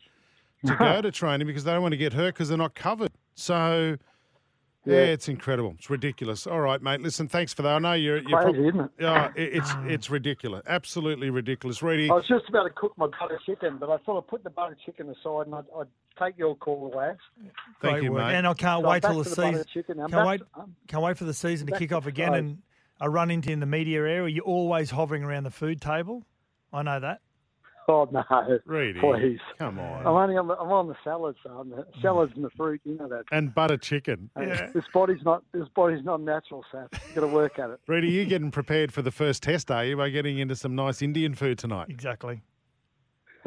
to 0.66 0.76
go 0.76 1.02
to 1.02 1.12
training 1.12 1.46
because 1.48 1.64
they 1.64 1.72
don't 1.72 1.82
want 1.84 1.94
to 1.94 1.98
get 1.98 2.14
hurt 2.14 2.34
because 2.34 2.50
they're 2.50 2.58
not 2.58 2.74
covered. 2.74 3.12
So, 3.36 3.98
yeah, 4.84 4.94
Yeah. 4.96 5.00
it's 5.02 5.28
incredible. 5.30 5.76
It's 5.78 5.90
ridiculous. 5.92 6.48
All 6.48 6.60
right, 6.62 6.82
mate. 6.82 7.02
Listen, 7.02 7.28
thanks 7.28 7.54
for 7.54 7.62
that. 7.62 7.76
I 7.76 7.80
know 7.80 7.94
you're, 7.94 8.18
you're 8.28 8.42
Crazy, 8.42 8.68
isn't 8.68 8.80
it? 8.80 8.90
Yeah, 9.00 9.32
it, 9.36 9.54
it's 9.58 9.72
it's 9.86 10.10
ridiculous. 10.10 10.64
Absolutely 10.66 11.30
ridiculous. 11.30 11.84
Reedy, 11.84 12.10
I 12.10 12.14
was 12.16 12.28
just 12.28 12.50
about 12.50 12.64
to 12.64 12.72
cook 12.72 12.94
my 12.98 13.06
butter 13.08 13.40
chicken, 13.46 13.78
but 13.78 13.90
I 13.92 13.98
thought 13.98 14.18
I'd 14.24 14.28
put 14.28 14.44
the 14.44 14.50
butter 14.50 14.76
chicken 14.86 15.10
aside 15.10 15.46
and 15.46 15.54
I'd, 15.56 15.66
I'd 15.80 15.88
take 16.18 16.36
your 16.40 16.56
call, 16.56 16.92
lads. 16.96 17.20
Thank 17.40 17.54
Great 17.80 18.04
you, 18.06 18.12
work. 18.14 18.26
mate. 18.26 18.34
And 18.36 18.48
I 18.48 18.54
can't 18.56 18.84
So 18.84 18.90
wait 18.90 19.04
till 19.04 19.12
to 19.24 19.30
the 19.30 19.36
the 19.36 19.64
season. 19.76 19.98
Can't 19.98 20.12
back 20.12 20.28
wait. 20.28 20.38
to- 20.40 20.48
I'm 20.56 20.76
Can't 20.88 21.04
wait 21.04 21.18
for 21.18 21.26
the 21.26 21.34
season 21.36 21.68
to 21.68 21.78
kick 21.78 21.92
off 21.92 22.08
again 22.08 22.34
and 22.34 22.58
a 23.00 23.10
run 23.10 23.30
into 23.32 23.52
in 23.52 23.60
the 23.60 23.66
media 23.66 24.00
area. 24.02 24.28
You're 24.28 24.44
always 24.44 24.92
hovering 24.92 25.24
around 25.24 25.44
the 25.44 25.52
food 25.52 25.82
table. 25.82 26.24
I 26.74 26.82
know 26.84 27.00
that. 27.00 27.22
Oh 27.90 28.06
no, 28.12 28.22
Reedy, 28.66 29.00
please. 29.00 29.40
come 29.58 29.80
on. 29.80 30.02
I'm 30.02 30.08
only 30.08 30.36
on 30.36 30.50
the, 30.50 30.56
I'm 30.58 30.70
on 30.74 30.88
the 30.90 30.96
salads, 31.06 31.38
so 31.42 31.50
I'm 31.52 31.70
the 31.70 31.86
salads 32.02 32.34
and 32.36 32.44
the 32.44 32.50
fruit. 32.50 32.82
You 32.84 32.96
know 32.98 33.08
that. 33.08 33.24
and 33.32 33.56
butter 33.56 33.78
chicken. 33.78 34.30
Uh, 34.36 34.42
This 34.74 34.84
body's 34.94 35.24
not 35.24 35.42
this 35.54 35.70
body's 35.74 36.04
not 36.04 36.20
natural, 36.20 36.66
Seth. 36.70 36.90
You 37.08 37.16
got 37.16 37.22
to 37.22 37.34
work 37.34 37.58
at 37.60 37.70
it. 37.70 37.80
Reedy, 37.88 38.10
you 38.10 38.26
getting 38.26 38.52
prepared 38.52 38.92
for 38.92 39.02
the 39.02 39.12
first 39.12 39.42
test, 39.42 39.72
are 39.72 39.86
you, 39.86 39.96
by 39.96 40.10
getting 40.10 40.38
into 40.38 40.54
some 40.58 40.76
nice 40.76 41.02
Indian 41.02 41.34
food 41.34 41.58
tonight? 41.60 41.88
Exactly. 41.90 42.42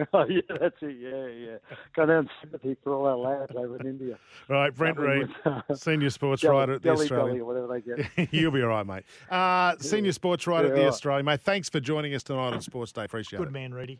oh 0.12 0.24
yeah, 0.28 0.40
that's 0.60 0.76
it. 0.82 0.96
Yeah, 1.00 1.26
yeah. 1.26 1.56
Go 1.94 2.06
down 2.06 2.28
sympathy 2.40 2.76
for 2.82 2.94
all 2.94 3.06
our 3.06 3.16
lads 3.40 3.52
over 3.56 3.76
in 3.78 3.86
India. 3.86 4.18
Right, 4.48 4.74
Brent 4.74 4.98
Read, 4.98 5.28
with, 5.28 5.30
uh, 5.68 5.74
senior 5.74 6.10
sports 6.10 6.42
Jelly- 6.42 6.56
writer 6.56 6.72
at 6.74 6.82
the 6.82 6.90
Australian. 6.90 7.44
Whatever 7.46 7.66
they 7.68 7.80
get. 7.80 8.32
You'll 8.32 8.52
be 8.52 8.62
all 8.62 8.68
right, 8.68 8.86
mate. 8.86 9.04
Uh, 9.30 9.74
senior 9.80 10.12
sports 10.12 10.46
writer 10.46 10.68
Yeah, 10.68 10.70
at 10.72 10.74
the 10.74 10.80
all 10.82 10.86
right. 10.86 10.92
Australian, 10.94 11.26
mate. 11.26 11.40
Thanks 11.40 11.68
for 11.68 11.80
joining 11.80 12.14
us 12.14 12.22
tonight 12.22 12.52
on 12.52 12.60
Sports 12.60 12.92
Day. 12.92 13.04
Appreciate 13.04 13.38
Good 13.38 13.44
it. 13.44 13.46
Good 13.48 13.52
man, 13.54 13.74
Reedy. 13.74 13.98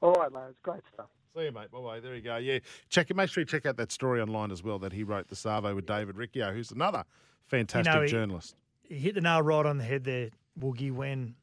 All 0.00 0.12
right, 0.12 0.32
mate. 0.32 0.40
It's 0.50 0.58
great 0.62 0.80
stuff. 0.94 1.06
See 1.36 1.44
you, 1.44 1.52
mate. 1.52 1.70
Bye 1.70 1.80
bye. 1.80 2.00
There 2.00 2.14
you 2.14 2.22
go. 2.22 2.36
Yeah, 2.36 2.58
check 2.88 3.10
it. 3.10 3.16
Make 3.16 3.30
sure 3.30 3.42
you 3.42 3.46
check 3.46 3.66
out 3.66 3.76
that 3.76 3.92
story 3.92 4.20
online 4.20 4.50
as 4.50 4.62
well 4.62 4.78
that 4.80 4.92
he 4.92 5.02
wrote 5.04 5.28
the 5.28 5.36
Savo 5.36 5.74
with 5.74 5.86
David 5.86 6.16
Riccio, 6.16 6.52
who's 6.52 6.70
another 6.70 7.04
fantastic 7.46 8.02
he- 8.02 8.08
journalist. 8.08 8.56
He 8.82 8.94
hit 8.96 9.14
the 9.14 9.20
nail 9.20 9.42
right 9.42 9.66
on 9.66 9.76
the 9.78 9.84
head 9.84 10.04
there, 10.04 10.30
Woogie. 10.58 10.90
When 10.90 11.34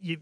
you 0.00 0.18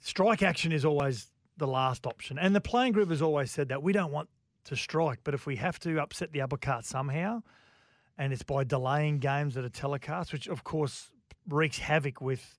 strike 0.00 0.42
action 0.42 0.72
is 0.72 0.84
always 0.84 1.30
the 1.56 1.66
last 1.66 2.06
option, 2.06 2.38
and 2.38 2.54
the 2.54 2.60
playing 2.60 2.92
group 2.92 3.10
has 3.10 3.22
always 3.22 3.50
said 3.50 3.68
that 3.68 3.82
we 3.82 3.92
don't 3.92 4.12
want 4.12 4.28
to 4.64 4.76
strike, 4.76 5.20
but 5.24 5.34
if 5.34 5.46
we 5.46 5.56
have 5.56 5.78
to 5.80 6.00
upset 6.00 6.32
the 6.32 6.40
upper 6.40 6.56
cart 6.56 6.84
somehow, 6.84 7.42
and 8.18 8.32
it's 8.32 8.42
by 8.42 8.64
delaying 8.64 9.18
games 9.18 9.54
that 9.54 9.64
are 9.64 9.68
telecast, 9.68 10.32
which 10.32 10.46
of 10.48 10.64
course 10.64 11.10
wreaks 11.48 11.78
havoc 11.78 12.20
with 12.20 12.58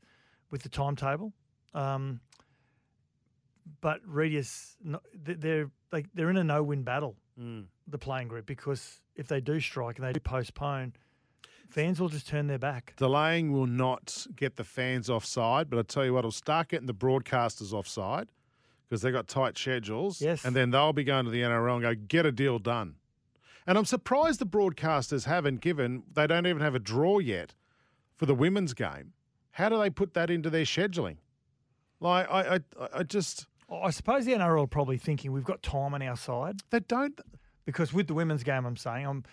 with 0.52 0.62
the 0.64 0.70
timetable. 0.70 1.34
Um, 1.74 2.22
but 3.82 4.06
Redius, 4.08 4.76
they're 5.14 5.70
like 5.92 6.08
they're 6.14 6.30
in 6.30 6.38
a 6.38 6.44
no-win 6.44 6.84
battle, 6.84 7.16
Mm. 7.40 7.66
the 7.88 7.98
playing 7.98 8.30
group, 8.30 8.46
because 8.46 9.02
if 9.16 9.28
they 9.28 9.42
do 9.42 9.60
strike 9.60 9.98
and 9.98 10.08
they 10.08 10.14
do 10.14 10.22
postpone, 10.22 10.94
fans 11.68 12.00
will 12.00 12.08
just 12.08 12.28
turn 12.28 12.48
their 12.48 12.58
back. 12.60 12.94
Delaying 12.96 13.52
will 13.52 13.68
not 13.68 14.26
get 14.38 14.56
the 14.56 14.64
fans 14.64 15.10
offside, 15.10 15.70
but 15.70 15.78
I 15.80 15.82
tell 15.82 16.06
you 16.06 16.14
what, 16.14 16.20
it'll 16.20 16.32
start 16.32 16.70
getting 16.70 16.88
the 16.88 16.94
broadcasters 16.94 17.74
offside 17.74 18.30
because 18.88 19.02
they've 19.02 19.14
got 19.14 19.28
tight 19.28 19.58
schedules. 19.58 20.22
Yes. 20.22 20.46
And 20.46 20.56
then 20.56 20.72
they'll 20.72 20.94
be 20.94 21.04
going 21.04 21.26
to 21.26 21.32
the 21.32 21.42
NRL 21.42 21.74
and 21.74 21.82
go, 21.82 21.96
get 22.08 22.26
a 22.26 22.32
deal 22.32 22.60
done. 22.60 22.96
And 23.68 23.78
I'm 23.78 23.86
surprised 23.86 24.40
the 24.40 24.46
broadcasters 24.46 25.26
haven't 25.26 25.62
given, 25.62 26.04
they 26.14 26.28
don't 26.28 26.46
even 26.46 26.62
have 26.62 26.76
a 26.76 26.80
draw 26.80 27.20
yet 27.20 27.56
for 28.16 28.26
the 28.26 28.36
women's 28.36 28.74
game. 28.74 29.14
How 29.52 29.70
do 29.70 29.80
they 29.80 29.90
put 29.90 30.14
that 30.14 30.30
into 30.30 30.50
their 30.50 30.64
scheduling? 30.66 31.18
Like, 32.00 32.30
I, 32.30 32.56
I, 32.56 32.60
I 32.94 33.04
just. 33.04 33.48
I 33.72 33.90
suppose 33.90 34.26
the 34.26 34.34
NRL 34.34 34.64
are 34.64 34.68
probably 34.68 34.98
thinking 34.98 35.32
we've 35.32 35.44
got 35.44 35.64
time 35.64 35.94
on 35.94 36.02
our 36.02 36.18
side. 36.18 36.60
They 36.70 36.82
don't. 36.82 37.20
Because 37.66 37.92
with 37.94 38.08
the 38.08 38.14
women's 38.14 38.44
game, 38.44 38.66
I'm 38.66 38.78
saying, 38.78 39.08
I'm 39.08 39.24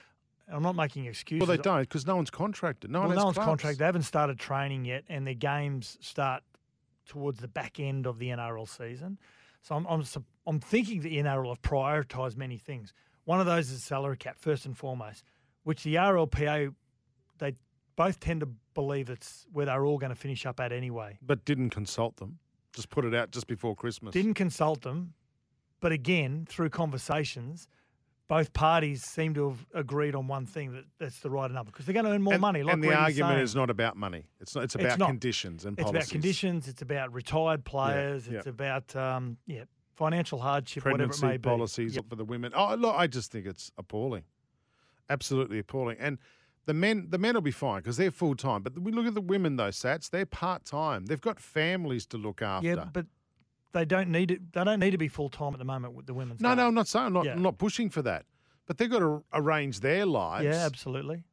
I'm 0.51 0.63
not 0.63 0.77
making 0.77 1.07
excuses. 1.07 1.47
Well, 1.47 1.57
they 1.57 1.63
don't 1.63 1.81
because 1.81 2.07
no 2.07 2.17
one's 2.17 2.31
contracted. 2.31 2.91
No 2.91 3.01
well, 3.01 3.09
one 3.09 3.17
no 3.17 3.25
one's 3.27 3.35
clubs. 3.35 3.47
contracted. 3.47 3.79
They 3.79 3.85
haven't 3.85 4.03
started 4.03 4.39
training 4.39 4.85
yet, 4.85 5.05
and 5.09 5.27
their 5.27 5.35
games 5.35 5.99
start 6.01 6.43
towards 7.07 7.41
the 7.41 7.49
back 7.49 7.81
end 7.81 8.07
of 8.07 8.19
the 8.19 8.29
NRL 8.29 8.69
season. 8.69 9.19
So 9.63 9.75
I'm 9.75 9.87
I'm, 9.87 10.05
I'm 10.47 10.61
thinking 10.61 11.01
the 11.01 11.17
NRL 11.19 11.49
have 11.49 11.63
prioritised 11.63 12.37
many 12.37 12.59
things. 12.59 12.93
One 13.25 13.41
of 13.41 13.47
those 13.47 13.71
is 13.71 13.83
salary 13.83 14.17
cap 14.17 14.37
first 14.39 14.67
and 14.67 14.77
foremost, 14.77 15.25
which 15.63 15.85
the 15.85 15.95
RLPA 15.95 16.75
they 17.39 17.55
both 17.97 18.21
tend 18.21 18.41
to 18.41 18.49
believe 18.75 19.09
it's 19.11 19.47
where 19.53 19.67
they're 19.67 19.85
all 19.85 19.99
going 19.99 20.11
to 20.11 20.17
finish 20.17 20.45
up 20.47 20.61
at 20.61 20.73
anyway. 20.73 21.19
But 21.23 21.45
didn't 21.45 21.71
consult 21.71 22.17
them. 22.17 22.39
Just 22.73 22.91
put 22.91 23.05
it 23.05 23.15
out 23.15 23.31
just 23.31 23.47
before 23.47 23.77
Christmas. 23.77 24.13
Didn't 24.13 24.35
consult 24.35 24.83
them, 24.83 25.15
but 25.81 25.93
again 25.93 26.47
through 26.49 26.71
conversations. 26.71 27.69
Both 28.29 28.53
parties 28.55 29.05
seem 29.05 29.35
to 29.35 29.51
have 29.51 29.67
agreed 29.75 30.15
on 30.15 30.27
one 30.27 30.47
thing 30.47 30.73
that 30.73 30.85
that's 30.99 31.21
the 31.21 31.29
right 31.29 31.51
number 31.51 31.71
because 31.71 31.85
they're 31.85 31.93
going 31.93 32.07
to 32.07 32.13
earn 32.13 32.23
more 32.23 32.35
and, 32.35 32.41
money. 32.41 32.63
Like 32.63 32.75
and 32.75 32.83
the 32.83 32.95
argument 32.95 33.33
saying. 33.35 33.43
is 33.45 33.55
not 33.55 33.69
about 33.69 33.97
money. 33.97 34.25
It's 34.41 34.55
not. 34.55 34.65
It's 34.65 34.75
It's 34.75 34.85
about 34.85 34.99
not. 34.99 35.09
conditions 35.09 35.65
and 35.67 35.79
it's 35.79 35.85
policies. 35.85 36.03
It's 36.03 36.11
about 36.11 36.15
conditions. 36.15 36.69
It's 36.69 36.83
about 36.83 37.13
retired 37.13 37.65
players. 37.65 38.27
yeah. 38.27 38.39
It's 38.39 38.47
about 38.47 38.95
um, 38.97 39.37
yeah 39.47 39.65
financial 39.95 40.39
hardship, 40.39 40.85
whatever 40.87 41.13
it 41.13 41.23
may 41.23 41.37
be. 41.37 41.39
policies 41.43 41.95
Yep. 41.97 42.07
for 42.09 42.17
the 42.17 42.25
women. 42.25 42.53
Oh, 42.57 42.75
look, 42.75 42.95
I 42.97 43.07
just 43.07 43.31
think 43.31 43.45
it's 43.47 43.71
appalling, 43.77 44.25
absolutely 45.11 45.59
appalling. 45.59 45.99
And 46.01 46.19
the 46.65 46.75
men, 46.75 47.09
the 47.11 47.19
men 47.19 47.35
will 47.35 47.43
be 47.43 47.51
fine 47.51 47.81
because 47.81 47.97
they're 47.99 48.11
full 48.11 48.35
time. 48.35 48.63
But 48.63 48.79
we 48.79 48.93
look 48.93 49.07
at 49.07 49.15
the 49.15 49.21
women 49.21 49.57
though, 49.57 49.69
Sats. 49.69 50.11
They're 50.11 50.27
part 50.27 50.65
time. 50.65 51.07
They've 51.07 51.21
got 51.21 51.39
families 51.41 52.07
to 52.07 52.17
look 52.17 52.41
after. 52.41 52.69
Yeah, 52.69 52.85
but 52.93 53.07
they 53.73 53.85
don't 53.85 54.09
need 54.11 54.31
it. 54.31 54.53
They 54.53 54.65
don't 54.65 54.81
need 54.81 54.91
to 54.93 54.99
be 54.99 55.09
full 55.09 55.29
time 55.31 55.53
at 55.53 55.59
the 55.59 55.65
moment 55.65 55.95
with 55.95 56.07
the 56.07 56.15
women's. 56.15 56.41
no, 56.41 56.51
game. 56.51 56.59
no, 56.59 56.67
I'm 56.69 56.75
not 56.75 56.89
saying 56.89 57.07
I'm 57.07 57.13
not, 57.13 57.25
Yeah. 57.25 57.33
I'm 57.33 57.43
not 57.43 57.59
pushing 57.59 57.89
for 57.91 58.03
that. 58.03 58.25
But 58.67 58.79
they've 58.79 58.91
got 58.91 59.01
to 59.01 59.25
arrange 59.33 59.81
their 59.81 60.07
lives. 60.07 60.45
Yeah, 60.45 60.65
absolutely. 60.65 61.25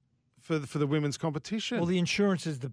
For 0.42 0.58
the, 0.60 0.66
for 0.68 0.80
the 0.80 0.88
women's 0.88 1.18
competition. 1.18 1.78
Well, 1.78 1.86
the 1.86 2.00
insurance 2.00 2.48
is 2.48 2.60
the 2.60 2.72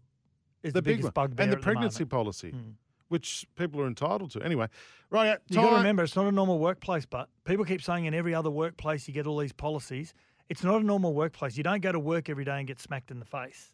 is 0.63 0.73
the, 0.73 0.81
big 0.83 0.99
biggest 0.99 1.15
one. 1.17 1.29
bugbear 1.29 1.45
and 1.45 1.53
the 1.53 1.57
pregnancy 1.59 2.01
moment. 2.05 2.11
policy, 2.11 2.53
Mm. 2.53 2.73
which 3.09 3.47
people 3.57 3.81
are 3.81 3.87
entitled 3.87 4.31
to. 4.33 4.43
Anyway, 4.43 4.69
right. 5.11 5.39
You 5.49 5.57
got 5.57 5.71
to 5.71 5.77
remember, 5.77 6.03
it's 6.05 6.17
not 6.17 6.27
a 6.27 6.33
normal 6.33 6.59
workplace. 6.59 7.05
But 7.07 7.29
people 7.45 7.65
keep 7.65 7.83
saying 7.83 8.07
in 8.07 8.15
every 8.15 8.35
other 8.35 8.51
workplace 8.51 9.07
you 9.07 9.15
get 9.15 9.27
all 9.27 9.37
these 9.39 9.53
policies. 9.53 10.15
It's 10.49 10.65
not 10.65 10.81
a 10.81 10.85
normal 10.85 11.13
workplace. 11.13 11.57
You 11.57 11.63
don't 11.65 11.81
go 11.83 11.93
to 11.93 11.99
work 12.01 12.29
every 12.31 12.45
day 12.45 12.59
and 12.59 12.67
get 12.67 12.81
smacked 12.81 13.11
in 13.11 13.19
the 13.19 13.25
face 13.27 13.73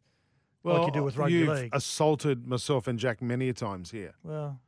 well, 0.64 0.78
like 0.78 0.86
you 0.88 0.92
do 1.00 1.04
with 1.04 1.16
rugby 1.16 1.34
you've 1.34 1.48
league. 1.48 1.70
assaulted 1.74 2.46
myself 2.46 2.86
and 2.88 2.98
Jack 2.98 3.20
many 3.22 3.48
a 3.48 3.52
times 3.52 3.90
here. 3.90 4.14
well, 4.24 4.58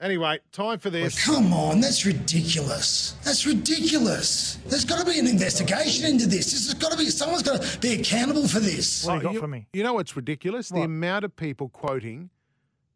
Anyway, 0.00 0.38
time 0.50 0.78
for 0.78 0.88
this. 0.88 1.22
Come 1.26 1.52
on, 1.52 1.80
that's 1.80 2.06
ridiculous. 2.06 3.12
That's 3.22 3.46
ridiculous. 3.46 4.54
There's 4.66 4.86
got 4.86 4.98
to 4.98 5.04
be 5.04 5.18
an 5.18 5.26
investigation 5.26 6.06
into 6.06 6.26
this. 6.26 6.52
This 6.52 6.66
has 6.66 6.74
got 6.74 6.92
to 6.92 6.96
be 6.96 7.10
someone's 7.10 7.42
got 7.42 7.60
to 7.60 7.78
be 7.80 8.00
accountable 8.00 8.48
for 8.48 8.60
this. 8.60 9.04
what 9.04 9.12
do 9.12 9.16
you 9.18 9.22
got 9.24 9.34
you, 9.34 9.40
for 9.40 9.48
me? 9.48 9.66
You 9.74 9.82
know 9.82 9.92
what's 9.92 10.16
ridiculous? 10.16 10.70
The 10.70 10.80
amount 10.80 11.26
of 11.26 11.36
people 11.36 11.68
quoting 11.68 12.30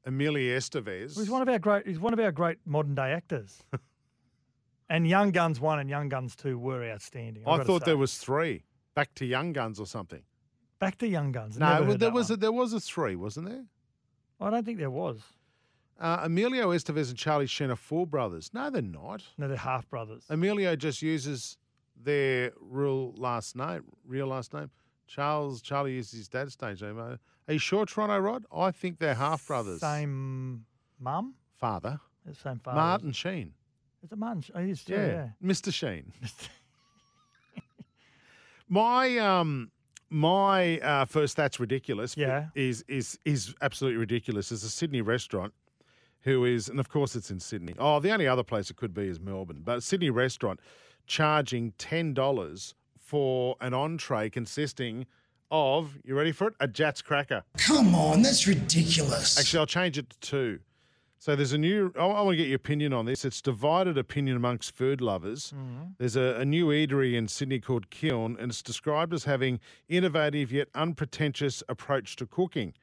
Emilio 0.06 0.56
Estevez. 0.56 1.18
He's 1.18 1.28
one 1.28 1.42
of 1.42 1.48
our 1.48 1.58
great. 1.58 1.86
He's 1.86 2.00
one 2.00 2.14
of 2.14 2.20
our 2.20 2.32
great 2.32 2.58
modern 2.64 2.94
day 2.94 3.12
actors. 3.12 3.62
and 4.88 5.06
Young 5.06 5.30
Guns 5.30 5.60
one 5.60 5.78
and 5.80 5.90
Young 5.90 6.08
Guns 6.08 6.34
two 6.34 6.58
were 6.58 6.90
outstanding. 6.90 7.42
I've 7.46 7.60
I 7.60 7.64
thought 7.64 7.82
say. 7.82 7.86
there 7.86 7.98
was 7.98 8.16
three. 8.16 8.64
Back 8.94 9.14
to 9.16 9.26
Young 9.26 9.52
Guns 9.52 9.78
or 9.78 9.86
something. 9.86 10.22
back 10.78 10.96
to 10.98 11.06
Young 11.06 11.32
Guns. 11.32 11.58
No, 11.58 11.82
well, 11.82 11.98
there 11.98 12.10
was 12.10 12.30
one. 12.30 12.38
a, 12.38 12.40
there 12.40 12.52
was 12.52 12.72
a 12.72 12.80
three, 12.80 13.14
wasn't 13.14 13.48
there? 13.50 13.64
I 14.40 14.48
don't 14.48 14.64
think 14.64 14.78
there 14.78 14.90
was. 14.90 15.20
Uh, 16.00 16.20
Emilio 16.24 16.70
Estevez 16.70 17.08
and 17.08 17.16
Charlie 17.18 17.46
Sheen 17.46 17.70
are 17.70 17.76
full 17.76 18.04
brothers. 18.06 18.50
No, 18.52 18.68
they're 18.70 18.82
not. 18.82 19.22
No, 19.38 19.46
they're 19.48 19.56
half 19.56 19.88
brothers. 19.88 20.24
Emilio 20.28 20.74
just 20.76 21.02
uses 21.02 21.56
their 21.96 22.52
real 22.60 23.12
last 23.16 23.54
name, 23.56 23.84
real 24.06 24.26
last 24.26 24.52
name. 24.52 24.70
Charles 25.06 25.62
Charlie 25.62 25.92
uses 25.94 26.18
his 26.18 26.28
dad's 26.28 26.54
stage 26.54 26.82
name. 26.82 26.98
Uh, 26.98 27.16
Are 27.48 27.52
you 27.52 27.58
sure, 27.58 27.86
Toronto 27.86 28.18
Rod? 28.18 28.44
I 28.54 28.70
think 28.72 28.98
they're 28.98 29.14
half 29.14 29.46
brothers. 29.46 29.80
Same 29.80 30.64
mum. 30.98 31.34
father. 31.56 32.00
The 32.26 32.34
Same 32.34 32.58
father. 32.58 32.76
Martin 32.76 33.12
Sheen. 33.12 33.52
Is 34.02 34.10
it 34.12 34.18
Martin? 34.18 34.42
Oh, 34.54 34.60
it 34.60 34.70
is 34.70 34.84
Yeah, 34.88 35.06
yeah. 35.06 35.28
Mr. 35.42 35.72
Sheen. 35.72 36.12
my 38.68 39.18
um 39.18 39.70
my 40.10 40.78
uh, 40.80 41.04
first 41.04 41.36
that's 41.36 41.60
ridiculous. 41.60 42.16
Yeah. 42.16 42.46
is 42.54 42.84
is 42.88 43.18
is 43.24 43.54
absolutely 43.62 43.98
ridiculous. 43.98 44.50
It's 44.52 44.64
a 44.64 44.70
Sydney 44.70 45.00
restaurant 45.02 45.52
who 46.24 46.44
is, 46.44 46.68
and 46.68 46.80
of 46.80 46.88
course 46.88 47.16
it's 47.16 47.30
in 47.30 47.40
Sydney. 47.40 47.74
Oh, 47.78 48.00
the 48.00 48.10
only 48.10 48.26
other 48.26 48.42
place 48.42 48.70
it 48.70 48.76
could 48.76 48.92
be 48.92 49.08
is 49.08 49.20
Melbourne, 49.20 49.62
but 49.64 49.82
Sydney 49.82 50.10
restaurant 50.10 50.60
charging 51.06 51.72
ten 51.78 52.12
dollars 52.12 52.74
for 52.98 53.56
an 53.60 53.72
entree 53.74 54.30
consisting 54.30 55.06
of 55.50 55.98
you 56.04 56.16
ready 56.16 56.32
for 56.32 56.48
it? 56.48 56.54
A 56.58 56.66
Jatz 56.66 57.04
cracker. 57.04 57.44
Come 57.58 57.94
on, 57.94 58.22
that's 58.22 58.46
ridiculous. 58.46 59.38
Actually, 59.38 59.60
I'll 59.60 59.66
change 59.66 59.98
it 59.98 60.10
to 60.10 60.18
two. 60.20 60.58
So 61.18 61.34
there's 61.36 61.52
a 61.52 61.58
new. 61.58 61.92
I, 61.96 62.04
I 62.04 62.20
want 62.22 62.32
to 62.32 62.36
get 62.36 62.48
your 62.48 62.56
opinion 62.56 62.92
on 62.92 63.06
this. 63.06 63.24
It's 63.24 63.40
divided 63.40 63.96
opinion 63.96 64.36
amongst 64.36 64.74
food 64.74 65.00
lovers. 65.00 65.52
Mm-hmm. 65.56 65.92
There's 65.98 66.16
a, 66.16 66.36
a 66.40 66.44
new 66.44 66.66
eatery 66.66 67.14
in 67.14 67.28
Sydney 67.28 67.60
called 67.60 67.88
Kiln, 67.90 68.36
and 68.38 68.50
it's 68.50 68.62
described 68.62 69.14
as 69.14 69.24
having 69.24 69.60
innovative 69.88 70.50
yet 70.50 70.68
unpretentious 70.74 71.62
approach 71.68 72.16
to 72.16 72.26
cooking. 72.26 72.74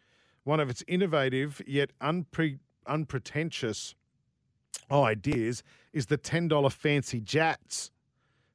One 0.43 0.59
of 0.59 0.69
its 0.69 0.83
innovative 0.87 1.61
yet 1.67 1.91
unpre, 2.01 2.57
unpretentious 2.87 3.95
ideas 4.91 5.63
is 5.93 6.07
the 6.07 6.17
ten 6.17 6.47
dollar 6.47 6.69
fancy 6.69 7.21
Jatz, 7.21 7.91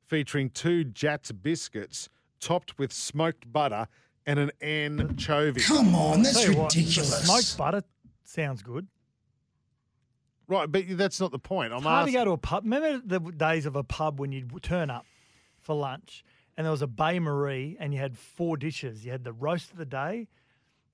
featuring 0.05 0.51
two 0.51 0.85
Jatz 0.85 1.33
biscuits 1.33 2.09
topped 2.41 2.79
with 2.79 2.93
smoked 2.93 3.51
butter 3.53 3.89
and 4.27 4.39
an 4.39 4.51
anchovy. 4.61 5.61
Come 5.61 5.95
on, 5.95 6.23
that's 6.23 6.43
Tell 6.43 6.53
you 6.53 6.59
what, 6.59 6.75
ridiculous. 6.75 7.25
smoked 7.25 7.57
butter 7.57 7.83
sounds 8.25 8.63
good. 8.63 8.87
Right, 10.49 10.71
but 10.71 10.85
that's 10.91 11.21
not 11.21 11.33
the 11.33 11.39
point. 11.41 11.73
I'm 11.73 11.79
It's 11.79 11.87
hard 11.87 12.07
to 12.07 12.13
go 12.13 12.25
to 12.25 12.31
a 12.33 12.39
pub. 12.39 12.63
Remember 12.63 13.01
the 13.05 13.19
days 13.19 13.67
of 13.67 13.75
a 13.75 13.83
pub 13.83 14.21
when 14.21 14.31
you'd 14.31 14.63
turn 14.63 14.91
up 14.91 15.05
for 15.59 15.75
lunch 15.75 16.25
and 16.57 16.65
there 16.65 16.71
was 16.71 16.83
a 16.83 16.87
bain-marie 16.87 17.77
and 17.81 17.93
you 17.93 17.99
had 17.99 18.17
four 18.17 18.57
dishes. 18.57 19.05
You 19.05 19.11
had 19.11 19.25
the 19.25 19.33
roast 19.33 19.73
of 19.73 19.77
the 19.77 19.85
day, 19.85 20.29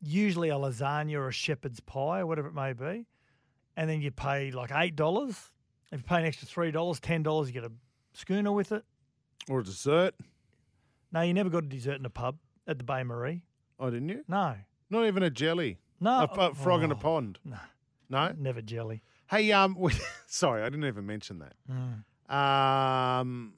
usually 0.01 0.49
a 0.49 0.55
lasagna 0.55 1.17
or 1.17 1.29
a 1.29 1.33
shepherd's 1.33 1.81
pie 1.81 2.21
or 2.21 2.27
whatever 2.27 2.49
it 2.49 2.55
may 2.55 2.73
be. 2.73 3.07
And 3.77 3.89
then 3.89 4.01
you 4.03 4.11
pay 4.11 4.51
like 4.51 4.71
$8. 4.71 5.29
If 5.31 5.51
you 5.93 5.99
pay 6.05 6.17
an 6.21 6.25
extra 6.25 6.47
$3, 6.49 6.73
$10, 6.73 7.47
you 7.47 7.53
get 7.53 7.65
a 7.65 7.73
schooner 8.13 8.53
with 8.53 8.73
it. 8.73 8.85
Or 9.49 9.61
a 9.61 9.65
dessert. 9.65 10.15
No, 11.13 11.21
you 11.23 11.35
never 11.35 11.51
got 11.51 11.65
a 11.65 11.69
dessert 11.69 11.99
in 11.99 12.07
a 12.07 12.11
pub 12.11 12.37
at 12.67 12.79
the 12.79 12.85
bain-marie. 12.85 13.43
Oh, 13.79 13.91
didn't 13.91 14.09
you? 14.09 14.25
No. 14.29 14.55
Not 14.91 15.07
even 15.07 15.23
a 15.23 15.31
jelly. 15.31 15.79
No. 16.01 16.29
A, 16.31 16.41
a 16.51 16.55
frog 16.55 16.83
in 16.83 16.91
a 16.91 16.95
Oh, 16.95 16.99
pond. 16.99 17.39
No. 17.45 17.57
No. 18.09 18.33
Never 18.39 18.63
jelly. 18.63 19.03
Hey, 19.31 19.51
um, 19.53 19.75
we, 19.79 19.93
sorry, 20.27 20.63
I 20.63 20.67
didn't 20.69 20.85
even 20.87 21.07
mention 21.07 21.39
that. 21.41 21.55
Mm. 21.71 22.05
Um, 22.35 23.55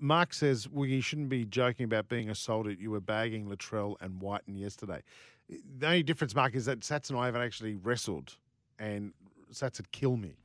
Mark 0.00 0.34
says, 0.34 0.68
well, 0.68 0.86
you 0.88 1.00
shouldn't 1.00 1.28
be 1.28 1.44
joking 1.44 1.84
about 1.84 2.08
being 2.08 2.28
assaulted. 2.28 2.80
You 2.80 2.90
were 2.90 3.00
bagging 3.00 3.46
Latrell 3.46 3.96
and 4.00 4.20
Wighton 4.20 4.56
yesterday. 4.56 5.02
The 5.48 5.86
only 5.86 6.02
difference, 6.02 6.34
Mark, 6.34 6.54
is 6.54 6.64
that 6.66 6.80
Sats 6.80 7.10
and 7.10 7.18
I 7.18 7.26
haven't 7.26 7.42
actually 7.42 7.74
wrestled, 7.76 8.36
and 8.78 9.12
would 9.60 9.92
kill 9.92 10.16
me 10.16 10.36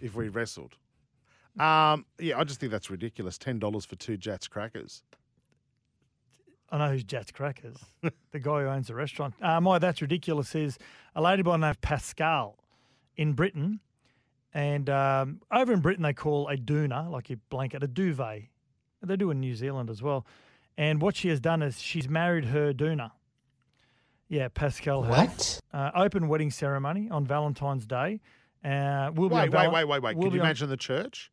if 0.00 0.14
we 0.14 0.28
wrestled. 0.28 0.74
Um, 1.58 2.04
yeah, 2.18 2.38
I 2.38 2.44
just 2.44 2.60
think 2.60 2.72
that's 2.72 2.90
ridiculous. 2.90 3.38
Ten 3.38 3.58
dollars 3.58 3.84
for 3.84 3.96
two 3.96 4.16
Jatz 4.18 4.48
crackers. 4.48 5.02
I 6.70 6.78
know 6.78 6.90
who's 6.90 7.04
Jatz 7.04 7.32
Crackers, 7.32 7.76
the 8.32 8.40
guy 8.40 8.62
who 8.62 8.66
owns 8.66 8.88
the 8.88 8.94
restaurant. 8.94 9.34
Uh, 9.40 9.60
my 9.60 9.78
That's 9.78 10.02
Ridiculous 10.02 10.54
is 10.54 10.78
a 11.14 11.22
lady 11.22 11.42
by 11.42 11.52
the 11.52 11.58
name 11.58 11.70
of 11.70 11.80
Pascal 11.80 12.56
in 13.16 13.34
Britain. 13.34 13.80
And 14.52 14.90
um, 14.90 15.40
over 15.52 15.72
in 15.72 15.80
Britain, 15.80 16.02
they 16.02 16.12
call 16.12 16.48
a 16.48 16.56
doona, 16.56 17.10
like 17.10 17.30
a 17.30 17.36
blanket, 17.50 17.82
a 17.82 17.86
duvet. 17.86 18.48
They 19.02 19.16
do 19.16 19.30
in 19.30 19.38
New 19.38 19.54
Zealand 19.54 19.90
as 19.90 20.02
well. 20.02 20.26
And 20.76 21.00
what 21.00 21.14
she 21.16 21.28
has 21.28 21.38
done 21.38 21.62
is 21.62 21.80
she's 21.80 22.08
married 22.08 22.46
her 22.46 22.72
doona. 22.72 23.12
Yeah, 24.28 24.48
Pascal. 24.48 25.04
What? 25.04 25.60
Uh, 25.72 25.90
open 25.94 26.28
wedding 26.28 26.50
ceremony 26.50 27.08
on 27.10 27.24
Valentine's 27.24 27.86
Day. 27.86 28.20
Uh, 28.64 29.10
we'll 29.14 29.28
be 29.28 29.36
wait, 29.36 29.54
on 29.54 29.72
wait, 29.72 29.72
wait, 29.72 29.84
wait, 29.88 30.02
wait. 30.02 30.16
Could 30.16 30.30
be 30.32 30.36
you 30.36 30.42
imagine 30.42 30.68
the 30.68 30.76
church? 30.76 31.30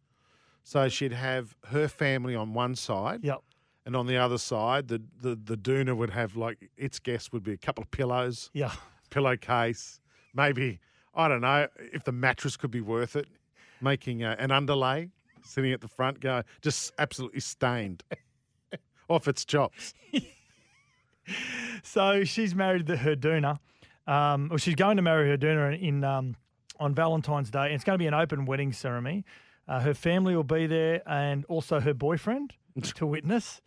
So 0.64 0.88
she'd 0.90 1.14
have 1.14 1.56
her 1.70 1.88
family 1.88 2.36
on 2.36 2.54
one 2.54 2.76
side. 2.76 3.22
Yep. 3.24 3.42
And 3.86 3.96
on 3.96 4.08
the 4.08 4.18
other 4.18 4.38
side, 4.38 4.88
the, 4.88 5.02
the, 5.22 5.36
the 5.36 5.58
doona 5.58 5.96
would 5.96 6.12
have 6.12 6.38
like 6.38 6.70
its 6.78 7.00
guest 7.00 7.34
would 7.34 7.44
be 7.44 7.52
a 7.52 7.58
couple 7.58 7.82
of 7.82 7.92
pillows. 7.92 8.50
Yeah. 8.54 8.72
Pillowcase. 9.10 10.00
Maybe, 10.34 10.80
I 11.14 11.28
don't 11.28 11.42
know, 11.42 11.68
if 11.78 12.04
the 12.06 12.12
mattress 12.12 12.56
could 12.56 12.72
be 12.72 12.82
worth 12.82 13.16
it, 13.16 13.28
making 13.82 14.24
a, 14.24 14.36
an 14.40 14.52
underlay, 14.52 15.10
sitting 15.44 15.74
at 15.74 15.82
the 15.82 15.88
front, 15.88 16.22
go 16.22 16.44
just 16.62 16.94
absolutely 16.98 17.42
stained 17.42 18.04
off 19.10 19.28
its 19.28 19.44
chops. 19.44 19.94
So 21.84 22.24
she's 22.24 22.54
married 22.56 22.86
the, 22.88 22.98
her 22.98 23.16
doona. 23.16 23.58
Um, 24.06 24.50
or 24.52 24.58
she's 24.60 24.76
going 24.76 24.98
to 24.98 25.02
marry 25.04 25.30
her 25.30 25.38
doona 25.38 25.82
in 25.82 26.04
um, 26.04 26.36
on 26.80 26.94
Valentine's 26.94 27.50
Day. 27.50 27.66
And 27.66 27.74
it's 27.74 27.84
going 27.84 27.96
to 27.96 28.02
be 28.02 28.08
an 28.08 28.14
open 28.14 28.46
wedding 28.46 28.74
ceremony. 28.74 29.24
Uh, 29.68 29.80
her 29.80 29.94
family 29.94 30.36
will 30.36 30.44
be 30.44 30.68
there, 30.68 31.02
and 31.08 31.46
also 31.46 31.80
her 31.80 31.94
boyfriend 31.94 32.54
to 32.96 33.06
witness. 33.06 33.62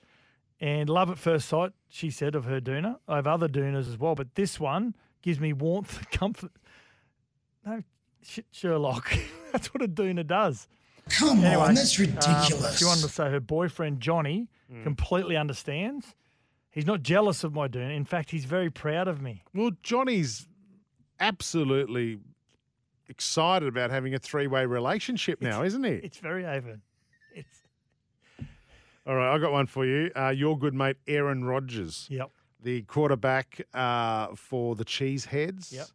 And 0.60 0.88
love 0.90 1.10
at 1.10 1.18
first 1.18 1.48
sight, 1.48 1.72
she 1.88 2.10
said 2.10 2.34
of 2.34 2.44
her 2.44 2.60
doona. 2.60 2.96
I 3.08 3.16
have 3.16 3.26
other 3.26 3.48
doonas 3.48 3.88
as 3.88 3.98
well, 3.98 4.14
but 4.14 4.34
this 4.34 4.58
one 4.60 4.94
gives 5.22 5.38
me 5.40 5.52
warmth 5.52 5.98
and 5.98 6.10
comfort. 6.10 6.52
No, 7.64 7.82
shit, 8.22 8.46
Sherlock. 8.52 9.12
That's 9.52 9.72
what 9.72 9.82
a 9.82 9.88
doona 9.88 10.26
does. 10.26 10.68
Come 11.08 11.44
Anyway, 11.44 11.62
on, 11.62 11.74
that's 11.76 11.98
um, 12.00 12.06
ridiculous. 12.06 12.78
she 12.78 12.84
wanted 12.84 13.02
to 13.02 13.08
say 13.08 13.30
her 13.30 13.38
boyfriend 13.38 14.00
Johnny 14.00 14.48
completely 14.82 15.36
understands. 15.36 16.14
He's 16.76 16.86
not 16.86 17.02
jealous 17.02 17.42
of 17.42 17.54
my 17.54 17.68
doona. 17.68 17.96
In 17.96 18.04
fact, 18.04 18.30
he's 18.30 18.44
very 18.44 18.68
proud 18.68 19.08
of 19.08 19.22
me. 19.22 19.42
Well, 19.54 19.70
Johnny's 19.82 20.46
absolutely 21.18 22.18
excited 23.08 23.66
about 23.66 23.90
having 23.90 24.12
a 24.12 24.18
three 24.18 24.46
way 24.46 24.66
relationship 24.66 25.40
now, 25.40 25.62
isn't 25.62 25.82
he? 25.82 25.92
It's 25.92 26.18
very 26.18 26.44
over. 26.44 26.78
It's 27.34 27.62
All 29.06 29.16
right, 29.16 29.34
I 29.34 29.38
got 29.38 29.52
one 29.52 29.64
for 29.64 29.86
you. 29.86 30.10
Uh, 30.14 30.28
your 30.28 30.58
good 30.58 30.74
mate 30.74 30.98
Aaron 31.08 31.44
Rodgers. 31.44 32.08
Yep. 32.10 32.30
The 32.62 32.82
quarterback 32.82 33.66
uh, 33.72 34.34
for 34.34 34.74
the 34.74 34.84
Cheeseheads. 34.84 35.72
Yep. 35.72 35.86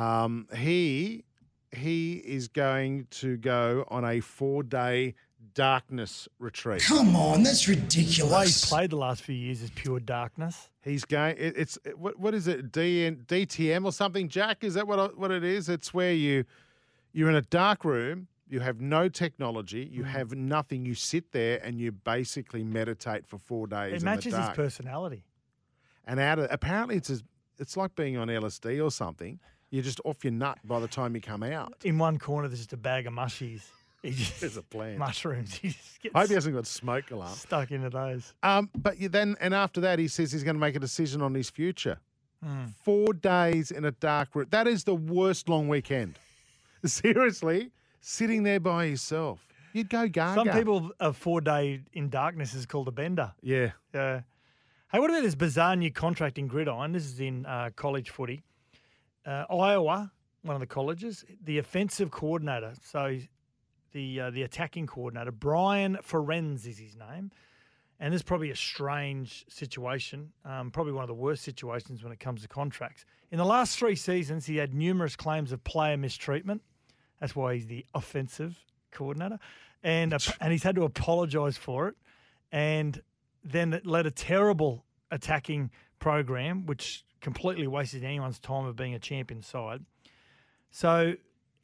Um, 0.00 0.46
he 0.56 1.24
he 1.72 2.18
is 2.18 2.46
going 2.46 3.08
to 3.10 3.36
go 3.36 3.84
on 3.88 4.04
a 4.04 4.20
four 4.20 4.62
day 4.62 5.16
darkness 5.54 6.28
retreat. 6.38 6.82
Come 6.82 7.16
on, 7.16 7.42
that's 7.42 7.64
The 7.66 8.30
way 8.30 8.44
he's 8.44 8.64
played 8.64 8.90
the 8.90 8.96
last 8.96 9.22
few 9.22 9.34
years 9.34 9.62
is 9.62 9.70
pure 9.70 10.00
darkness. 10.00 10.70
He's 10.82 11.04
going. 11.04 11.36
It, 11.38 11.56
it's 11.56 11.78
it- 11.84 11.98
what 11.98 12.18
what 12.18 12.34
is 12.34 12.48
it? 12.48 12.72
DN, 12.72 13.26
DTM 13.26 13.84
or 13.84 13.92
something? 13.92 14.28
Jack, 14.28 14.64
is 14.64 14.74
that 14.74 14.86
what 14.86 15.18
what 15.18 15.30
it 15.30 15.44
is? 15.44 15.68
It's 15.68 15.92
where 15.92 16.12
you 16.12 16.44
you're 17.12 17.28
in 17.28 17.36
a 17.36 17.42
dark 17.42 17.84
room. 17.84 18.28
You 18.48 18.60
have 18.60 18.80
no 18.80 19.08
technology. 19.08 19.84
Mm. 19.86 19.92
You 19.92 20.04
have 20.04 20.34
nothing. 20.34 20.86
You 20.86 20.94
sit 20.94 21.32
there 21.32 21.60
and 21.62 21.78
you 21.78 21.92
basically 21.92 22.64
meditate 22.64 23.26
for 23.26 23.38
four 23.38 23.66
days. 23.66 23.92
It 23.92 23.96
in 23.98 24.04
matches 24.04 24.32
the 24.32 24.40
his 24.40 24.50
personality. 24.50 25.24
And 26.06 26.18
out 26.18 26.38
of 26.38 26.48
apparently 26.50 26.96
it's 26.96 27.10
as, 27.10 27.22
it's 27.58 27.76
like 27.76 27.94
being 27.94 28.16
on 28.16 28.28
LSD 28.28 28.82
or 28.82 28.90
something. 28.90 29.38
You're 29.70 29.82
just 29.82 30.00
off 30.06 30.24
your 30.24 30.32
nut 30.32 30.58
by 30.64 30.80
the 30.80 30.88
time 30.88 31.14
you 31.14 31.20
come 31.20 31.42
out. 31.42 31.74
In 31.84 31.98
one 31.98 32.18
corner, 32.18 32.48
there's 32.48 32.60
just 32.60 32.72
a 32.72 32.78
bag 32.78 33.06
of 33.06 33.12
mushies. 33.12 33.64
He 34.02 34.10
just, 34.12 34.40
There's 34.40 34.56
a 34.56 34.62
plan. 34.62 34.98
mushrooms. 34.98 35.54
He 35.62 35.68
just 35.70 36.00
gets 36.02 36.14
I 36.14 36.20
hope 36.20 36.28
he 36.28 36.34
hasn't 36.34 36.54
got 36.54 36.66
smoke 36.66 37.10
alarm. 37.10 37.34
stuck 37.34 37.70
into 37.72 37.90
those. 37.90 38.32
Um, 38.42 38.70
but 38.76 38.98
you 38.98 39.08
then 39.08 39.36
and 39.40 39.52
after 39.54 39.80
that, 39.82 39.98
he 39.98 40.06
says 40.08 40.30
he's 40.32 40.44
going 40.44 40.54
to 40.56 40.60
make 40.60 40.76
a 40.76 40.80
decision 40.80 41.20
on 41.22 41.34
his 41.34 41.50
future. 41.50 41.98
Hmm. 42.42 42.66
Four 42.84 43.12
days 43.14 43.70
in 43.72 43.84
a 43.84 43.90
dark 43.90 44.34
room. 44.36 44.46
That 44.50 44.68
is 44.68 44.84
the 44.84 44.94
worst 44.94 45.48
long 45.48 45.66
weekend. 45.68 46.18
Seriously, 46.84 47.72
sitting 48.00 48.44
there 48.44 48.60
by 48.60 48.84
yourself. 48.84 49.44
You'd 49.72 49.90
go 49.90 50.06
gaga. 50.08 50.34
Some 50.34 50.48
people, 50.56 50.90
a 51.00 51.12
four 51.12 51.40
day 51.40 51.80
in 51.92 52.08
darkness 52.08 52.54
is 52.54 52.66
called 52.66 52.88
a 52.88 52.92
bender. 52.92 53.32
Yeah. 53.42 53.72
Yeah. 53.92 54.20
Hey, 54.92 55.00
what 55.00 55.10
about 55.10 55.22
this 55.22 55.34
bizarre 55.34 55.76
new 55.76 55.90
contract 55.92 56.38
in 56.38 56.46
gridiron? 56.46 56.92
This 56.92 57.04
is 57.04 57.20
in 57.20 57.44
uh, 57.44 57.70
college 57.76 58.10
footy. 58.10 58.42
Uh, 59.26 59.44
Iowa, 59.50 60.10
one 60.42 60.54
of 60.54 60.60
the 60.60 60.66
colleges, 60.66 61.24
the 61.44 61.58
offensive 61.58 62.10
coordinator, 62.10 62.72
so 62.82 63.08
he's 63.08 63.28
the 63.92 64.20
uh, 64.20 64.30
the 64.30 64.42
attacking 64.42 64.86
coordinator, 64.86 65.32
Brian 65.32 65.98
Ferenz 66.02 66.66
is 66.66 66.78
his 66.78 66.96
name. 66.96 67.30
And 68.00 68.14
this 68.14 68.20
is 68.20 68.22
probably 68.22 68.50
a 68.50 68.56
strange 68.56 69.44
situation, 69.48 70.32
um, 70.44 70.70
probably 70.70 70.92
one 70.92 71.02
of 71.02 71.08
the 71.08 71.14
worst 71.14 71.42
situations 71.42 72.04
when 72.04 72.12
it 72.12 72.20
comes 72.20 72.42
to 72.42 72.48
contracts. 72.48 73.04
In 73.32 73.38
the 73.38 73.44
last 73.44 73.76
three 73.76 73.96
seasons, 73.96 74.46
he 74.46 74.56
had 74.56 74.72
numerous 74.72 75.16
claims 75.16 75.50
of 75.50 75.64
player 75.64 75.96
mistreatment. 75.96 76.62
That's 77.18 77.34
why 77.34 77.54
he's 77.54 77.66
the 77.66 77.84
offensive 77.94 78.56
coordinator, 78.92 79.40
and 79.82 80.14
and 80.40 80.52
he's 80.52 80.62
had 80.62 80.76
to 80.76 80.84
apologise 80.84 81.56
for 81.56 81.88
it. 81.88 81.96
And 82.52 83.02
then 83.42 83.72
it 83.72 83.84
led 83.84 84.06
a 84.06 84.12
terrible 84.12 84.84
attacking 85.10 85.70
program, 85.98 86.66
which 86.66 87.04
completely 87.20 87.66
wasted 87.66 88.04
anyone's 88.04 88.38
time 88.38 88.64
of 88.64 88.76
being 88.76 88.94
a 88.94 88.98
champion 89.00 89.42
side. 89.42 89.84
So 90.70 91.14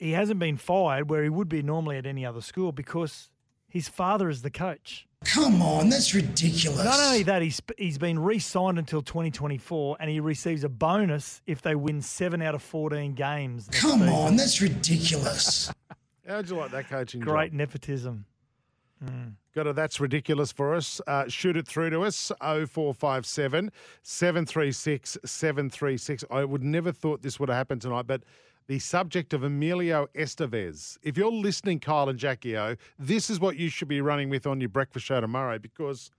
he 0.05 0.13
hasn't 0.13 0.39
been 0.39 0.59
fired 0.59 1.09
where 1.09 1.23
he 1.23 1.31
would 1.31 1.49
be 1.49 1.63
normally 1.63 1.97
at 1.97 2.05
any 2.05 2.27
other 2.27 2.43
school 2.43 2.73
because 2.73 3.31
his 3.67 3.89
father 3.89 4.29
is 4.29 4.43
the 4.43 4.51
coach. 4.51 5.07
Come 5.25 5.63
on, 5.63 5.89
that's 5.89 6.13
ridiculous. 6.13 6.85
Not 6.85 7.01
only 7.01 7.23
that, 7.23 7.41
he's 7.41 7.63
he's 7.79 7.97
been 7.97 8.19
re-signed 8.19 8.79
until 8.79 9.01
2024, 9.01 9.97
and 9.99 10.11
he 10.11 10.21
receives 10.21 10.63
a 10.63 10.69
bonus 10.69 11.41
if 11.47 11.63
they 11.63 11.75
win 11.75 12.03
seven 12.03 12.43
out 12.43 12.55
of 12.55 12.63
14 12.63 13.15
games. 13.15 13.71
Come 13.73 14.01
season. 14.01 14.09
on, 14.11 14.37
that's 14.37 14.61
ridiculous. 14.61 15.73
How'd 16.29 16.51
you 16.51 16.57
like 16.57 16.71
that 16.73 16.91
coaching 16.91 17.21
Great 17.21 17.53
job? 17.53 17.57
nepotism. 17.57 18.27
Mm. 19.03 19.33
Got 19.55 19.67
a 19.67 19.73
that's 19.73 20.01
ridiculous 20.01 20.53
for 20.53 20.75
us. 20.75 21.01
Uh, 21.07 21.29
shoot 21.29 21.57
it 21.57 21.67
through 21.67 21.89
to 21.91 22.03
us 22.03 22.31
0457 22.43 23.73
736 24.03 25.19
736. 25.25 26.25
I 26.31 26.45
would 26.45 26.63
never 26.63 26.93
thought 26.93 27.23
this 27.23 27.41
would 27.41 27.49
have 27.49 27.57
happened 27.57 27.81
tonight, 27.81 28.07
but 28.07 28.23
the 28.67 28.79
subject 28.79 29.35
of 29.35 29.43
Emilio 29.45 30.07
Estevez. 30.15 30.97
If 31.03 31.17
you're 31.19 31.31
listening, 31.31 31.81
Kyle 31.81 32.09
and 32.09 32.19
Jackie 32.19 32.57
O, 32.57 32.77
this 32.99 33.29
is 33.31 33.39
what 33.41 33.57
you 33.57 33.69
should 33.69 33.89
be 33.89 34.01
running 34.01 34.31
with 34.31 34.47
on 34.47 34.61
your 34.61 34.71
breakfast 34.71 35.05
show 35.07 35.21
tomorrow 35.21 35.59
because 35.59 36.11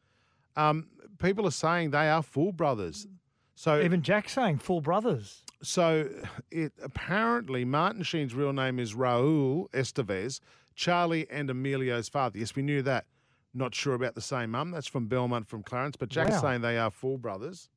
um, 0.55 0.87
people 1.17 1.47
are 1.47 1.51
saying 1.51 1.91
they 1.91 2.09
are 2.09 2.21
full 2.23 2.51
brothers. 2.51 3.07
So 3.55 3.81
Even 3.81 4.01
Jack 4.01 4.29
saying 4.29 4.59
full 4.59 4.81
brothers. 4.81 5.43
so 5.63 6.09
it 6.51 6.73
apparently 6.83 7.63
Martin 7.65 8.03
Sheen's 8.03 8.35
real 8.35 8.53
name 8.53 8.79
is 8.79 8.93
Raul 8.93 9.69
Estevez, 9.71 10.39
Charlie 10.75 11.25
and 11.31 11.49
Emilio's 11.49 12.09
father. 12.09 12.37
Yes, 12.37 12.55
we 12.55 12.61
knew 12.61 12.81
that. 12.83 13.05
Not 13.53 13.73
sure 13.73 13.93
about 13.93 14.13
the 14.15 14.21
same 14.21 14.51
mum. 14.51 14.71
That's 14.71 14.87
from 14.87 15.07
Belmont 15.07 15.47
from 15.47 15.63
Clarence, 15.63 15.95
but 15.95 16.09
Jack's 16.09 16.31
Wow. 16.35 16.41
saying 16.41 16.61
they 16.61 16.77
are 16.77 16.91
full 16.91 17.17
brothers. 17.17 17.69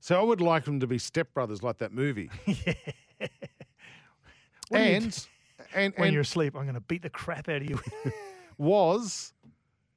So 0.00 0.20
I 0.20 0.22
would 0.22 0.42
like 0.42 0.64
them 0.66 0.78
to 0.80 0.86
be 0.86 0.98
stepbrothers 0.98 1.62
like 1.62 1.78
that 1.78 1.92
movie. 1.94 2.28
You 2.46 2.54
and, 4.74 5.26
and 5.74 5.94
when 5.96 6.08
and 6.08 6.12
you're 6.12 6.22
asleep, 6.22 6.54
I'm 6.56 6.62
going 6.62 6.74
to 6.74 6.80
beat 6.80 7.02
the 7.02 7.10
crap 7.10 7.48
out 7.48 7.62
of 7.62 7.70
you. 7.70 7.80
was 8.58 9.32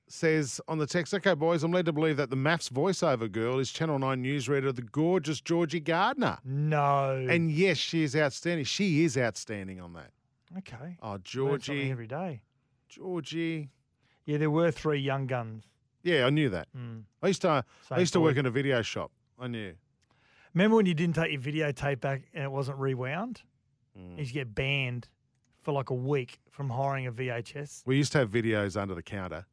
says 0.07 0.61
on 0.67 0.77
the 0.77 0.85
text, 0.85 1.13
okay, 1.13 1.33
boys, 1.33 1.63
I'm 1.63 1.71
led 1.71 1.85
to 1.85 1.93
believe 1.93 2.17
that 2.17 2.29
the 2.29 2.35
MAFS 2.35 2.69
voiceover 2.69 3.31
girl 3.31 3.59
is 3.59 3.71
Channel 3.71 3.99
9 3.99 4.23
newsreader, 4.23 4.73
the 4.73 4.81
gorgeous 4.83 5.41
Georgie 5.41 5.79
Gardner. 5.79 6.37
no. 6.43 7.25
And 7.29 7.51
yes, 7.51 7.77
she 7.77 8.03
is 8.03 8.15
outstanding. 8.15 8.65
She 8.65 9.03
is 9.03 9.17
outstanding 9.17 9.81
on 9.81 9.93
that. 9.93 10.11
okay. 10.59 10.97
Oh, 11.01 11.17
Georgie. 11.17 11.91
every 11.91 12.07
day. 12.07 12.41
Georgie. 12.87 13.69
Yeah, 14.25 14.37
there 14.37 14.51
were 14.51 14.71
three 14.71 14.99
young 14.99 15.27
guns. 15.27 15.63
Yeah, 16.03 16.25
I 16.25 16.29
knew 16.29 16.49
that. 16.49 16.67
Mm. 16.77 17.03
I 17.21 17.27
used 17.27 17.41
to 17.41 17.65
I 17.89 17.99
used 17.99 18.13
to 18.13 18.21
work 18.21 18.37
in 18.37 18.45
a 18.45 18.51
video 18.51 18.81
shop. 18.83 19.11
I 19.39 19.47
knew. 19.47 19.73
Remember 20.53 20.77
when 20.77 20.85
you 20.85 20.93
didn't 20.93 21.15
take 21.15 21.31
your 21.31 21.41
videotape 21.41 21.99
back 21.99 22.23
and 22.33 22.43
it 22.43 22.51
wasn't 22.51 22.77
rewound? 22.77 23.41
Mm. 23.97 24.11
You 24.11 24.17
used 24.19 24.33
get 24.33 24.53
banned 24.55 25.07
for 25.61 25.71
like 25.71 25.89
a 25.89 25.95
week 25.95 26.39
from 26.49 26.69
hiring 26.69 27.07
a 27.07 27.11
VHS. 27.11 27.83
We 27.85 27.97
used 27.97 28.11
to 28.13 28.19
have 28.19 28.29
videos 28.29 28.79
under 28.79 28.95
the 28.95 29.03
counter. 29.03 29.45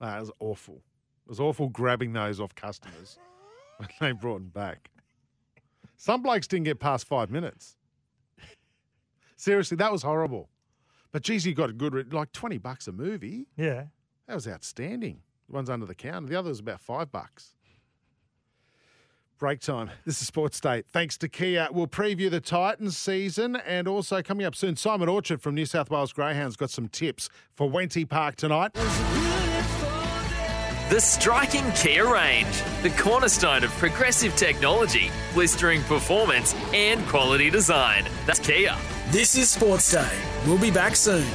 That 0.00 0.20
was 0.20 0.30
awful. 0.40 0.82
It 1.26 1.28
was 1.28 1.40
awful 1.40 1.68
grabbing 1.68 2.12
those 2.12 2.40
off 2.40 2.54
customers 2.54 3.18
when 3.78 3.88
they 4.00 4.12
brought 4.12 4.38
them 4.38 4.48
back. 4.48 4.90
Some 5.96 6.22
blokes 6.22 6.48
didn't 6.48 6.64
get 6.64 6.80
past 6.80 7.06
five 7.06 7.30
minutes. 7.30 7.76
Seriously, 9.36 9.76
that 9.76 9.90
was 9.92 10.02
horrible. 10.02 10.48
But 11.12 11.22
geez, 11.22 11.46
you 11.46 11.54
got 11.54 11.70
a 11.70 11.72
good, 11.72 11.94
re- 11.94 12.04
like 12.10 12.32
20 12.32 12.58
bucks 12.58 12.88
a 12.88 12.92
movie. 12.92 13.46
Yeah. 13.56 13.84
That 14.26 14.34
was 14.34 14.48
outstanding. 14.48 15.20
The 15.48 15.54
one's 15.54 15.70
under 15.70 15.86
the 15.86 15.94
counter. 15.94 16.28
The 16.28 16.36
other 16.38 16.48
was 16.48 16.60
about 16.60 16.80
five 16.80 17.12
bucks. 17.12 17.54
Break 19.42 19.58
time. 19.58 19.90
This 20.04 20.22
is 20.22 20.28
Sports 20.28 20.60
Day. 20.60 20.84
Thanks 20.92 21.18
to 21.18 21.28
Kia. 21.28 21.66
We'll 21.72 21.88
preview 21.88 22.30
the 22.30 22.40
Titans 22.40 22.96
season 22.96 23.56
and 23.56 23.88
also 23.88 24.22
coming 24.22 24.46
up 24.46 24.54
soon, 24.54 24.76
Simon 24.76 25.08
Orchard 25.08 25.42
from 25.42 25.56
New 25.56 25.66
South 25.66 25.90
Wales 25.90 26.12
Greyhounds 26.12 26.54
got 26.54 26.70
some 26.70 26.86
tips 26.86 27.28
for 27.56 27.68
Wenty 27.68 28.08
Park 28.08 28.36
tonight. 28.36 28.72
The 30.90 31.00
striking 31.00 31.68
Kia 31.72 32.08
range, 32.08 32.62
the 32.82 32.90
cornerstone 32.90 33.64
of 33.64 33.70
progressive 33.72 34.36
technology, 34.36 35.10
blistering 35.34 35.82
performance, 35.82 36.54
and 36.72 37.04
quality 37.08 37.50
design. 37.50 38.04
That's 38.26 38.38
Kia. 38.38 38.76
This 39.10 39.34
is 39.36 39.50
Sports 39.50 39.90
Day. 39.90 40.20
We'll 40.46 40.56
be 40.56 40.70
back 40.70 40.94
soon. 40.94 41.26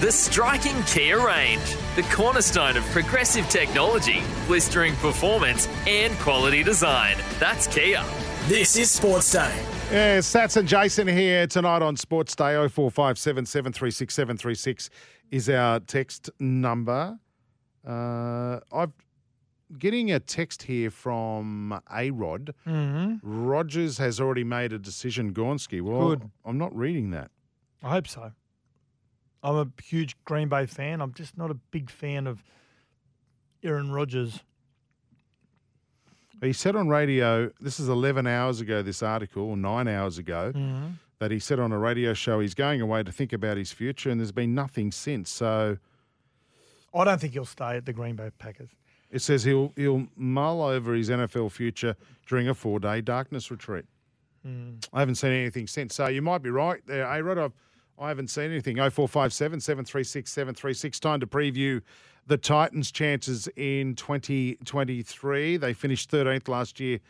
The 0.00 0.12
striking 0.12 0.80
Kia 0.84 1.18
range, 1.26 1.74
the 1.96 2.04
cornerstone 2.04 2.76
of 2.76 2.84
progressive 2.90 3.48
technology, 3.48 4.22
blistering 4.46 4.94
performance, 4.96 5.66
and 5.88 6.16
quality 6.20 6.62
design. 6.62 7.16
That's 7.40 7.66
Kia. 7.66 8.04
This 8.46 8.76
is 8.76 8.92
Sports 8.92 9.32
Day. 9.32 9.52
Yeah, 9.90 10.18
Sats 10.18 10.56
and 10.56 10.68
Jason 10.68 11.08
here 11.08 11.48
tonight 11.48 11.82
on 11.82 11.96
Sports 11.96 12.36
Day. 12.36 12.54
0457 12.68 13.44
736 13.44 14.14
736 14.14 14.90
is 15.32 15.50
our 15.50 15.80
text 15.80 16.30
number. 16.38 17.18
Uh, 17.84 18.60
I'm 18.70 18.92
getting 19.80 20.12
a 20.12 20.20
text 20.20 20.62
here 20.62 20.92
from 20.92 21.80
A 21.92 22.12
Rod. 22.12 22.54
Mm-hmm. 22.68 23.16
Rodgers 23.24 23.98
has 23.98 24.20
already 24.20 24.44
made 24.44 24.72
a 24.72 24.78
decision, 24.78 25.34
Gornsky. 25.34 25.82
Well, 25.82 26.10
Good. 26.10 26.30
I'm 26.44 26.56
not 26.56 26.72
reading 26.76 27.10
that. 27.10 27.32
I 27.82 27.90
hope 27.90 28.06
so. 28.06 28.30
I'm 29.42 29.56
a 29.56 29.68
huge 29.82 30.16
Green 30.24 30.48
Bay 30.48 30.66
fan. 30.66 31.00
I'm 31.00 31.12
just 31.14 31.36
not 31.38 31.50
a 31.50 31.54
big 31.54 31.90
fan 31.90 32.26
of 32.26 32.42
Aaron 33.62 33.90
Rodgers. 33.92 34.40
He 36.40 36.52
said 36.52 36.76
on 36.76 36.88
radio, 36.88 37.50
this 37.60 37.80
is 37.80 37.88
11 37.88 38.26
hours 38.26 38.60
ago, 38.60 38.80
this 38.82 39.02
article, 39.02 39.42
or 39.42 39.56
nine 39.56 39.88
hours 39.88 40.18
ago, 40.18 40.52
Mhm. 40.54 40.94
that 41.18 41.30
he 41.32 41.38
said 41.40 41.58
on 41.58 41.72
a 41.72 41.78
radio 41.78 42.14
show 42.14 42.38
he's 42.38 42.54
going 42.54 42.80
away 42.80 43.02
to 43.02 43.10
think 43.10 43.32
about 43.32 43.56
his 43.56 43.72
future, 43.72 44.08
and 44.10 44.20
there's 44.20 44.30
been 44.32 44.54
nothing 44.54 44.92
since. 44.92 45.30
So 45.30 45.78
I 46.94 47.04
don't 47.04 47.20
think 47.20 47.32
he'll 47.32 47.44
stay 47.44 47.76
at 47.76 47.86
the 47.86 47.92
Green 47.92 48.14
Bay 48.16 48.30
Packers. 48.38 48.70
it 49.10 49.20
says 49.20 49.42
he'll 49.44 49.72
he'll 49.74 50.06
mull 50.16 50.62
over 50.62 50.92
his 50.94 51.08
NFL 51.10 51.48
future 51.50 51.96
during 52.26 52.46
a 52.48 52.54
four 52.54 52.78
day 52.78 53.00
darkness 53.00 53.50
retreat. 53.50 53.86
Mm. 54.46 54.86
I 54.92 55.00
haven't 55.00 55.14
seen 55.16 55.32
anything 55.32 55.66
since. 55.66 55.94
So 55.94 56.06
you 56.08 56.22
might 56.22 56.42
be 56.42 56.50
right 56.50 56.80
there, 56.86 57.04
A 57.04 57.22
Rod. 57.22 57.38
I've 57.38 57.52
I 58.00 58.08
haven't 58.08 58.28
seen 58.28 58.50
anything. 58.50 58.76
0457 58.76 59.60
736 59.60 60.30
736. 60.30 61.00
Time 61.00 61.20
to 61.20 61.26
preview 61.26 61.82
the 62.26 62.36
Titans' 62.36 62.92
chances 62.92 63.48
in 63.56 63.94
2023. 63.96 65.56
They 65.56 65.72
finished 65.72 66.10
13th 66.10 66.48
last 66.48 66.78
year 66.78 67.00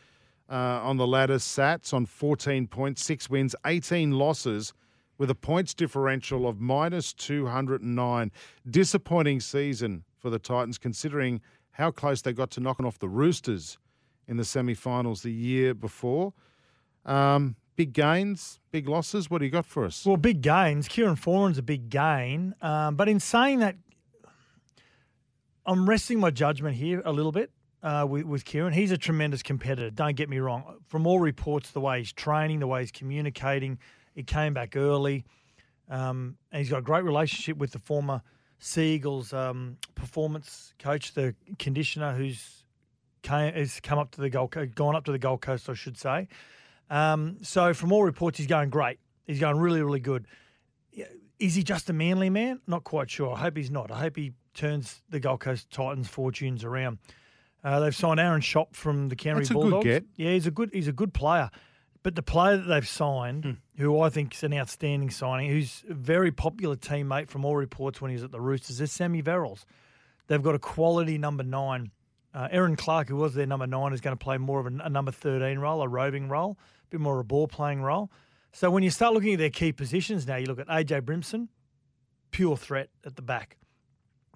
uh, 0.49 0.81
on 0.81 0.97
the 0.97 1.05
ladder. 1.05 1.35
Sats 1.35 1.93
on 1.93 2.05
14 2.05 2.67
points, 2.67 3.03
six 3.03 3.29
wins, 3.29 3.55
18 3.65 4.11
losses, 4.11 4.73
with 5.19 5.29
a 5.29 5.35
points 5.35 5.73
differential 5.75 6.47
of 6.47 6.59
minus 6.59 7.13
209. 7.13 8.31
Disappointing 8.69 9.39
season 9.41 10.03
for 10.17 10.29
the 10.31 10.39
Titans, 10.39 10.79
considering 10.79 11.41
how 11.71 11.91
close 11.91 12.21
they 12.21 12.33
got 12.33 12.49
to 12.51 12.59
knocking 12.59 12.85
off 12.85 12.97
the 12.97 13.09
Roosters 13.09 13.77
in 14.27 14.37
the 14.37 14.45
semi-finals 14.45 15.21
the 15.21 15.31
year 15.31 15.73
before. 15.73 16.33
Um, 17.05 17.55
big 17.79 17.93
gains, 17.93 18.59
big 18.71 18.89
losses. 18.89 19.29
What 19.29 19.37
do 19.37 19.45
you 19.45 19.51
got 19.51 19.65
for 19.65 19.85
us? 19.85 20.05
Well, 20.05 20.17
big 20.17 20.41
gains. 20.41 20.89
Kieran 20.89 21.15
Foran's 21.15 21.57
a 21.57 21.61
big 21.61 21.89
gain. 21.89 22.53
Um, 22.61 22.95
but 22.95 23.07
in 23.07 23.21
saying 23.21 23.59
that, 23.59 23.77
I'm 25.65 25.87
resting 25.87 26.19
my 26.19 26.29
judgment 26.29 26.75
here 26.75 27.01
a 27.05 27.13
little 27.13 27.31
bit 27.31 27.51
uh, 27.81 28.05
with, 28.05 28.25
with 28.25 28.43
Kieran. 28.43 28.73
He's 28.73 28.91
a 28.91 28.97
tremendous 28.97 29.41
competitor. 29.41 29.91
Don't 29.91 30.17
get 30.17 30.27
me 30.27 30.39
wrong. 30.39 30.79
From 30.89 31.07
all 31.07 31.19
reports, 31.19 31.71
the 31.71 31.79
way 31.79 31.99
he's 31.99 32.11
training, 32.11 32.59
the 32.59 32.67
way 32.67 32.81
he's 32.81 32.91
communicating, 32.91 33.79
he 34.13 34.23
came 34.23 34.53
back 34.53 34.75
early, 34.75 35.23
um, 35.89 36.35
and 36.51 36.59
he's 36.59 36.69
got 36.69 36.79
a 36.79 36.81
great 36.81 37.05
relationship 37.05 37.55
with 37.55 37.71
the 37.71 37.79
former 37.79 38.21
Seagulls 38.59 39.31
um, 39.31 39.77
performance 39.95 40.73
coach, 40.79 41.13
the 41.13 41.33
conditioner, 41.59 42.13
who's 42.13 42.65
came, 43.21 43.53
has 43.53 43.79
come 43.79 43.99
up 43.99 44.11
to 44.11 44.19
the 44.19 44.29
Gold 44.29 44.53
gone 44.75 44.97
up 44.97 45.05
to 45.05 45.13
the 45.13 45.17
Gold 45.17 45.39
Coast, 45.39 45.69
I 45.69 45.75
should 45.75 45.97
say. 45.97 46.27
Um, 46.89 47.37
so 47.41 47.73
from 47.73 47.91
all 47.91 48.03
reports, 48.03 48.37
he's 48.37 48.47
going 48.47 48.69
great. 48.69 48.99
He's 49.27 49.39
going 49.39 49.57
really, 49.57 49.81
really 49.81 49.99
good. 49.99 50.25
Is 51.39 51.55
he 51.55 51.63
just 51.63 51.89
a 51.89 51.93
manly 51.93 52.29
man? 52.29 52.59
Not 52.67 52.83
quite 52.83 53.09
sure. 53.09 53.33
I 53.33 53.39
hope 53.39 53.55
he's 53.55 53.71
not. 53.71 53.91
I 53.91 53.99
hope 53.99 54.17
he 54.17 54.33
turns 54.53 55.01
the 55.09 55.19
Gold 55.19 55.39
Coast 55.39 55.69
Titans' 55.71 56.07
fortunes 56.09 56.63
around. 56.65 56.97
Uh, 57.63 57.79
they've 57.79 57.95
signed 57.95 58.19
Aaron 58.19 58.41
Schoupp 58.41 58.73
from 58.75 59.07
the 59.09 59.15
Canterbury 59.15 59.43
That's 59.43 59.51
a 59.51 59.53
good 59.53 59.61
Bulldogs. 59.61 59.83
get. 59.85 60.05
Yeah, 60.17 60.31
he's 60.31 60.47
a 60.47 60.51
good 60.51 60.69
he's 60.73 60.87
a 60.87 60.93
good 60.93 61.13
player. 61.13 61.49
But 62.03 62.15
the 62.15 62.23
player 62.23 62.57
that 62.57 62.63
they've 62.67 62.87
signed, 62.87 63.43
Hmm. 63.45 63.51
who 63.81 63.99
I 64.01 64.09
think 64.09 64.33
is 64.33 64.43
an 64.43 64.53
outstanding 64.53 65.09
signing, 65.11 65.49
who's 65.49 65.83
a 65.89 65.93
very 65.93 66.31
popular 66.31 66.75
teammate 66.77 67.29
from 67.29 67.43
all 67.45 67.55
reports 67.57 68.01
when 68.01 68.09
he 68.09 68.15
was 68.15 68.23
at 68.23 68.31
the 68.31 68.39
Roosters, 68.41 68.79
is 68.81 68.91
Sammy 68.91 69.21
Verrills. 69.21 69.65
They've 70.27 70.41
got 70.41 70.55
a 70.55 70.59
quality 70.59 71.17
number 71.17 71.43
nine. 71.43 71.91
Uh, 72.33 72.47
Erin 72.51 72.75
Clark, 72.77 73.09
who 73.09 73.15
was 73.17 73.33
their 73.33 73.45
number 73.47 73.67
nine, 73.67 73.91
is 73.91 74.01
going 74.01 74.15
to 74.17 74.23
play 74.23 74.37
more 74.37 74.59
of 74.61 74.65
a, 74.67 74.77
a 74.83 74.89
number 74.89 75.11
13 75.11 75.59
role, 75.59 75.81
a 75.81 75.87
roving 75.87 76.29
role, 76.29 76.57
bit 76.89 76.99
more 76.99 77.15
of 77.15 77.19
a 77.19 77.23
ball 77.23 77.47
playing 77.47 77.81
role. 77.81 78.11
So 78.51 78.69
when 78.71 78.83
you 78.83 78.89
start 78.89 79.13
looking 79.13 79.33
at 79.33 79.39
their 79.39 79.49
key 79.49 79.71
positions 79.71 80.25
now, 80.25 80.37
you 80.37 80.45
look 80.45 80.59
at 80.59 80.67
AJ 80.67 81.01
Brimson, 81.01 81.49
pure 82.31 82.57
threat 82.57 82.89
at 83.05 83.15
the 83.15 83.21
back. 83.21 83.57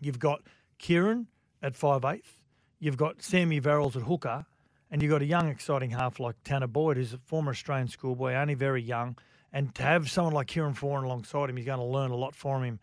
You've 0.02 0.20
got 0.20 0.42
Kieran 0.78 1.28
at 1.62 1.76
five 1.76 2.06
eighth. 2.06 2.40
You've 2.80 2.98
got 2.98 3.22
Sammy 3.22 3.62
Verrills 3.62 3.96
at 3.96 4.04
hooker, 4.04 4.46
and 4.92 5.02
you've 5.02 5.12
got 5.12 5.22
a 5.22 5.26
young, 5.26 5.48
exciting 5.48 5.92
half 5.92 6.20
like 6.20 6.36
Tanner 6.44 6.68
Boyd, 6.68 6.98
who's 6.98 7.14
a 7.14 7.18
former 7.18 7.52
Australian 7.52 7.88
schoolboy, 7.88 8.34
only 8.34 8.54
very 8.54 8.82
young. 8.82 9.18
And 9.52 9.74
to 9.76 9.84
have 9.84 10.10
someone 10.10 10.34
like 10.34 10.48
Kieran 10.48 10.74
Foran 10.74 11.06
alongside 11.06 11.50
him, 11.50 11.58
he's 11.58 11.66
going 11.66 11.80
to 11.80 11.86
learn 11.86 12.12
a 12.12 12.16
lot 12.16 12.36
from 12.36 12.64
him. 12.64 12.80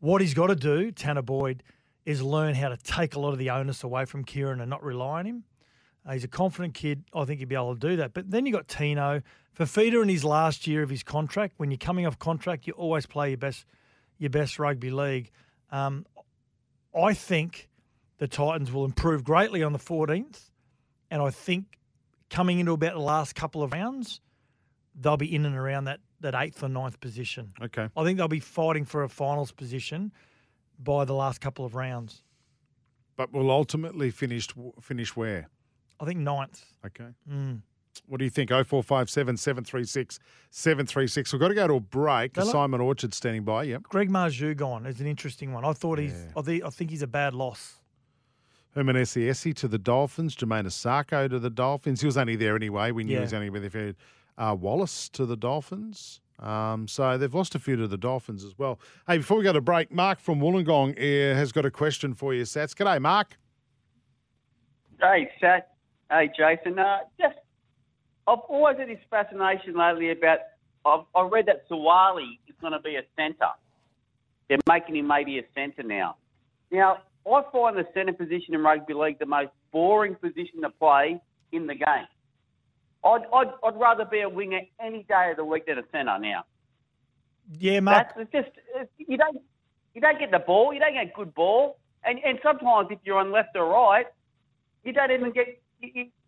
What 0.00 0.20
he's 0.20 0.34
got 0.34 0.46
to 0.46 0.56
do, 0.56 0.90
Tanner 0.90 1.22
Boyd, 1.22 1.62
is 2.04 2.22
learn 2.22 2.54
how 2.54 2.68
to 2.68 2.76
take 2.76 3.14
a 3.14 3.20
lot 3.20 3.32
of 3.32 3.38
the 3.38 3.50
onus 3.50 3.84
away 3.84 4.04
from 4.04 4.24
Kieran 4.24 4.60
and 4.60 4.70
not 4.70 4.82
rely 4.82 5.20
on 5.20 5.26
him. 5.26 5.44
Uh, 6.04 6.12
he's 6.12 6.24
a 6.24 6.28
confident 6.28 6.74
kid. 6.74 7.04
I 7.14 7.24
think 7.24 7.38
he'd 7.38 7.48
be 7.48 7.54
able 7.54 7.74
to 7.74 7.88
do 7.88 7.96
that. 7.96 8.12
But 8.12 8.30
then 8.30 8.46
you 8.46 8.52
got 8.52 8.68
Tino. 8.68 9.22
Fifita 9.58 10.02
in 10.02 10.08
his 10.08 10.24
last 10.24 10.66
year 10.66 10.82
of 10.82 10.90
his 10.90 11.02
contract. 11.02 11.54
When 11.58 11.70
you're 11.70 11.78
coming 11.78 12.06
off 12.06 12.18
contract, 12.18 12.66
you 12.66 12.72
always 12.72 13.06
play 13.06 13.30
your 13.30 13.38
best, 13.38 13.66
your 14.18 14.30
best 14.30 14.58
rugby 14.58 14.90
league. 14.90 15.30
Um, 15.70 16.06
I 16.94 17.14
think 17.14 17.68
the 18.18 18.28
Titans 18.28 18.72
will 18.72 18.84
improve 18.84 19.24
greatly 19.24 19.62
on 19.62 19.72
the 19.72 19.78
14th, 19.78 20.50
and 21.10 21.22
I 21.22 21.30
think 21.30 21.78
coming 22.30 22.58
into 22.58 22.72
about 22.72 22.94
the 22.94 23.00
last 23.00 23.34
couple 23.34 23.62
of 23.62 23.72
rounds, 23.72 24.20
they'll 24.98 25.16
be 25.16 25.34
in 25.34 25.44
and 25.44 25.56
around 25.56 25.84
that 25.84 26.00
that 26.20 26.34
eighth 26.36 26.62
or 26.62 26.68
ninth 26.68 27.00
position. 27.00 27.52
Okay. 27.60 27.88
I 27.96 28.04
think 28.04 28.16
they'll 28.16 28.28
be 28.28 28.40
fighting 28.40 28.84
for 28.84 29.02
a 29.02 29.08
finals 29.08 29.50
position 29.50 30.12
by 30.78 31.04
the 31.04 31.14
last 31.14 31.40
couple 31.40 31.64
of 31.64 31.74
rounds. 31.74 32.22
But 33.16 33.32
will 33.32 33.50
ultimately 33.50 34.10
finish 34.10 34.48
finish 34.80 35.14
where? 35.16 35.48
I 36.02 36.04
think 36.04 36.18
ninth. 36.18 36.64
Okay. 36.84 37.06
Mm. 37.30 37.60
What 38.06 38.18
do 38.18 38.24
you 38.24 38.30
think? 38.30 38.50
0457 38.50 39.36
736 39.36 40.18
736. 40.50 41.32
We've 41.32 41.40
got 41.40 41.48
to 41.48 41.54
go 41.54 41.68
to 41.68 41.74
a 41.74 41.80
break. 41.80 42.34
Hello? 42.34 42.50
Simon 42.50 42.80
Orchard 42.80 43.14
standing 43.14 43.44
by. 43.44 43.62
Yep. 43.64 43.84
Greg 43.84 44.10
Marzhew 44.10 44.56
gone 44.56 44.84
is 44.86 45.00
an 45.00 45.06
interesting 45.06 45.52
one. 45.52 45.64
I 45.64 45.72
thought 45.72 46.00
he's. 46.00 46.26
I, 46.36 46.42
think, 46.42 46.90
he's 46.90 47.02
a 47.02 47.06
bad 47.06 47.34
loss. 47.34 47.78
Herman 48.74 48.96
Ese'ese 48.96 49.54
to 49.54 49.68
the 49.68 49.78
Dolphins. 49.78 50.34
Jamayne 50.34 50.64
Isaako 50.66 51.30
to 51.30 51.38
the 51.38 51.50
Dolphins. 51.50 52.00
He 52.00 52.06
was 52.06 52.16
only 52.16 52.34
there 52.34 52.56
anyway. 52.56 52.90
We 52.90 53.04
knew 53.04 53.12
Yeah. 53.12 53.18
he 53.18 53.24
was 53.24 53.34
only 53.34 53.60
there 53.60 53.70
for 53.70 53.94
uh, 54.38 54.56
Wallace 54.58 55.08
to 55.10 55.24
the 55.24 55.36
Dolphins. 55.36 56.20
Um, 56.40 56.88
so 56.88 57.16
they've 57.16 57.32
lost 57.32 57.54
a 57.54 57.60
few 57.60 57.76
to 57.76 57.86
the 57.86 57.98
Dolphins 57.98 58.42
as 58.42 58.58
well. 58.58 58.80
Hey, 59.06 59.18
before 59.18 59.36
we 59.36 59.44
go 59.44 59.52
to 59.52 59.60
break, 59.60 59.92
Mark 59.92 60.18
from 60.18 60.40
Wollongong 60.40 60.96
uh, 60.98 61.36
has 61.36 61.52
got 61.52 61.64
a 61.64 61.70
question 61.70 62.14
for 62.14 62.34
you, 62.34 62.42
Sats. 62.42 62.74
G'day, 62.74 63.00
Mark. 63.00 63.36
Hey, 65.00 65.30
Sat. 65.40 65.71
Hey, 66.12 66.30
Jason. 66.36 66.78
Uh, 66.78 66.98
just, 67.18 67.36
I've 68.26 68.40
always 68.48 68.76
had 68.78 68.88
this 68.88 68.98
fascination 69.08 69.74
lately 69.76 70.10
about. 70.10 70.40
I've, 70.84 71.04
I 71.14 71.22
read 71.22 71.46
that 71.46 71.66
Suaalii 71.70 72.38
is 72.46 72.54
going 72.60 72.74
to 72.74 72.80
be 72.80 72.96
a 72.96 73.02
centre. 73.16 73.46
They're 74.48 74.58
making 74.68 74.96
him 74.96 75.06
maybe 75.06 75.38
a 75.38 75.42
centre 75.54 75.82
now. 75.82 76.16
Now, 76.70 76.98
I 77.26 77.42
find 77.50 77.78
the 77.78 77.86
centre 77.94 78.12
position 78.12 78.54
in 78.54 78.62
rugby 78.62 78.92
league 78.92 79.18
the 79.20 79.26
most 79.26 79.52
boring 79.72 80.16
position 80.16 80.60
to 80.62 80.70
play 80.70 81.18
in 81.52 81.66
the 81.66 81.74
game. 81.74 82.06
I'd, 83.04 83.22
I'd, 83.32 83.52
I'd 83.64 83.80
rather 83.80 84.04
be 84.04 84.20
a 84.20 84.28
winger 84.28 84.60
any 84.80 85.04
day 85.04 85.30
of 85.30 85.38
the 85.38 85.44
week 85.44 85.66
than 85.66 85.78
a 85.78 85.82
centre 85.92 86.18
now. 86.18 86.44
Yeah, 87.58 87.80
Mark. 87.80 88.08
That's 88.16 88.28
it's 88.34 88.46
just 88.46 88.58
it's, 88.76 88.90
you 88.98 89.16
don't 89.16 89.38
you 89.94 90.00
don't 90.00 90.18
get 90.18 90.30
the 90.30 90.38
ball, 90.38 90.74
you 90.74 90.80
don't 90.80 90.94
get 90.94 91.14
good 91.14 91.34
ball, 91.34 91.78
and 92.04 92.18
and 92.24 92.38
sometimes 92.42 92.88
if 92.90 92.98
you're 93.04 93.18
on 93.18 93.32
left 93.32 93.56
or 93.56 93.66
right, 93.66 94.06
you 94.84 94.92
don't 94.92 95.10
even 95.10 95.32
get. 95.32 95.61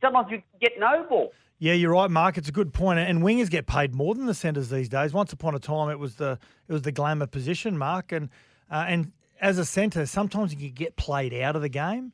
Sometimes 0.01 0.31
you 0.31 0.43
get 0.60 0.72
no 0.78 1.05
ball. 1.09 1.32
Yeah, 1.59 1.74
you're 1.74 1.93
right, 1.93 2.10
Mark. 2.10 2.36
It's 2.36 2.48
a 2.48 2.52
good 2.52 2.72
point. 2.72 2.98
And 2.98 3.22
wingers 3.22 3.48
get 3.48 3.66
paid 3.66 3.94
more 3.94 4.14
than 4.14 4.26
the 4.26 4.35
centres 4.35 4.70
these 4.70 4.89
days. 4.89 5.12
Once 5.12 5.32
upon 5.32 5.55
a 5.55 5.59
time, 5.59 5.89
it 5.89 5.98
was 5.98 6.16
the 6.16 6.39
it 6.68 6.72
was 6.72 6.82
the 6.82 6.93
glamour 6.93 7.26
position, 7.26 7.78
Mark. 7.78 8.12
And 8.12 8.28
uh, 8.70 8.85
and 8.89 9.12
as 9.40 9.59
a 9.59 9.64
centre, 9.64 10.06
sometimes 10.06 10.52
you 10.52 10.59
can 10.59 10.74
get 10.74 10.97
played 10.97 11.32
out 11.35 11.56
of 11.56 11.62
the 11.62 11.68
game. 11.68 12.12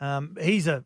Um, 0.00 0.36
he's 0.40 0.66
a 0.66 0.84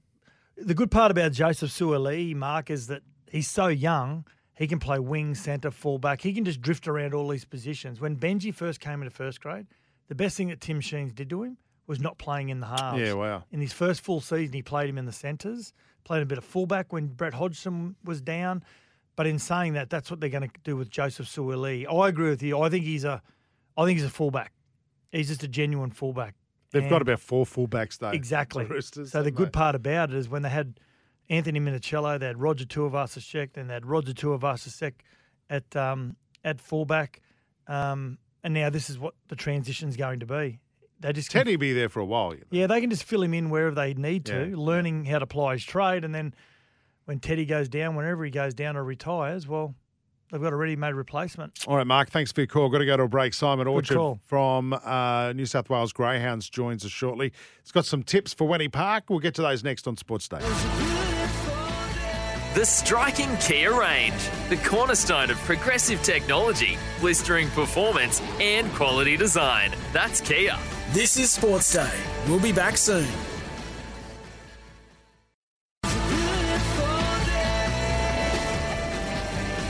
the 0.57 0.75
good 0.75 0.91
part 0.91 1.11
about 1.11 1.33
Joseph 1.33 1.71
Suaalii, 1.71 2.35
Mark, 2.35 2.71
is 2.71 2.87
that 2.89 3.03
he's 3.31 3.49
so 3.49 3.67
young. 3.67 4.27
He 4.57 4.69
can 4.69 4.79
play 4.79 5.01
wing, 5.01 5.35
centre, 5.35 5.73
fullback. 5.73 6.21
He 6.21 6.33
can 6.33 6.45
just 6.45 6.61
drift 6.61 6.87
around 6.87 7.13
all 7.15 7.29
these 7.29 7.45
positions. 7.45 8.01
When 8.01 8.17
Benji 8.17 8.55
first 8.55 8.79
came 8.79 9.03
into 9.03 9.11
first 9.11 9.41
grade, 9.41 9.67
the 10.07 10.15
best 10.15 10.37
thing 10.37 10.49
that 10.49 10.61
Tim 10.61 10.81
Sheens 10.81 11.13
did 11.13 11.31
to 11.31 11.43
him 11.43 11.57
was 11.87 12.01
not 12.01 12.19
playing 12.19 12.49
in 12.49 12.61
the 12.61 12.67
halves. 12.67 13.01
Yeah, 13.01 13.13
wow. 13.15 13.45
In 13.53 13.61
his 13.61 13.73
first 13.73 14.01
full 14.01 14.21
season, 14.21 14.53
he 14.53 14.63
played 14.63 14.89
him 14.89 14.99
in 14.99 15.05
the 15.05 15.13
centres, 15.13 15.73
played 16.05 16.23
a 16.23 16.27
bit 16.27 16.39
of 16.39 16.45
fullback 16.45 16.93
when 16.93 17.09
Brett 17.09 17.35
Hodgson 17.35 17.97
was 18.05 18.21
down. 18.21 18.65
But 19.17 19.27
in 19.27 19.39
saying 19.39 19.75
that, 19.75 19.91
that's 19.91 20.11
what 20.11 20.21
they're 20.21 20.29
going 20.31 20.49
to 20.49 20.55
do 20.65 20.77
with 20.77 20.91
Joseph 20.91 21.27
Suaalii. 21.27 21.87
I 21.87 22.09
agree 22.09 22.31
with 22.31 22.43
you. 22.43 22.61
I 22.61 22.69
think 22.69 22.85
he's 22.85 23.05
a, 23.05 23.23
I 23.77 23.85
think 23.85 23.99
he's 23.99 24.07
a 24.07 24.11
fullback. 24.11 24.53
He's 25.13 25.29
just 25.29 25.43
a 25.45 25.49
genuine 25.49 25.91
fullback. 25.91 26.35
They've 26.73 26.83
And- 26.83 26.91
got 26.91 27.03
about 27.03 27.21
four 27.21 27.45
fullbacks, 27.45 27.99
though. 27.99 28.09
Exactly. 28.11 28.65
the 28.65 28.75
Roosters, 28.75 29.13
so 29.13 29.23
the 29.23 29.31
good 29.31 29.49
they? 29.49 29.53
part 29.53 29.77
about 29.77 30.11
it 30.11 30.17
is 30.17 30.29
when 30.29 30.43
they 30.43 30.49
had 30.49 30.81
Anthony 31.31 31.61
Minichiello, 31.61 32.19
they 32.19 32.27
had 32.27 32.41
Roger 32.41 32.65
Tuivasa-Sheck, 32.65 33.53
then 33.53 33.69
they 33.69 33.75
had 33.75 33.87
Roger 33.87 34.13
Tuivasa-Sheck 34.13 34.95
at 35.49 35.77
um, 35.77 36.17
at 36.45 36.61
fullback, 36.61 37.21
um, 37.69 38.19
and 38.43 38.53
now 38.53 38.69
this 38.71 38.91
is 38.91 38.99
what 38.99 39.15
the 39.29 39.37
transition's 39.37 39.97
going 39.97 40.21
to 40.21 40.27
be. 40.27 40.59
They 41.05 41.13
just 41.13 41.31
can- 41.31 41.41
Teddy 41.41 41.57
be 41.57 41.75
there 41.75 41.91
for 41.91 42.01
a 42.01 42.05
while. 42.07 42.33
You 42.33 42.41
know. 42.41 42.47
yeah, 42.51 42.67
they 42.67 42.81
can 42.81 42.89
just 42.89 43.05
fill 43.05 43.23
him 43.23 43.35
in 43.35 43.51
wherever 43.51 43.75
they 43.75 43.93
need 43.93 44.25
to, 44.27 44.49
Yeah. 44.49 44.57
learning 44.57 45.05
how 45.05 45.19
to 45.19 45.25
apply 45.25 45.53
his 45.53 45.65
trade, 45.65 46.03
and 46.03 46.15
then 46.15 46.35
when 47.05 47.21
Teddy 47.21 47.45
goes 47.45 47.69
down, 47.69 47.95
whenever 47.95 48.25
he 48.25 48.31
goes 48.31 48.55
down 48.55 48.75
or 48.75 48.83
retires, 48.85 49.47
well, 49.47 49.75
they've 50.33 50.41
got 50.41 50.55
a 50.55 50.57
ready-made 50.57 50.95
replacement. 50.95 51.63
All 51.69 51.77
right, 51.77 51.87
Mark, 51.87 52.09
thanks 52.09 52.33
for 52.33 52.41
your 52.41 52.47
call. 52.47 52.71
Got 52.71 52.79
to 52.79 52.87
go 52.87 52.97
to 52.97 53.03
a 53.03 53.09
break. 53.09 53.35
Simon 53.35 53.67
Orchard 53.67 54.19
from 54.25 54.73
uh, 54.73 55.35
New 55.35 55.45
South 55.45 55.69
Wales 55.69 55.93
Greyhounds 55.93 56.49
joins 56.49 56.87
us 56.87 56.91
shortly. 56.91 57.35
He's 57.63 57.73
got 57.73 57.85
some 57.85 58.03
tips 58.03 58.33
for 58.33 58.49
Wenty 58.49 58.73
Park. 58.73 59.05
We'll 59.11 59.19
get 59.19 59.35
to 59.35 59.43
those 59.43 59.63
next 59.63 59.87
on 59.87 59.99
Sports 59.99 60.27
Day. 60.27 61.04
The 62.55 62.65
striking 62.65 63.37
Kia 63.39 63.77
range, 63.77 64.31
the 64.49 64.57
cornerstone 64.59 65.29
of 65.29 65.37
progressive 65.39 66.01
technology, 66.05 66.79
blistering 67.01 67.49
performance, 67.51 68.23
and 68.41 68.73
quality 68.75 69.17
design. 69.17 69.73
That's 69.93 70.21
Kia. 70.21 70.57
This 70.93 71.17
is 71.17 71.33
Sports 71.33 71.73
Day. 71.73 71.91
We'll 72.29 72.39
be 72.39 72.53
back 72.53 72.77
soon. 72.77 73.09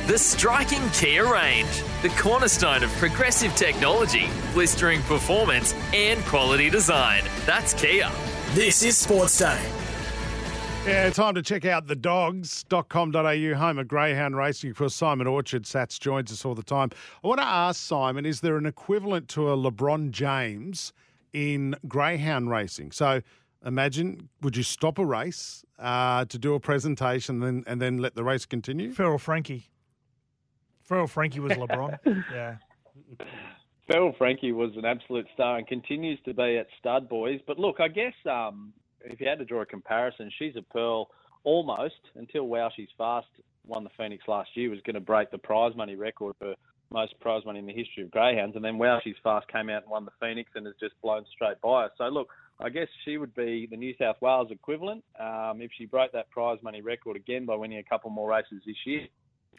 The 0.07 0.19
striking 0.19 0.87
Kia 0.91 1.33
range, 1.33 1.83
the 2.03 2.11
cornerstone 2.11 2.85
of 2.85 2.91
progressive 2.97 3.57
technology, 3.57 4.29
blistering 4.53 5.01
performance, 5.05 5.75
and 5.95 6.23
quality 6.27 6.69
design. 6.69 7.23
That's 7.47 7.73
Kia. 7.73 8.11
This 8.53 8.83
is 8.83 8.99
Sports 8.99 9.39
Day. 9.39 9.84
Yeah, 10.87 11.09
time 11.09 11.35
to 11.35 11.41
check 11.41 11.65
out 11.65 11.87
the 11.87 11.97
dogs.com.au, 11.97 13.55
home 13.55 13.79
of 13.79 13.89
greyhound 13.89 14.37
racing. 14.37 14.69
Of 14.69 14.77
course, 14.77 14.95
Simon 14.95 15.27
Orchard, 15.27 15.63
Sats, 15.63 15.99
joins 15.99 16.31
us 16.31 16.45
all 16.45 16.55
the 16.55 16.63
time. 16.63 16.91
I 17.25 17.29
want 17.29 17.41
to 17.41 17.47
ask 17.47 17.81
Simon, 17.81 18.27
is 18.27 18.43
there 18.43 18.59
an 18.59 18.67
equivalent 18.67 19.29
to 19.31 19.51
a 19.51 19.57
LeBron 19.57 20.11
James 20.11 20.93
in 21.33 21.75
greyhound 21.89 22.51
racing? 22.51 22.93
So 22.93 23.23
imagine, 23.65 24.29
would 24.43 24.59
you 24.59 24.63
stop 24.63 24.99
a 24.99 25.07
race 25.07 25.65
uh, 25.79 26.27
to 26.27 26.39
do 26.39 26.53
a 26.53 26.61
presentation 26.61 27.43
and 27.43 27.43
then, 27.43 27.65
and 27.67 27.81
then 27.81 27.97
let 27.97 28.15
the 28.15 28.23
race 28.23 28.45
continue? 28.45 28.93
Feral 28.93 29.17
Frankie. 29.17 29.71
Feral 30.83 31.07
Frankie 31.07 31.41
was 31.41 31.53
LeBron. 31.53 31.99
yeah. 32.31 32.57
Feral 33.87 34.15
Frankie 34.19 34.53
was 34.53 34.73
an 34.77 34.85
absolute 34.85 35.27
star 35.33 35.57
and 35.57 35.67
continues 35.67 36.19
to 36.27 36.35
be 36.35 36.59
at 36.59 36.67
stud 36.79 37.09
boys. 37.09 37.41
But 37.47 37.59
look, 37.59 37.81
I 37.81 37.89
guess 37.89 38.13
um, 38.31 38.75
if 39.05 39.21
you 39.21 39.29
had 39.29 39.39
to 39.39 39.45
draw 39.45 39.63
a 39.63 39.67
comparison, 39.67 40.31
she's 40.39 40.57
a 40.57 40.63
pearl 40.63 41.09
almost 41.45 41.95
until 42.17 42.45
Wow 42.45 42.71
She's 42.75 42.89
Fast 42.97 43.27
won 43.67 43.85
the 43.85 43.91
Phoenix 43.97 44.25
last 44.29 44.51
year 44.55 44.71
was 44.71 44.81
going 44.85 44.95
to 44.95 45.01
break 45.01 45.31
the 45.31 45.39
prize 45.39 45.75
money 45.75 45.97
record 45.97 46.35
for 46.39 46.55
most 46.93 47.19
prize 47.21 47.45
money 47.45 47.59
in 47.59 47.67
the 47.67 47.73
history 47.73 48.03
of 48.03 48.11
greyhounds. 48.11 48.57
And 48.57 48.65
then 48.65 48.79
Wow 48.79 49.01
She's 49.03 49.17
Fast 49.23 49.49
came 49.49 49.71
out 49.71 49.83
and 49.83 49.91
won 49.91 50.05
the 50.05 50.11
Phoenix 50.21 50.51
and 50.55 50.67
has 50.67 50.75
just 50.81 50.95
blown 51.03 51.25
straight 51.33 51.61
by 51.63 51.85
us. 51.85 51.91
So 51.99 52.05
look, 52.05 52.29
I 52.61 52.69
guess 52.69 52.89
she 53.05 53.17
would 53.17 53.35
be 53.35 53.67
the 53.71 53.77
New 53.77 53.95
South 53.99 54.17
Wales 54.21 54.49
equivalent 54.51 55.03
um, 55.19 55.61
if 55.61 55.71
she 55.77 55.87
broke 55.87 56.13
that 56.13 56.31
prize 56.31 56.59
money 56.63 56.83
record 56.83 57.17
again 57.17 57.47
by 57.47 57.57
winning 57.57 57.79
a 57.79 57.83
couple 57.83 58.11
more 58.11 58.31
races 58.31 58.63
this 58.67 58.77
year. 58.87 59.07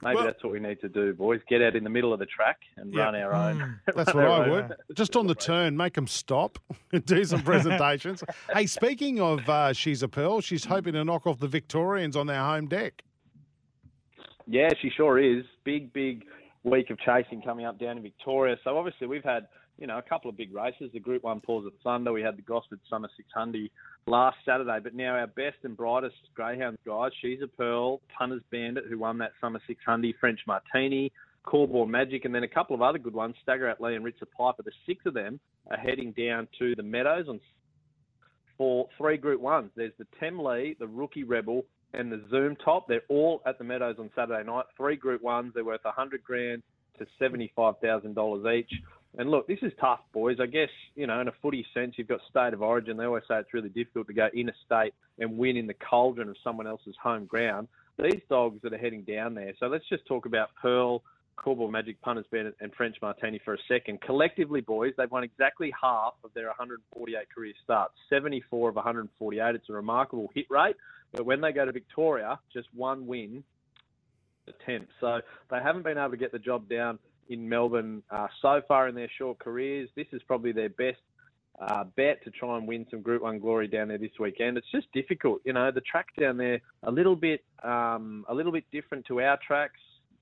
Maybe 0.01 0.15
Well- 0.15 0.25
that's 0.25 0.43
what 0.43 0.53
we 0.53 0.59
need 0.59 0.79
to 0.81 0.89
do, 0.89 1.13
boys. 1.13 1.41
Get 1.49 1.61
out 1.61 1.75
in 1.75 1.83
the 1.83 1.89
middle 1.89 2.13
of 2.13 2.19
the 2.19 2.25
track 2.25 2.59
and 2.77 2.93
Yeah. 2.93 3.03
run 3.05 3.15
our 3.15 3.33
own. 3.33 3.79
That's 3.95 4.13
what 4.13 4.25
I 4.25 4.43
own- 4.45 4.49
would. 4.51 4.73
Just 4.95 5.15
on 5.15 5.27
the 5.27 5.35
turn, 5.35 5.75
make 5.77 5.93
them 5.93 6.07
stop 6.07 6.59
and 6.91 7.05
do 7.05 7.23
some 7.25 7.41
presentations. 7.41 8.23
hey, 8.53 8.65
speaking 8.67 9.19
of 9.21 9.47
uh, 9.49 9.73
She's 9.73 10.03
a 10.03 10.07
Pearl, 10.07 10.41
she's 10.41 10.65
hoping 10.65 10.93
to 10.93 11.03
knock 11.03 11.25
off 11.27 11.39
the 11.39 11.47
Victorians 11.47 12.15
on 12.15 12.27
their 12.27 12.41
home 12.43 12.67
deck. 12.67 13.03
Yeah, 14.47 14.69
she 14.81 14.89
sure 14.89 15.17
is. 15.19 15.43
Big, 15.63 15.91
big 15.93 16.25
week 16.63 16.89
of 16.89 16.99
chasing 16.99 17.41
coming 17.41 17.65
up 17.65 17.79
down 17.79 17.97
in 17.97 18.03
Victoria. 18.03 18.57
So 18.63 18.77
obviously 18.77 19.07
we've 19.07 19.23
had, 19.23 19.47
you 19.77 19.87
know, 19.87 19.97
a 19.97 20.01
couple 20.01 20.29
of 20.29 20.37
big 20.37 20.53
races. 20.53 20.91
The 20.93 20.99
Group 20.99 21.23
One 21.23 21.41
Paws 21.41 21.65
of 21.65 21.73
Thunder. 21.83 22.13
We 22.13 22.21
had 22.21 22.37
the 22.37 22.41
Gosford 22.41 22.79
Summer 22.89 23.09
600 23.17 23.69
last 24.07 24.37
Saturday. 24.45 24.79
But 24.81 24.95
now 24.95 25.15
our 25.15 25.27
best 25.27 25.57
and 25.63 25.75
brightest 25.75 26.15
greyhound 26.33 26.77
guys, 26.85 27.11
She's 27.21 27.41
a 27.41 27.47
Pearl, 27.47 28.01
Punters 28.17 28.43
Bandit, 28.51 28.85
who 28.89 28.99
won 28.99 29.17
that 29.19 29.31
Summer 29.41 29.59
600, 29.67 30.15
French 30.19 30.39
Martini, 30.47 31.11
Corborn 31.43 31.91
Magic, 31.91 32.25
and 32.25 32.33
then 32.33 32.43
a 32.43 32.47
couple 32.47 32.75
of 32.75 32.81
other 32.81 32.97
good 32.97 33.13
ones, 33.13 33.35
Stagger 33.43 33.67
At 33.67 33.81
Lee 33.81 33.95
and 33.95 34.05
Ritzer 34.05 34.27
Piper. 34.37 34.63
The 34.63 34.71
six 34.85 35.05
of 35.05 35.13
them 35.13 35.39
are 35.69 35.77
heading 35.77 36.13
down 36.17 36.47
to 36.59 36.75
the 36.75 36.83
Meadows 36.83 37.27
on 37.27 37.39
for 38.57 38.87
three 38.97 39.17
Group 39.17 39.41
Ones. 39.41 39.69
There's 39.75 39.91
the 39.97 40.07
Temlee, 40.21 40.77
the 40.79 40.87
Rookie 40.87 41.23
Rebel, 41.23 41.65
and 41.93 42.11
the 42.11 42.23
Zoom 42.29 42.55
Top. 42.57 42.87
They're 42.87 43.01
all 43.09 43.41
at 43.45 43.57
the 43.57 43.63
Meadows 43.63 43.97
on 43.99 44.09
Saturday 44.15 44.45
night. 44.45 44.65
Three 44.77 44.95
Group 44.95 45.21
Ones. 45.21 45.51
They're 45.53 45.65
worth 45.65 45.83
100 45.83 46.23
grand 46.23 46.63
to 46.99 47.05
$75,000 47.21 48.57
each. 48.57 48.71
And 49.17 49.31
look, 49.31 49.47
this 49.47 49.59
is 49.61 49.71
tough, 49.79 50.01
boys. 50.13 50.37
I 50.41 50.45
guess, 50.45 50.69
you 50.95 51.07
know, 51.07 51.19
in 51.21 51.27
a 51.27 51.33
footy 51.41 51.65
sense, 51.73 51.95
you've 51.97 52.07
got 52.07 52.19
state 52.29 52.53
of 52.53 52.61
origin. 52.61 52.97
They 52.97 53.05
always 53.05 53.23
say 53.27 53.39
it's 53.39 53.53
really 53.53 53.69
difficult 53.69 54.07
to 54.07 54.13
go 54.13 54.27
interstate 54.33 54.93
and 55.19 55.37
win 55.37 55.55
in 55.55 55.67
the 55.67 55.73
cauldron 55.73 56.29
of 56.29 56.35
someone 56.43 56.67
else's 56.67 56.95
home 57.01 57.25
ground. 57.25 57.67
These 57.97 58.21
dogs 58.29 58.59
that 58.63 58.73
are 58.73 58.77
heading 58.77 59.03
down 59.03 59.33
there. 59.33 59.53
So 59.59 59.67
let's 59.67 59.87
just 59.87 60.05
talk 60.05 60.25
about 60.25 60.49
Pearl, 60.61 61.01
Corporal 61.37 61.71
Magic, 61.71 62.01
Punters 62.01 62.25
Bennett, 62.29 62.57
and 62.59 62.73
French 62.75 62.97
Martini 63.01 63.39
for 63.43 63.53
a 63.53 63.57
second. 63.69 64.01
Collectively, 64.01 64.59
boys, 64.59 64.93
they've 64.97 65.09
won 65.09 65.23
exactly 65.23 65.71
half 65.81 66.13
of 66.25 66.33
their 66.33 66.47
148 66.47 67.29
career 67.33 67.53
starts, 67.63 67.93
74 68.09 68.69
of 68.69 68.75
148. 68.75 69.55
It's 69.55 69.69
a 69.69 69.73
remarkable 69.73 70.29
hit 70.35 70.45
rate. 70.49 70.75
But 71.13 71.25
when 71.25 71.39
they 71.39 71.53
go 71.53 71.63
to 71.63 71.71
Victoria, 71.71 72.37
just 72.51 72.67
one 72.73 73.07
win 73.07 73.45
attempt. 74.47 74.91
So 74.99 75.21
they 75.49 75.59
haven't 75.63 75.83
been 75.83 75.97
able 75.97 76.11
to 76.11 76.17
get 76.17 76.33
the 76.33 76.39
job 76.39 76.69
down 76.69 76.99
in 77.29 77.47
Melbourne 77.47 78.03
uh, 78.09 78.27
so 78.41 78.61
far 78.67 78.87
in 78.87 78.95
their 78.95 79.09
short 79.17 79.39
careers. 79.39 79.89
This 79.95 80.07
is 80.11 80.21
probably 80.23 80.51
their 80.51 80.69
best 80.69 80.99
uh, 81.59 81.85
bet 81.95 82.23
to 82.23 82.31
try 82.31 82.57
and 82.57 82.67
win 82.67 82.85
some 82.91 83.01
Group 83.01 83.21
One 83.21 83.39
glory 83.39 83.67
down 83.67 83.87
there 83.87 83.97
this 83.97 84.11
weekend. 84.19 84.57
It's 84.57 84.71
just 84.71 84.91
difficult, 84.93 85.41
you 85.45 85.53
know. 85.53 85.71
The 85.71 85.81
track 85.81 86.07
down 86.19 86.37
there 86.37 86.59
a 86.83 86.91
little 86.91 87.15
bit, 87.15 87.43
um, 87.63 88.25
a 88.27 88.33
little 88.33 88.51
bit 88.51 88.65
different 88.71 89.05
to 89.07 89.21
our 89.21 89.39
tracks. 89.45 89.79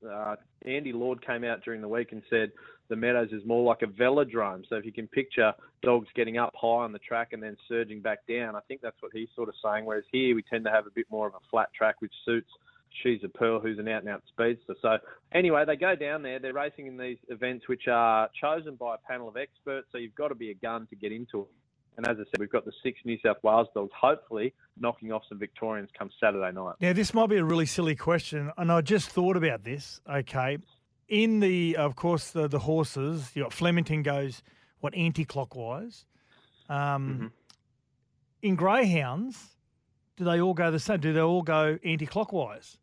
Uh, 0.07 0.35
Andy 0.65 0.91
Lord 0.91 1.25
came 1.25 1.43
out 1.43 1.63
during 1.63 1.81
the 1.81 1.87
week 1.87 2.11
and 2.11 2.21
said 2.29 2.51
the 2.89 2.95
Meadows 2.95 3.31
is 3.31 3.41
more 3.45 3.63
like 3.63 3.81
a 3.81 3.87
velodrome. 3.87 4.63
So 4.67 4.75
if 4.75 4.85
you 4.85 4.91
can 4.91 5.07
picture 5.07 5.53
dogs 5.81 6.07
getting 6.15 6.37
up 6.37 6.53
high 6.55 6.67
on 6.67 6.91
the 6.91 6.99
track 6.99 7.29
and 7.31 7.41
then 7.41 7.57
surging 7.67 8.01
back 8.01 8.19
down, 8.27 8.55
I 8.55 8.59
think 8.67 8.81
that's 8.81 9.01
what 9.01 9.11
he's 9.13 9.29
sort 9.35 9.49
of 9.49 9.55
saying. 9.63 9.85
Whereas 9.85 10.03
here 10.11 10.35
we 10.35 10.43
tend 10.43 10.65
to 10.65 10.71
have 10.71 10.87
a 10.87 10.91
bit 10.91 11.05
more 11.09 11.25
of 11.25 11.33
a 11.33 11.39
flat 11.49 11.69
track, 11.73 11.95
which 11.99 12.13
suits 12.25 12.49
She's 13.01 13.23
a 13.23 13.29
Pearl, 13.29 13.59
who's 13.59 13.79
an 13.79 13.87
out 13.87 14.01
and 14.01 14.09
out 14.09 14.23
speedster. 14.27 14.75
So, 14.81 14.97
anyway, 15.33 15.65
they 15.65 15.75
go 15.75 15.95
down 15.95 16.21
there. 16.21 16.39
They're 16.39 16.53
racing 16.53 16.87
in 16.87 16.97
these 16.97 17.17
events, 17.29 17.67
which 17.67 17.87
are 17.87 18.29
chosen 18.39 18.75
by 18.75 18.95
a 18.95 18.97
panel 18.99 19.27
of 19.27 19.35
experts. 19.35 19.87
So, 19.91 19.97
you've 19.97 20.15
got 20.15 20.27
to 20.27 20.35
be 20.35 20.51
a 20.51 20.53
gun 20.53 20.87
to 20.87 20.95
get 20.95 21.11
into 21.11 21.41
it. 21.41 21.47
And 21.97 22.07
as 22.07 22.17
I 22.17 22.23
said, 22.23 22.39
we've 22.39 22.51
got 22.51 22.65
the 22.65 22.71
six 22.81 22.99
New 23.05 23.17
South 23.23 23.37
Wales 23.43 23.67
dogs, 23.75 23.91
hopefully 23.99 24.53
knocking 24.79 25.11
off 25.11 25.23
some 25.29 25.37
Victorians 25.37 25.89
come 25.97 26.09
Saturday 26.19 26.51
night. 26.51 26.75
Now, 26.81 26.93
this 26.93 27.13
might 27.13 27.29
be 27.29 27.37
a 27.37 27.45
really 27.45 27.67
silly 27.67 27.95
question, 27.95 28.51
and 28.57 28.71
I 28.71 28.81
just 28.81 29.09
thought 29.09 29.37
about 29.37 29.63
this. 29.63 30.01
Okay, 30.11 30.57
in 31.07 31.39
the, 31.39 31.75
of 31.77 31.95
course, 31.95 32.31
the 32.31 32.47
the 32.47 32.59
horses, 32.59 33.31
you 33.35 33.43
got 33.43 33.53
Flemington 33.53 34.01
goes 34.01 34.41
what 34.79 34.95
anti-clockwise. 34.95 36.05
Um, 36.67 37.31
In 38.41 38.55
greyhounds, 38.55 39.55
do 40.17 40.25
they 40.25 40.41
all 40.41 40.53
go 40.53 40.71
the 40.71 40.79
same? 40.79 40.99
Do 40.99 41.13
they 41.13 41.21
all 41.21 41.43
go 41.43 41.77
anti-clockwise? 41.83 42.77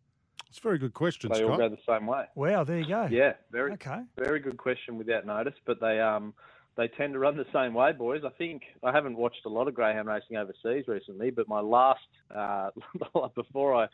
It's 0.50 0.58
a 0.58 0.62
very 0.62 0.78
good 0.78 0.94
question, 0.94 1.30
They 1.32 1.44
all 1.44 1.56
go 1.56 1.68
the 1.68 1.78
same 1.88 2.08
way. 2.08 2.24
Wow, 2.34 2.64
there 2.64 2.80
you 2.80 2.88
go. 2.88 3.06
Yeah, 3.08 3.34
very 3.52 3.72
Okay. 3.72 4.00
very 4.18 4.40
good 4.40 4.56
question 4.56 4.98
without 4.98 5.24
notice. 5.24 5.54
But 5.64 5.80
they 5.80 6.00
um 6.00 6.34
they 6.76 6.88
tend 6.88 7.12
to 7.12 7.20
run 7.20 7.36
the 7.36 7.46
same 7.52 7.72
way, 7.72 7.92
boys. 7.92 8.22
I 8.24 8.30
think 8.30 8.62
I 8.82 8.90
haven't 8.90 9.16
watched 9.16 9.46
a 9.46 9.48
lot 9.48 9.68
of 9.68 9.74
greyhound 9.74 10.08
racing 10.08 10.36
overseas 10.36 10.88
recently, 10.88 11.30
but 11.30 11.46
my 11.46 11.60
last 11.60 12.00
uh, 12.34 12.70
before 13.36 13.76
I 13.76 13.86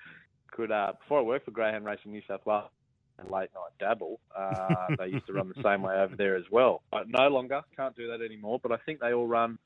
could 0.51 0.73
uh, 0.73 0.93
before 0.99 1.19
I 1.19 1.23
worked 1.23 1.45
for 1.45 1.51
Greyhound 1.51 1.85
Racing 1.85 2.13
New 2.13 2.23
South 2.27 2.47
Wales 2.47 2.71
and 3.19 3.31
late 3.31 3.51
night 3.55 3.73
dabble, 3.79 4.19
uh, 4.35 4.89
they 4.99 5.09
used 5.09 5.27
to 5.27 5.35
run 5.35 5.53
the 5.55 5.63
same 5.63 5.83
way 5.83 5.95
over 5.97 6.17
there 6.17 6.37
as 6.37 6.45
well. 6.51 6.83
But 6.91 7.09
no 7.09 7.29
longer, 7.29 7.61
can't 7.77 7.95
do 7.97 8.09
that 8.09 8.25
anymore. 8.25 8.61
But 8.63 8.73
I 8.73 8.79
think 8.87 9.01
they 9.01 9.13
all 9.13 9.27
run 9.27 9.59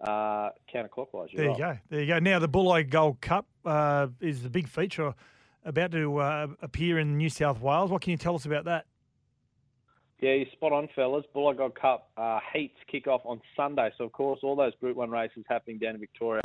uh, 0.00 0.48
counterclockwise. 0.74 1.28
You're 1.32 1.42
There 1.42 1.44
you 1.44 1.48
right. 1.50 1.58
go. 1.58 1.78
There 1.90 2.00
you 2.00 2.06
go. 2.06 2.18
Now 2.20 2.38
the 2.38 2.48
Bulli 2.48 2.88
Gold 2.88 3.20
Cup 3.20 3.46
uh, 3.66 4.06
is 4.20 4.42
the 4.42 4.50
big 4.50 4.68
feature 4.68 5.14
about 5.64 5.92
to 5.92 6.18
uh, 6.18 6.46
appear 6.60 6.98
in 6.98 7.16
New 7.16 7.30
South 7.30 7.60
Wales. 7.60 7.90
What 7.90 8.02
can 8.02 8.10
you 8.10 8.16
tell 8.16 8.34
us 8.34 8.44
about 8.44 8.64
that? 8.64 8.86
Yeah, 10.20 10.34
you're 10.34 10.46
spot 10.52 10.72
on, 10.72 10.88
fellas. 10.94 11.24
Bulli 11.34 11.56
Cup 11.74 12.10
uh, 12.16 12.38
heats 12.54 12.76
kick 12.90 13.08
off 13.08 13.22
on 13.24 13.40
Sunday. 13.56 13.90
So, 13.98 14.04
of 14.04 14.12
course, 14.12 14.40
all 14.42 14.54
those 14.54 14.72
Group 14.80 14.96
1 14.96 15.10
races 15.10 15.44
happening 15.48 15.78
down 15.78 15.94
in 15.94 16.00
Victoria 16.00 16.42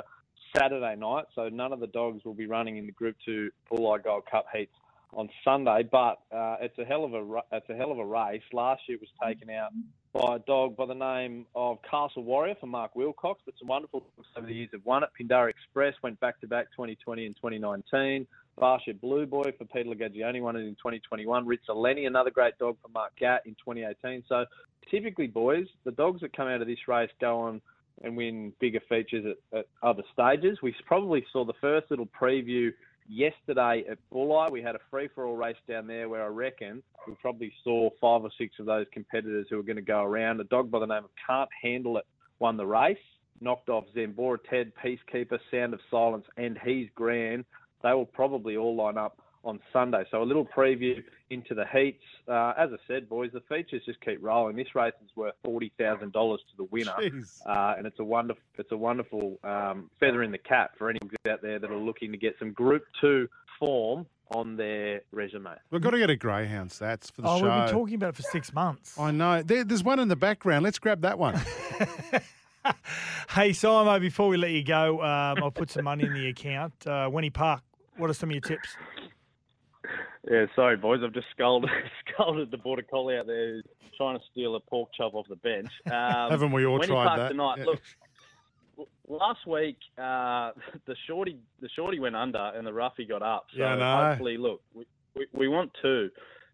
Saturday 0.56 0.96
night. 0.96 1.26
So, 1.36 1.50
none 1.50 1.72
of 1.72 1.80
the 1.80 1.88
dogs 1.88 2.26
will 2.26 2.34
be 2.34 2.48
running 2.48 2.78
in 2.78 2.88
the 2.88 2.92
Group 2.92 3.16
2 3.26 3.52
Bulli 3.72 4.04
Cup 4.04 4.48
heats 4.52 4.74
on 5.14 5.30
Sunday. 5.44 5.88
But 5.92 6.20
uh, 6.32 6.58
it's 6.60 6.78
a 6.80 6.86
hell 6.86 7.04
of 7.04 7.14
a 7.14 7.42
it's 7.52 7.70
a 7.70 7.76
hell 7.76 7.92
of 7.92 8.00
a 8.00 8.06
race. 8.06 8.42
Last 8.52 8.82
year 8.88 8.98
it 8.98 9.02
was 9.02 9.10
taken 9.24 9.50
out 9.52 9.72
by 10.12 10.38
a 10.38 10.40
dog 10.40 10.76
by 10.76 10.88
the 10.88 10.96
name 10.96 11.46
of 11.56 11.78
Castle 11.84 12.24
Warrior 12.24 12.56
for 12.60 12.68
Mark 12.68 12.96
Wilcox. 12.96 13.42
But 13.46 13.54
some 13.60 13.68
wonderful 13.68 14.00
dogs 14.00 14.28
over 14.36 14.48
the 14.48 14.54
years 14.54 14.70
have 14.74 14.86
won 14.86 15.04
it. 15.04 15.10
Pindara 15.20 15.50
Express 15.50 15.94
went 16.02 16.20
back 16.20 16.40
to 16.42 16.48
back 16.48 16.72
2020 16.72 17.28
and 17.28 17.36
2019. 17.36 18.26
Barsha 18.60 19.00
Blue 19.00 19.26
Boy 19.26 19.54
for 19.58 19.66
Peter 19.66 19.90
Lagagioni 19.90 20.42
won 20.42 20.56
it 20.56 20.62
in 20.62 20.76
2021. 20.76 21.46
Ritza 21.46 21.76
Lenny, 21.76 22.06
another 22.06 22.32
great 22.32 22.58
dog 22.58 22.78
for 22.82 22.90
Mark 22.90 23.14
Gatt 23.20 23.44
in 23.46 23.54
2018. 23.54 24.24
So 24.28 24.46
typically, 24.90 25.28
boys, 25.28 25.68
the 25.84 25.92
dogs 25.92 26.22
that 26.22 26.36
come 26.36 26.48
out 26.48 26.62
of 26.62 26.68
this 26.68 26.88
race 26.88 27.12
go 27.20 27.40
on 27.40 27.62
and 28.04 28.16
win 28.16 28.54
bigger 28.60 28.82
features 28.88 29.26
at, 29.54 29.60
at 29.60 29.68
other 29.84 30.04
stages. 30.14 30.60
We 30.62 30.76
probably 30.86 31.26
saw 31.32 31.46
the 31.46 31.54
first 31.60 31.90
little 31.90 32.08
preview 32.08 32.72
yesterday 33.08 33.86
at 33.90 33.98
Bulli. 34.14 34.52
We 34.52 34.62
had 34.62 34.76
a 34.76 34.80
free 34.92 35.10
for 35.14 35.26
all 35.26 35.36
race 35.36 35.56
down 35.68 35.88
there 35.88 36.10
where 36.10 36.24
I 36.24 36.28
reckon 36.28 36.84
we 37.08 37.16
probably 37.22 37.54
saw 37.64 37.90
five 38.02 38.24
or 38.24 38.32
six 38.38 38.60
of 38.60 38.66
those 38.66 38.86
competitors 38.92 39.48
who 39.50 39.58
were 39.58 39.64
going 39.64 39.78
to 39.78 39.82
go 39.82 40.04
around. 40.04 40.40
A 40.42 40.46
dog 40.46 40.70
by 40.70 40.80
the 40.80 40.86
name 40.86 41.04
of 41.04 41.10
Can't 41.26 41.50
Handle 41.62 41.98
It 41.98 42.06
won 42.40 42.58
the 42.58 42.66
race, 42.66 42.98
knocked 43.42 43.70
off 43.70 43.86
Zambora 43.96 44.38
Ted, 44.50 44.72
Peacekeeper, 44.84 45.40
Sound 45.52 45.74
of 45.74 45.80
Silence, 45.90 46.26
and 46.38 46.58
He's 46.64 46.90
Grand. 46.96 47.46
They 47.84 47.94
will 47.94 48.06
probably 48.06 48.58
all 48.58 48.76
line 48.76 48.98
up 48.98 49.22
on 49.44 49.60
Sunday. 49.72 50.04
So 50.12 50.22
a 50.22 50.26
little 50.26 50.46
preview 50.46 51.02
into 51.30 51.54
the 51.54 51.66
heats. 51.72 52.04
Uh, 52.28 52.54
as 52.58 52.70
I 52.74 52.78
said, 52.88 53.08
boys, 53.08 53.30
the 53.34 53.40
features 53.42 53.82
just 53.86 54.02
keep 54.02 54.18
rolling. 54.22 54.56
This 54.58 54.74
race 54.76 54.94
is 55.04 55.10
worth 55.16 55.36
forty 55.44 55.72
thousand 55.80 56.12
dollars 56.12 56.42
to 56.52 56.58
the 56.58 56.64
winner, 56.66 56.94
uh, 57.46 57.76
and 57.78 57.86
it's 57.88 58.00
a 58.00 58.04
wonderful 58.04 58.42
it's 58.58 58.72
a 58.72 58.78
wonderful 58.78 59.40
um, 59.44 59.90
feather 60.00 60.24
in 60.24 60.32
the 60.32 60.38
cap 60.38 60.72
for 60.78 60.90
any 60.90 61.00
out 61.30 61.42
there 61.42 61.60
that 61.60 61.72
are 61.72 61.78
looking 61.78 62.12
to 62.12 62.18
get 62.18 62.36
some 62.40 62.52
Group 62.52 62.84
Two 63.00 63.28
form 63.60 64.06
on 64.32 64.58
their 64.58 65.02
resume. 65.14 65.52
We've 65.72 65.82
got 65.82 65.92
to 65.92 65.98
get 66.00 66.10
a 66.10 66.18
greyhound 66.18 66.72
stats 66.72 67.10
for 67.10 67.22
the 67.22 67.30
Oh, 67.30 67.40
show. 67.40 67.44
we've 67.46 67.66
been 67.66 67.74
talking 67.74 67.96
about 67.96 68.10
it 68.10 68.16
for 68.18 68.24
six 68.24 68.54
months. 68.54 69.00
I 69.00 69.12
know. 69.12 69.42
There, 69.42 69.64
there's 69.64 69.84
one 69.86 70.00
in 70.00 70.10
the 70.10 70.18
background. 70.18 70.64
Let's 70.66 70.80
grab 70.80 71.02
that 71.02 71.18
one. 71.18 71.40
Hey, 73.30 73.52
Simo, 73.52 74.00
before 74.02 74.28
we 74.30 74.36
let 74.38 74.52
you 74.52 74.64
go, 74.64 75.02
um, 75.02 75.38
I'll 75.44 75.52
put 75.52 75.70
some 75.70 75.86
money 75.86 76.06
in 76.06 76.14
the 76.14 76.28
account. 76.28 76.74
Uh, 76.86 77.08
Wenty 77.10 77.32
Park, 77.32 77.62
what 77.98 78.10
are 78.10 78.14
some 78.14 78.30
of 78.30 78.34
your 78.34 78.42
tips? 78.42 78.76
Yeah, 80.30 80.46
sorry, 80.56 80.78
boys. 80.78 81.02
I've 81.04 81.14
just 81.14 81.28
scolded, 81.32 81.70
scolded 82.14 82.52
the 82.52 82.58
border 82.58 82.84
collie 82.84 83.18
out 83.18 83.28
there 83.28 83.54
who's 83.54 83.64
trying 83.96 84.18
to 84.18 84.24
steal 84.32 84.56
a 84.56 84.60
pork 84.60 84.90
chop 84.96 85.14
off 85.14 85.28
the 85.30 85.36
bench. 85.38 85.70
Um, 85.88 86.32
Haven't 86.32 86.52
we 86.52 86.66
all 86.66 86.80
tried 86.80 87.18
that? 87.20 87.30
Tonight, 87.30 87.60
Yeah. 87.60 87.66
Look, 87.66 88.90
last 89.08 89.48
week 89.48 89.78
uh, 89.98 90.52
the 90.86 90.96
shorty 91.08 91.38
the 91.62 91.70
shorty 91.76 92.00
went 92.00 92.16
under 92.16 92.52
and 92.56 92.68
the 92.68 92.74
roughie 92.74 93.06
got 93.06 93.22
up. 93.22 93.48
So 93.54 93.60
Yeah, 93.60 93.76
know. 93.76 94.10
hopefully, 94.10 94.38
look, 94.38 94.62
we, 94.74 94.86
we, 95.16 95.26
we 95.34 95.48
want 95.48 95.72
two 95.82 96.10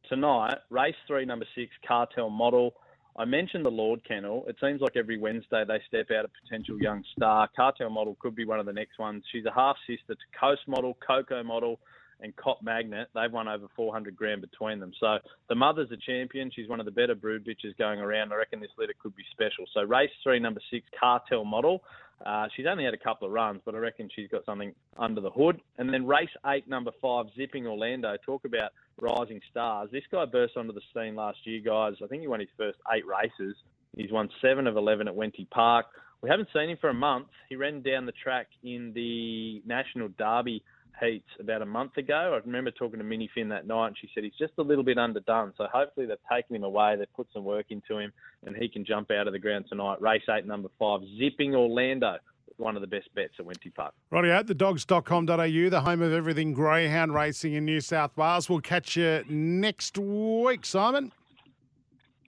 tonight. 0.10 0.58
Race 0.70 0.96
three, 1.08 1.26
number 1.26 1.46
six, 1.56 1.72
cartel 1.88 2.30
model. 2.30 2.76
I 3.16 3.26
mentioned 3.26 3.66
the 3.66 3.72
Lord 3.72 4.02
Kennel. 4.08 4.46
It 4.48 4.56
seems 4.60 4.82
like 4.82 4.96
every 4.96 5.18
Wednesday 5.20 5.64
they 5.68 5.80
step 5.88 6.08
out 6.12 6.26
a 6.26 6.30
potential 6.44 6.80
young 6.80 7.04
star. 7.16 7.48
Cartel 7.56 7.90
model 7.90 8.18
could 8.20 8.36
be 8.36 8.46
one 8.46 8.60
of 8.60 8.66
the 8.66 8.74
next 8.74 8.98
ones. 8.98 9.24
She's 9.32 9.46
a 9.46 9.54
half 9.54 9.76
sister 9.88 10.16
to 10.16 10.40
Coast 10.40 10.62
model, 10.68 10.98
Coco 11.06 11.44
model, 11.44 11.80
and 12.22 12.36
Cop 12.38 12.64
Magnet. 12.64 13.10
They've 13.14 13.32
won 13.32 13.48
over 13.48 13.68
400 13.76 14.16
grand 14.16 14.42
between 14.42 14.80
them. 14.80 14.94
So 15.00 15.18
the 15.48 15.56
mother's 15.56 15.92
a 15.92 15.98
champion. 15.98 16.50
She's 16.56 16.70
one 16.70 16.80
of 16.80 16.86
the 16.86 16.92
better 16.92 17.14
brood 17.14 17.46
bitches 17.46 17.78
going 17.78 18.00
around. 18.00 18.34
I 18.34 18.38
reckon 18.38 18.60
this 18.60 18.72
litter 18.78 18.94
could 19.00 19.16
be 19.16 19.24
special. 19.32 19.66
So 19.74 19.82
race 19.84 20.10
three, 20.24 20.40
number 20.40 20.62
six, 20.72 20.86
Cartel 21.00 21.46
model. 21.46 21.84
Uh, 22.26 22.48
she's 22.56 22.66
only 22.70 22.86
had 22.86 22.94
a 22.94 22.98
couple 22.98 23.28
of 23.28 23.34
runs, 23.34 23.62
but 23.66 23.76
I 23.76 23.80
reckon 23.80 24.10
she's 24.16 24.30
got 24.30 24.46
something 24.46 24.74
under 24.98 25.22
the 25.22 25.30
hood. 25.30 25.62
And 25.78 25.94
then 25.94 26.08
race 26.08 26.30
eight, 26.48 26.68
number 26.68 26.92
five, 27.02 27.26
Zipping 27.36 27.68
Orlando. 27.68 28.16
Talk 28.26 28.46
about 28.46 28.72
rising 29.02 29.42
stars. 29.52 29.90
This 29.92 30.04
guy 30.12 30.26
burst 30.26 30.56
onto 30.56 30.74
the 30.74 30.82
scene 30.94 31.16
last 31.16 31.40
year, 31.44 31.62
guys. 31.64 31.94
I 32.04 32.08
think 32.08 32.22
he 32.22 32.28
won 32.28 32.40
his 32.40 32.50
first 32.58 32.78
eight 32.94 33.04
races. 33.06 33.56
He's 33.96 34.12
won 34.12 34.30
seven 34.42 34.68
of 34.68 34.78
11 34.78 35.08
at 35.08 35.14
Wenty 35.14 35.50
Park. 35.50 35.86
We 36.22 36.30
haven't 36.30 36.48
seen 36.54 36.70
him 36.70 36.78
for 36.80 36.90
a 36.90 36.94
month. 36.94 37.28
He 37.50 37.58
ran 37.58 37.82
down 37.82 38.06
the 38.06 38.14
track 38.14 38.48
in 38.64 38.94
the 38.96 39.62
National 39.66 40.08
Derby 40.18 40.64
heats 41.02 41.30
about 41.40 41.62
a 41.62 41.66
month 41.66 41.98
ago. 41.98 42.34
I 42.34 42.46
remember 42.46 42.72
talking 42.72 43.00
to 43.00 43.04
Minnie 43.04 43.30
Finn 43.34 43.50
that 43.50 43.68
night, 43.68 43.88
and 43.88 43.98
she 44.00 44.10
said 44.14 44.24
he's 44.24 44.34
just 44.40 44.54
a 44.58 44.62
little 44.62 44.84
bit 44.84 44.98
underdone. 44.98 45.54
So 45.58 45.68
hopefully 45.72 46.06
they've 46.06 46.18
taken 46.32 46.56
him 46.56 46.64
away, 46.64 46.96
they've 46.98 47.14
put 47.14 47.28
some 47.34 47.44
work 47.44 47.68
into 47.70 47.98
him, 47.98 48.12
and 48.46 48.56
he 48.56 48.68
can 48.68 48.86
jump 48.86 49.12
out 49.12 49.28
of 49.28 49.34
the 49.34 49.40
ground 49.40 49.66
tonight. 49.70 50.02
Race 50.02 50.24
eight, 50.30 50.46
number 50.46 50.70
five, 50.80 51.02
Zipping 51.18 51.56
Orlando, 51.56 52.18
one 52.58 52.76
of 52.76 52.82
the 52.82 52.88
best 52.88 53.14
bets 53.16 53.34
at 53.40 53.46
Wenty 53.46 53.74
Park. 53.74 53.94
Rightio, 54.12 54.44
thedogs.com.au, 54.44 55.70
the 55.70 55.82
home 55.82 56.02
of 56.02 56.14
everything 56.14 56.54
greyhound 56.54 57.14
racing 57.14 57.54
in 57.54 57.66
New 57.66 57.82
South 57.82 58.16
Wales. 58.18 58.50
We'll 58.50 58.62
catch 58.62 58.96
you 58.96 59.24
next 59.28 59.98
week, 59.98 60.66
Simon. 60.66 61.12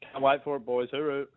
Can't 0.02 0.24
wait 0.24 0.44
for 0.44 0.58
it, 0.58 0.66
boys. 0.66 0.90
Hooroo. 0.92 1.28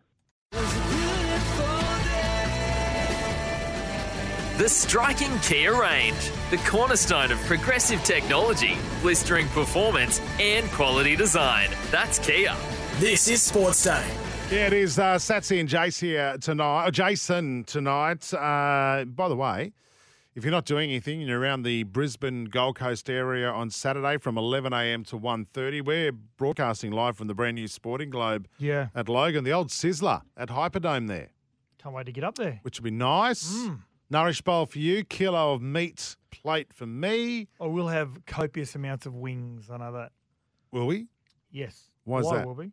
The 4.59 4.67
striking 4.69 5.39
Kia 5.39 5.73
range, 5.79 6.17
the 6.51 6.57
cornerstone 6.57 7.31
of 7.31 7.39
progressive 7.45 8.03
technology, 8.03 8.75
blistering 9.01 9.47
performance, 9.49 10.19
and 10.39 10.69
quality 10.71 11.15
design. 11.15 11.69
That's 11.91 12.19
Kia. 12.19 12.53
This 12.97 13.27
is 13.29 13.41
Sports 13.41 13.81
Day. 13.83 14.05
Yeah, 14.51 14.67
it 14.67 14.73
is 14.73 14.99
uh, 14.99 15.15
Satsy 15.15 15.59
and 15.61 15.67
Jace 15.69 16.01
here 16.01 16.37
tonight. 16.39 16.85
uh, 16.87 16.91
Jason 16.91 17.63
tonight. 17.63 18.31
Uh, 18.33 19.05
by 19.05 19.29
the 19.29 19.35
way, 19.35 19.71
if 20.35 20.43
you're 20.43 20.51
not 20.51 20.65
doing 20.65 20.89
anything 20.89 21.21
and 21.21 21.29
you're 21.29 21.39
around 21.39 21.63
the 21.63 21.83
Brisbane 21.83 22.45
Gold 22.45 22.75
Coast 22.75 23.09
area 23.09 23.49
on 23.49 23.69
Saturday 23.69 24.17
from 24.17 24.37
11 24.37 24.73
a.m. 24.73 25.03
to 25.05 25.17
1.30, 25.17 25.85
we're 25.85 26.11
broadcasting 26.11 26.91
live 26.91 27.15
from 27.15 27.27
the 27.27 27.33
brand 27.33 27.55
new 27.55 27.67
Sporting 27.69 28.09
Globe 28.09 28.47
Yeah. 28.57 28.89
at 28.93 29.07
Logan, 29.07 29.45
the 29.45 29.53
old 29.53 29.69
Sizzler 29.69 30.21
at 30.35 30.49
Hyperdome 30.49 31.07
there, 31.07 31.29
Can't 31.81 31.95
wait 31.95 32.07
to 32.07 32.11
get 32.11 32.25
up 32.25 32.35
there. 32.35 32.59
which 32.63 32.77
would 32.79 32.83
be 32.83 32.91
nice. 32.91 33.55
Nourish 34.09 34.41
bowl 34.41 34.65
for 34.65 34.79
you, 34.79 35.03
kilo 35.03 35.53
of 35.53 35.61
meat 35.61 36.15
plate 36.31 36.73
for 36.73 36.87
me. 36.87 37.47
I 37.61 37.67
will 37.67 37.87
have 37.87 38.25
copious 38.25 38.73
amounts 38.75 39.05
of 39.05 39.13
wings. 39.13 39.69
I 39.69 39.77
know 39.77 39.91
that. 39.93 40.11
Will 40.71 40.87
we? 40.87 41.07
Yes. 41.51 41.91
Why 42.05 42.19
is 42.19 42.29
that? 42.29 42.45
will 42.45 42.55
we? 42.55 42.71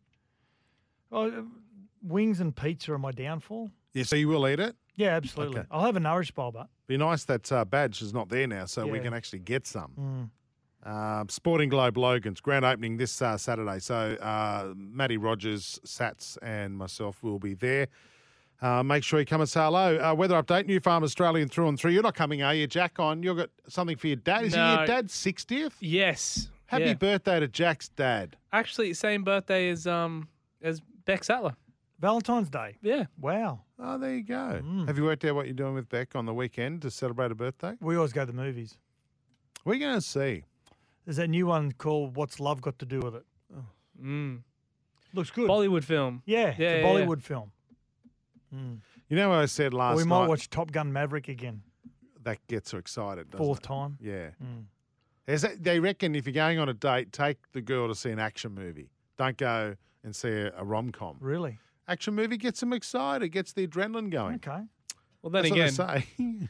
Oh, 1.13 1.29
uh, 1.29 1.43
wings 2.03 2.41
and 2.41 2.57
pizza 2.57 2.93
are 2.93 2.99
my 2.99 3.13
downfall. 3.13 3.71
Yeah, 3.93 4.05
so 4.05 4.17
you 4.17 4.29
will 4.29 4.49
eat 4.49 4.61
it? 4.61 4.77
Yeah, 4.95 5.09
absolutely. 5.09 5.61
Okay. 5.61 5.69
I'll 5.71 5.85
have 5.85 5.97
a 5.97 6.01
nourish 6.01 6.31
bowl, 6.31 6.53
but 6.53 6.69
Be 6.87 6.97
nice 6.97 7.25
that 7.25 7.51
uh, 7.53 7.65
badge 7.67 8.01
is 8.01 8.15
not 8.15 8.31
there 8.31 8.47
now, 8.47 8.65
so 8.65 8.87
we 8.87 9.01
can 9.01 9.13
actually 9.13 9.41
get 9.41 9.67
some. 9.67 9.93
Mm. 9.99 10.31
Uh, 10.91 11.25
Sporting 11.29 11.69
Globe 11.69 11.99
Logan's 11.99 12.41
grand 12.41 12.65
opening 12.65 12.97
this 12.97 13.21
uh, 13.21 13.37
Saturday. 13.37 13.79
So 13.81 14.17
uh, 14.21 14.73
Matty 14.77 15.17
Rogers, 15.17 15.81
Sats, 15.85 16.39
and 16.43 16.79
myself 16.79 17.23
will 17.23 17.39
be 17.39 17.55
there. 17.55 17.89
Uh, 18.62 18.83
make 18.83 19.05
sure 19.05 19.20
you 19.20 19.27
come 19.27 19.41
and 19.43 19.51
say 19.51 19.61
hello. 19.61 19.99
Uh, 19.99 20.15
weather 20.15 20.41
update: 20.43 20.66
New 20.66 20.81
Farm 20.81 21.05
Australian 21.05 21.49
through 21.49 21.69
and 21.69 21.78
through. 21.78 21.91
You're 21.91 22.03
not 22.03 22.15
coming, 22.15 22.43
are 22.43 22.55
you, 22.55 22.66
Jack? 22.66 22.99
On 22.99 23.23
you've 23.23 23.37
got 23.37 23.51
something 23.69 23.97
for 23.97 24.07
your 24.07 24.16
dad. 24.16 24.45
Is 24.45 24.55
it 24.55 24.57
No. 24.57 24.77
your 24.78 24.87
dad's 24.87 25.12
sixtieth? 25.15 25.74
Yes. 25.81 26.49
Happy 26.66 26.85
Yeah. 26.85 26.95
birthday 26.95 27.39
to 27.41 27.49
Jack's 27.49 27.89
dad. 27.91 28.37
Actually, 28.53 28.95
same 28.95 29.24
birthday 29.24 29.69
as 29.69 29.87
um 29.87 30.28
as 30.62 30.81
Beck 31.05 31.23
Sattler. 31.24 31.55
Valentine's 31.99 32.51
Day. 32.51 32.77
Yeah. 32.83 33.07
Wow. 33.19 33.61
Oh, 33.78 33.99
there 33.99 34.15
you 34.15 34.23
go. 34.23 34.61
Mm. 34.62 34.87
Have 34.87 34.99
you 34.99 35.05
worked 35.05 35.24
out 35.24 35.35
what 35.35 35.47
you're 35.47 35.55
doing 35.55 35.74
with 35.74 35.89
Beck 35.89 36.15
on 36.16 36.27
the 36.27 36.35
weekend 36.35 36.83
to 36.83 36.91
celebrate 36.91 37.31
a 37.31 37.35
birthday? 37.35 37.74
We 37.81 37.97
always 37.97 38.12
go 38.12 38.20
to 38.23 38.27
the 38.27 38.37
movies. 38.37 38.77
We're 39.65 39.78
going 39.78 39.95
to 39.95 40.01
see. 40.03 40.45
There's 41.05 41.16
that 41.19 41.28
new 41.28 41.47
one 41.47 41.73
called 41.73 42.16
"What's 42.16 42.41
Love 42.41 42.61
Got 42.61 42.78
to 42.81 42.87
Do 42.87 43.01
with 43.01 43.15
It." 43.16 43.24
Mm. 44.03 44.41
Looks 45.15 45.31
good. 45.31 45.49
Bollywood 45.49 45.85
film. 45.85 46.23
Yeah, 46.27 46.39
Yeah, 46.41 46.49
it's 46.49 46.59
yeah, 46.59 46.69
a 46.69 46.78
yeah. 46.81 46.85
Bollywood 46.87 47.23
film. 47.23 47.53
Mm. 48.55 48.78
You 49.09 49.16
know 49.16 49.28
what 49.31 49.39
I 49.39 49.47
said 49.47 49.73
Or 49.74 49.78
last 49.78 49.97
we 49.97 50.02
night? 50.05 50.09
might 50.20 50.27
watch 50.28 50.48
Top 50.51 50.70
Gun 50.73 50.93
Maverick 50.93 51.28
again. 51.28 51.62
that 52.23 52.39
gets 52.48 52.73
her 52.73 52.78
excited. 52.78 53.31
doesn't 53.31 53.44
Fourth 53.44 53.60
it? 53.60 53.62
time. 53.64 53.98
Yeah. 54.01 54.31
Mm. 54.43 54.64
There's 55.27 55.44
a- 55.44 55.56
they 55.56 55.78
reckon 55.81 56.14
if 56.14 56.27
you're 56.27 56.32
going 56.35 56.59
on 56.59 56.68
a 56.68 56.74
date, 56.74 57.12
take 57.12 57.39
the 57.52 57.60
girl 57.60 57.89
to 57.89 57.94
see 57.94 58.10
an 58.10 58.18
action 58.18 58.52
movie. 58.55 58.90
Don't 59.16 59.36
go 59.36 59.77
and 60.05 60.14
see 60.14 60.28
a, 60.31 60.52
a 60.56 60.64
rom 60.64 60.90
com. 60.93 61.16
Really? 61.20 61.59
Action 61.89 62.14
movie 62.14 62.36
gets 62.36 62.60
them 62.60 62.73
excited, 62.73 63.28
gets 63.31 63.52
the 63.52 63.66
adrenaline 63.66 64.10
going. 64.10 64.36
Okay. 64.36 64.62
Well, 65.23 65.31
then 65.31 65.43
That's 65.44 65.78
again, 65.78 65.86
what 65.86 65.94
they 65.94 66.01
say. 66.01 66.06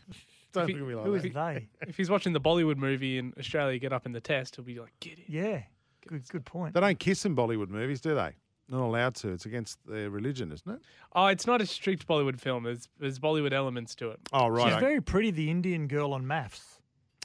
Don't 0.53 0.71
if 0.71 0.75
look 0.77 0.83
at 0.83 0.89
me 0.89 0.95
like 0.95 1.05
Who 1.07 1.15
is 1.15 1.23
that. 1.25 1.33
they? 1.35 1.69
if 1.87 1.97
he's 1.97 2.09
watching 2.11 2.33
the 2.33 2.41
Bollywood 2.41 2.77
movie 2.79 3.19
in 3.19 3.35
Australia, 3.39 3.79
get 3.79 3.93
up 3.93 4.07
in 4.07 4.13
the 4.13 4.21
test, 4.21 4.57
he'll 4.57 4.65
be 4.65 4.79
like, 4.81 4.93
"Get 5.01 5.19
it." 5.19 5.27
Yeah. 5.29 5.63
Good. 6.09 6.27
Good 6.29 6.45
point. 6.47 6.73
They 6.75 6.81
don't 6.81 6.99
kiss 6.99 7.27
in 7.27 7.37
Bollywood 7.37 7.69
movies, 7.69 8.01
do 8.01 8.15
they? 8.15 8.33
Not 8.69 8.83
allowed 8.83 9.15
to. 9.17 9.29
It's 9.29 9.47
against 9.47 9.79
their 9.87 10.11
religion, 10.11 10.51
isn't 10.51 10.69
it? 10.69 10.81
Oh, 11.15 11.27
it's 11.27 11.47
not 11.47 11.61
a 11.61 11.67
strict 11.67 12.07
Bollywood 12.09 12.41
film. 12.41 12.65
There's 12.65 12.89
there's 12.99 13.19
Bollywood 13.19 13.53
elements 13.53 13.95
to 13.97 14.11
it. 14.11 14.21
Oh, 14.33 14.49
right. 14.49 14.73
She's 14.73 14.81
very 14.81 15.01
pretty, 15.01 15.31
the 15.31 15.51
Indian 15.51 15.87
girl 15.87 16.13
on 16.13 16.25
MAFS. 16.25 16.81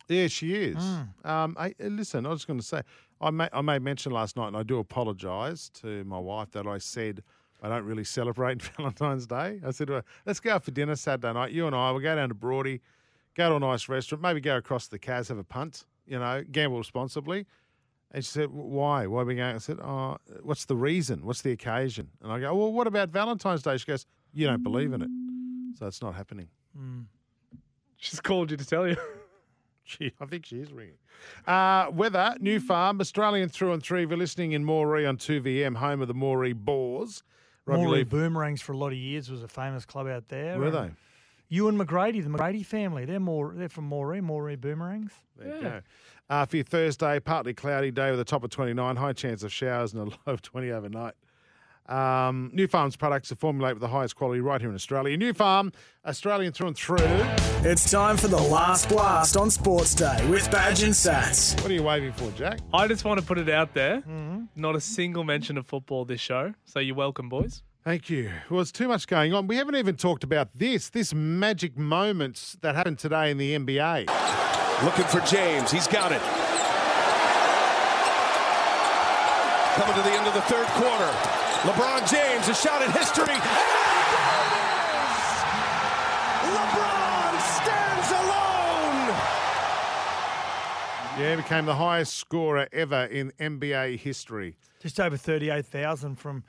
Yeah, 0.08 0.28
she 0.28 0.54
is. 0.56 0.78
Mm. 0.78 1.26
Um, 1.26 1.56
I, 1.58 1.68
uh, 1.70 1.88
listen, 1.88 2.26
I 2.26 2.30
was 2.30 2.46
going 2.46 2.60
to 2.60 2.66
say, 2.66 2.82
I, 3.22 3.30
ma- 3.30 3.48
I 3.54 3.62
made 3.62 3.82
mention 3.82 4.12
last 4.12 4.36
night, 4.36 4.48
and 4.48 4.58
I 4.58 4.64
do 4.64 4.78
apologise 4.78 5.70
to 5.82 6.04
my 6.04 6.20
wife 6.20 6.52
that 6.52 6.68
I 6.68 6.80
said 6.80 7.24
I 7.62 7.70
don't 7.70 7.86
really 7.86 8.04
celebrate 8.04 8.62
Valentine's 8.78 9.28
Day. 9.28 9.62
I 9.66 9.72
said, 9.72 9.88
to 9.88 9.94
her, 9.94 10.04
let's 10.26 10.40
go 10.40 10.54
out 10.54 10.64
for 10.64 10.72
dinner 10.72 10.96
Saturday 10.96 11.34
night. 11.34 11.52
You 11.52 11.68
and 11.68 11.76
I, 11.76 11.92
we'll 11.92 12.02
go 12.02 12.16
down 12.16 12.30
to 12.30 12.36
Broady, 12.36 12.82
go 13.36 13.50
to 13.50 13.56
a 13.56 13.60
nice 13.60 13.88
restaurant, 13.88 14.22
maybe 14.22 14.42
go 14.42 14.58
across 14.58 14.88
the 14.88 15.00
Cas, 15.00 15.30
have 15.30 15.38
a 15.38 15.44
punt, 15.44 15.86
you 16.06 16.20
know, 16.20 16.44
gamble 16.52 16.78
responsibly. 16.78 17.46
And 18.14 18.24
she 18.26 18.32
said, 18.32 18.50
why? 18.52 19.08
Why 19.08 19.22
are 19.22 19.26
we 19.26 19.36
going? 19.36 19.56
I 19.56 19.60
said, 19.60 19.80
oh, 19.80 20.18
what's 20.44 20.66
the 20.66 20.76
reason? 20.76 21.26
What's 21.26 21.42
the 21.42 21.52
occasion? 21.52 22.10
And 22.22 22.32
I 22.32 22.40
go, 22.40 22.54
well, 22.54 22.74
what 22.74 22.88
about 22.88 23.10
Valentine's 23.10 23.64
Day? 23.64 23.78
She 23.78 23.86
goes, 23.86 24.06
you 24.34 24.48
don't 24.48 24.64
believe 24.64 24.92
in 24.92 25.02
it. 25.02 25.10
So 25.80 25.88
it's 25.88 26.02
not 26.02 26.16
happening. 26.16 26.50
Mm. 26.78 27.06
She's 27.98 28.20
called 28.20 28.52
you 28.52 28.58
to 28.58 28.66
tell 28.66 28.88
you. 28.88 28.98
She, 29.84 30.14
I 30.22 30.26
think 30.26 30.46
she 30.46 30.58
is 30.58 30.72
ringing. 30.72 30.96
Uh, 31.46 31.88
weather, 31.92 32.36
New 32.40 32.62
Farm, 32.62 33.02
Australian 33.02 33.50
through 33.50 33.74
and 33.74 33.84
through. 33.84 34.04
If 34.04 34.10
you're 34.10 34.18
listening 34.18 34.54
in 34.54 34.64
Moree 34.64 35.10
on 35.10 35.18
2VM, 35.18 35.76
home 35.76 36.02
of 36.02 36.08
the 36.08 36.14
Moree 36.14 36.56
Boars. 36.56 37.24
Moree 37.68 38.08
Boomerangs 38.08 38.62
for 38.62 38.72
a 38.72 38.78
lot 38.78 38.94
of 38.94 38.98
years 38.98 39.30
was 39.30 39.44
a 39.44 39.48
famous 39.50 39.84
club 39.84 40.08
out 40.08 40.30
there. 40.30 40.58
Were 40.60 40.72
they? 40.72 40.92
You 41.52 41.68
and 41.68 41.78
McGrady, 41.78 42.24
the 42.24 42.30
McGrady 42.30 42.66
family, 42.66 43.04
they're 43.04 43.20
more 43.20 43.54
they're 43.54 43.68
from 43.68 43.90
Moree, 43.90 44.22
Moree 44.22 44.58
Boomerangs. 44.58 45.12
There 45.38 45.54
you 45.54 45.62
go. 45.62 45.82
Uh, 46.30 46.46
for 46.46 46.56
your 46.56 46.64
Thursday, 46.64 47.20
partly 47.20 47.54
cloudy 47.54 47.92
day 47.92 48.10
with 48.10 48.22
a 48.22 48.24
top 48.24 48.46
of 48.46 48.52
29, 48.52 48.96
high 48.96 49.12
chance 49.12 49.44
of 49.44 49.52
showers 49.52 49.92
and 49.92 50.02
a 50.02 50.06
low 50.28 50.34
of 50.34 50.42
20 50.42 50.72
overnight. 50.72 51.14
Um, 51.90 52.52
New 52.54 52.68
Farm's 52.68 52.96
products 52.96 53.34
are 53.34 53.36
formulated 53.36 53.76
with 53.76 53.82
the 53.82 53.94
highest 53.94 54.16
quality 54.16 54.40
right 54.40 54.62
here 54.62 54.70
in 54.70 54.76
Australia. 54.76 55.18
New 55.18 55.34
Farm, 55.34 55.74
Australian 56.06 56.54
through 56.54 56.68
and 56.68 56.78
through. 56.78 56.98
It's 57.02 57.92
time 57.92 58.16
for 58.16 58.30
the 58.30 58.42
last 58.42 58.88
blast 58.88 59.36
on 59.36 59.50
Sports 59.52 59.94
Day 59.94 60.26
with 60.30 60.50
Badge 60.52 60.84
and 60.84 60.94
Sats. 60.94 61.62
What 61.62 61.70
are 61.70 61.74
you 61.74 61.84
waving 61.84 62.14
for, 62.14 62.32
Jack? 62.32 62.60
I 62.74 62.88
just 62.88 63.04
want 63.04 63.20
to 63.20 63.26
put 63.26 63.38
it 63.38 63.50
out 63.50 63.74
there. 63.74 63.98
Mm-hmm. 63.98 64.44
Not 64.56 64.78
a 64.78 64.82
single 64.82 65.26
mention 65.26 65.58
of 65.58 65.66
football 65.66 66.06
this 66.06 66.22
show. 66.22 66.54
So 66.64 66.80
you're 66.80 66.96
welcome, 66.96 67.28
boys. 67.28 67.62
Thank 67.84 68.12
you. 68.12 68.30
Well, 68.48 68.62
it's 68.62 68.72
too 68.72 68.88
much 68.88 69.08
going 69.08 69.34
on. 69.34 69.48
We 69.48 69.56
haven't 69.56 69.76
even 69.76 69.96
talked 69.96 70.24
about 70.24 70.54
this, 70.54 70.90
this 70.90 71.16
magic 71.16 71.76
moments 71.76 72.56
that 72.62 72.76
happened 72.76 73.00
today 73.00 73.32
in 73.32 73.40
the 73.40 73.58
NBA. 73.58 74.06
Looking 74.84 75.06
for 75.06 75.20
James. 75.22 75.72
He's 75.72 75.88
got 75.88 76.12
it. 76.12 76.22
Coming 79.82 79.96
to 79.96 80.02
the 80.04 80.16
end 80.16 80.28
of 80.28 80.34
the 80.36 80.42
third 80.42 80.68
quarter. 80.68 81.12
LeBron 81.62 82.08
James, 82.08 82.48
a 82.50 82.54
shot 82.54 82.84
at 82.84 82.92
history. 82.92 83.34
LeBron 86.54 87.42
stands 87.58 88.12
alone. 88.12 89.18
Yeah, 91.20 91.36
became 91.36 91.66
the 91.66 91.76
highest 91.76 92.16
scorer 92.16 92.68
ever 92.72 93.06
in 93.06 93.32
NBA 93.40 93.98
history. 93.98 94.56
Just 94.80 95.00
over 95.00 95.18
38,000 95.18 96.16
from 96.16 96.44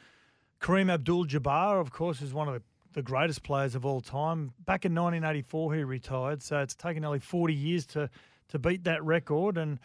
Kareem 0.63 0.91
Abdul 0.93 1.27
Jabbar, 1.27 1.81
of 1.81 1.91
course, 1.91 2.23
is 2.23 2.33
one 2.33 2.47
of 2.47 2.55
the, 2.55 2.63
the 2.93 3.03
greatest 3.03 3.43
players 3.43 3.75
of 3.75 3.85
all 3.85 4.01
time. 4.01 4.53
Back 4.65 4.85
in 4.85 4.95
1984, 4.95 5.75
he 5.75 5.83
retired, 5.83 6.41
so 6.41 6.61
it's 6.61 6.77
taken 6.77 7.03
nearly 7.03 7.19
40 7.19 7.53
years 7.53 7.85
to, 7.87 8.09
to 8.49 8.59
beat 8.61 8.85
that 8.85 9.03
record. 9.03 9.59
And 9.59 9.81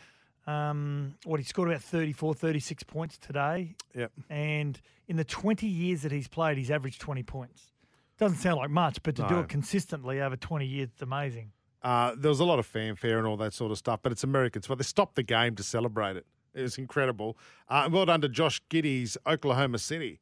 um, 0.46 1.16
what 1.26 1.40
he 1.40 1.44
scored 1.44 1.70
about 1.70 1.82
34, 1.82 2.36
36 2.36 2.84
points 2.84 3.18
today. 3.18 3.76
Yep. 3.96 4.12
And 4.30 4.80
in 5.08 5.18
the 5.18 5.24
20 5.24 5.66
years 5.66 6.04
that 6.04 6.12
he's 6.12 6.28
played, 6.28 6.60
he's 6.60 6.70
averaged 6.70 7.02
20 7.02 7.24
points. 7.24 7.74
Doesn't 8.20 8.38
sound 8.38 8.58
like 8.58 8.70
much, 8.70 9.02
but 9.02 9.16
to 9.16 9.28
do 9.28 9.40
it 9.40 9.50
consistently 9.50 10.22
over 10.22 10.36
20 10.36 10.66
years, 10.66 10.90
it's 10.94 11.02
amazing. 11.02 11.52
Uh, 11.84 12.14
there 12.16 12.30
was 12.30 12.40
a 12.40 12.46
lot 12.46 12.60
of 12.60 12.66
fanfare 12.66 13.18
and 13.18 13.28
all 13.28 13.38
that 13.38 13.54
sort 13.54 13.72
of 13.72 13.78
stuff, 13.80 14.00
but 14.04 14.12
it's 14.12 14.24
Americans. 14.24 14.68
But 14.68 14.78
they 14.78 14.84
stopped 14.84 15.16
the 15.16 15.24
game 15.24 15.56
to 15.56 15.64
celebrate 15.64 16.18
it. 16.18 16.26
It 16.54 16.62
was 16.62 16.78
incredible. 16.78 17.38
Uh, 17.68 17.90
well 17.92 18.06
done 18.06 18.22
to 18.22 18.30
Josh 18.30 18.62
Giddey's 18.70 19.18
Oklahoma 19.28 19.78
City. 19.78 20.20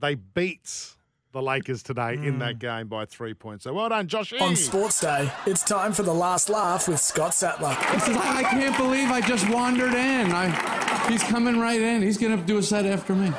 They 0.00 0.14
beat 0.16 0.94
the 1.32 1.42
Lakers 1.42 1.82
today 1.82 2.14
in 2.14 2.38
that 2.38 2.58
game 2.60 2.86
by 2.86 3.04
three 3.06 3.34
points. 3.34 3.64
So 3.64 3.72
well 3.74 3.88
done, 3.88 4.06
Josh. 4.06 4.32
On 4.40 4.54
Sports 4.54 5.00
Day, 5.00 5.30
it's 5.46 5.64
time 5.64 5.92
for 5.92 6.02
the 6.04 6.14
last 6.14 6.48
laugh 6.48 6.86
with 6.86 7.00
Scott 7.00 7.34
Sattler. 7.34 7.74
He 7.92 7.98
says, 8.00 8.16
I, 8.16 8.38
I 8.38 8.42
can't 8.44 8.76
believe 8.76 9.10
I 9.10 9.20
just 9.20 9.48
wandered 9.50 9.94
in. 9.94 10.30
I, 10.32 11.08
he's 11.10 11.22
coming 11.24 11.58
right 11.58 11.80
in. 11.80 12.02
He's 12.02 12.18
going 12.18 12.38
to 12.38 12.44
do 12.46 12.58
a 12.58 12.62
set 12.62 12.86
after 12.86 13.14
me. 13.16 13.30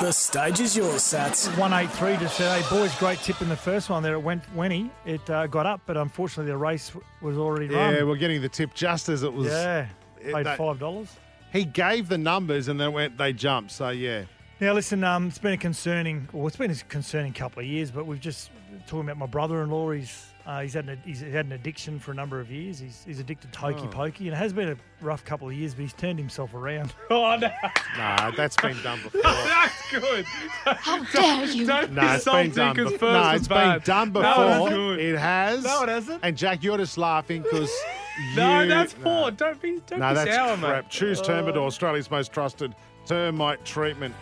The 0.00 0.10
stage 0.10 0.58
is 0.58 0.76
yours, 0.76 1.02
Sats. 1.02 1.46
183 1.56 2.16
just 2.16 2.36
said, 2.36 2.60
hey, 2.60 2.68
boys, 2.68 2.92
great 2.96 3.20
tip 3.20 3.40
in 3.40 3.48
the 3.48 3.54
first 3.56 3.88
one 3.88 4.02
there. 4.02 4.14
It 4.14 4.18
went 4.20 4.42
Wenny. 4.56 4.90
It 5.06 5.28
uh, 5.30 5.46
got 5.46 5.64
up, 5.64 5.82
but 5.86 5.96
unfortunately 5.96 6.50
the 6.50 6.58
race 6.58 6.90
was 7.20 7.38
already 7.38 7.68
run. 7.72 7.94
Yeah, 7.94 8.02
we're 8.02 8.16
getting 8.16 8.42
the 8.42 8.48
tip 8.48 8.74
just 8.74 9.08
as 9.08 9.22
it 9.22 9.32
was. 9.32 9.46
Yeah, 9.46 9.86
it- 10.20 10.34
paid 10.34 10.46
that- 10.46 10.58
$5. 10.58 11.06
He 11.52 11.64
gave 11.64 12.08
the 12.08 12.18
numbers 12.18 12.66
and 12.66 12.80
then 12.80 12.92
went. 12.92 13.18
They 13.18 13.32
jumped. 13.34 13.70
So 13.72 13.90
yeah. 13.90 14.24
Now, 14.62 14.74
listen, 14.74 15.02
um, 15.02 15.26
it's 15.26 15.38
been 15.40 15.54
a 15.54 15.56
concerning, 15.56 16.28
well, 16.32 16.46
it's 16.46 16.54
been 16.56 16.70
a 16.70 16.74
concerning 16.88 17.32
couple 17.32 17.58
of 17.58 17.66
years, 17.66 17.90
but 17.90 18.06
we've 18.06 18.20
just 18.20 18.52
talking 18.86 19.00
about 19.00 19.16
my 19.18 19.26
brother-in-law. 19.26 19.90
He's 19.90 20.26
uh, 20.46 20.60
he's 20.60 20.74
had 20.74 20.88
an, 20.88 21.00
he's 21.04 21.20
had 21.20 21.46
an 21.46 21.52
addiction 21.52 21.98
for 21.98 22.12
a 22.12 22.14
number 22.14 22.38
of 22.38 22.48
years. 22.48 22.78
He's, 22.78 23.02
he's 23.04 23.18
addicted 23.18 23.52
to 23.52 23.58
hokey 23.58 23.82
Oh. 23.86 23.88
pokey, 23.88 24.28
and 24.28 24.36
it 24.36 24.38
has 24.38 24.52
been 24.52 24.68
a 24.68 24.76
rough 25.00 25.24
couple 25.24 25.48
of 25.48 25.54
years, 25.54 25.74
but 25.74 25.80
he's 25.82 25.92
turned 25.94 26.16
himself 26.16 26.54
around. 26.54 26.94
Oh 27.10 27.34
no! 27.36 27.50
Nah, 27.98 28.30
that's 28.36 28.56
been 28.56 28.80
done 28.84 29.00
before. 29.02 29.20
That's 29.22 29.90
good. 29.90 30.24
How 30.64 31.02
dare 31.06 31.44
you. 31.46 31.66
Don't 31.66 31.90
No, 31.92 32.12
it's 32.14 32.24
been 32.24 32.52
done 32.52 32.76
because 32.76 32.92
before. 32.92 33.08
first 33.08 33.14
No, 33.20 33.32
was 33.32 33.40
it's 33.40 33.48
been 33.48 33.56
bad. 33.56 33.82
done 33.84 34.12
No, 34.12 34.20
it 34.20 34.22
before. 34.22 34.44
hasn't. 34.70 35.00
it 35.00 35.18
has. 35.18 35.64
No, 35.64 35.82
it 35.82 35.88
hasn't. 35.88 36.20
And 36.22 36.36
Jack, 36.36 36.62
you're 36.62 36.78
just 36.78 36.98
laughing 36.98 37.42
because 37.42 37.68
No, 38.36 38.60
you- 38.60 38.68
that's 38.68 38.96
no. 38.98 39.02
poor. 39.02 39.30
Don't 39.32 39.60
be, 39.60 39.80
don't 39.88 39.98
No, 39.98 40.10
be 40.10 40.14
that's 40.14 40.30
sour, 40.36 40.56
crap. 40.56 40.84
mate. 40.84 40.90
Choose 40.90 41.18
Oh. 41.20 41.24
Termidor, 41.24 41.56
Australia's 41.66 42.12
most 42.12 42.32
trusted 42.32 42.76
termite 43.06 43.64
treatment. 43.64 44.14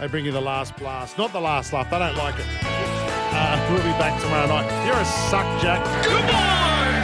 They 0.00 0.06
bring 0.08 0.24
you 0.24 0.32
the 0.32 0.40
last 0.40 0.76
blast, 0.76 1.16
not 1.18 1.32
the 1.32 1.40
last 1.40 1.72
laugh. 1.72 1.90
They 1.90 1.98
don't 1.98 2.16
like 2.16 2.34
it. 2.38 2.46
Uh, 2.64 3.68
we'll 3.70 3.82
be 3.82 3.98
back 3.98 4.20
tomorrow 4.20 4.46
night. 4.46 4.86
You're 4.86 4.96
a 4.96 5.04
suck, 5.04 5.62
Jack. 5.62 5.82
Goodbye. 6.04 7.01